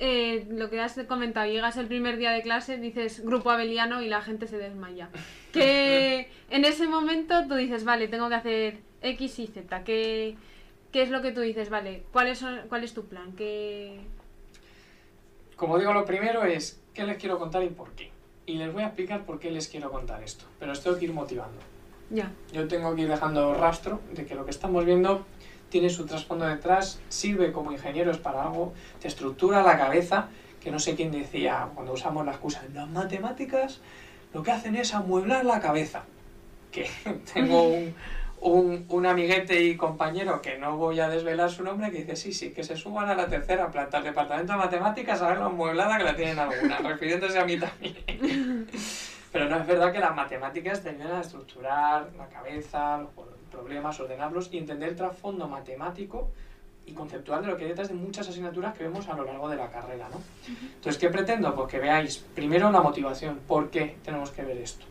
eh, 0.00 0.46
lo 0.50 0.70
que 0.70 0.80
has 0.80 0.98
comentado? 1.06 1.46
Llegas 1.46 1.76
el 1.76 1.86
primer 1.86 2.16
día 2.16 2.32
de 2.32 2.42
clase, 2.42 2.78
dices 2.78 3.24
grupo 3.24 3.50
abeliano 3.50 4.02
y 4.02 4.08
la 4.08 4.22
gente 4.22 4.46
se 4.46 4.58
desmaya. 4.58 5.08
Que 5.52 6.30
en 6.50 6.66
ese 6.66 6.86
momento 6.86 7.46
tú 7.48 7.54
dices, 7.54 7.84
vale, 7.84 8.06
tengo 8.06 8.28
que 8.28 8.34
hacer 8.34 8.78
X 9.00 9.38
y 9.38 9.46
Z. 9.46 9.82
¿Qué, 9.82 10.36
qué 10.92 11.02
es 11.02 11.08
lo 11.08 11.22
que 11.22 11.32
tú 11.32 11.40
dices? 11.40 11.70
Vale, 11.70 12.02
¿cuáles 12.12 12.38
son, 12.38 12.60
¿cuál 12.68 12.84
es 12.84 12.92
tu 12.92 13.06
plan? 13.06 13.32
¿Qué... 13.32 13.98
Como 15.58 15.76
digo, 15.76 15.92
lo 15.92 16.04
primero 16.04 16.44
es 16.44 16.80
qué 16.94 17.02
les 17.02 17.18
quiero 17.18 17.36
contar 17.36 17.64
y 17.64 17.68
por 17.68 17.90
qué. 17.90 18.12
Y 18.46 18.54
les 18.54 18.72
voy 18.72 18.84
a 18.84 18.86
explicar 18.86 19.24
por 19.24 19.40
qué 19.40 19.50
les 19.50 19.66
quiero 19.66 19.90
contar 19.90 20.22
esto. 20.22 20.44
Pero 20.60 20.70
os 20.70 20.80
tengo 20.80 20.96
que 20.96 21.06
ir 21.06 21.12
motivando. 21.12 21.58
Ya. 22.10 22.30
Yo 22.52 22.68
tengo 22.68 22.94
que 22.94 23.02
ir 23.02 23.08
dejando 23.08 23.52
rastro 23.54 24.00
de 24.14 24.24
que 24.24 24.36
lo 24.36 24.44
que 24.44 24.52
estamos 24.52 24.84
viendo 24.84 25.26
tiene 25.68 25.90
su 25.90 26.06
trasfondo 26.06 26.46
detrás, 26.46 27.00
sirve 27.08 27.50
como 27.50 27.72
ingenieros 27.72 28.18
para 28.18 28.44
algo, 28.44 28.72
te 29.00 29.08
estructura 29.08 29.62
la 29.62 29.76
cabeza, 29.76 30.28
que 30.60 30.70
no 30.70 30.78
sé 30.78 30.94
quién 30.94 31.10
decía 31.10 31.68
cuando 31.74 31.92
usamos 31.92 32.24
la 32.24 32.32
excusa, 32.32 32.62
las 32.72 32.88
matemáticas 32.88 33.80
lo 34.32 34.44
que 34.44 34.52
hacen 34.52 34.76
es 34.76 34.94
amueblar 34.94 35.44
la 35.44 35.60
cabeza. 35.60 36.04
Que 36.70 36.88
tengo 37.34 37.64
un, 37.64 37.94
un, 38.40 38.86
un 38.88 39.06
amiguete 39.06 39.62
y 39.62 39.76
compañero 39.76 40.40
que 40.40 40.58
no 40.58 40.76
voy 40.76 41.00
a 41.00 41.08
desvelar 41.08 41.50
su 41.50 41.62
nombre 41.64 41.90
que 41.90 41.98
dice, 41.98 42.16
sí, 42.16 42.32
sí, 42.32 42.50
que 42.50 42.62
se 42.62 42.76
suban 42.76 43.08
a 43.08 43.14
la 43.14 43.26
tercera 43.26 43.70
planta 43.70 43.98
del 43.98 44.06
departamento 44.06 44.52
de 44.52 44.58
matemáticas 44.58 45.20
a 45.22 45.28
ver 45.28 45.38
la 45.38 45.46
amueblada 45.46 45.98
que 45.98 46.04
la 46.04 46.16
tienen 46.16 46.38
alguna, 46.38 46.78
refiriéndose 46.84 47.38
a 47.38 47.44
mí 47.44 47.58
también. 47.58 47.96
Pero 49.32 49.48
no 49.48 49.56
es 49.56 49.66
verdad 49.66 49.92
que 49.92 49.98
las 49.98 50.14
matemáticas 50.14 50.82
te 50.82 50.90
ayudan 50.90 51.16
a 51.16 51.20
estructurar 51.20 52.08
la 52.16 52.28
cabeza, 52.28 52.98
los 52.98 53.10
problemas, 53.50 53.98
ordenarlos 54.00 54.48
y 54.52 54.58
entender 54.58 54.90
el 54.90 54.96
trasfondo 54.96 55.48
matemático 55.48 56.30
y 56.86 56.92
conceptual 56.92 57.42
de 57.42 57.48
lo 57.48 57.56
que 57.56 57.64
hay 57.64 57.68
detrás 57.70 57.88
de 57.88 57.94
muchas 57.94 58.28
asignaturas 58.28 58.76
que 58.76 58.84
vemos 58.84 59.08
a 59.08 59.14
lo 59.14 59.24
largo 59.24 59.48
de 59.48 59.56
la 59.56 59.70
carrera, 59.70 60.08
¿no? 60.08 60.22
Entonces, 60.74 60.98
¿qué 60.98 61.10
pretendo? 61.10 61.54
Pues 61.54 61.68
que 61.68 61.78
veáis 61.78 62.18
primero 62.34 62.70
la 62.70 62.80
motivación, 62.80 63.40
¿por 63.46 63.70
qué 63.70 63.96
tenemos 64.02 64.30
que 64.30 64.42
ver 64.42 64.56
esto? 64.56 64.86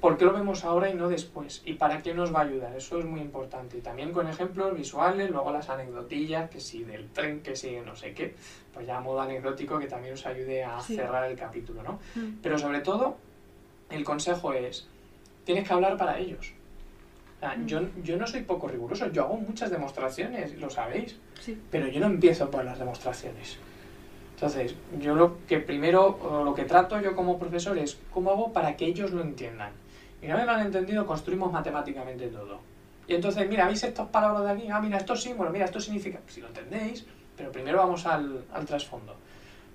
¿Por 0.00 0.18
qué 0.18 0.24
lo 0.26 0.32
vemos 0.32 0.62
ahora 0.64 0.90
y 0.90 0.94
no 0.94 1.08
después? 1.08 1.62
¿Y 1.64 1.74
para 1.74 2.02
qué 2.02 2.12
nos 2.12 2.34
va 2.34 2.40
a 2.40 2.42
ayudar? 2.42 2.76
Eso 2.76 2.98
es 2.98 3.06
muy 3.06 3.20
importante. 3.20 3.78
Y 3.78 3.80
también 3.80 4.12
con 4.12 4.28
ejemplos 4.28 4.76
visuales, 4.76 5.30
luego 5.30 5.50
las 5.50 5.70
anecdotillas, 5.70 6.50
que 6.50 6.60
si 6.60 6.84
del 6.84 7.08
tren, 7.08 7.40
que 7.40 7.56
si 7.56 7.76
no 7.80 7.96
sé 7.96 8.12
qué, 8.12 8.34
pues 8.74 8.86
ya 8.86 8.98
a 8.98 9.00
modo 9.00 9.20
anecdótico 9.22 9.78
que 9.78 9.86
también 9.86 10.14
os 10.14 10.26
ayude 10.26 10.62
a 10.64 10.80
Sí. 10.80 10.96
cerrar 10.96 11.30
el 11.30 11.36
capítulo, 11.36 11.82
¿no? 11.82 11.98
Mm. 12.14 12.38
Pero 12.42 12.58
sobre 12.58 12.80
todo, 12.80 13.16
el 13.90 14.04
consejo 14.04 14.52
es, 14.52 14.86
tienes 15.44 15.66
que 15.66 15.72
hablar 15.74 15.96
para 15.96 16.18
ellos. 16.18 16.52
O 17.36 17.40
sea, 17.40 17.56
Mm. 17.56 17.66
yo, 17.66 17.80
yo 18.02 18.16
no 18.18 18.26
soy 18.26 18.42
poco 18.42 18.68
riguroso, 18.68 19.10
yo 19.10 19.24
hago 19.24 19.36
muchas 19.36 19.70
demostraciones, 19.70 20.58
lo 20.58 20.68
sabéis, 20.68 21.16
Sí. 21.40 21.58
pero 21.70 21.86
yo 21.88 22.00
no 22.00 22.06
empiezo 22.06 22.50
por 22.50 22.64
las 22.64 22.78
demostraciones. 22.78 23.56
Entonces, 24.34 24.74
yo 25.00 25.14
lo 25.14 25.38
que 25.46 25.58
primero, 25.58 26.18
o 26.22 26.44
lo 26.44 26.54
que 26.54 26.64
trato 26.64 27.00
yo 27.00 27.16
como 27.16 27.38
profesor 27.38 27.78
es 27.78 27.98
cómo 28.12 28.30
hago 28.30 28.52
para 28.52 28.76
que 28.76 28.84
ellos 28.84 29.10
lo 29.12 29.22
entiendan. 29.22 29.72
Y 30.22 30.26
vez 30.26 30.46
lo 30.46 30.52
han 30.52 30.66
entendido, 30.66 31.06
construimos 31.06 31.52
matemáticamente 31.52 32.28
todo. 32.28 32.60
Y 33.08 33.14
entonces, 33.14 33.48
mira, 33.48 33.66
¿veis 33.66 33.82
estos 33.84 34.08
palabras 34.08 34.44
de 34.44 34.50
aquí? 34.50 34.70
Ah, 34.70 34.80
mira, 34.80 34.98
esto 34.98 35.14
sí, 35.14 35.32
bueno, 35.32 35.52
mira, 35.52 35.66
esto 35.66 35.80
significa, 35.80 36.18
si 36.26 36.40
lo 36.40 36.48
entendéis, 36.48 37.06
pero 37.36 37.52
primero 37.52 37.78
vamos 37.78 38.06
al, 38.06 38.44
al 38.52 38.66
trasfondo. 38.66 39.14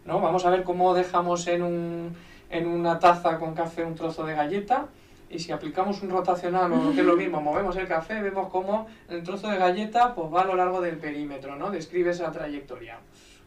¿no? 0.05 0.19
Vamos 0.19 0.45
a 0.45 0.49
ver 0.49 0.63
cómo 0.63 0.93
dejamos 0.93 1.47
en, 1.47 1.61
un, 1.61 2.15
en 2.49 2.67
una 2.67 2.99
taza 2.99 3.37
con 3.39 3.53
café 3.53 3.83
un 3.83 3.95
trozo 3.95 4.25
de 4.25 4.33
galleta 4.33 4.87
y 5.29 5.39
si 5.39 5.51
aplicamos 5.51 6.01
un 6.01 6.09
rotacional 6.09 6.71
o 6.73 6.75
lo 6.75 6.91
que 6.91 6.99
es 6.99 7.05
lo 7.05 7.15
mismo, 7.15 7.39
movemos 7.39 7.77
el 7.77 7.87
café, 7.87 8.21
vemos 8.21 8.49
cómo 8.49 8.87
el 9.07 9.23
trozo 9.23 9.47
de 9.49 9.57
galleta 9.57 10.13
pues, 10.13 10.33
va 10.33 10.41
a 10.41 10.45
lo 10.45 10.55
largo 10.55 10.81
del 10.81 10.97
perímetro, 10.97 11.55
¿no? 11.55 11.71
Describe 11.71 12.11
esa 12.11 12.31
trayectoria. 12.31 12.99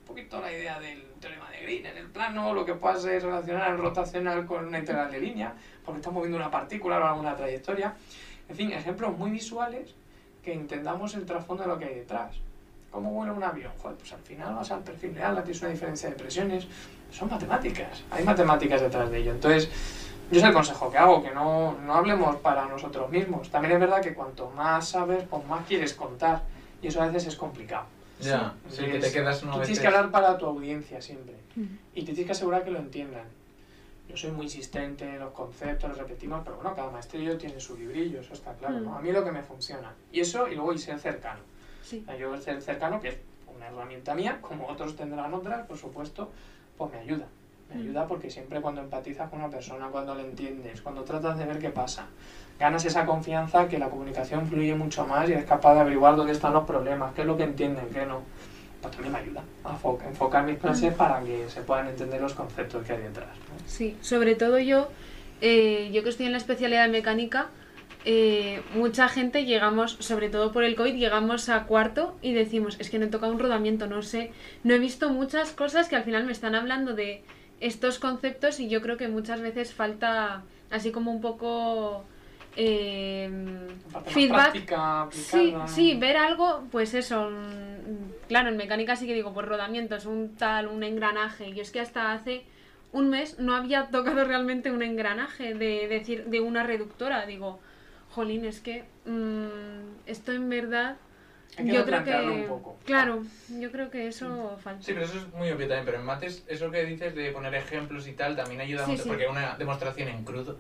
Poquito 0.07 0.41
la 0.41 0.53
idea 0.53 0.79
del 0.79 1.03
teorema 1.21 1.51
de 1.51 1.63
Green 1.63 1.87
en 1.87 1.97
el 1.97 2.07
plano, 2.09 2.53
lo 2.53 2.65
que 2.65 2.75
puede 2.75 3.01
ser 3.01 3.23
relacionar 3.23 3.71
el 3.71 3.79
rotacional 3.79 4.45
con 4.45 4.67
una 4.67 4.79
integral 4.79 5.11
de 5.11 5.19
línea, 5.19 5.55
porque 5.85 6.01
estamos 6.01 6.17
moviendo 6.17 6.37
una 6.37 6.51
partícula 6.51 6.97
a 6.97 6.99
lo 6.99 7.05
largo 7.07 7.23
de 7.23 7.27
una 7.29 7.37
trayectoria. 7.37 7.95
En 8.49 8.57
fin, 8.57 8.73
ejemplos 8.73 9.17
muy 9.17 9.31
visuales 9.31 9.95
que 10.43 10.53
entendamos 10.53 11.15
el 11.15 11.25
trasfondo 11.25 11.63
de 11.63 11.69
lo 11.71 11.79
que 11.79 11.87
hay 11.87 11.95
detrás. 11.95 12.37
¿Cómo 12.91 13.11
vuela 13.11 13.33
un 13.33 13.43
avión? 13.43 13.73
Joder, 13.79 13.97
pues 13.97 14.13
al 14.13 14.21
final 14.21 14.55
vas 14.55 14.71
al 14.71 14.83
perfil 14.83 15.15
real, 15.15 15.35
tienes 15.43 15.63
una 15.63 15.71
diferencia 15.71 16.11
de 16.11 16.15
presiones. 16.15 16.67
Son 17.11 17.31
matemáticas, 17.31 18.05
hay 18.11 18.25
matemáticas 18.25 18.83
detrás 18.83 19.11
de 19.11 19.19
ello. 19.19 19.33
Entonces, 19.33 19.69
yo 20.31 20.39
es 20.39 20.45
el 20.45 20.53
consejo 20.53 20.91
que 20.91 20.99
hago, 20.99 21.23
que 21.23 21.31
no, 21.31 21.77
no 21.85 21.95
hablemos 21.95 22.37
para 22.37 22.67
nosotros 22.67 23.11
mismos. 23.11 23.51
También 23.51 23.75
es 23.75 23.81
verdad 23.81 24.03
que 24.03 24.15
cuanto 24.15 24.51
más 24.51 24.89
sabes, 24.89 25.25
pues 25.29 25.45
más 25.47 25.67
quieres 25.67 25.95
contar. 25.95 26.43
Y 26.83 26.89
eso 26.89 27.03
a 27.03 27.07
veces 27.07 27.27
es 27.29 27.37
complicado. 27.37 27.87
Ya, 28.21 28.55
sí, 28.71 28.85
que 28.87 28.99
te 29.01 29.13
quedas 29.13 29.41
Tú 29.41 29.47
una 29.47 29.55
tienes 29.57 29.71
vez. 29.71 29.81
que 29.81 29.87
hablar 29.87 30.11
para 30.11 30.39
tu 30.39 30.47
audiencia 30.47 31.01
siempre. 31.01 31.35
Y 31.95 32.01
te 32.03 32.13
tienes 32.13 32.27
que 32.27 32.33
asegurar 32.33 32.65
que 32.65 32.71
lo 32.71 32.79
entiendan. 32.79 33.27
Yo 34.09 34.17
soy 34.17 34.31
muy 34.31 34.45
insistente 34.45 35.05
en 35.09 35.19
los 35.19 35.33
conceptos, 35.33 35.89
los 35.91 35.99
repetimos, 35.99 36.43
pero 36.45 36.57
bueno, 36.57 36.75
cada 36.75 36.91
maestrillo 36.91 37.37
tiene 37.39 37.59
su 37.59 37.77
librillo, 37.77 38.21
eso 38.21 38.35
está 38.35 38.53
claro. 38.55 38.79
¿no? 38.81 38.91
Mm. 38.93 38.95
A 38.97 39.01
mí 39.01 39.13
lo 39.13 39.25
que 39.25 39.33
me 39.33 39.43
funciona. 39.43 39.93
Y 40.13 40.21
eso, 40.21 40.47
y 40.47 40.55
luego 40.55 40.73
y 40.73 40.79
ser 40.79 40.99
cercano. 41.01 41.41
Sí. 41.83 42.05
Yo 42.19 42.35
el 42.35 42.43
ser 42.43 42.61
cercano, 42.63 43.01
que 43.01 43.09
es 43.09 43.17
una 43.55 43.69
herramienta 43.69 44.15
mía, 44.15 44.39
como 44.41 44.69
otros 44.69 44.95
tendrán 44.97 45.33
otras, 45.35 45.67
por 45.67 45.77
supuesto, 45.79 46.31
pues 46.77 46.93
me 46.93 46.99
ayuda. 46.99 47.27
Me 47.71 47.77
Mm. 47.77 47.81
ayuda 47.81 48.07
porque 48.07 48.31
siempre 48.31 48.61
cuando 48.61 48.83
empatizas 48.83 49.29
con 49.31 49.39
una 49.41 49.51
persona, 49.51 49.89
cuando 49.89 50.15
le 50.15 50.23
entiendes, 50.23 50.83
cuando 50.83 51.03
tratas 51.03 51.39
de 51.39 51.47
ver 51.47 51.59
qué 51.59 51.71
pasa, 51.71 52.07
ganas 52.59 52.85
esa 52.85 53.05
confianza 53.05 53.69
que 53.69 53.79
la 53.79 53.89
comunicación 53.91 54.47
fluye 54.47 54.75
mucho 54.75 55.07
más 55.07 55.29
y 55.29 55.33
eres 55.33 55.45
capaz 55.45 55.75
de 55.75 55.81
averiguar 55.81 56.17
dónde 56.17 56.33
están 56.33 56.53
los 56.53 56.65
problemas, 56.65 57.13
qué 57.15 57.23
es 57.23 57.27
lo 57.27 57.37
que 57.37 57.43
entienden, 57.45 57.87
qué 57.93 58.07
no. 58.07 58.23
Pues 58.81 58.93
también 58.95 59.13
me 59.13 59.19
ayuda 59.19 59.43
a 59.65 59.77
fo- 59.79 59.99
enfocar 60.07 60.45
mis 60.45 60.59
clases 60.59 60.93
para 60.95 61.21
que 61.21 61.49
se 61.49 61.63
puedan 61.63 61.89
entender 61.89 62.21
los 62.21 62.35
conceptos 62.35 62.85
que 62.87 62.93
hay 62.93 63.03
detrás. 63.03 63.29
¿no? 63.29 63.55
Sí, 63.67 63.97
sobre 64.03 64.35
todo 64.35 64.59
yo, 64.59 64.89
eh, 65.41 65.91
yo 65.93 66.03
que 66.03 66.11
estoy 66.11 66.27
en 66.27 66.33
la 66.33 66.39
especialidad 66.39 66.85
de 66.87 66.93
mecánica, 66.93 67.47
eh, 68.05 68.61
mucha 68.75 69.09
gente 69.09 69.47
llegamos, 69.47 69.97
sobre 70.01 70.29
todo 70.29 70.53
por 70.53 70.65
el 70.65 70.77
COVID, 70.77 70.95
llegamos 70.95 71.49
a 71.49 71.65
cuarto 71.65 72.15
y 72.21 72.35
decimos, 72.35 72.77
es 72.79 72.91
que 72.91 72.99
no 72.99 73.07
he 73.07 73.09
tocado 73.09 73.33
un 73.33 73.39
rodamiento, 73.39 73.87
no 73.87 74.03
sé, 74.03 74.33
no 74.63 74.75
he 74.75 74.79
visto 74.79 75.09
muchas 75.09 75.53
cosas 75.53 75.89
que 75.89 75.97
al 75.97 76.05
final 76.05 76.25
me 76.27 76.33
están 76.33 76.55
hablando 76.55 76.93
de 76.93 77.23
estos 77.61 77.99
conceptos 77.99 78.61
y 78.61 78.69
yo 78.69 78.83
creo 78.83 78.99
que 78.99 79.09
muchas 79.09 79.41
veces 79.41 79.73
falta 79.73 80.43
así 80.71 80.91
como 80.91 81.11
un 81.11 81.23
poco 81.23 82.05
eh, 82.57 83.29
más 83.93 84.05
feedback. 84.13 84.51
práctica, 84.53 85.09
Sí, 85.11 85.55
sí, 85.67 85.95
ver 85.99 86.17
algo, 86.17 86.65
pues 86.71 86.95
eso. 86.95 87.31
mm, 87.31 87.75
Claro, 88.29 88.49
en 88.49 88.57
mecánica 88.57 88.97
sí 88.97 89.07
que 89.07 89.13
digo, 89.15 89.35
pues 89.35 89.47
rodamientos, 89.47 90.07
un 90.07 90.35
tal, 90.37 90.69
un 90.69 90.83
engranaje. 90.83 91.53
Yo 91.53 91.61
es 91.63 91.71
que 91.71 91.81
hasta 91.81 92.13
hace 92.13 92.45
un 92.93 93.11
mes 93.11 93.39
no 93.39 93.55
había 93.55 93.89
tocado 93.89 94.25
realmente 94.25 94.71
un 94.71 94.83
engranaje 94.83 95.53
de 95.55 95.87
decir 95.89 96.25
de 96.27 96.41
una 96.41 96.63
reductora. 96.63 97.27
Digo, 97.27 97.61
jolín, 98.11 98.45
es 98.47 98.61
que 98.61 98.85
mm, 99.05 100.07
esto 100.07 100.33
en 100.33 100.49
verdad. 100.49 100.97
Hay 101.59 101.67
que 101.67 101.73
yo 101.75 101.85
creo 101.85 102.03
que. 102.03 102.17
un 102.17 102.47
poco. 102.49 102.79
Claro, 102.85 103.23
yo 103.61 103.71
creo 103.71 103.91
que 103.91 104.09
eso 104.09 104.57
falta. 104.63 104.83
Sí, 104.83 104.93
pero 104.95 105.05
eso 105.05 105.19
es 105.19 105.29
muy 105.35 105.51
obvio 105.51 105.69
también. 105.69 105.85
Pero 105.85 105.99
en 105.99 106.05
mates, 106.07 106.45
eso 106.49 106.71
que 106.71 106.85
dices 106.87 107.15
de 107.15 107.31
poner 107.31 107.55
ejemplos 107.55 108.09
y 108.09 108.13
tal 108.13 108.35
también 108.37 108.61
ayuda 108.63 108.85
Sí, 108.87 108.93
mucho. 108.93 109.03
sí. 109.03 109.09
Porque 109.11 109.27
una 109.29 109.57
demostración 109.59 110.09
en 110.09 110.25
crudo, 110.25 110.59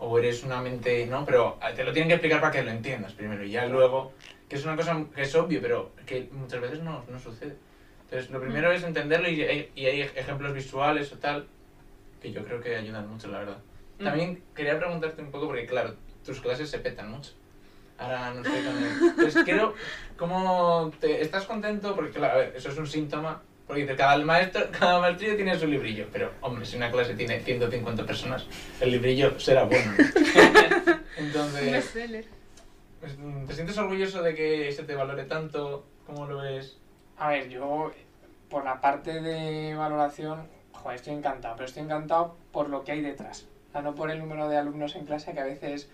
o 0.00 0.18
eres 0.18 0.42
una 0.42 0.60
mente. 0.60 1.06
No, 1.06 1.24
pero 1.24 1.58
te 1.76 1.84
lo 1.84 1.92
tienen 1.92 2.08
que 2.08 2.14
explicar 2.14 2.40
para 2.40 2.52
que 2.52 2.62
lo 2.62 2.70
entiendas 2.70 3.12
primero. 3.12 3.44
Y 3.44 3.50
ya 3.50 3.66
luego, 3.66 4.12
que 4.48 4.56
es 4.56 4.64
una 4.64 4.76
cosa 4.76 5.04
que 5.14 5.22
es 5.22 5.34
obvio, 5.34 5.60
pero 5.60 5.92
que 6.06 6.28
muchas 6.32 6.60
veces 6.60 6.82
no, 6.82 7.04
no 7.08 7.18
sucede. 7.18 7.56
Entonces, 8.04 8.30
lo 8.30 8.40
primero 8.40 8.72
es 8.72 8.82
entenderlo 8.82 9.28
y 9.28 9.42
hay, 9.42 9.70
y 9.76 9.86
hay 9.86 10.00
ejemplos 10.00 10.52
visuales 10.52 11.12
o 11.12 11.18
tal 11.18 11.46
que 12.20 12.32
yo 12.32 12.44
creo 12.44 12.60
que 12.60 12.76
ayudan 12.76 13.08
mucho, 13.08 13.28
la 13.28 13.38
verdad. 13.38 13.58
Mm. 13.98 14.04
También 14.04 14.42
quería 14.54 14.78
preguntarte 14.78 15.22
un 15.22 15.30
poco, 15.30 15.46
porque 15.46 15.66
claro, 15.66 15.94
tus 16.24 16.40
clases 16.40 16.68
se 16.68 16.78
petan 16.78 17.10
mucho. 17.10 17.32
Ahora 17.98 18.32
no 18.32 18.42
con 18.42 18.52
el... 18.54 19.08
Entonces 19.10 19.44
quiero, 19.44 19.74
¿cómo 20.16 20.90
te, 21.00 21.20
estás 21.20 21.44
contento? 21.44 21.94
Porque 21.94 22.12
claro, 22.12 22.34
a 22.34 22.38
ver, 22.38 22.54
eso 22.56 22.70
es 22.70 22.78
un 22.78 22.86
síntoma. 22.86 23.42
Porque 23.70 23.82
dice, 23.82 23.94
cada 23.94 24.18
maestro, 24.18 24.66
cada 24.76 24.98
maestrillo 24.98 25.36
tiene 25.36 25.56
su 25.56 25.68
librillo. 25.68 26.08
Pero, 26.10 26.32
hombre, 26.40 26.66
si 26.66 26.76
una 26.76 26.90
clase 26.90 27.14
tiene 27.14 27.38
150 27.38 28.04
personas, 28.04 28.44
el 28.80 28.90
librillo 28.90 29.38
será 29.38 29.62
bueno. 29.62 29.92
Entonces, 31.16 31.92
pues, 32.98 33.16
¿te 33.46 33.54
sientes 33.54 33.78
orgulloso 33.78 34.24
de 34.24 34.34
que 34.34 34.72
se 34.72 34.82
te 34.82 34.96
valore 34.96 35.22
tanto? 35.22 35.86
¿Cómo 36.04 36.26
lo 36.26 36.38
ves? 36.38 36.78
A 37.16 37.28
ver, 37.28 37.48
yo 37.48 37.92
por 38.48 38.64
la 38.64 38.80
parte 38.80 39.20
de 39.20 39.76
valoración, 39.76 40.48
joder, 40.72 40.96
estoy 40.96 41.14
encantado, 41.14 41.54
pero 41.54 41.66
estoy 41.66 41.84
encantado 41.84 42.36
por 42.50 42.70
lo 42.70 42.82
que 42.82 42.90
hay 42.90 43.02
detrás. 43.02 43.46
O 43.68 43.70
sea, 43.70 43.82
no 43.82 43.94
por 43.94 44.10
el 44.10 44.18
número 44.18 44.48
de 44.48 44.56
alumnos 44.56 44.96
en 44.96 45.06
clase 45.06 45.32
que 45.32 45.38
a 45.38 45.44
veces 45.44 45.88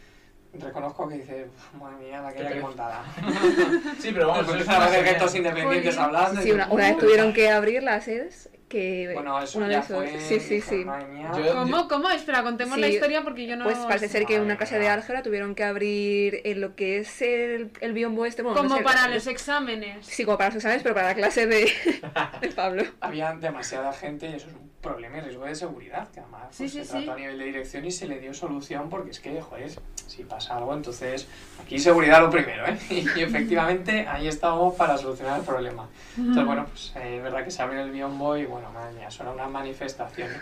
reconozco 0.60 1.08
que 1.08 1.16
dice, 1.16 1.46
"Uf, 1.54 1.80
madre 1.80 1.96
mía, 2.06 2.20
la 2.22 2.32
que 2.32 2.38
hay 2.38 2.44
que 2.44 2.48
pereza". 2.48 2.66
montada. 2.66 3.04
Sí, 4.00 4.10
pero 4.12 4.28
vamos, 4.28 4.48
a 4.48 4.52
hacer 4.56 4.64
señal. 4.66 5.04
gestos 5.04 5.34
independientes 5.34 5.98
hablando. 5.98 6.42
Sí, 6.42 6.50
una, 6.52 6.64
dices, 6.64 6.74
una 6.74 6.84
vez 6.88 6.98
tuvieron 6.98 7.32
que 7.32 7.50
abrir 7.50 7.82
las 7.82 8.04
sedes, 8.04 8.48
que 8.68 9.10
Bueno, 9.14 9.40
eso 9.40 9.58
uno 9.58 9.68
de 9.68 9.74
esos- 9.78 9.86
fue... 9.86 10.20
sí, 10.20 10.40
sí, 10.40 10.60
sí. 10.60 10.84
Mía. 10.84 11.30
Yo- 11.36 11.54
¿Cómo? 11.54 11.86
¿Cómo? 11.88 12.10
Espera, 12.10 12.42
contemos 12.42 12.78
la 12.78 12.88
Sí, 12.88 12.94
historia 12.94 13.22
porque 13.22 13.46
yo 13.46 13.56
no. 13.56 13.64
Pues 13.64 13.78
parece 13.78 14.08
ser 14.08 14.26
que 14.26 14.36
en 14.36 14.42
una 14.42 14.56
clase 14.56 14.78
de 14.78 14.88
álgebra 14.88 15.22
tuvieron 15.22 15.54
que 15.54 15.62
abrir 15.64 16.40
en 16.44 16.60
lo 16.60 16.74
que 16.74 16.98
es 16.98 17.22
el, 17.22 17.70
el 17.80 17.92
biombo 17.92 18.26
este. 18.26 18.42
Bueno, 18.42 18.56
no 18.62 18.68
Como 18.68 18.78
sé, 18.78 18.82
para 18.84 19.06
el- 19.06 19.14
los 19.14 19.26
exámenes. 19.28 20.04
Sí, 20.06 20.24
como 20.24 20.36
para 20.38 20.48
los 20.50 20.56
exámenes, 20.56 20.82
pero 20.82 20.94
para 20.94 21.08
la 21.08 21.14
clase 21.14 21.46
de, 21.46 21.70
de 22.40 22.48
Pablo. 22.48 22.82
Había 23.00 23.32
demasiada 23.34 23.92
gente 23.92 24.28
y 24.30 24.34
eso 24.34 24.48
es 24.48 24.54
un 24.54 24.66
problema 24.80 25.18
y 25.18 25.20
riesgo 25.22 25.44
de 25.46 25.54
seguridad, 25.54 26.08
que 26.12 26.20
además 26.20 26.42
Sí, 26.50 26.64
pues, 26.64 26.72
sí, 26.72 26.84
se 26.84 26.90
trató 26.90 27.02
sí. 27.04 27.10
a 27.10 27.16
nivel 27.16 27.38
de 27.38 27.44
dirección 27.46 27.84
y 27.84 27.90
se 27.90 28.06
le 28.06 28.20
dio 28.20 28.32
solución 28.34 28.88
porque 28.88 29.10
es 29.10 29.18
que, 29.18 29.40
joder, 29.40 29.68
si 30.06 30.22
pasa 30.22 30.56
algo, 30.56 30.72
entonces 30.74 31.26
aquí 31.60 31.76
seguridad 31.78 32.20
lo 32.20 32.30
primero, 32.30 32.64
¿eh? 32.68 32.78
Y 32.90 33.20
efectivamente 33.20 34.06
ahí 34.06 34.28
estábamos 34.28 34.74
para 34.76 34.96
solucionar 34.96 35.40
el 35.40 35.44
problema. 35.44 35.88
Entonces, 36.16 36.44
bueno, 36.44 36.66
pues 36.66 36.92
eh, 36.96 37.16
es 37.16 37.22
verdad 37.22 37.42
que 37.44 37.50
se 37.50 37.62
abre 37.62 37.80
el 37.82 37.90
biombo 37.90 38.36
y, 38.36 38.44
bueno, 38.46 38.55
madre 38.70 38.92
mía, 38.94 39.10
son 39.10 39.28
unas 39.28 39.50
manifestaciones. 39.50 40.38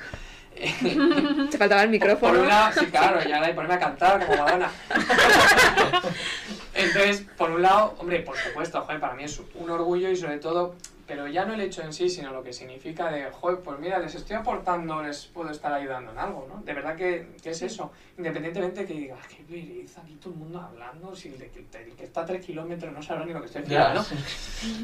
Te 1.50 1.58
faltaba 1.58 1.82
el 1.82 1.88
Por 1.88 1.90
micrófono. 1.90 2.40
un 2.40 2.48
lado, 2.48 2.72
sí, 2.78 2.86
claro, 2.86 3.18
y 3.28 3.32
ahora 3.32 3.50
y 3.50 3.54
ponerme 3.54 3.74
a 3.74 3.78
cantar 3.80 4.24
como 4.24 4.42
Madonna. 4.44 4.70
Entonces, 6.74 7.24
por 7.36 7.50
un 7.50 7.62
lado, 7.62 7.94
hombre, 7.98 8.20
por 8.20 8.36
supuesto, 8.36 8.80
joder, 8.82 9.00
para 9.00 9.14
mí 9.14 9.24
es 9.24 9.40
un 9.54 9.70
orgullo 9.70 10.08
y 10.10 10.16
sobre 10.16 10.38
todo, 10.38 10.74
pero 11.06 11.28
ya 11.28 11.44
no 11.44 11.54
el 11.54 11.60
hecho 11.60 11.82
en 11.82 11.92
sí, 11.92 12.08
sino 12.08 12.32
lo 12.32 12.42
que 12.42 12.52
significa 12.52 13.10
de, 13.10 13.30
joder, 13.30 13.60
pues 13.60 13.78
mira, 13.78 13.98
les 13.98 14.14
estoy 14.14 14.36
aportando, 14.36 15.02
les 15.02 15.26
puedo 15.26 15.50
estar 15.50 15.72
ayudando 15.72 16.10
en 16.12 16.18
algo, 16.18 16.46
¿no? 16.48 16.62
De 16.62 16.72
verdad 16.72 16.96
que, 16.96 17.28
que 17.42 17.50
es 17.50 17.62
eso. 17.62 17.92
Independientemente 18.18 18.84
que 18.86 18.94
digas, 18.94 19.18
qué 19.28 19.44
pereza, 19.48 20.00
aquí 20.02 20.14
todo 20.16 20.32
el 20.32 20.38
mundo 20.40 20.60
hablando, 20.60 21.14
si 21.14 21.28
el, 21.28 21.38
de 21.38 21.50
que, 21.50 21.60
el 21.78 21.94
que 21.94 22.04
está 22.04 22.22
a 22.22 22.26
3 22.26 22.44
kilómetros 22.44 22.92
no 22.92 23.02
sabrá 23.02 23.24
ni 23.24 23.32
lo 23.32 23.40
que 23.40 23.46
estoy 23.46 23.62
Ya, 23.66 23.92
haciendo, 23.92 24.02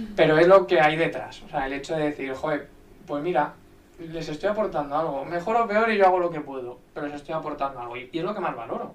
¿no? 0.01 0.09
Pero 0.17 0.39
es 0.39 0.47
lo 0.47 0.67
que 0.67 0.81
hay 0.81 0.97
detrás. 0.97 1.43
O 1.43 1.49
sea, 1.49 1.67
el 1.67 1.73
hecho 1.73 1.97
de 1.97 2.05
decir, 2.05 2.33
joder, 2.35 2.69
pues 3.11 3.25
mira, 3.25 3.55
les 3.99 4.29
estoy 4.29 4.51
aportando 4.51 4.97
algo. 4.97 5.25
Mejor 5.25 5.57
o 5.57 5.67
peor 5.67 5.91
y 5.91 5.99
yo 5.99 6.07
hago 6.07 6.21
lo 6.21 6.31
que 6.31 6.41
puedo. 6.41 6.79
Pero 6.95 7.09
les 7.09 7.17
estoy 7.17 7.35
aportando 7.35 7.81
algo. 7.81 7.97
Y, 7.97 8.09
es 8.13 8.23
lo 8.23 8.33
que 8.33 8.41
más 8.41 8.55
valoro. 8.55 8.95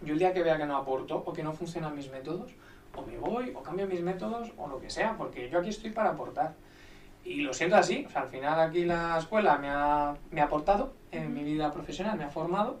Yo 0.00 0.12
el 0.12 0.18
día 0.20 0.32
que 0.32 0.44
vea 0.44 0.56
que 0.56 0.64
no 0.64 0.76
aporto 0.76 1.24
o 1.26 1.32
que 1.32 1.42
no 1.42 1.52
funcionan 1.52 1.96
mis 1.96 2.08
métodos, 2.08 2.52
o 2.94 3.02
me 3.02 3.18
voy, 3.18 3.52
o 3.52 3.60
cambio 3.60 3.88
mis 3.88 4.00
métodos, 4.00 4.52
o 4.56 4.68
lo 4.68 4.80
que 4.80 4.90
sea, 4.90 5.16
porque 5.18 5.50
yo 5.50 5.58
aquí 5.58 5.70
estoy 5.70 5.90
para 5.90 6.10
aportar. 6.10 6.54
Y 7.24 7.40
lo 7.40 7.52
siento 7.52 7.74
así, 7.74 8.04
o 8.06 8.10
sea, 8.10 8.22
al 8.22 8.28
final 8.28 8.60
aquí 8.60 8.84
la 8.84 9.18
escuela 9.18 9.58
me 9.58 9.68
ha, 9.68 10.14
me 10.30 10.40
ha 10.40 10.44
aportado 10.44 10.92
en 11.10 11.34
mi 11.34 11.42
vida 11.42 11.72
profesional, 11.72 12.16
me 12.16 12.24
ha 12.24 12.30
formado, 12.30 12.78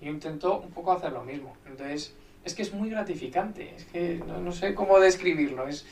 y 0.00 0.06
yo 0.06 0.12
intento 0.12 0.60
un 0.60 0.70
poco 0.70 0.92
hacer 0.92 1.12
lo 1.12 1.22
mismo. 1.22 1.54
Entonces, 1.66 2.14
es 2.44 2.54
que 2.54 2.62
es 2.62 2.72
muy 2.72 2.88
gratificante, 2.88 3.74
es 3.74 3.84
que 3.84 4.22
no, 4.26 4.40
no 4.40 4.52
sé 4.52 4.74
cómo 4.74 5.00
describirlo, 5.00 5.68
es, 5.68 5.86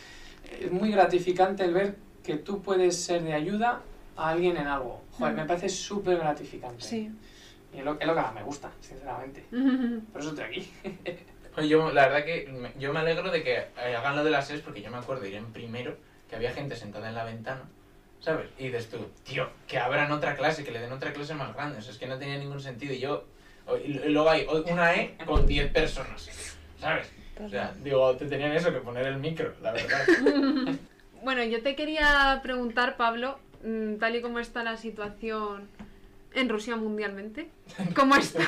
es 0.58 0.70
muy 0.72 0.90
gratificante 0.90 1.64
el 1.64 1.74
ver 1.74 1.96
que 2.22 2.36
tú 2.36 2.60
puedes 2.60 2.96
ser 2.96 3.22
de 3.22 3.32
ayuda 3.32 3.82
a 4.16 4.30
alguien 4.30 4.56
en 4.56 4.66
algo. 4.66 5.02
Joder, 5.12 5.34
me 5.34 5.44
parece 5.44 5.68
súper 5.68 6.18
gratificante. 6.18 6.82
Sí. 6.82 7.10
Y 7.74 7.78
es 7.78 7.84
lo, 7.84 7.98
es 8.00 8.06
lo 8.06 8.14
que 8.14 8.20
más 8.20 8.34
me 8.34 8.42
gusta, 8.42 8.70
sinceramente. 8.80 9.44
Por 10.12 10.20
eso 10.20 10.30
estoy 10.30 10.44
aquí. 10.44 10.72
Oye, 11.56 11.68
Yo, 11.68 11.90
la 11.92 12.08
verdad 12.08 12.24
que 12.24 12.48
me- 12.48 12.72
yo 12.78 12.92
me 12.92 13.00
alegro 13.00 13.30
de 13.30 13.42
que 13.42 13.54
eh, 13.56 13.96
hagan 13.96 14.16
lo 14.16 14.24
de 14.24 14.30
las 14.30 14.46
SES 14.48 14.60
porque 14.60 14.82
yo 14.82 14.90
me 14.90 14.98
acuerdo 14.98 15.22
de 15.22 15.30
ir 15.30 15.34
en 15.36 15.52
primero 15.52 15.96
que 16.28 16.36
había 16.36 16.52
gente 16.52 16.76
sentada 16.76 17.08
en 17.08 17.14
la 17.14 17.24
ventana, 17.24 17.62
¿sabes? 18.20 18.48
Y 18.58 18.64
dices 18.66 18.88
tú, 18.90 18.98
tío, 19.24 19.48
que 19.66 19.78
abran 19.78 20.10
otra 20.12 20.36
clase, 20.36 20.64
que 20.64 20.70
le 20.70 20.80
den 20.80 20.92
otra 20.92 21.12
clase 21.12 21.34
más 21.34 21.54
grande. 21.54 21.78
O 21.78 21.82
sea, 21.82 21.92
es 21.92 21.98
que 21.98 22.06
no 22.06 22.18
tenía 22.18 22.36
ningún 22.38 22.60
sentido. 22.60 22.92
Y 22.94 22.98
yo, 23.00 23.24
y 23.84 23.92
luego 24.10 24.28
hay 24.30 24.46
una 24.70 24.94
E 24.94 25.16
con 25.24 25.46
10 25.46 25.70
personas, 25.72 26.28
¿sabes? 26.80 27.10
O 27.42 27.48
sea, 27.48 27.74
digo, 27.82 28.16
te 28.16 28.26
tenían 28.26 28.52
eso 28.52 28.72
que 28.72 28.80
poner 28.80 29.06
el 29.06 29.18
micro, 29.18 29.54
la 29.62 29.72
verdad. 29.72 30.06
Bueno, 31.22 31.42
yo 31.42 31.60
te 31.62 31.74
quería 31.74 32.38
preguntar, 32.42 32.96
Pablo, 32.96 33.40
mm, 33.45 33.45
tal 33.98 34.16
y 34.16 34.22
como 34.22 34.38
está 34.38 34.62
la 34.62 34.76
situación 34.76 35.68
en 36.34 36.48
Rusia 36.48 36.76
mundialmente, 36.76 37.48
¿cómo 37.96 38.16
está, 38.16 38.40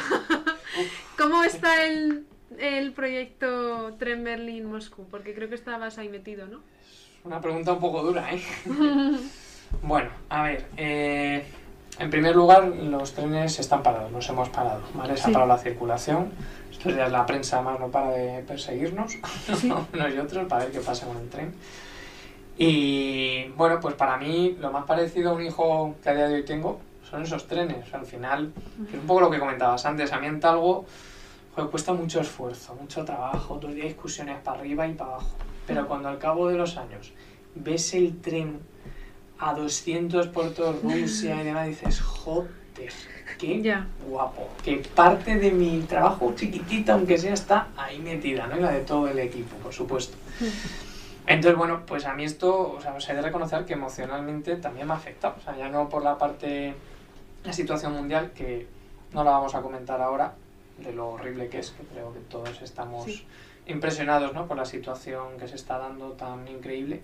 ¿cómo 1.19 1.43
está 1.45 1.85
el, 1.87 2.27
el 2.59 2.93
proyecto 2.93 3.95
Tren 3.99 4.25
Berlín-Moscú? 4.25 5.07
Porque 5.11 5.35
creo 5.35 5.49
que 5.49 5.55
estabas 5.55 5.99
ahí 5.99 6.09
metido, 6.09 6.47
¿no? 6.47 6.61
Una 7.25 7.41
pregunta 7.41 7.73
un 7.73 7.81
poco 7.81 8.03
dura, 8.03 8.33
¿eh? 8.33 8.43
bueno, 9.83 10.11
a 10.29 10.43
ver. 10.45 10.67
eh, 10.77 11.45
en 11.99 12.11
primer 12.11 12.37
lugar, 12.37 12.65
los 12.65 13.13
trenes 13.13 13.59
están 13.59 13.83
parados, 13.83 14.13
nos 14.13 14.29
hemos 14.29 14.49
parado, 14.51 14.83
¿vale? 14.95 15.17
Se 15.17 15.23
ha 15.23 15.27
Sí. 15.27 15.33
parado 15.33 15.49
la 15.49 15.59
circulación. 15.59 16.31
Estos 16.71 16.95
días 16.95 17.11
la 17.11 17.27
prensa 17.27 17.61
más 17.61 17.81
no 17.81 17.89
para 17.89 18.11
de 18.11 18.43
perseguirnos, 18.45 19.15
unos 19.65 20.15
y 20.15 20.19
otros, 20.19 20.47
para 20.47 20.65
ver 20.65 20.73
qué 20.73 20.79
pasa 20.81 21.07
con 21.09 21.17
el 21.17 21.29
tren. 21.29 21.53
Y 22.59 23.45
bueno, 23.57 23.79
pues 23.81 23.95
para 23.95 24.17
mí 24.17 24.57
lo 24.61 24.73
más 24.73 24.85
parecido 24.85 25.31
a 25.31 25.33
un 25.35 25.43
hijo 25.43 25.95
que 26.03 26.11
a 26.11 26.15
día 26.15 26.29
de 26.29 26.35
hoy 26.35 26.45
tengo 26.45 26.81
son 27.09 27.23
esos 27.23 27.47
trenes. 27.47 27.87
O 27.87 27.91
sea, 27.91 28.01
al 28.01 28.07
final, 28.07 28.53
que 28.91 28.97
es 28.97 29.01
un 29.01 29.07
poco 29.07 29.21
lo 29.21 29.31
que 29.31 29.39
comentabas 29.39 29.87
antes, 29.87 30.13
a 30.13 30.19
mí 30.19 30.27
en 30.27 30.41
Talgo 30.41 30.85
joder, 31.55 31.71
cuesta 31.71 31.93
mucho 31.93 32.21
esfuerzo, 32.21 32.75
mucho 32.81 33.05
trabajo, 33.05 33.57
todo 33.57 33.71
el 33.71 33.77
día 33.77 33.85
discusiones 33.85 34.39
para 34.43 34.59
arriba 34.59 34.87
y 34.87 34.95
para 34.95 35.13
abajo. 35.13 35.31
Pero 35.67 35.87
cuando 35.87 36.09
al 36.09 36.19
cabo 36.19 36.49
de 36.49 36.57
los 36.57 36.77
años 36.77 37.13
ves 37.55 37.95
el 37.95 38.21
tren 38.21 38.59
a 39.39 39.55
200 39.55 40.29
por 40.29 40.51
toda 40.51 40.73
Rusia 40.83 41.41
y 41.41 41.45
demás, 41.45 41.69
dices, 41.69 42.01
joder, 42.01 42.51
qué 43.39 43.83
guapo. 44.09 44.49
Que 44.65 44.77
parte 44.95 45.37
de 45.37 45.51
mi 45.53 45.81
trabajo 45.81 46.33
chiquitita, 46.35 46.95
aunque 46.95 47.19
sea, 47.19 47.35
está 47.35 47.69
ahí 47.77 47.99
metida, 47.99 48.47
¿no? 48.47 48.57
Y 48.57 48.61
la 48.61 48.73
de 48.73 48.81
todo 48.81 49.09
el 49.09 49.19
equipo, 49.19 49.57
por 49.57 49.73
supuesto. 49.73 50.17
Entonces, 51.29 51.59
bueno, 51.59 51.83
pues 51.87 52.07
a 52.07 52.15
mí 52.15 52.25
esto, 52.25 52.73
o 52.73 52.81
sea, 52.81 52.95
os 52.95 53.09
he 53.09 53.15
de 53.15 53.21
reconocer 53.21 53.65
que 53.67 53.75
emocionalmente 53.75 54.57
también 54.57 54.87
me 54.87 54.95
ha 54.95 54.97
afectado. 54.97 55.35
O 55.39 55.41
sea, 55.43 55.57
ya 55.57 55.69
no 55.69 55.89
por 55.89 56.03
la 56.03 56.17
parte, 56.17 56.75
la 57.45 57.53
situación 57.53 57.93
mundial, 57.93 58.31
que 58.33 58.67
no 59.13 59.23
la 59.25 59.33
vamos 59.33 59.55
a 59.55 59.61
comentar 59.61 60.01
ahora, 60.01 60.35
de 60.79 60.93
lo 60.93 61.11
horrible 61.11 61.49
que 61.49 61.59
es, 61.59 61.71
que 61.73 61.83
creo 61.85 62.13
que 62.15 62.21
todos 62.21 62.63
estamos 62.63 63.05
Sí. 63.05 63.27
impresionados, 63.67 64.33
¿no? 64.33 64.47
Por 64.47 64.57
la 64.57 64.65
situación 64.65 65.37
que 65.39 65.49
se 65.49 65.57
está 65.57 65.77
dando 65.77 66.13
tan 66.13 66.49
increíble. 66.49 67.03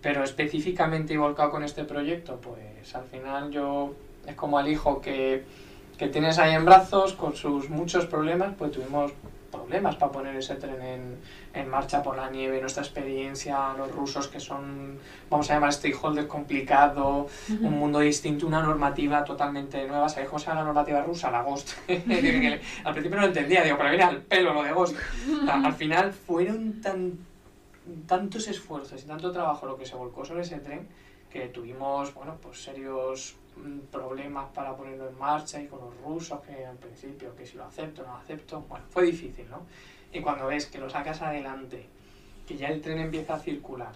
Pero 0.00 0.22
específicamente 0.22 1.14
y 1.14 1.16
volcado 1.16 1.50
con 1.50 1.64
este 1.64 1.84
proyecto, 1.84 2.36
pues 2.40 2.94
al 2.94 3.04
final 3.04 3.50
yo 3.50 3.94
es 4.26 4.34
como 4.36 4.58
al 4.58 4.68
hijo 4.68 5.00
que, 5.00 5.44
que 5.98 6.06
tienes 6.08 6.38
ahí 6.38 6.54
en 6.54 6.64
brazos 6.64 7.14
con 7.14 7.34
sus 7.34 7.70
muchos 7.70 8.06
problemas, 8.06 8.54
pues 8.56 8.70
tuvimos 8.72 9.12
problemas 9.72 9.96
para 9.96 10.12
poner 10.12 10.36
ese 10.36 10.56
tren 10.56 10.82
en, 10.82 11.16
en 11.54 11.68
marcha 11.68 12.02
por 12.02 12.14
la 12.14 12.28
nieve, 12.28 12.60
nuestra 12.60 12.82
experiencia, 12.82 13.72
los 13.72 13.90
rusos 13.90 14.28
que 14.28 14.38
son, 14.38 14.98
vamos 15.30 15.50
a 15.50 15.54
llamar 15.54 15.72
stakeholders 15.72 16.26
complicado, 16.26 17.26
un 17.48 17.78
mundo 17.78 18.00
distinto, 18.00 18.46
una 18.46 18.62
normativa 18.62 19.24
totalmente 19.24 19.86
nueva. 19.86 20.10
¿Sabéis 20.10 20.28
cómo 20.28 20.38
se 20.38 20.48
llama 20.48 20.60
la 20.60 20.66
normativa 20.66 21.00
rusa? 21.00 21.30
La 21.30 21.40
GOST. 21.40 21.70
Al 21.88 22.92
principio 22.92 23.16
no 23.16 23.22
lo 23.22 23.28
entendía, 23.28 23.62
digo, 23.62 23.78
pero 23.78 23.88
viene 23.88 24.04
al 24.04 24.18
pelo 24.18 24.52
lo 24.52 24.62
de 24.62 24.72
GOST. 24.72 24.94
O 25.42 25.46
sea, 25.46 25.62
al 25.64 25.72
final 25.72 26.12
fueron 26.12 26.82
tan, 26.82 27.18
tantos 28.06 28.48
esfuerzos 28.48 29.02
y 29.02 29.06
tanto 29.06 29.32
trabajo 29.32 29.64
lo 29.64 29.78
que 29.78 29.86
se 29.86 29.96
volcó 29.96 30.22
sobre 30.26 30.42
ese 30.42 30.58
tren 30.58 30.86
que 31.30 31.46
tuvimos, 31.46 32.12
bueno, 32.12 32.36
pues 32.42 32.62
serios 32.62 33.36
problemas 33.90 34.48
para 34.54 34.74
ponerlo 34.76 35.08
en 35.08 35.18
marcha 35.18 35.60
y 35.60 35.66
con 35.66 35.80
los 35.80 35.96
rusos 36.04 36.40
que 36.40 36.64
al 36.66 36.76
principio, 36.76 37.34
que 37.36 37.46
si 37.46 37.56
lo 37.56 37.64
acepto, 37.64 38.02
no 38.02 38.08
lo 38.12 38.18
acepto, 38.18 38.60
bueno, 38.68 38.84
fue 38.90 39.04
difícil, 39.04 39.48
¿no? 39.50 39.62
Y 40.12 40.20
cuando 40.20 40.46
ves 40.46 40.66
que 40.66 40.78
lo 40.78 40.88
sacas 40.90 41.22
adelante, 41.22 41.86
que 42.46 42.56
ya 42.56 42.68
el 42.68 42.80
tren 42.80 42.98
empieza 42.98 43.34
a 43.34 43.38
circular, 43.38 43.92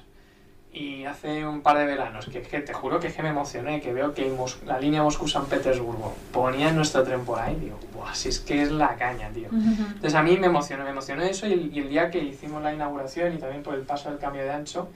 y 0.72 1.04
hace 1.06 1.46
un 1.46 1.62
par 1.62 1.78
de 1.78 1.86
veranos, 1.86 2.26
que 2.26 2.38
es 2.40 2.48
que 2.48 2.60
te 2.60 2.74
juro 2.74 3.00
que 3.00 3.06
es 3.06 3.14
que 3.14 3.22
me 3.22 3.30
emocioné, 3.30 3.80
que 3.80 3.94
veo 3.94 4.12
que 4.12 4.28
Mos- 4.30 4.62
la 4.66 4.78
línea 4.78 5.02
Moscú-San 5.02 5.46
Petersburgo 5.46 6.14
ponía 6.32 6.70
nuestro 6.70 7.02
tren 7.02 7.24
por 7.24 7.38
ahí, 7.38 7.54
digo, 7.56 7.78
¡buah! 7.94 8.14
Si 8.14 8.28
es 8.28 8.40
que 8.40 8.60
es 8.60 8.70
la 8.70 8.94
caña, 8.96 9.30
tío. 9.30 9.48
Entonces 9.50 10.14
a 10.14 10.22
mí 10.22 10.36
me 10.36 10.48
emocionó, 10.48 10.84
me 10.84 10.90
emocionó 10.90 11.22
eso 11.22 11.46
y 11.46 11.52
el, 11.54 11.74
y 11.74 11.80
el 11.80 11.88
día 11.88 12.10
que 12.10 12.18
hicimos 12.18 12.62
la 12.62 12.74
inauguración 12.74 13.34
y 13.34 13.38
también 13.38 13.62
por 13.62 13.74
el 13.74 13.82
paso 13.82 14.10
del 14.10 14.18
cambio 14.18 14.42
de 14.42 14.50
ancho, 14.50 14.90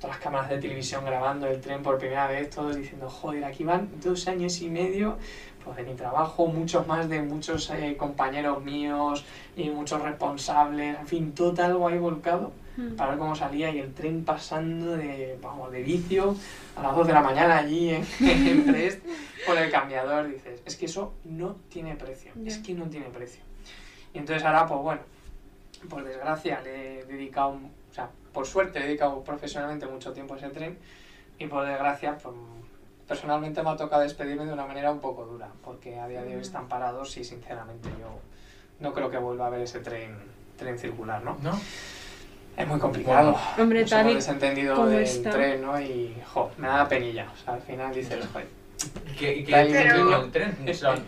todas 0.00 0.16
las 0.16 0.22
cámaras 0.24 0.48
de 0.50 0.58
televisión 0.58 1.04
grabando 1.04 1.46
el 1.46 1.60
tren 1.60 1.82
por 1.82 1.98
primera 1.98 2.26
vez, 2.28 2.50
todos 2.50 2.76
diciendo, 2.76 3.08
joder, 3.10 3.44
aquí 3.44 3.64
van 3.64 3.88
dos 4.02 4.28
años 4.28 4.60
y 4.60 4.68
medio 4.68 5.16
pues, 5.64 5.76
de 5.76 5.82
mi 5.82 5.94
trabajo, 5.94 6.46
muchos 6.46 6.86
más 6.86 7.08
de 7.08 7.20
muchos 7.20 7.70
eh, 7.70 7.96
compañeros 7.98 8.62
míos 8.62 9.24
y 9.56 9.70
muchos 9.70 10.00
responsables, 10.02 10.98
en 10.98 11.06
fin, 11.06 11.32
todo 11.32 11.64
algo 11.64 11.88
ahí 11.88 11.98
volcado 11.98 12.52
para 12.96 13.10
ver 13.10 13.18
cómo 13.18 13.34
salía 13.34 13.70
y 13.72 13.80
el 13.80 13.92
tren 13.92 14.24
pasando 14.24 14.96
de, 14.96 15.36
vamos, 15.42 15.72
de 15.72 15.82
vicio 15.82 16.36
a 16.76 16.82
las 16.82 16.94
2 16.94 17.08
de 17.08 17.12
la 17.12 17.20
mañana 17.22 17.58
allí 17.58 17.90
en, 17.90 18.06
en 18.20 18.66
Brest 18.72 19.00
con 19.44 19.58
el 19.58 19.68
cambiador, 19.68 20.28
dices, 20.28 20.62
es 20.64 20.76
que 20.76 20.86
eso 20.86 21.12
no 21.24 21.56
tiene 21.70 21.96
precio, 21.96 22.30
es 22.46 22.58
que 22.58 22.74
no 22.74 22.84
tiene 22.84 23.06
precio. 23.06 23.42
Y 24.14 24.18
entonces 24.18 24.44
ahora, 24.44 24.64
pues 24.66 24.80
bueno, 24.80 25.00
por 25.88 26.04
desgracia 26.04 26.60
le 26.62 27.00
he 27.00 27.04
dedicado, 27.06 27.48
un- 27.50 27.64
o 27.90 27.94
sea, 27.94 28.10
por 28.38 28.46
suerte 28.46 28.78
he 28.78 28.82
dedicado 28.84 29.24
profesionalmente 29.24 29.84
mucho 29.86 30.12
tiempo 30.12 30.34
a 30.34 30.36
ese 30.36 30.50
tren 30.50 30.78
y 31.40 31.48
por 31.48 31.66
desgracia, 31.66 32.16
pues 32.22 32.36
personalmente 33.08 33.60
me 33.64 33.70
ha 33.70 33.76
tocado 33.76 34.02
despedirme 34.02 34.46
de 34.46 34.52
una 34.52 34.64
manera 34.64 34.92
un 34.92 35.00
poco 35.00 35.24
dura, 35.26 35.48
porque 35.64 35.98
a 35.98 36.06
día 36.06 36.22
de 36.22 36.36
hoy 36.36 36.42
están 36.42 36.68
parados 36.68 37.16
y 37.16 37.24
sinceramente 37.24 37.88
yo 37.98 38.20
no 38.78 38.94
creo 38.94 39.10
que 39.10 39.18
vuelva 39.18 39.48
a 39.48 39.50
ver 39.50 39.62
ese 39.62 39.80
tren, 39.80 40.16
tren 40.56 40.78
circular, 40.78 41.20
¿no? 41.24 41.36
¿No? 41.42 41.58
Es 42.56 42.68
muy 42.68 42.78
complicado. 42.78 43.36
Hombre, 43.58 43.80
Nos 43.80 43.90
tal 43.90 44.14
desentendido 44.14 44.86
del 44.86 45.02
está. 45.02 45.30
tren, 45.30 45.60
¿no? 45.62 45.80
Y, 45.80 46.16
jo, 46.32 46.52
me 46.58 46.68
da 46.68 46.86
penilla. 46.88 47.28
O 47.34 47.36
sea, 47.44 47.54
al 47.54 47.62
final 47.62 47.92
dices, 47.92 48.24
joder, 48.32 48.46
¿Qué, 49.18 49.42
qué, 49.42 49.68
Pero- 49.72 50.22
el 50.22 50.30
tren? 50.30 50.56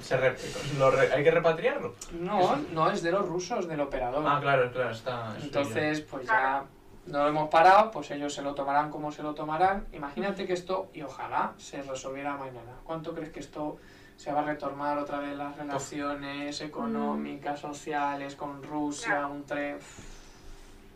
Se- 0.02 0.16
re- 0.16 0.34
lo 0.76 0.90
re- 0.90 1.12
¿Hay 1.14 1.22
que 1.22 1.30
repatriarlo? 1.30 1.94
no, 2.20 2.56
no 2.72 2.90
es 2.90 3.04
de 3.04 3.12
los 3.12 3.24
rusos, 3.28 3.68
del 3.68 3.80
operador. 3.82 4.24
Ah, 4.26 4.40
claro, 4.42 4.72
claro, 4.72 4.90
está. 4.90 5.36
Entonces, 5.40 6.00
pues 6.00 6.26
ya 6.26 6.64
no 7.10 7.22
lo 7.24 7.28
hemos 7.28 7.48
parado, 7.48 7.90
pues 7.90 8.10
ellos 8.10 8.32
se 8.32 8.42
lo 8.42 8.54
tomarán 8.54 8.90
como 8.90 9.12
se 9.12 9.22
lo 9.22 9.34
tomarán. 9.34 9.86
Imagínate 9.92 10.46
que 10.46 10.52
esto, 10.52 10.90
y 10.94 11.02
ojalá 11.02 11.52
se 11.58 11.82
resolviera 11.82 12.36
mañana. 12.36 12.72
¿Cuánto 12.84 13.14
crees 13.14 13.30
que 13.30 13.40
esto 13.40 13.78
se 14.16 14.32
va 14.32 14.40
a 14.40 14.44
retomar 14.44 14.98
otra 14.98 15.18
vez 15.18 15.36
las 15.36 15.56
relaciones 15.56 16.60
económicas, 16.60 17.60
sociales, 17.60 18.36
con 18.36 18.62
Rusia, 18.62 19.26
un 19.26 19.44
tren? 19.44 19.78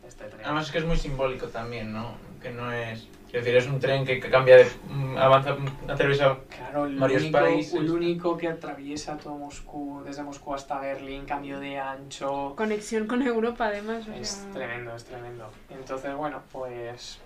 Este 0.06 0.24
tren. 0.26 0.44
Además 0.44 0.66
es 0.66 0.72
que 0.72 0.78
es 0.78 0.84
muy 0.84 0.96
simbólico 0.96 1.48
también, 1.48 1.92
¿no? 1.92 2.14
Que 2.40 2.50
no 2.50 2.70
es... 2.72 3.08
Es 3.35 3.45
decir, 3.45 3.57
es 3.57 3.66
un 3.66 3.80
tren 3.80 4.05
que, 4.05 4.20
que 4.20 4.30
cambia 4.30 4.57
de... 4.59 4.64
mm, 4.89 5.16
avanza, 5.18 5.55
mm, 5.55 5.91
atraviesa... 5.91 6.37
Claro, 6.49 6.85
el 6.87 6.97
varios 6.97 7.22
único, 7.22 7.39
países. 7.41 7.74
el 7.74 7.91
único 7.91 8.37
que 8.37 8.47
atraviesa 8.47 9.16
todo 9.16 9.37
Moscú, 9.37 10.03
desde 10.05 10.22
Moscú 10.22 10.55
hasta 10.55 10.78
Berlín, 10.78 11.24
cambio 11.24 11.59
de 11.59 11.76
ancho. 11.76 12.55
Conexión 12.57 13.09
con 13.09 13.22
Europa, 13.22 13.66
además. 13.66 14.07
o 14.07 14.12
Es 14.12 14.28
sea, 14.28 14.53
tremendo, 14.53 14.95
es 14.95 15.05
tremendo. 15.05 15.51
Entonces, 15.68 16.14
bueno, 16.14 16.43
pues. 16.53 17.18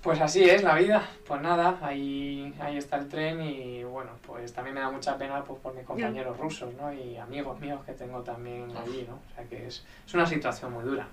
Pues 0.00 0.20
así 0.22 0.44
es 0.44 0.62
la 0.62 0.74
vida. 0.74 1.06
Pues 1.26 1.40
nada, 1.42 1.78
ahí, 1.82 2.54
ahí 2.58 2.78
está 2.78 2.96
el 2.96 3.06
tren 3.08 3.42
y 3.42 3.84
bueno, 3.84 4.12
pues 4.26 4.54
también 4.54 4.74
me 4.74 4.80
da 4.80 4.90
mucha 4.90 5.18
pena 5.18 5.44
pues, 5.44 5.60
por 5.60 5.74
mis 5.74 5.84
compañeros 5.84 6.38
rusos, 6.38 6.72
¿no? 6.74 6.90
Y 6.92 7.18
amigos 7.18 7.60
míos 7.60 7.80
que 7.84 7.92
tengo 7.92 8.22
también 8.22 8.68
allí, 8.74 9.06
¿no? 9.06 9.16
O 9.16 9.34
sea 9.34 9.44
que 9.44 9.66
es, 9.66 9.84
es 10.06 10.14
una 10.14 10.24
situación 10.26 10.72
muy 10.72 10.84
dura. 10.84 11.06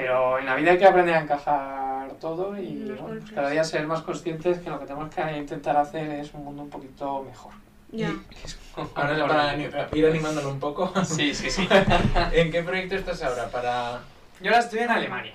Pero 0.00 0.38
en 0.38 0.46
la 0.46 0.56
vida 0.56 0.70
hay 0.72 0.78
que 0.78 0.86
aprender 0.86 1.14
a 1.14 1.20
encajar 1.20 2.12
todo 2.14 2.56
y 2.58 2.84
bueno, 2.98 3.20
pues 3.20 3.32
cada 3.32 3.50
día 3.50 3.62
ser 3.64 3.86
más 3.86 4.00
conscientes 4.00 4.58
que 4.58 4.70
lo 4.70 4.80
que 4.80 4.86
tenemos 4.86 5.14
que 5.14 5.36
intentar 5.36 5.76
hacer 5.76 6.10
es 6.10 6.32
un 6.32 6.44
mundo 6.44 6.62
un 6.62 6.70
poquito 6.70 7.22
mejor. 7.22 7.52
Ya. 7.92 8.14
Ahora 8.94 9.18
ya 9.18 9.26
para 9.26 9.88
ir 9.92 10.06
animándolo 10.06 10.48
un 10.48 10.60
poco. 10.60 10.92
Sí, 11.04 11.34
sí, 11.34 11.50
sí. 11.50 11.68
¿En 12.32 12.50
qué 12.50 12.62
proyecto 12.62 12.94
estás 12.94 13.22
ahora? 13.22 13.48
Para... 13.48 14.00
Yo 14.40 14.50
ahora 14.50 14.60
estoy 14.60 14.80
en 14.80 14.90
Alemania. 14.90 15.34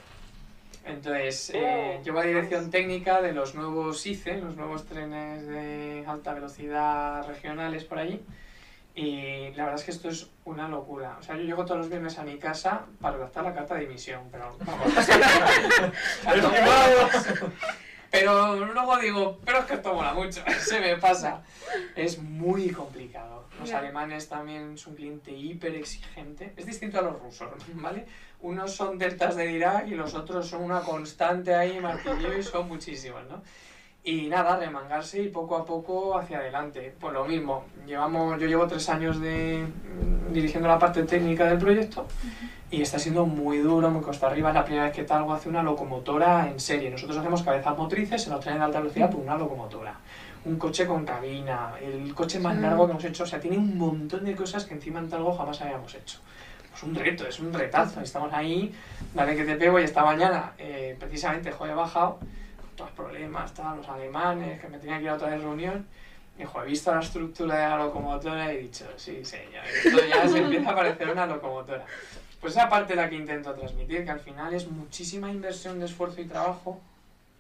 Entonces, 0.85 1.51
eh, 1.53 1.99
llevo 2.03 2.19
la 2.19 2.25
dirección 2.25 2.71
técnica 2.71 3.21
de 3.21 3.33
los 3.33 3.53
nuevos 3.55 4.05
ICE, 4.05 4.37
los 4.37 4.55
nuevos 4.55 4.85
trenes 4.85 5.47
de 5.47 6.05
alta 6.07 6.33
velocidad 6.33 7.27
regionales 7.27 7.83
por 7.83 7.99
allí. 7.99 8.21
Y 8.95 9.51
la 9.55 9.65
verdad 9.65 9.75
es 9.75 9.83
que 9.83 9.91
esto 9.91 10.09
es 10.09 10.29
una 10.45 10.69
locura. 10.69 11.17
O 11.19 11.21
sea, 11.21 11.35
yo 11.35 11.43
llego 11.43 11.65
todos 11.65 11.79
los 11.79 11.89
viernes 11.89 12.17
a 12.17 12.23
mi 12.23 12.37
casa 12.37 12.85
para 13.01 13.17
redactar 13.17 13.43
la 13.43 13.53
carta 13.53 13.75
de 13.75 13.81
dimisión, 13.81 14.21
pero 14.31 14.57
vamos. 14.65 14.87
Pero 18.15 18.65
luego 18.65 18.97
digo, 18.97 19.39
pero 19.43 19.59
es 19.59 19.65
que 19.65 19.73
esto 19.73 19.93
mola 19.93 20.13
mucho, 20.13 20.41
se 20.59 20.79
me 20.79 20.95
pasa. 20.97 21.43
Es 21.95 22.19
muy 22.19 22.69
complicado. 22.69 23.45
Los 23.59 23.71
alemanes 23.71 24.27
también 24.27 24.77
son 24.77 24.91
un 24.91 24.97
cliente 24.97 25.31
hiper 25.31 25.75
exigente. 25.75 26.53
Es 26.55 26.65
distinto 26.65 26.99
a 26.99 27.01
los 27.01 27.21
rusos, 27.21 27.49
¿vale? 27.73 28.05
Unos 28.41 28.75
son 28.75 28.97
deltas 28.97 29.35
de 29.35 29.47
Dirac 29.47 29.87
y 29.87 29.95
los 29.95 30.13
otros 30.13 30.47
son 30.47 30.63
una 30.63 30.81
constante 30.81 31.55
ahí, 31.55 31.79
martillo, 31.79 32.37
y 32.37 32.43
son 32.43 32.67
muchísimos, 32.67 33.23
¿no? 33.27 33.41
Y 34.07 34.27
nada, 34.27 34.55
remangarse 34.55 35.23
y 35.23 35.29
poco 35.29 35.55
a 35.57 35.65
poco 35.65 36.15
hacia 36.15 36.37
adelante. 36.37 36.93
Pues 36.99 37.11
lo 37.11 37.25
mismo, 37.25 37.65
llevamos, 37.87 38.39
yo 38.39 38.45
llevo 38.45 38.67
tres 38.67 38.87
años 38.87 39.19
de, 39.19 39.65
mm, 39.65 40.31
dirigiendo 40.31 40.67
la 40.67 40.77
parte 40.77 41.01
técnica 41.03 41.45
del 41.47 41.57
proyecto 41.57 42.05
y 42.69 42.83
está 42.83 42.99
siendo 42.99 43.25
muy 43.25 43.57
duro, 43.57 43.89
muy 43.89 44.03
costa 44.03 44.27
arriba. 44.27 44.49
Es 44.49 44.55
la 44.55 44.63
primera 44.63 44.85
vez 44.85 44.93
que 44.93 45.05
Talgo 45.05 45.33
hace 45.33 45.49
una 45.49 45.63
locomotora 45.63 46.47
en 46.47 46.59
serie. 46.59 46.91
Nosotros 46.91 47.17
hacemos 47.17 47.41
cabezas 47.41 47.75
motrices, 47.75 48.21
se 48.21 48.29
nos 48.29 48.41
traen 48.41 48.59
de 48.59 48.65
alta 48.65 48.79
velocidad 48.79 49.09
por 49.09 49.21
una 49.21 49.39
locomotora. 49.39 49.95
Un 50.45 50.57
coche 50.59 50.85
con 50.85 51.03
cabina, 51.03 51.71
el 51.81 52.13
coche 52.13 52.39
más 52.39 52.55
largo 52.57 52.85
que 52.85 52.91
hemos 52.91 53.05
hecho. 53.05 53.23
O 53.23 53.25
sea, 53.25 53.39
tiene 53.39 53.57
un 53.57 53.75
montón 53.75 54.23
de 54.23 54.35
cosas 54.35 54.65
que 54.65 54.75
encima 54.75 54.99
en 54.99 55.09
Talgo 55.09 55.35
jamás 55.35 55.59
habíamos 55.63 55.95
hecho. 55.95 56.19
Pues 56.69 56.83
un 56.83 56.93
reto, 56.93 57.25
es 57.25 57.39
un 57.39 57.51
retazo. 57.51 58.01
Estamos 58.01 58.31
ahí, 58.31 58.71
dale 59.15 59.35
que 59.35 59.45
te 59.45 59.55
pego 59.55 59.79
y 59.79 59.83
esta 59.83 60.05
mañana, 60.05 60.51
eh, 60.59 60.95
precisamente, 60.99 61.51
joder, 61.51 61.73
he 61.73 61.75
bajado, 61.75 62.19
todos 62.75 62.91
problemas, 62.91 63.53
tal, 63.53 63.77
los 63.77 63.87
alemanes, 63.89 64.59
que 64.59 64.67
me 64.67 64.77
tenía 64.77 64.97
que 64.97 65.03
ir 65.03 65.09
a 65.09 65.15
otra 65.15 65.29
reunión. 65.29 65.87
Joder, 66.43 66.67
he 66.67 66.71
visto 66.71 66.93
la 66.93 66.99
estructura 66.99 67.55
de 67.55 67.69
la 67.69 67.77
locomotora 67.77 68.53
y 68.53 68.57
he 68.57 68.59
dicho, 68.61 68.85
sí, 68.97 69.23
señor, 69.23 69.63
esto 69.65 70.05
ya 70.05 70.27
se 70.27 70.39
empieza 70.39 70.71
a 70.71 70.75
parecer 70.75 71.09
una 71.09 71.25
locomotora. 71.25 71.85
Pues 72.41 72.53
esa 72.57 72.67
parte 72.67 72.93
es 72.93 72.97
la 72.97 73.09
que 73.09 73.15
intento 73.15 73.53
transmitir, 73.53 74.03
que 74.03 74.11
al 74.11 74.19
final 74.19 74.53
es 74.53 74.67
muchísima 74.67 75.31
inversión 75.31 75.79
de 75.79 75.85
esfuerzo 75.85 76.19
y 76.21 76.25
trabajo, 76.25 76.81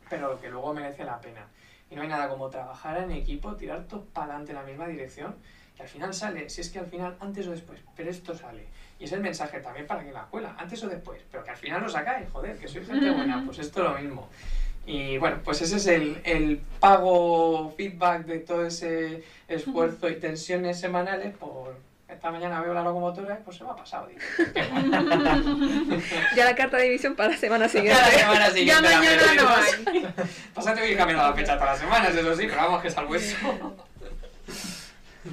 pero 0.09 0.39
que 0.39 0.49
luego 0.49 0.73
merece 0.73 1.03
la 1.03 1.19
pena. 1.19 1.45
Y 1.91 1.95
no 1.95 2.01
hay 2.01 2.07
nada 2.07 2.29
como 2.29 2.49
trabajar 2.49 2.97
en 3.03 3.11
equipo, 3.11 3.55
tirar 3.55 3.83
todo 3.83 4.05
para 4.05 4.27
adelante 4.27 4.53
en 4.53 4.57
la 4.57 4.63
misma 4.63 4.87
dirección, 4.87 5.35
que 5.75 5.83
al 5.83 5.89
final 5.89 6.13
sale, 6.13 6.49
si 6.49 6.61
es 6.61 6.69
que 6.69 6.79
al 6.79 6.87
final, 6.87 7.17
antes 7.19 7.45
o 7.47 7.51
después, 7.51 7.81
pero 7.95 8.09
esto 8.09 8.33
sale. 8.33 8.65
Y 8.97 9.03
es 9.03 9.11
el 9.11 9.19
mensaje 9.19 9.59
también 9.59 9.85
para 9.85 10.05
que 10.05 10.11
la 10.11 10.21
escuela, 10.21 10.55
antes 10.57 10.81
o 10.83 10.87
después, 10.87 11.21
pero 11.29 11.43
que 11.43 11.51
al 11.51 11.57
final 11.57 11.81
lo 11.81 11.89
sacáis, 11.89 12.29
joder, 12.31 12.57
que 12.57 12.67
soy 12.67 12.85
gente 12.85 13.11
buena, 13.11 13.43
pues 13.45 13.59
esto 13.59 13.83
es 13.83 13.89
lo 13.89 13.97
mismo. 13.99 14.29
Y 14.87 15.17
bueno, 15.17 15.37
pues 15.43 15.61
ese 15.61 15.77
es 15.77 15.87
el, 15.87 16.17
el 16.23 16.59
pago, 16.79 17.73
feedback 17.75 18.25
de 18.25 18.39
todo 18.39 18.65
ese 18.67 19.23
esfuerzo 19.47 20.09
y 20.09 20.15
tensiones 20.19 20.79
semanales 20.79 21.35
por... 21.37 21.75
Esta 22.07 22.29
mañana 22.29 22.61
veo 22.61 22.71
la 22.73 22.83
locomotora, 22.83 23.39
pues 23.43 23.57
se 23.57 23.63
me 23.63 23.71
ha 23.71 23.75
pasado. 23.75 24.07
Ya 26.35 26.45
la 26.45 26.55
carta 26.55 26.77
de 26.77 26.83
división 26.83 27.15
para 27.15 27.29
la 27.31 27.37
semana 27.37 27.65
Ya 27.65 27.69
siguiente. 27.71 27.99
la 27.99 28.11
semana 28.11 28.49
siguiente 28.51 28.89
la 28.89 28.97
mañana 28.97 29.21
no 29.21 29.25
pedimos. 29.91 30.11
Pásate 30.53 30.81
que 30.81 30.91
ir 30.91 30.97
cambiando 30.97 31.23
la 31.27 31.33
fecha 31.33 31.53
todas 31.57 31.71
las 31.71 31.79
semanas, 31.79 32.15
eso 32.15 32.35
sí, 32.35 32.45
pero 32.47 32.57
vamos 32.57 32.81
que 32.83 32.89
es 32.89 32.97
al 32.97 33.05
hueso. 33.07 33.35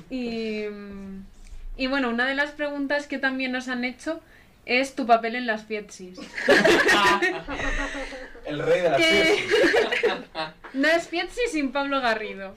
Y, 0.08 0.64
y 1.76 1.86
bueno, 1.88 2.08
una 2.08 2.26
de 2.26 2.34
las 2.34 2.52
preguntas 2.52 3.06
que 3.06 3.18
también 3.18 3.52
nos 3.52 3.68
han 3.68 3.84
hecho 3.84 4.20
es 4.64 4.94
tu 4.94 5.06
papel 5.06 5.34
en 5.36 5.46
las 5.46 5.64
Fietsis. 5.64 6.18
El 8.52 8.58
rey 8.58 8.80
de 8.82 8.90
las. 8.90 9.00
No 10.74 10.88
es 10.88 11.06
Fietsi 11.06 11.40
sin 11.50 11.70
Pablo 11.70 12.00
Garrido. 12.00 12.54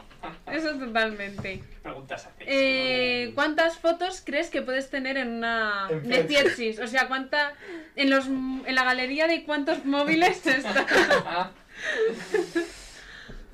Eso 0.50 0.74
totalmente. 0.76 1.62
Preguntas 1.84 2.26
hacéis. 2.26 2.50
Eh, 2.50 3.32
¿Cuántas 3.36 3.78
fotos 3.78 4.24
crees 4.26 4.50
que 4.50 4.62
puedes 4.62 4.90
tener 4.90 5.18
en 5.18 5.34
una 5.34 5.88
En 5.90 6.12
de? 6.14 6.80
O 6.80 6.88
sea, 6.88 7.10
¿cuánta 7.10 7.54
en 7.98 8.10
los 8.10 8.28
en 8.28 8.74
la 8.74 8.86
galería 8.86 9.28
de 9.28 9.44
cuántos 9.44 9.84
móviles 9.84 10.46
está? 10.48 11.52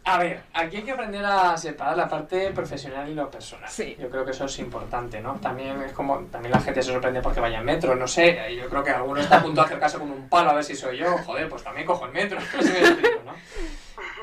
A 0.04 0.18
ver, 0.18 0.42
aquí 0.54 0.78
hay 0.78 0.84
que 0.84 0.92
aprender 0.92 1.24
a 1.24 1.56
separar 1.58 1.96
la 1.96 2.10
parte 2.10 2.52
profesional 2.52 3.08
y 3.08 3.14
lo 3.14 3.30
personal. 3.30 3.70
Sí. 3.70 3.96
Yo 4.00 4.10
creo 4.10 4.26
que 4.26 4.32
eso 4.32 4.46
es 4.46 4.60
importante, 4.60 5.22
¿no? 5.22 5.36
También 5.36 5.80
es 5.84 5.94
como, 5.94 6.20
también 6.26 6.52
la 6.52 6.60
gente 6.60 6.82
se 6.82 6.92
sorprende 6.92 7.22
porque 7.22 7.40
vaya 7.40 7.60
en 7.60 7.66
metro, 7.66 7.96
no 7.96 8.08
sé. 8.08 8.56
Yo 8.56 8.68
creo 8.68 8.84
que 8.84 8.90
alguno 8.90 9.22
está 9.22 9.38
a 9.38 9.42
punto 9.44 9.62
de 9.62 9.66
acercarse 9.68 10.00
con 10.00 10.12
un 10.12 10.28
palo 10.28 10.50
a 10.50 10.54
ver 10.56 10.64
si 10.64 10.76
soy 10.76 10.98
yo. 10.98 11.18
Joder, 11.20 11.48
pues 11.48 11.64
también 11.64 11.86
cojo 11.86 12.06
el 12.06 12.12
metro. 12.12 12.40
No 12.56 12.64
sé 12.64 12.80
explico, 12.80 13.22
¿no? 13.26 13.34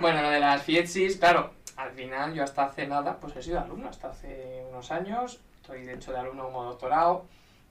Bueno, 0.00 0.22
lo 0.22 0.30
de 0.30 0.40
las 0.40 0.62
fietsis, 0.62 1.16
claro, 1.16 1.52
al 1.76 1.92
final 1.92 2.34
yo 2.34 2.42
hasta 2.42 2.64
hace 2.64 2.86
nada, 2.86 3.16
pues 3.20 3.36
he 3.36 3.42
sido 3.42 3.60
alumno, 3.60 3.88
hasta 3.88 4.08
hace 4.08 4.64
unos 4.70 4.90
años. 4.90 5.40
Estoy 5.60 5.84
de 5.84 5.94
hecho 5.94 6.12
de 6.12 6.18
alumno 6.18 6.44
como 6.44 6.64
doctorado. 6.64 7.26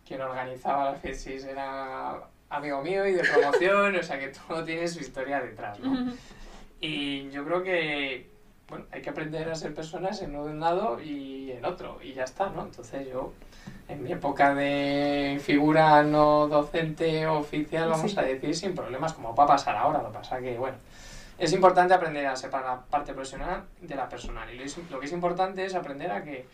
Quien 0.08 0.22
organizaba 0.22 0.92
las 0.92 1.02
fietsis 1.02 1.44
era 1.44 2.22
amigo 2.50 2.82
mío 2.82 3.06
y 3.06 3.12
de 3.14 3.24
promoción, 3.24 3.96
o 3.96 4.04
sea 4.04 4.18
que 4.18 4.30
todo 4.30 4.64
tiene 4.64 4.88
su 4.88 5.00
historia 5.00 5.42
detrás, 5.42 5.80
¿no? 5.80 6.14
Y 6.80 7.30
yo 7.32 7.44
creo 7.46 7.64
que 7.64 8.30
bueno, 8.70 8.86
hay 8.92 9.02
que 9.02 9.10
aprender 9.10 9.50
a 9.50 9.56
ser 9.56 9.74
personas 9.74 10.22
en 10.22 10.36
un 10.36 10.60
lado 10.60 11.02
y 11.02 11.52
en 11.52 11.64
otro, 11.64 12.00
y 12.04 12.14
ya 12.14 12.26
está, 12.26 12.50
¿no? 12.50 12.64
Entonces 12.64 13.08
yo, 13.08 13.32
en 13.88 14.04
mi 14.04 14.12
época 14.12 14.54
de 14.54 15.40
figura 15.42 16.04
no 16.04 16.48
docente 16.50 17.26
oficial, 17.28 17.90
vamos 17.90 18.12
Sí. 18.12 18.20
a 18.20 18.24
decir, 18.24 18.54
sin 18.54 18.76
problemas, 18.76 19.14
como 19.14 19.34
va 19.34 19.46
a 19.46 19.48
pasar 19.48 19.78
ahora, 19.78 20.02
lo 20.02 20.12
que 20.12 20.18
pasa 20.18 20.40
que, 20.42 20.58
bueno, 20.58 20.76
es 21.38 21.54
importante 21.54 21.94
aprender 21.94 22.26
a 22.26 22.36
separar 22.36 22.66
la 22.78 22.82
parte 22.82 23.14
profesional 23.14 23.64
de 23.80 23.96
la 23.96 24.10
personal. 24.10 24.54
Y 24.54 24.58
lo, 24.58 24.64
es- 24.66 24.78
lo 24.92 25.00
que 25.00 25.06
es 25.06 25.14
importante 25.14 25.64
es 25.64 25.74
aprender 25.74 26.12
a 26.12 26.22
que, 26.24 26.46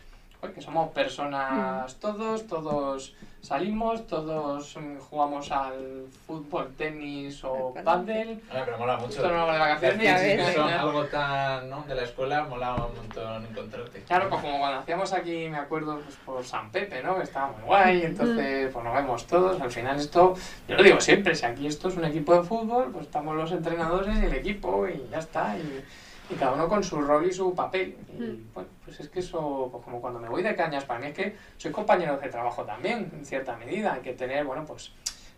joder, 0.44 0.54
que 0.54 0.60
somos 0.60 0.90
personas 0.92 1.94
todos, 1.96 2.46
todos 2.46 3.14
salimos, 3.40 4.06
todos 4.06 4.76
mm, 4.76 4.98
jugamos 4.98 5.50
al 5.50 6.06
fútbol, 6.26 6.72
tenis 6.76 7.42
o 7.44 7.74
pádel. 7.84 8.40
Ah, 8.50 8.62
pero 8.64 8.78
mola 8.78 8.96
mucho. 8.96 9.10
Esto 9.10 9.28
no 9.28 9.34
vamos 9.34 9.54
de 9.54 9.60
vacaciones. 9.60 10.38
Las 10.38 10.54
son 10.54 10.68
algo 10.68 11.04
tan, 11.06 11.70
¿no? 11.70 11.82
De 11.82 11.94
la 11.94 12.02
escuela 12.02 12.44
molaba 12.44 12.86
un 12.86 12.96
montón 12.96 13.46
encontrarte. 13.46 14.02
Claro, 14.02 14.30
pues 14.30 14.40
como 14.40 14.58
cuando 14.58 14.80
hacíamos 14.80 15.12
aquí, 15.12 15.48
me 15.48 15.58
acuerdo, 15.58 16.00
pues 16.00 16.16
por 16.24 16.44
San 16.44 16.70
Pepe, 16.70 17.02
¿no? 17.02 17.16
Que 17.16 17.24
estaba 17.24 17.48
muy 17.48 17.64
guay, 17.64 18.02
entonces 18.02 18.70
pues 18.72 18.84
nos 18.84 18.94
vemos 18.94 19.26
todos. 19.26 19.60
Al 19.60 19.70
final 19.70 19.98
esto, 19.98 20.34
yo 20.68 20.76
lo 20.76 20.82
digo 20.82 21.00
siempre, 21.00 21.34
si 21.34 21.44
aquí 21.44 21.66
esto 21.66 21.88
es 21.88 21.96
un 21.96 22.04
equipo 22.04 22.34
de 22.34 22.42
fútbol, 22.42 22.90
pues 22.92 23.06
estamos 23.06 23.36
los 23.36 23.52
entrenadores 23.52 24.16
y 24.22 24.24
el 24.24 24.34
equipo 24.34 24.88
y 24.88 25.06
ya 25.10 25.18
está. 25.18 25.56
Y, 25.58 25.84
y 26.30 26.34
cada 26.34 26.52
uno 26.52 26.68
con 26.68 26.82
su 26.82 27.00
rol 27.00 27.26
y 27.26 27.32
su 27.32 27.54
papel. 27.54 27.96
Y 28.18 28.42
bueno, 28.54 28.68
pues 28.84 29.00
es 29.00 29.08
que 29.08 29.20
eso, 29.20 29.68
pues 29.70 29.84
como 29.84 30.00
cuando 30.00 30.20
me 30.20 30.28
voy 30.28 30.42
de 30.42 30.54
cañas, 30.54 30.84
para 30.84 31.00
mí 31.00 31.06
es 31.06 31.14
que 31.14 31.36
soy 31.56 31.70
compañero 31.70 32.16
de 32.18 32.28
trabajo 32.28 32.62
también, 32.64 33.10
en 33.12 33.24
cierta 33.24 33.56
medida. 33.56 33.94
Hay 33.94 34.00
que 34.00 34.14
tener, 34.14 34.44
bueno, 34.44 34.64
pues 34.64 34.92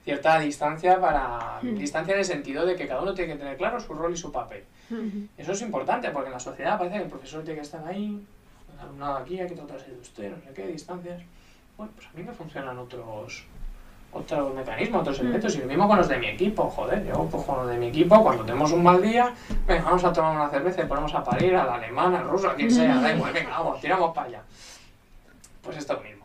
cierta 0.05 0.39
distancia 0.39 1.01
para... 1.01 1.59
Distancia 1.63 2.15
en 2.15 2.21
el 2.21 2.25
sentido 2.25 2.65
de 2.65 2.77
que 2.77 2.87
cada 2.87 3.03
uno 3.03 3.13
tiene 3.13 3.33
que 3.33 3.39
tener 3.41 3.57
claro 3.57 3.81
su 3.81 3.93
rol 3.93 4.13
y 4.13 4.17
su 4.17 4.31
papel. 4.31 4.65
Eso 5.37 5.53
es 5.53 5.63
importante 5.63 6.11
porque 6.11 6.29
en 6.29 6.35
la 6.35 6.41
sociedad 6.41 6.79
parece 6.79 6.99
que 6.99 7.03
el 7.03 7.11
profesor 7.11 7.43
tiene 7.43 7.59
que 7.59 7.67
estar 7.67 7.85
ahí, 7.87 8.25
el 8.73 8.81
alumnado 8.81 9.17
aquí, 9.17 9.41
hay 9.41 9.49
que 9.49 9.57
tratarse 9.57 9.91
de 9.91 9.99
usted, 9.99 10.31
no 10.31 10.41
sé 10.41 10.53
qué, 10.55 10.69
distancias. 10.69 11.23
Bueno, 11.77 11.93
pues 11.97 12.07
a 12.07 12.13
mí 12.13 12.23
me 12.23 12.33
funcionan 12.33 12.79
otros 12.79 13.45
otros 14.13 14.55
mecanismos, 14.55 15.03
otros 15.03 15.21
elementos, 15.21 15.55
y 15.57 15.59
lo 15.59 15.67
mismo 15.67 15.87
con 15.89 15.99
los 15.99 16.09
de 16.09 16.17
mi 16.19 16.27
equipo, 16.29 16.71
joder, 16.71 17.05
yo 17.05 17.29
pues 17.31 17.45
con 17.45 17.59
los 17.59 17.69
de 17.69 17.77
mi 17.77 17.89
equipo, 17.89 18.23
cuando 18.23 18.45
tenemos 18.45 18.73
un 18.73 18.83
mal 18.83 19.03
día, 19.03 19.35
venga, 19.67 19.85
vamos 19.85 20.05
a 20.05 20.13
tomar 20.13 20.35
una 20.37 20.49
cerveza 20.49 20.83
y 20.83 20.87
ponemos 20.87 21.15
a 21.15 21.23
parir 21.23 21.55
al 21.57 21.69
alemán, 21.69 22.15
al 22.15 22.27
ruso, 22.29 22.49
a 22.51 22.55
quien 22.55 22.71
sea, 22.71 22.97
da 22.97 23.13
igual, 23.15 23.33
venga, 23.33 23.51
vamos, 23.51 23.81
tiramos 23.81 24.15
para 24.15 24.27
allá. 24.29 24.43
Pues 25.63 25.77
esto 25.77 26.01
mismo. 26.01 26.25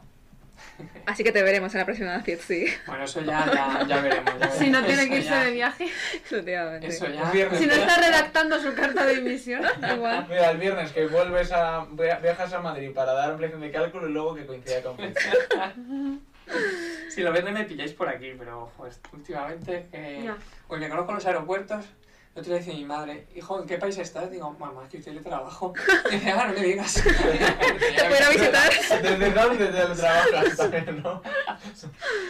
Así 1.05 1.23
que 1.23 1.31
te 1.31 1.43
veremos 1.43 1.73
en 1.73 1.79
la 1.79 1.85
próxima 1.85 2.19
fiesta, 2.21 2.45
sí. 2.47 2.65
Bueno, 2.87 3.03
eso 3.03 3.21
ya, 3.21 3.45
ya, 3.53 3.85
ya 3.87 4.01
veremos. 4.01 4.33
ya 4.39 4.49
Si 4.51 4.69
no 4.69 4.83
tiene 4.83 5.09
que 5.09 5.17
irse 5.17 5.29
ya- 5.29 5.43
de 5.43 5.51
viaje. 5.51 5.85
Efectivamente. 5.85 6.87
Eso 6.87 7.07
ya. 7.07 7.29
Si 7.57 7.65
no 7.67 7.73
está 7.73 7.97
redactando 7.97 8.59
su 8.59 8.73
carta 8.73 9.05
de 9.05 9.15
dimisión, 9.17 9.63
igual. 9.95 10.25
Mira, 10.29 10.51
el 10.51 10.57
viernes 10.57 10.91
que 10.91 11.07
vuelves 11.07 11.51
a 11.51 11.85
via- 11.91 12.19
viajas 12.19 12.53
a 12.53 12.59
Madrid 12.61 12.91
para 12.95 13.13
dar 13.13 13.33
un 13.35 13.41
lección 13.41 13.61
de 13.61 13.69
cálculo 13.71 14.07
y 14.07 14.13
luego 14.13 14.33
que 14.35 14.45
coincida 14.45 14.81
con 14.81 14.95
fecha. 14.97 15.73
Si 17.09 17.21
lo 17.21 17.31
venden 17.31 17.53
me 17.53 17.63
pilláis 17.65 17.93
por 17.93 18.07
aquí, 18.09 18.31
pero 18.37 18.71
pues 18.77 18.99
últimamente... 19.13 19.87
Eh. 19.91 20.29
Hoy 20.67 20.79
me 20.79 20.89
conozco 20.89 21.13
los 21.13 21.25
aeropuertos. 21.25 21.85
El 22.33 22.39
otro 22.39 22.53
día 22.53 22.59
dice 22.63 22.73
mi 22.73 22.85
madre, 22.85 23.27
hijo, 23.35 23.59
¿en 23.59 23.67
qué 23.67 23.77
país 23.77 23.97
estás? 23.97 24.31
Digo, 24.31 24.49
mamá, 24.53 24.87
que 24.89 24.99
estoy 24.99 25.15
de 25.15 25.19
trabajo. 25.19 25.73
Y 26.09 26.13
dice, 26.15 26.31
ah, 26.31 26.47
no 26.47 26.53
me 26.53 26.61
digas. 26.65 26.93
¿Te 27.03 27.09
ir 27.09 28.23
a 28.23 28.29
visitar? 28.29 28.71
¿Desde 29.01 29.31
dónde 29.31 29.65
te 29.67 29.71
trabajas 29.71 30.57
también, 30.57 31.03
no? 31.03 31.21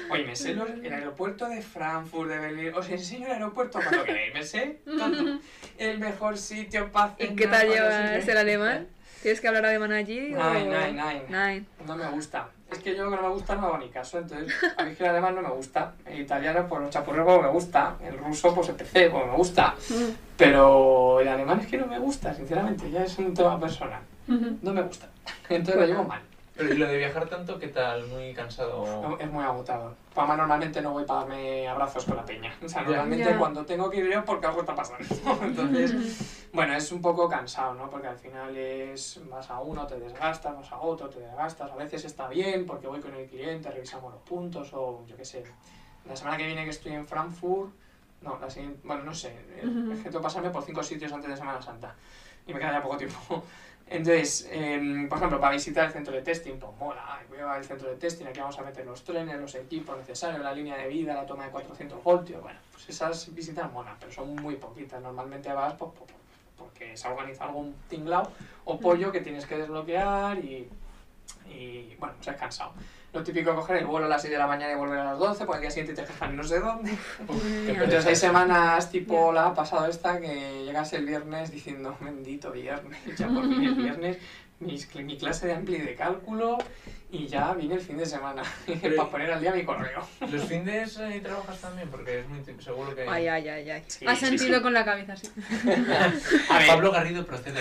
Oye, 0.10 0.24
me 0.26 0.36
sé 0.36 0.56
los- 0.56 0.70
el 0.72 0.92
aeropuerto 0.92 1.48
de 1.48 1.62
Frankfurt, 1.62 2.30
de 2.32 2.40
Berlín. 2.40 2.74
Os 2.74 2.90
enseño 2.90 3.28
el 3.28 3.34
aeropuerto 3.34 3.80
cuando 3.80 4.04
queráis, 4.04 4.34
me 4.34 4.44
sé 4.44 4.80
todo. 4.86 5.40
El 5.78 6.00
mejor 6.00 6.36
sitio 6.40 6.92
para 6.92 7.14
¿Y 7.20 7.28
cenar. 7.28 7.36
qué 7.36 7.48
tal 7.48 7.68
llevas 7.70 8.28
el 8.28 8.38
alemán? 8.38 8.88
¿Tienes 9.22 9.40
que 9.40 9.48
hablar 9.48 9.68
alemán 9.68 9.92
allí? 9.92 10.34
o- 10.34 10.52
Nine, 10.54 10.66
nine, 10.66 10.94
nine. 10.94 11.24
Nine. 11.30 11.66
No 11.86 11.96
me 11.96 12.08
gusta. 12.10 12.50
Es 12.72 12.80
que 12.80 12.96
yo 12.96 13.10
que 13.10 13.16
no 13.18 13.22
me 13.22 13.30
gusta 13.30 13.56
no 13.56 13.68
hago 13.68 13.78
ni 13.78 13.90
caso, 13.90 14.18
entonces 14.20 14.54
a 14.78 14.84
mí 14.84 14.96
que 14.96 15.04
el 15.04 15.10
alemán 15.10 15.36
no 15.36 15.42
me 15.42 15.50
gusta. 15.50 15.94
El 16.06 16.22
italiano, 16.22 16.66
pues 16.70 16.82
los 16.82 16.90
chapurreos 16.90 17.42
me 17.42 17.50
gusta. 17.50 17.98
El 18.02 18.18
ruso, 18.18 18.56
pues 18.56 18.70
el 18.70 18.76
PC, 18.76 19.10
pues 19.10 19.26
me 19.26 19.36
gusta. 19.36 19.76
Pero 20.38 21.20
el 21.20 21.28
alemán 21.28 21.60
es 21.60 21.68
que 21.68 21.78
no 21.78 21.86
me 21.86 22.00
gusta, 22.00 22.34
sinceramente, 22.34 22.90
ya 22.90 23.04
es 23.04 23.18
un 23.18 23.34
tema 23.34 23.60
personal. 23.60 24.02
No 24.28 24.74
me 24.74 24.82
gusta. 24.84 25.08
Entonces 25.50 25.82
lo 25.82 25.86
llevo 25.86 26.04
mal. 26.06 26.22
Pero 26.56 26.74
y 26.74 26.78
lo 26.78 26.86
de 26.88 26.98
viajar 26.98 27.28
tanto, 27.30 27.58
¿qué 27.58 27.70
tal? 27.70 28.08
¿Muy 28.08 28.34
cansado? 28.34 29.18
Es 29.20 29.32
muy 29.32 29.44
agotador. 29.44 29.96
Además, 30.16 30.38
normalmente 30.38 30.82
no 30.82 30.92
voy 30.92 31.06
para 31.06 31.22
darme 31.22 31.68
abrazos 31.68 32.04
con 32.06 32.18
la 32.18 32.26
peña. 32.26 32.54
O 32.64 32.68
sea, 32.68 32.82
normalmente 32.82 33.30
Ya. 33.30 33.38
cuando 33.38 33.66
tengo 33.66 33.90
que 33.90 33.98
ir 33.98 34.12
yo 34.12 34.26
porque 34.26 34.48
algo 34.48 34.60
está 34.60 34.76
pasando. 34.76 35.06
Entonces, 35.42 36.50
bueno, 36.54 36.76
es 36.76 36.92
un 36.92 37.02
poco 37.02 37.30
cansado, 37.30 37.74
¿no? 37.76 37.90
Porque 37.90 38.08
al 38.08 38.18
final 38.18 38.56
es 38.58 39.22
vas 39.30 39.50
a 39.50 39.60
uno, 39.62 39.88
te 39.88 39.98
desgastas, 39.98 40.54
vas 40.56 40.72
a 40.74 40.80
otro, 40.80 41.10
te 41.10 41.20
desgastas. 41.22 41.72
A 41.72 41.76
veces 41.76 42.04
está 42.04 42.28
bien 42.28 42.66
porque 42.66 42.88
voy 42.88 43.00
con 43.00 43.16
el 43.16 43.28
cliente, 43.28 43.72
revisamos 43.72 44.12
los 44.14 44.22
puntos 44.24 44.72
o 44.74 45.06
yo 45.08 45.16
qué 45.16 45.24
sé. 45.26 45.44
La 46.06 46.16
semana 46.16 46.36
que 46.36 46.46
viene 46.48 46.66
que 46.66 46.72
estoy 46.72 46.92
en 46.94 47.06
Frankfurt, 47.08 47.72
no, 48.22 48.38
la 48.40 48.50
siguiente, 48.50 48.80
bueno, 48.84 49.04
no 49.04 49.14
sé. 49.14 49.30
Es 49.58 49.98
que 50.00 50.10
tengo 50.10 50.20
que 50.20 50.24
pasarme 50.24 50.50
por 50.50 50.64
cinco 50.64 50.84
sitios 50.84 51.14
antes 51.14 51.30
de 51.30 51.38
Semana 51.38 51.62
Santa. 51.62 51.96
Y 52.46 52.54
me 52.54 52.60
queda 52.60 52.74
ya 52.74 52.84
poco 52.84 52.98
tiempo. 52.98 53.44
Entonces, 53.92 54.48
em, 54.50 55.10
por 55.10 55.18
ejemplo, 55.18 55.40
para 55.42 55.54
visitar 55.54 55.86
el 55.88 55.92
centro 55.92 56.14
de 56.14 56.22
testing, 56.22 56.54
pues 56.58 56.72
mola, 56.80 57.04
ay, 57.10 57.26
voy 57.30 57.40
al 57.40 57.64
centro 57.66 57.90
de 57.90 57.98
testing, 57.98 58.26
aquí 58.26 58.40
vamos 58.40 58.58
a 58.58 58.62
meter 58.62 58.86
los 58.86 59.04
trenes, 59.04 59.38
los 59.40 59.54
equipos 59.56 59.98
necesarios, 59.98 60.42
la 60.42 60.54
línea 60.54 60.78
de 60.78 60.88
vida, 60.88 61.14
la 61.14 61.26
toma 61.26 61.44
de 61.46 61.52
400 61.52 62.02
voltios, 62.02 62.42
bueno, 62.42 62.58
pues 62.72 62.88
esas 62.88 63.34
visitas 63.36 63.70
molan, 63.74 63.96
pero 64.00 64.10
son 64.12 64.34
muy 64.38 64.56
poquitas, 64.56 65.02
normalmente 65.02 65.52
vas 65.52 65.74
pues, 65.74 65.92
por- 65.92 66.08
por- 66.08 66.22
porque 66.58 66.96
se 66.96 67.06
ha 67.08 67.12
organizado 67.12 67.50
algún 67.50 67.76
tinglao 67.90 68.32
o 68.66 68.80
pollo 68.80 69.12
que 69.12 69.20
tienes 69.20 69.46
que 69.46 69.58
desbloquear 69.58 70.38
y, 70.38 70.70
y 71.54 71.96
bueno, 72.00 72.16
pues 72.18 72.28
es 72.30 72.36
cansado. 72.36 72.74
Lo 73.14 73.22
típico 73.24 73.54
coger 73.54 73.78
el 73.78 73.86
vuelo 73.86 74.06
a 74.06 74.10
las 74.10 74.22
6 74.22 74.32
de 74.32 74.38
la 74.38 74.48
mañana 74.48 74.72
y 74.72 74.76
volver 74.76 75.00
a 75.00 75.04
las 75.04 75.20
12, 75.20 75.46
porque 75.46 75.58
al 75.58 75.62
día 75.64 75.72
siguiente 75.72 76.02
te 76.02 76.08
dejan 76.08 76.36
no 76.38 76.44
sé 76.44 76.60
dónde. 76.60 76.92
Qué 77.66 77.72
Entonces 77.72 78.06
hay 78.06 78.16
semanas 78.16 78.90
tipo 78.90 79.34
la 79.34 79.48
ha 79.48 79.54
pasado 79.54 79.86
esta 79.88 80.20
que 80.20 80.64
llegas 80.64 80.94
el 80.94 81.06
viernes 81.06 81.52
diciendo 81.52 81.98
bendito 82.02 82.52
viernes, 82.52 83.00
ya 83.18 83.28
por 83.28 83.44
fin 83.44 83.64
el 83.64 83.76
viernes, 83.76 84.18
mi 84.60 85.18
clase 85.18 85.48
de 85.48 85.54
ampli 85.56 85.78
de 85.80 85.96
cálculo 85.96 86.58
y 87.12 87.28
ya 87.28 87.52
viene 87.54 87.76
el 87.76 87.82
fin 87.82 87.98
de 87.98 88.06
semana 88.06 88.44
Pero- 88.82 88.96
para 88.96 89.10
poner 89.10 89.32
al 89.34 89.42
día 89.42 89.52
mi 89.52 89.66
correo. 89.66 90.08
¿Los 90.32 90.44
fines 90.46 90.98
eh, 91.00 91.20
trabajas 91.22 91.60
también? 91.60 91.90
Porque 91.90 92.20
es 92.20 92.28
muy 92.30 92.42
seguro 92.64 92.96
que... 92.96 93.06
Ay, 93.10 93.28
ay, 93.28 93.50
ay, 93.50 93.70
ay. 93.72 93.84
Sí, 93.88 94.06
Ha 94.08 94.16
sí, 94.16 94.28
sentido 94.28 94.58
sí. 94.58 94.64
con 94.64 94.74
la 94.74 94.86
cabeza, 94.86 95.18
sí. 95.18 95.30
A 96.50 96.58
ver, 96.60 96.68
Pablo 96.68 96.92
Garrido 96.94 97.26
procede. 97.26 97.60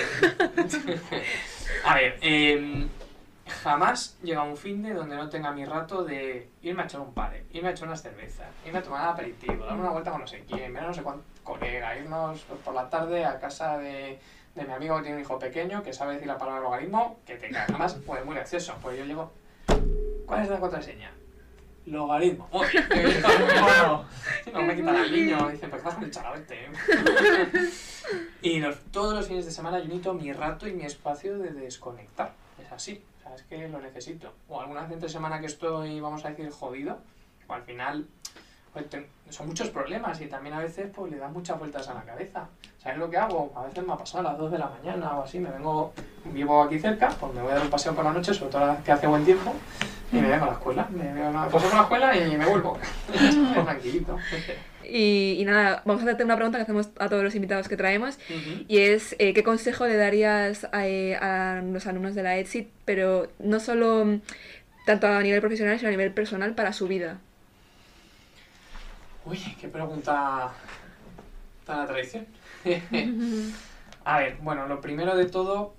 a 1.85 1.95
ver 1.97 2.19
em, 2.21 2.89
jamás 3.51 4.17
llega 4.23 4.43
un 4.43 4.57
fin 4.57 4.83
de 4.83 4.95
donde 4.95 5.17
no 5.17 5.29
tenga 5.29 5.51
mi 5.53 5.65
rato 5.65 6.05
de 6.05 6.49
irme 6.63 6.83
a 6.83 6.85
echar 6.87 7.01
un 7.01 7.13
padre, 7.13 7.45
irme 7.53 7.69
a 7.69 7.73
echar 7.73 7.89
unas 7.89 8.01
cervezas, 8.03 8.49
irme 8.67 8.79
a 8.79 8.83
tomar 8.83 9.09
aperitivo, 9.09 9.65
dar 9.65 9.77
una 9.77 9.91
vuelta 9.91 10.11
con 10.11 10.21
no 10.21 10.27
sé 10.27 10.45
quién, 10.49 10.73
ver 10.73 10.85
a 10.85 10.87
no 10.89 10.95
sé 10.95 11.03
cuánto 11.03 11.25
colega, 11.45 11.97
irnos 11.99 12.41
por 12.65 12.75
la 12.75 12.89
tarde 12.89 13.25
a 13.25 13.39
casa 13.39 13.77
de, 13.79 14.19
de 14.55 14.65
mi 14.65 14.73
amigo 14.73 14.97
que 14.97 15.03
tiene 15.03 15.17
un 15.17 15.23
hijo 15.23 15.39
pequeño 15.39 15.83
que 15.83 15.93
sabe 15.93 16.13
decir 16.15 16.27
la 16.29 16.39
palabra 16.39 16.61
logaritmo, 16.63 17.19
que 17.27 17.37
te. 17.37 17.57
Además, 17.57 17.99
pues 18.07 18.25
muy 18.25 18.35
gracioso, 18.35 18.75
pues 18.81 18.99
yo 18.99 19.05
llego, 19.05 19.31
¿cuál 20.27 20.43
es 20.43 20.49
la 20.51 20.59
contraseña? 20.61 21.11
Logaritmo. 21.87 22.49
Bien, 22.93 23.23
Bueno, 23.63 24.05
no 24.53 24.63
me 24.63 24.77
quitan 24.77 24.97
al 24.97 25.11
niño, 25.11 25.49
dice, 25.49 25.67
vas 25.67 25.95
con 25.95 26.05
el 26.05 26.11
chaval 26.11 26.39
este. 26.41 26.69
y 28.43 28.61
los- 28.61 28.79
todos 28.93 29.15
los 29.15 29.27
fines 29.27 29.45
de 29.47 29.51
semana 29.51 29.79
yo 29.79 29.85
necesito 29.85 30.15
mi 30.15 30.33
rato 30.33 30.69
y 30.69 30.73
mi 30.73 30.85
espacio 30.85 31.39
de 31.39 31.51
desconectar. 31.53 32.33
Es 32.63 32.71
así, 32.71 33.03
es 33.35 33.43
que 33.43 33.69
lo 33.69 33.81
necesito. 33.81 34.33
O 34.49 34.61
alguna 34.61 34.83
vez 34.83 34.93
entre 34.93 35.09
semana 35.09 35.41
que 35.41 35.47
estoy, 35.47 36.01
vamos 36.01 36.25
a 36.25 36.31
decir, 36.31 36.51
jodido, 36.51 36.99
o 37.49 37.53
al 37.53 37.63
final 37.63 38.07
pues, 38.73 38.87
son 39.31 39.49
muchos 39.49 39.69
problemas 39.71 40.21
y 40.21 40.27
también 40.27 40.55
a 40.55 40.61
veces 40.61 40.91
pues 40.95 41.11
le 41.11 41.19
dan 41.19 41.33
muchas 41.33 41.59
vueltas 41.59 41.89
a 41.89 41.95
la 41.95 42.03
cabeza. 42.03 42.49
¿Sabes 42.79 42.99
lo 42.99 43.11
que 43.11 43.17
hago? 43.17 43.53
A 43.57 43.65
veces 43.65 43.85
me 43.85 43.93
ha 43.93 43.97
pasado 43.97 44.27
a 44.27 44.31
las 44.31 44.39
2 44.39 44.53
de 44.53 44.59
la 44.59 44.69
mañana 44.69 45.19
o 45.19 45.25
así, 45.25 45.39
me 45.39 45.51
vengo, 45.51 45.93
vivo 46.27 46.63
aquí 46.63 46.79
cerca, 46.79 47.09
pues 47.09 47.33
me 47.35 47.43
voy 47.43 47.53
a 47.53 47.55
dar 47.57 47.65
un 47.65 47.71
paseo 47.71 47.95
por 47.95 48.05
la 48.05 48.13
noche, 48.13 48.33
sobre 48.33 48.53
todo 48.53 48.77
que 48.85 48.93
hace 48.93 49.07
buen 49.07 49.25
tiempo, 49.25 49.53
y 50.13 50.17
me 50.17 50.29
vengo 50.29 50.45
a 50.45 50.49
la 50.49 50.55
escuela. 50.55 50.89
Me 50.91 51.27
a 51.27 51.49
paseo 51.49 51.69
por 51.69 51.75
la 51.75 51.83
escuela 51.83 52.17
y 52.17 52.37
me 52.37 52.47
vuelvo. 52.47 52.79
Tranquilito. 53.65 54.17
Y, 54.91 55.37
y 55.39 55.45
nada, 55.45 55.83
vamos 55.85 56.03
a 56.03 56.05
hacerte 56.05 56.25
una 56.25 56.37
pregunta 56.37 56.59
que 56.59 56.63
hacemos 56.63 56.91
a 56.99 57.09
todos 57.09 57.23
los 57.23 57.35
invitados 57.35 57.69
que 57.69 57.77
traemos. 57.77 58.19
Y 58.69 58.79
es, 58.79 59.15
eh, 59.19 59.33
¿qué 59.33 59.45
consejo 59.45 59.87
le 59.87 59.97
darías 59.97 60.67
a, 60.73 60.87
eh, 60.87 61.17
a 61.17 61.63
los 61.63 61.87
alumnos 61.87 62.15
de 62.15 62.23
la 62.23 62.37
ETSI, 62.37 62.69
pero 62.85 63.31
no 63.39 63.61
solo 63.61 64.05
mm, 64.05 64.21
tanto 64.87 65.07
a 65.07 65.23
nivel 65.23 65.41
profesional, 65.41 65.79
sino 65.79 65.89
a 65.89 65.93
nivel 65.93 66.13
personal 66.13 66.55
para 66.55 66.73
su 66.73 66.89
vida? 66.89 67.19
Uy, 69.25 69.39
qué 69.61 69.69
pregunta 69.69 70.51
tan 71.65 71.81
a 71.81 71.87
traición. 71.87 72.27
a 74.05 74.19
ver, 74.19 74.39
bueno, 74.41 74.67
lo 74.67 74.81
primero 74.81 75.17
de 75.17 75.27
todo, 75.27 75.75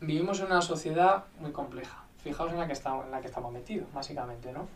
vivimos 0.00 0.40
en 0.40 0.46
una 0.46 0.62
sociedad 0.62 1.24
muy 1.40 1.52
compleja. 1.52 2.04
Fijaos 2.22 2.52
en 2.52 2.58
la 2.58 2.66
que 2.66 2.72
estamos, 2.72 3.04
en 3.06 3.12
la 3.12 3.20
que 3.20 3.26
estamos 3.26 3.52
metidos, 3.52 3.92
básicamente, 3.92 4.52
¿no? 4.52 4.68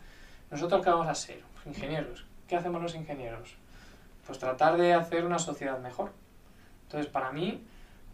Nosotros 0.51 0.83
qué 0.83 0.89
vamos 0.89 1.07
a 1.07 1.15
ser? 1.15 1.41
Ingenieros. 1.65 2.25
¿Qué 2.47 2.57
hacemos 2.57 2.81
los 2.81 2.95
ingenieros? 2.95 3.55
Pues 4.25 4.39
tratar 4.39 4.77
de 4.77 4.93
hacer 4.93 5.25
una 5.25 5.39
sociedad 5.39 5.79
mejor. 5.79 6.11
Entonces, 6.83 7.11
para 7.11 7.31
mí, 7.31 7.63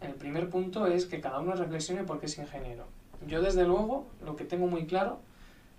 el 0.00 0.14
primer 0.14 0.48
punto 0.48 0.86
es 0.86 1.06
que 1.06 1.20
cada 1.20 1.40
uno 1.40 1.54
reflexione 1.54 2.04
por 2.04 2.20
qué 2.20 2.26
es 2.26 2.38
ingeniero. 2.38 2.86
Yo, 3.26 3.42
desde 3.42 3.64
luego, 3.66 4.06
lo 4.24 4.36
que 4.36 4.44
tengo 4.44 4.66
muy 4.66 4.86
claro 4.86 5.20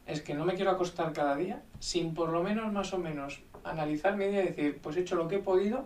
es 0.06 0.22
que 0.22 0.34
no 0.34 0.44
me 0.46 0.56
quiero 0.56 0.72
acostar 0.72 1.14
cada 1.14 1.36
día 1.36 1.62
sin 1.80 2.14
por 2.14 2.30
lo 2.30 2.44
menos 2.44 2.72
más 2.74 2.94
o 2.94 2.98
menos 2.98 3.42
analizar 3.64 4.18
mi 4.18 4.26
día 4.26 4.42
y 4.44 4.48
decir, 4.48 4.80
pues 4.82 4.98
he 4.98 5.02
hecho 5.02 5.16
lo 5.16 5.28
que 5.28 5.36
he 5.36 5.40
podido 5.40 5.86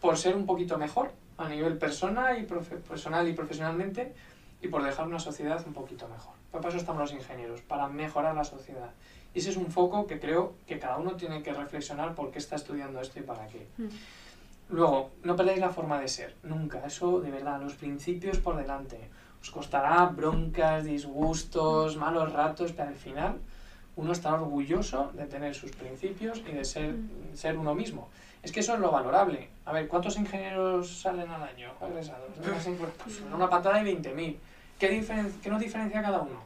por 0.00 0.16
ser 0.16 0.36
un 0.36 0.46
poquito 0.46 0.78
mejor 0.78 1.12
a 1.36 1.48
nivel 1.48 1.76
persona 1.76 2.38
y 2.38 2.46
profe- 2.46 2.78
personal 2.80 3.28
y 3.28 3.32
profesionalmente 3.32 4.14
y 4.60 4.68
por 4.68 4.82
dejar 4.82 5.06
una 5.06 5.18
sociedad 5.18 5.62
un 5.66 5.72
poquito 5.72 6.08
mejor. 6.08 6.34
Para 6.50 6.68
eso 6.68 6.78
estamos 6.78 7.02
los 7.02 7.12
ingenieros, 7.12 7.60
para 7.62 7.88
mejorar 7.88 8.34
la 8.34 8.44
sociedad. 8.44 8.90
Y 9.34 9.38
ese 9.40 9.50
es 9.50 9.56
un 9.56 9.70
foco 9.70 10.06
que 10.06 10.18
creo 10.18 10.54
que 10.66 10.78
cada 10.78 10.98
uno 10.98 11.12
tiene 11.16 11.42
que 11.42 11.52
reflexionar 11.52 12.14
por 12.14 12.30
qué 12.30 12.38
está 12.38 12.56
estudiando 12.56 13.00
esto 13.00 13.20
y 13.20 13.22
para 13.22 13.46
qué. 13.46 13.66
Mm. 13.76 13.88
Luego, 14.70 15.10
no 15.22 15.36
perdáis 15.36 15.60
la 15.60 15.70
forma 15.70 16.00
de 16.00 16.08
ser, 16.08 16.34
nunca. 16.42 16.84
Eso, 16.86 17.20
de 17.20 17.30
verdad, 17.30 17.60
los 17.60 17.74
principios 17.74 18.38
por 18.38 18.56
delante. 18.56 19.08
Os 19.40 19.50
costará 19.50 20.04
broncas, 20.06 20.84
disgustos, 20.84 21.96
malos 21.96 22.32
ratos, 22.32 22.72
pero 22.72 22.88
al 22.88 22.96
final 22.96 23.38
uno 23.96 24.12
estará 24.12 24.40
orgulloso 24.40 25.10
de 25.14 25.26
tener 25.26 25.54
sus 25.54 25.70
principios 25.72 26.42
y 26.46 26.52
de 26.52 26.64
ser, 26.64 26.96
ser 27.34 27.56
uno 27.56 27.74
mismo. 27.74 28.08
Es 28.48 28.52
que 28.52 28.60
eso 28.60 28.72
es 28.72 28.80
lo 28.80 28.90
valorable. 28.90 29.46
A 29.66 29.72
ver, 29.72 29.88
¿cuántos 29.88 30.16
ingenieros 30.16 31.00
salen 31.02 31.28
al 31.30 31.42
año 31.42 31.70
egresados? 31.86 32.30
Pues 33.04 33.20
una 33.34 33.50
patada 33.50 33.82
de 33.82 33.94
20.000. 33.94 34.36
¿Qué, 34.78 34.90
diferen- 34.90 35.30
¿Qué 35.42 35.50
nos 35.50 35.60
diferencia 35.60 36.00
cada 36.00 36.20
uno? 36.22 36.40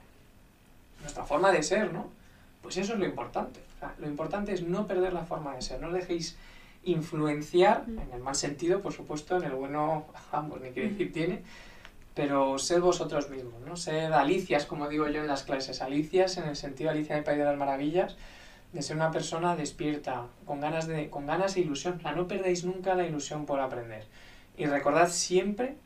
Nuestra 1.00 1.22
forma 1.22 1.52
de 1.52 1.62
ser, 1.62 1.92
¿no? 1.92 2.08
Pues 2.60 2.76
eso 2.76 2.94
es 2.94 2.98
lo 2.98 3.04
importante. 3.06 3.60
O 3.76 3.78
sea, 3.78 3.94
lo 4.00 4.08
importante 4.08 4.52
es 4.52 4.62
no 4.62 4.88
perder 4.88 5.12
la 5.12 5.22
forma 5.24 5.54
de 5.54 5.62
ser. 5.62 5.80
No 5.80 5.86
os 5.88 5.92
dejéis 5.94 6.36
influenciar, 6.82 7.84
en 7.86 8.10
el 8.12 8.20
mal 8.20 8.34
sentido, 8.34 8.80
por 8.80 8.92
supuesto, 8.92 9.36
en 9.36 9.44
el 9.44 9.52
bueno, 9.52 10.06
ambos, 10.32 10.60
ni 10.60 10.70
quiere 10.70 10.88
decir 10.88 11.12
tiene, 11.12 11.42
pero 12.16 12.58
sed 12.58 12.80
vosotros 12.80 13.30
mismos, 13.30 13.60
¿no? 13.64 13.76
Sed 13.76 14.10
alicias, 14.10 14.66
como 14.66 14.88
digo 14.88 15.06
yo 15.06 15.20
en 15.20 15.28
las 15.28 15.44
clases, 15.44 15.80
alicias 15.82 16.36
en 16.36 16.48
el 16.48 16.56
sentido 16.56 16.90
Alicia 16.90 17.14
del 17.14 17.22
País 17.22 17.38
de 17.38 17.44
las 17.44 17.56
Maravillas, 17.56 18.16
de 18.72 18.82
ser 18.82 18.96
una 18.96 19.10
persona 19.10 19.54
despierta, 19.54 20.26
con 20.46 20.60
ganas, 20.60 20.86
de, 20.86 21.10
con 21.10 21.26
ganas 21.26 21.56
e 21.56 21.60
ilusión. 21.60 22.00
No 22.16 22.26
perdáis 22.26 22.64
nunca 22.64 22.94
la 22.94 23.06
ilusión 23.06 23.46
por 23.46 23.60
aprender. 23.60 24.06
Y 24.56 24.66
recordad 24.66 25.08
siempre 25.08 25.76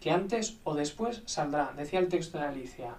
que 0.00 0.10
antes 0.10 0.58
o 0.64 0.74
después 0.74 1.22
saldrá. 1.26 1.72
Decía 1.76 2.00
el 2.00 2.08
texto 2.08 2.38
de 2.38 2.44
Alicia, 2.44 2.94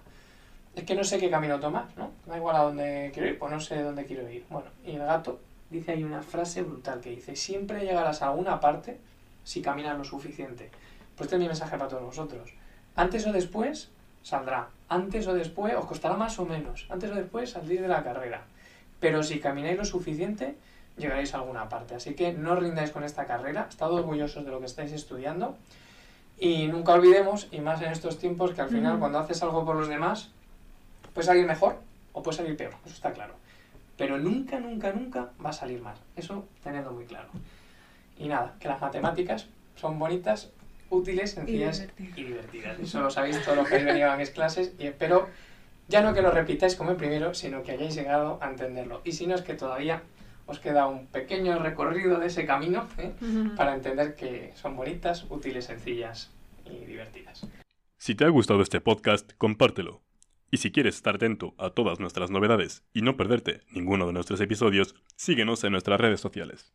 es 0.76 0.84
que 0.84 0.96
no 0.96 1.04
sé 1.04 1.20
qué 1.20 1.30
camino 1.30 1.60
tomar, 1.60 1.88
¿no? 1.98 2.12
Da 2.26 2.38
igual 2.38 2.56
a 2.56 2.64
dónde 2.64 3.12
quiero 3.14 3.30
ir, 3.30 3.40
pues 3.40 3.52
no 3.52 3.60
sé 3.60 3.82
dónde 3.82 4.06
quiero 4.06 4.30
ir. 4.30 4.46
Bueno, 4.50 4.70
y 4.86 4.92
el 4.92 5.00
gato 5.00 5.40
dice 5.70 5.92
ahí 5.92 6.04
una 6.04 6.22
frase 6.22 6.62
brutal 6.62 7.02
que 7.02 7.10
dice, 7.10 7.36
siempre 7.36 7.84
llegarás 7.84 8.22
a 8.22 8.30
alguna 8.30 8.60
parte 8.60 9.00
si 9.44 9.62
caminas 9.62 9.98
lo 9.98 10.04
suficiente. 10.04 10.70
Pues 11.16 11.28
este 11.28 11.36
es 11.36 11.40
mi 11.42 11.48
mensaje 11.48 11.78
para 11.78 11.90
todos 11.90 12.04
vosotros. 12.04 12.54
Antes 12.96 13.26
o 13.26 13.32
después 13.32 13.90
saldrá. 14.22 14.70
Antes 14.88 15.28
o 15.28 15.34
después 15.34 15.74
os 15.76 15.86
costará 15.86 16.16
más 16.16 16.38
o 16.40 16.46
menos. 16.46 16.86
Antes 16.90 17.12
o 17.12 17.16
después 17.16 17.50
saldréis 17.50 17.82
de 17.82 17.88
la 17.88 18.04
carrera. 18.04 18.46
Pero 19.00 19.24
si 19.24 19.40
camináis 19.40 19.78
lo 19.78 19.86
suficiente, 19.86 20.56
llegaréis 20.98 21.34
a 21.34 21.38
alguna 21.38 21.70
parte. 21.70 21.96
Así 21.96 22.16
que 22.16 22.34
no 22.34 22.54
os 22.54 22.60
rindáis 22.60 22.92
con 22.92 23.04
esta 23.04 23.26
carrera. 23.26 23.68
Estad 23.70 23.92
orgullosos 23.92 24.44
de 24.46 24.52
lo 24.52 24.60
que 24.60 24.66
estáis 24.66 24.92
estudiando. 24.92 25.58
Y 26.40 26.68
nunca 26.68 26.94
olvidemos, 26.94 27.48
y 27.52 27.62
más 27.62 27.82
en 27.82 27.92
estos 27.92 28.20
tiempos, 28.20 28.52
que 28.52 28.62
al 28.62 28.70
final 28.70 29.00
cuando 29.00 29.20
haces 29.20 29.42
algo 29.42 29.66
por 29.66 29.76
los 29.76 29.88
demás, 29.88 30.30
puede 31.14 31.26
salir 31.26 31.46
mejor 31.48 31.80
o 32.14 32.22
puede 32.22 32.38
salir 32.38 32.56
peor. 32.56 32.74
Eso 32.86 32.96
está 32.96 33.12
claro. 33.12 33.34
Pero 33.98 34.20
nunca, 34.20 34.60
nunca, 34.60 34.92
nunca 34.92 35.30
va 35.44 35.50
a 35.50 35.54
salir 35.54 35.82
mal. 35.82 35.96
Eso 36.16 36.46
tenedlo 36.64 36.92
muy 36.92 37.06
claro. 37.06 37.30
Y 38.20 38.28
nada, 38.28 38.56
que 38.60 38.68
las 38.68 38.80
matemáticas 38.80 39.48
son 39.76 39.98
bonitas, 39.98 40.52
útiles, 40.90 41.32
sencillas 41.32 41.80
divertidas. 41.80 42.18
y 42.18 42.24
divertidas. 42.24 42.80
Eso 42.80 43.02
lo 43.02 43.10
sabéis 43.10 43.44
todos 43.44 43.58
los 43.58 43.68
que 43.68 43.76
habéis 43.76 43.88
venido 43.88 44.12
a 44.12 44.18
mis 44.18 44.30
clases 44.30 44.74
y 44.78 44.86
espero 44.86 45.28
Ya 45.88 46.02
no 46.02 46.14
que 46.14 46.22
lo 46.22 46.32
repitáis 46.32 46.76
como 46.76 46.92
el 46.92 46.98
primero, 46.98 47.34
sino 47.34 47.64
que 47.64 47.72
hayáis 47.72 47.96
llegado 47.96 48.40
a 48.42 48.50
entenderlo. 48.50 49.02
Y 49.06 49.14
si 49.14 49.26
no 49.26 49.36
es 49.36 49.42
que 49.42 49.54
todavía 49.54 50.04
os 50.46 50.60
queda 50.60 50.88
un 50.88 51.08
pequeño 51.08 51.60
recorrido 51.60 52.20
de 52.20 52.28
ese 52.28 52.46
camino 52.46 52.88
¿eh? 52.98 53.14
para 53.56 53.76
entender 53.76 54.16
que 54.16 54.52
son 54.56 54.76
bonitas, 54.76 55.26
útiles, 55.30 55.66
sencillas 55.66 56.32
y 56.66 56.86
divertidas. 56.86 57.48
Si 57.98 58.16
te 58.16 58.26
ha 58.26 58.30
gustado 58.30 58.62
este 58.62 58.82
podcast, 58.82 59.32
compártelo. 59.38 60.02
Y 60.50 60.58
si 60.58 60.72
quieres 60.72 60.96
estar 60.96 61.16
atento 61.16 61.54
a 61.58 61.72
todas 61.72 62.00
nuestras 62.00 62.32
novedades 62.32 62.84
y 62.94 63.02
no 63.02 63.18
perderte 63.18 63.62
ninguno 63.72 64.08
de 64.08 64.14
nuestros 64.14 64.40
episodios, 64.40 64.96
síguenos 65.16 65.64
en 65.66 65.74
nuestras 65.74 66.00
redes 66.00 66.22
sociales. 66.22 66.74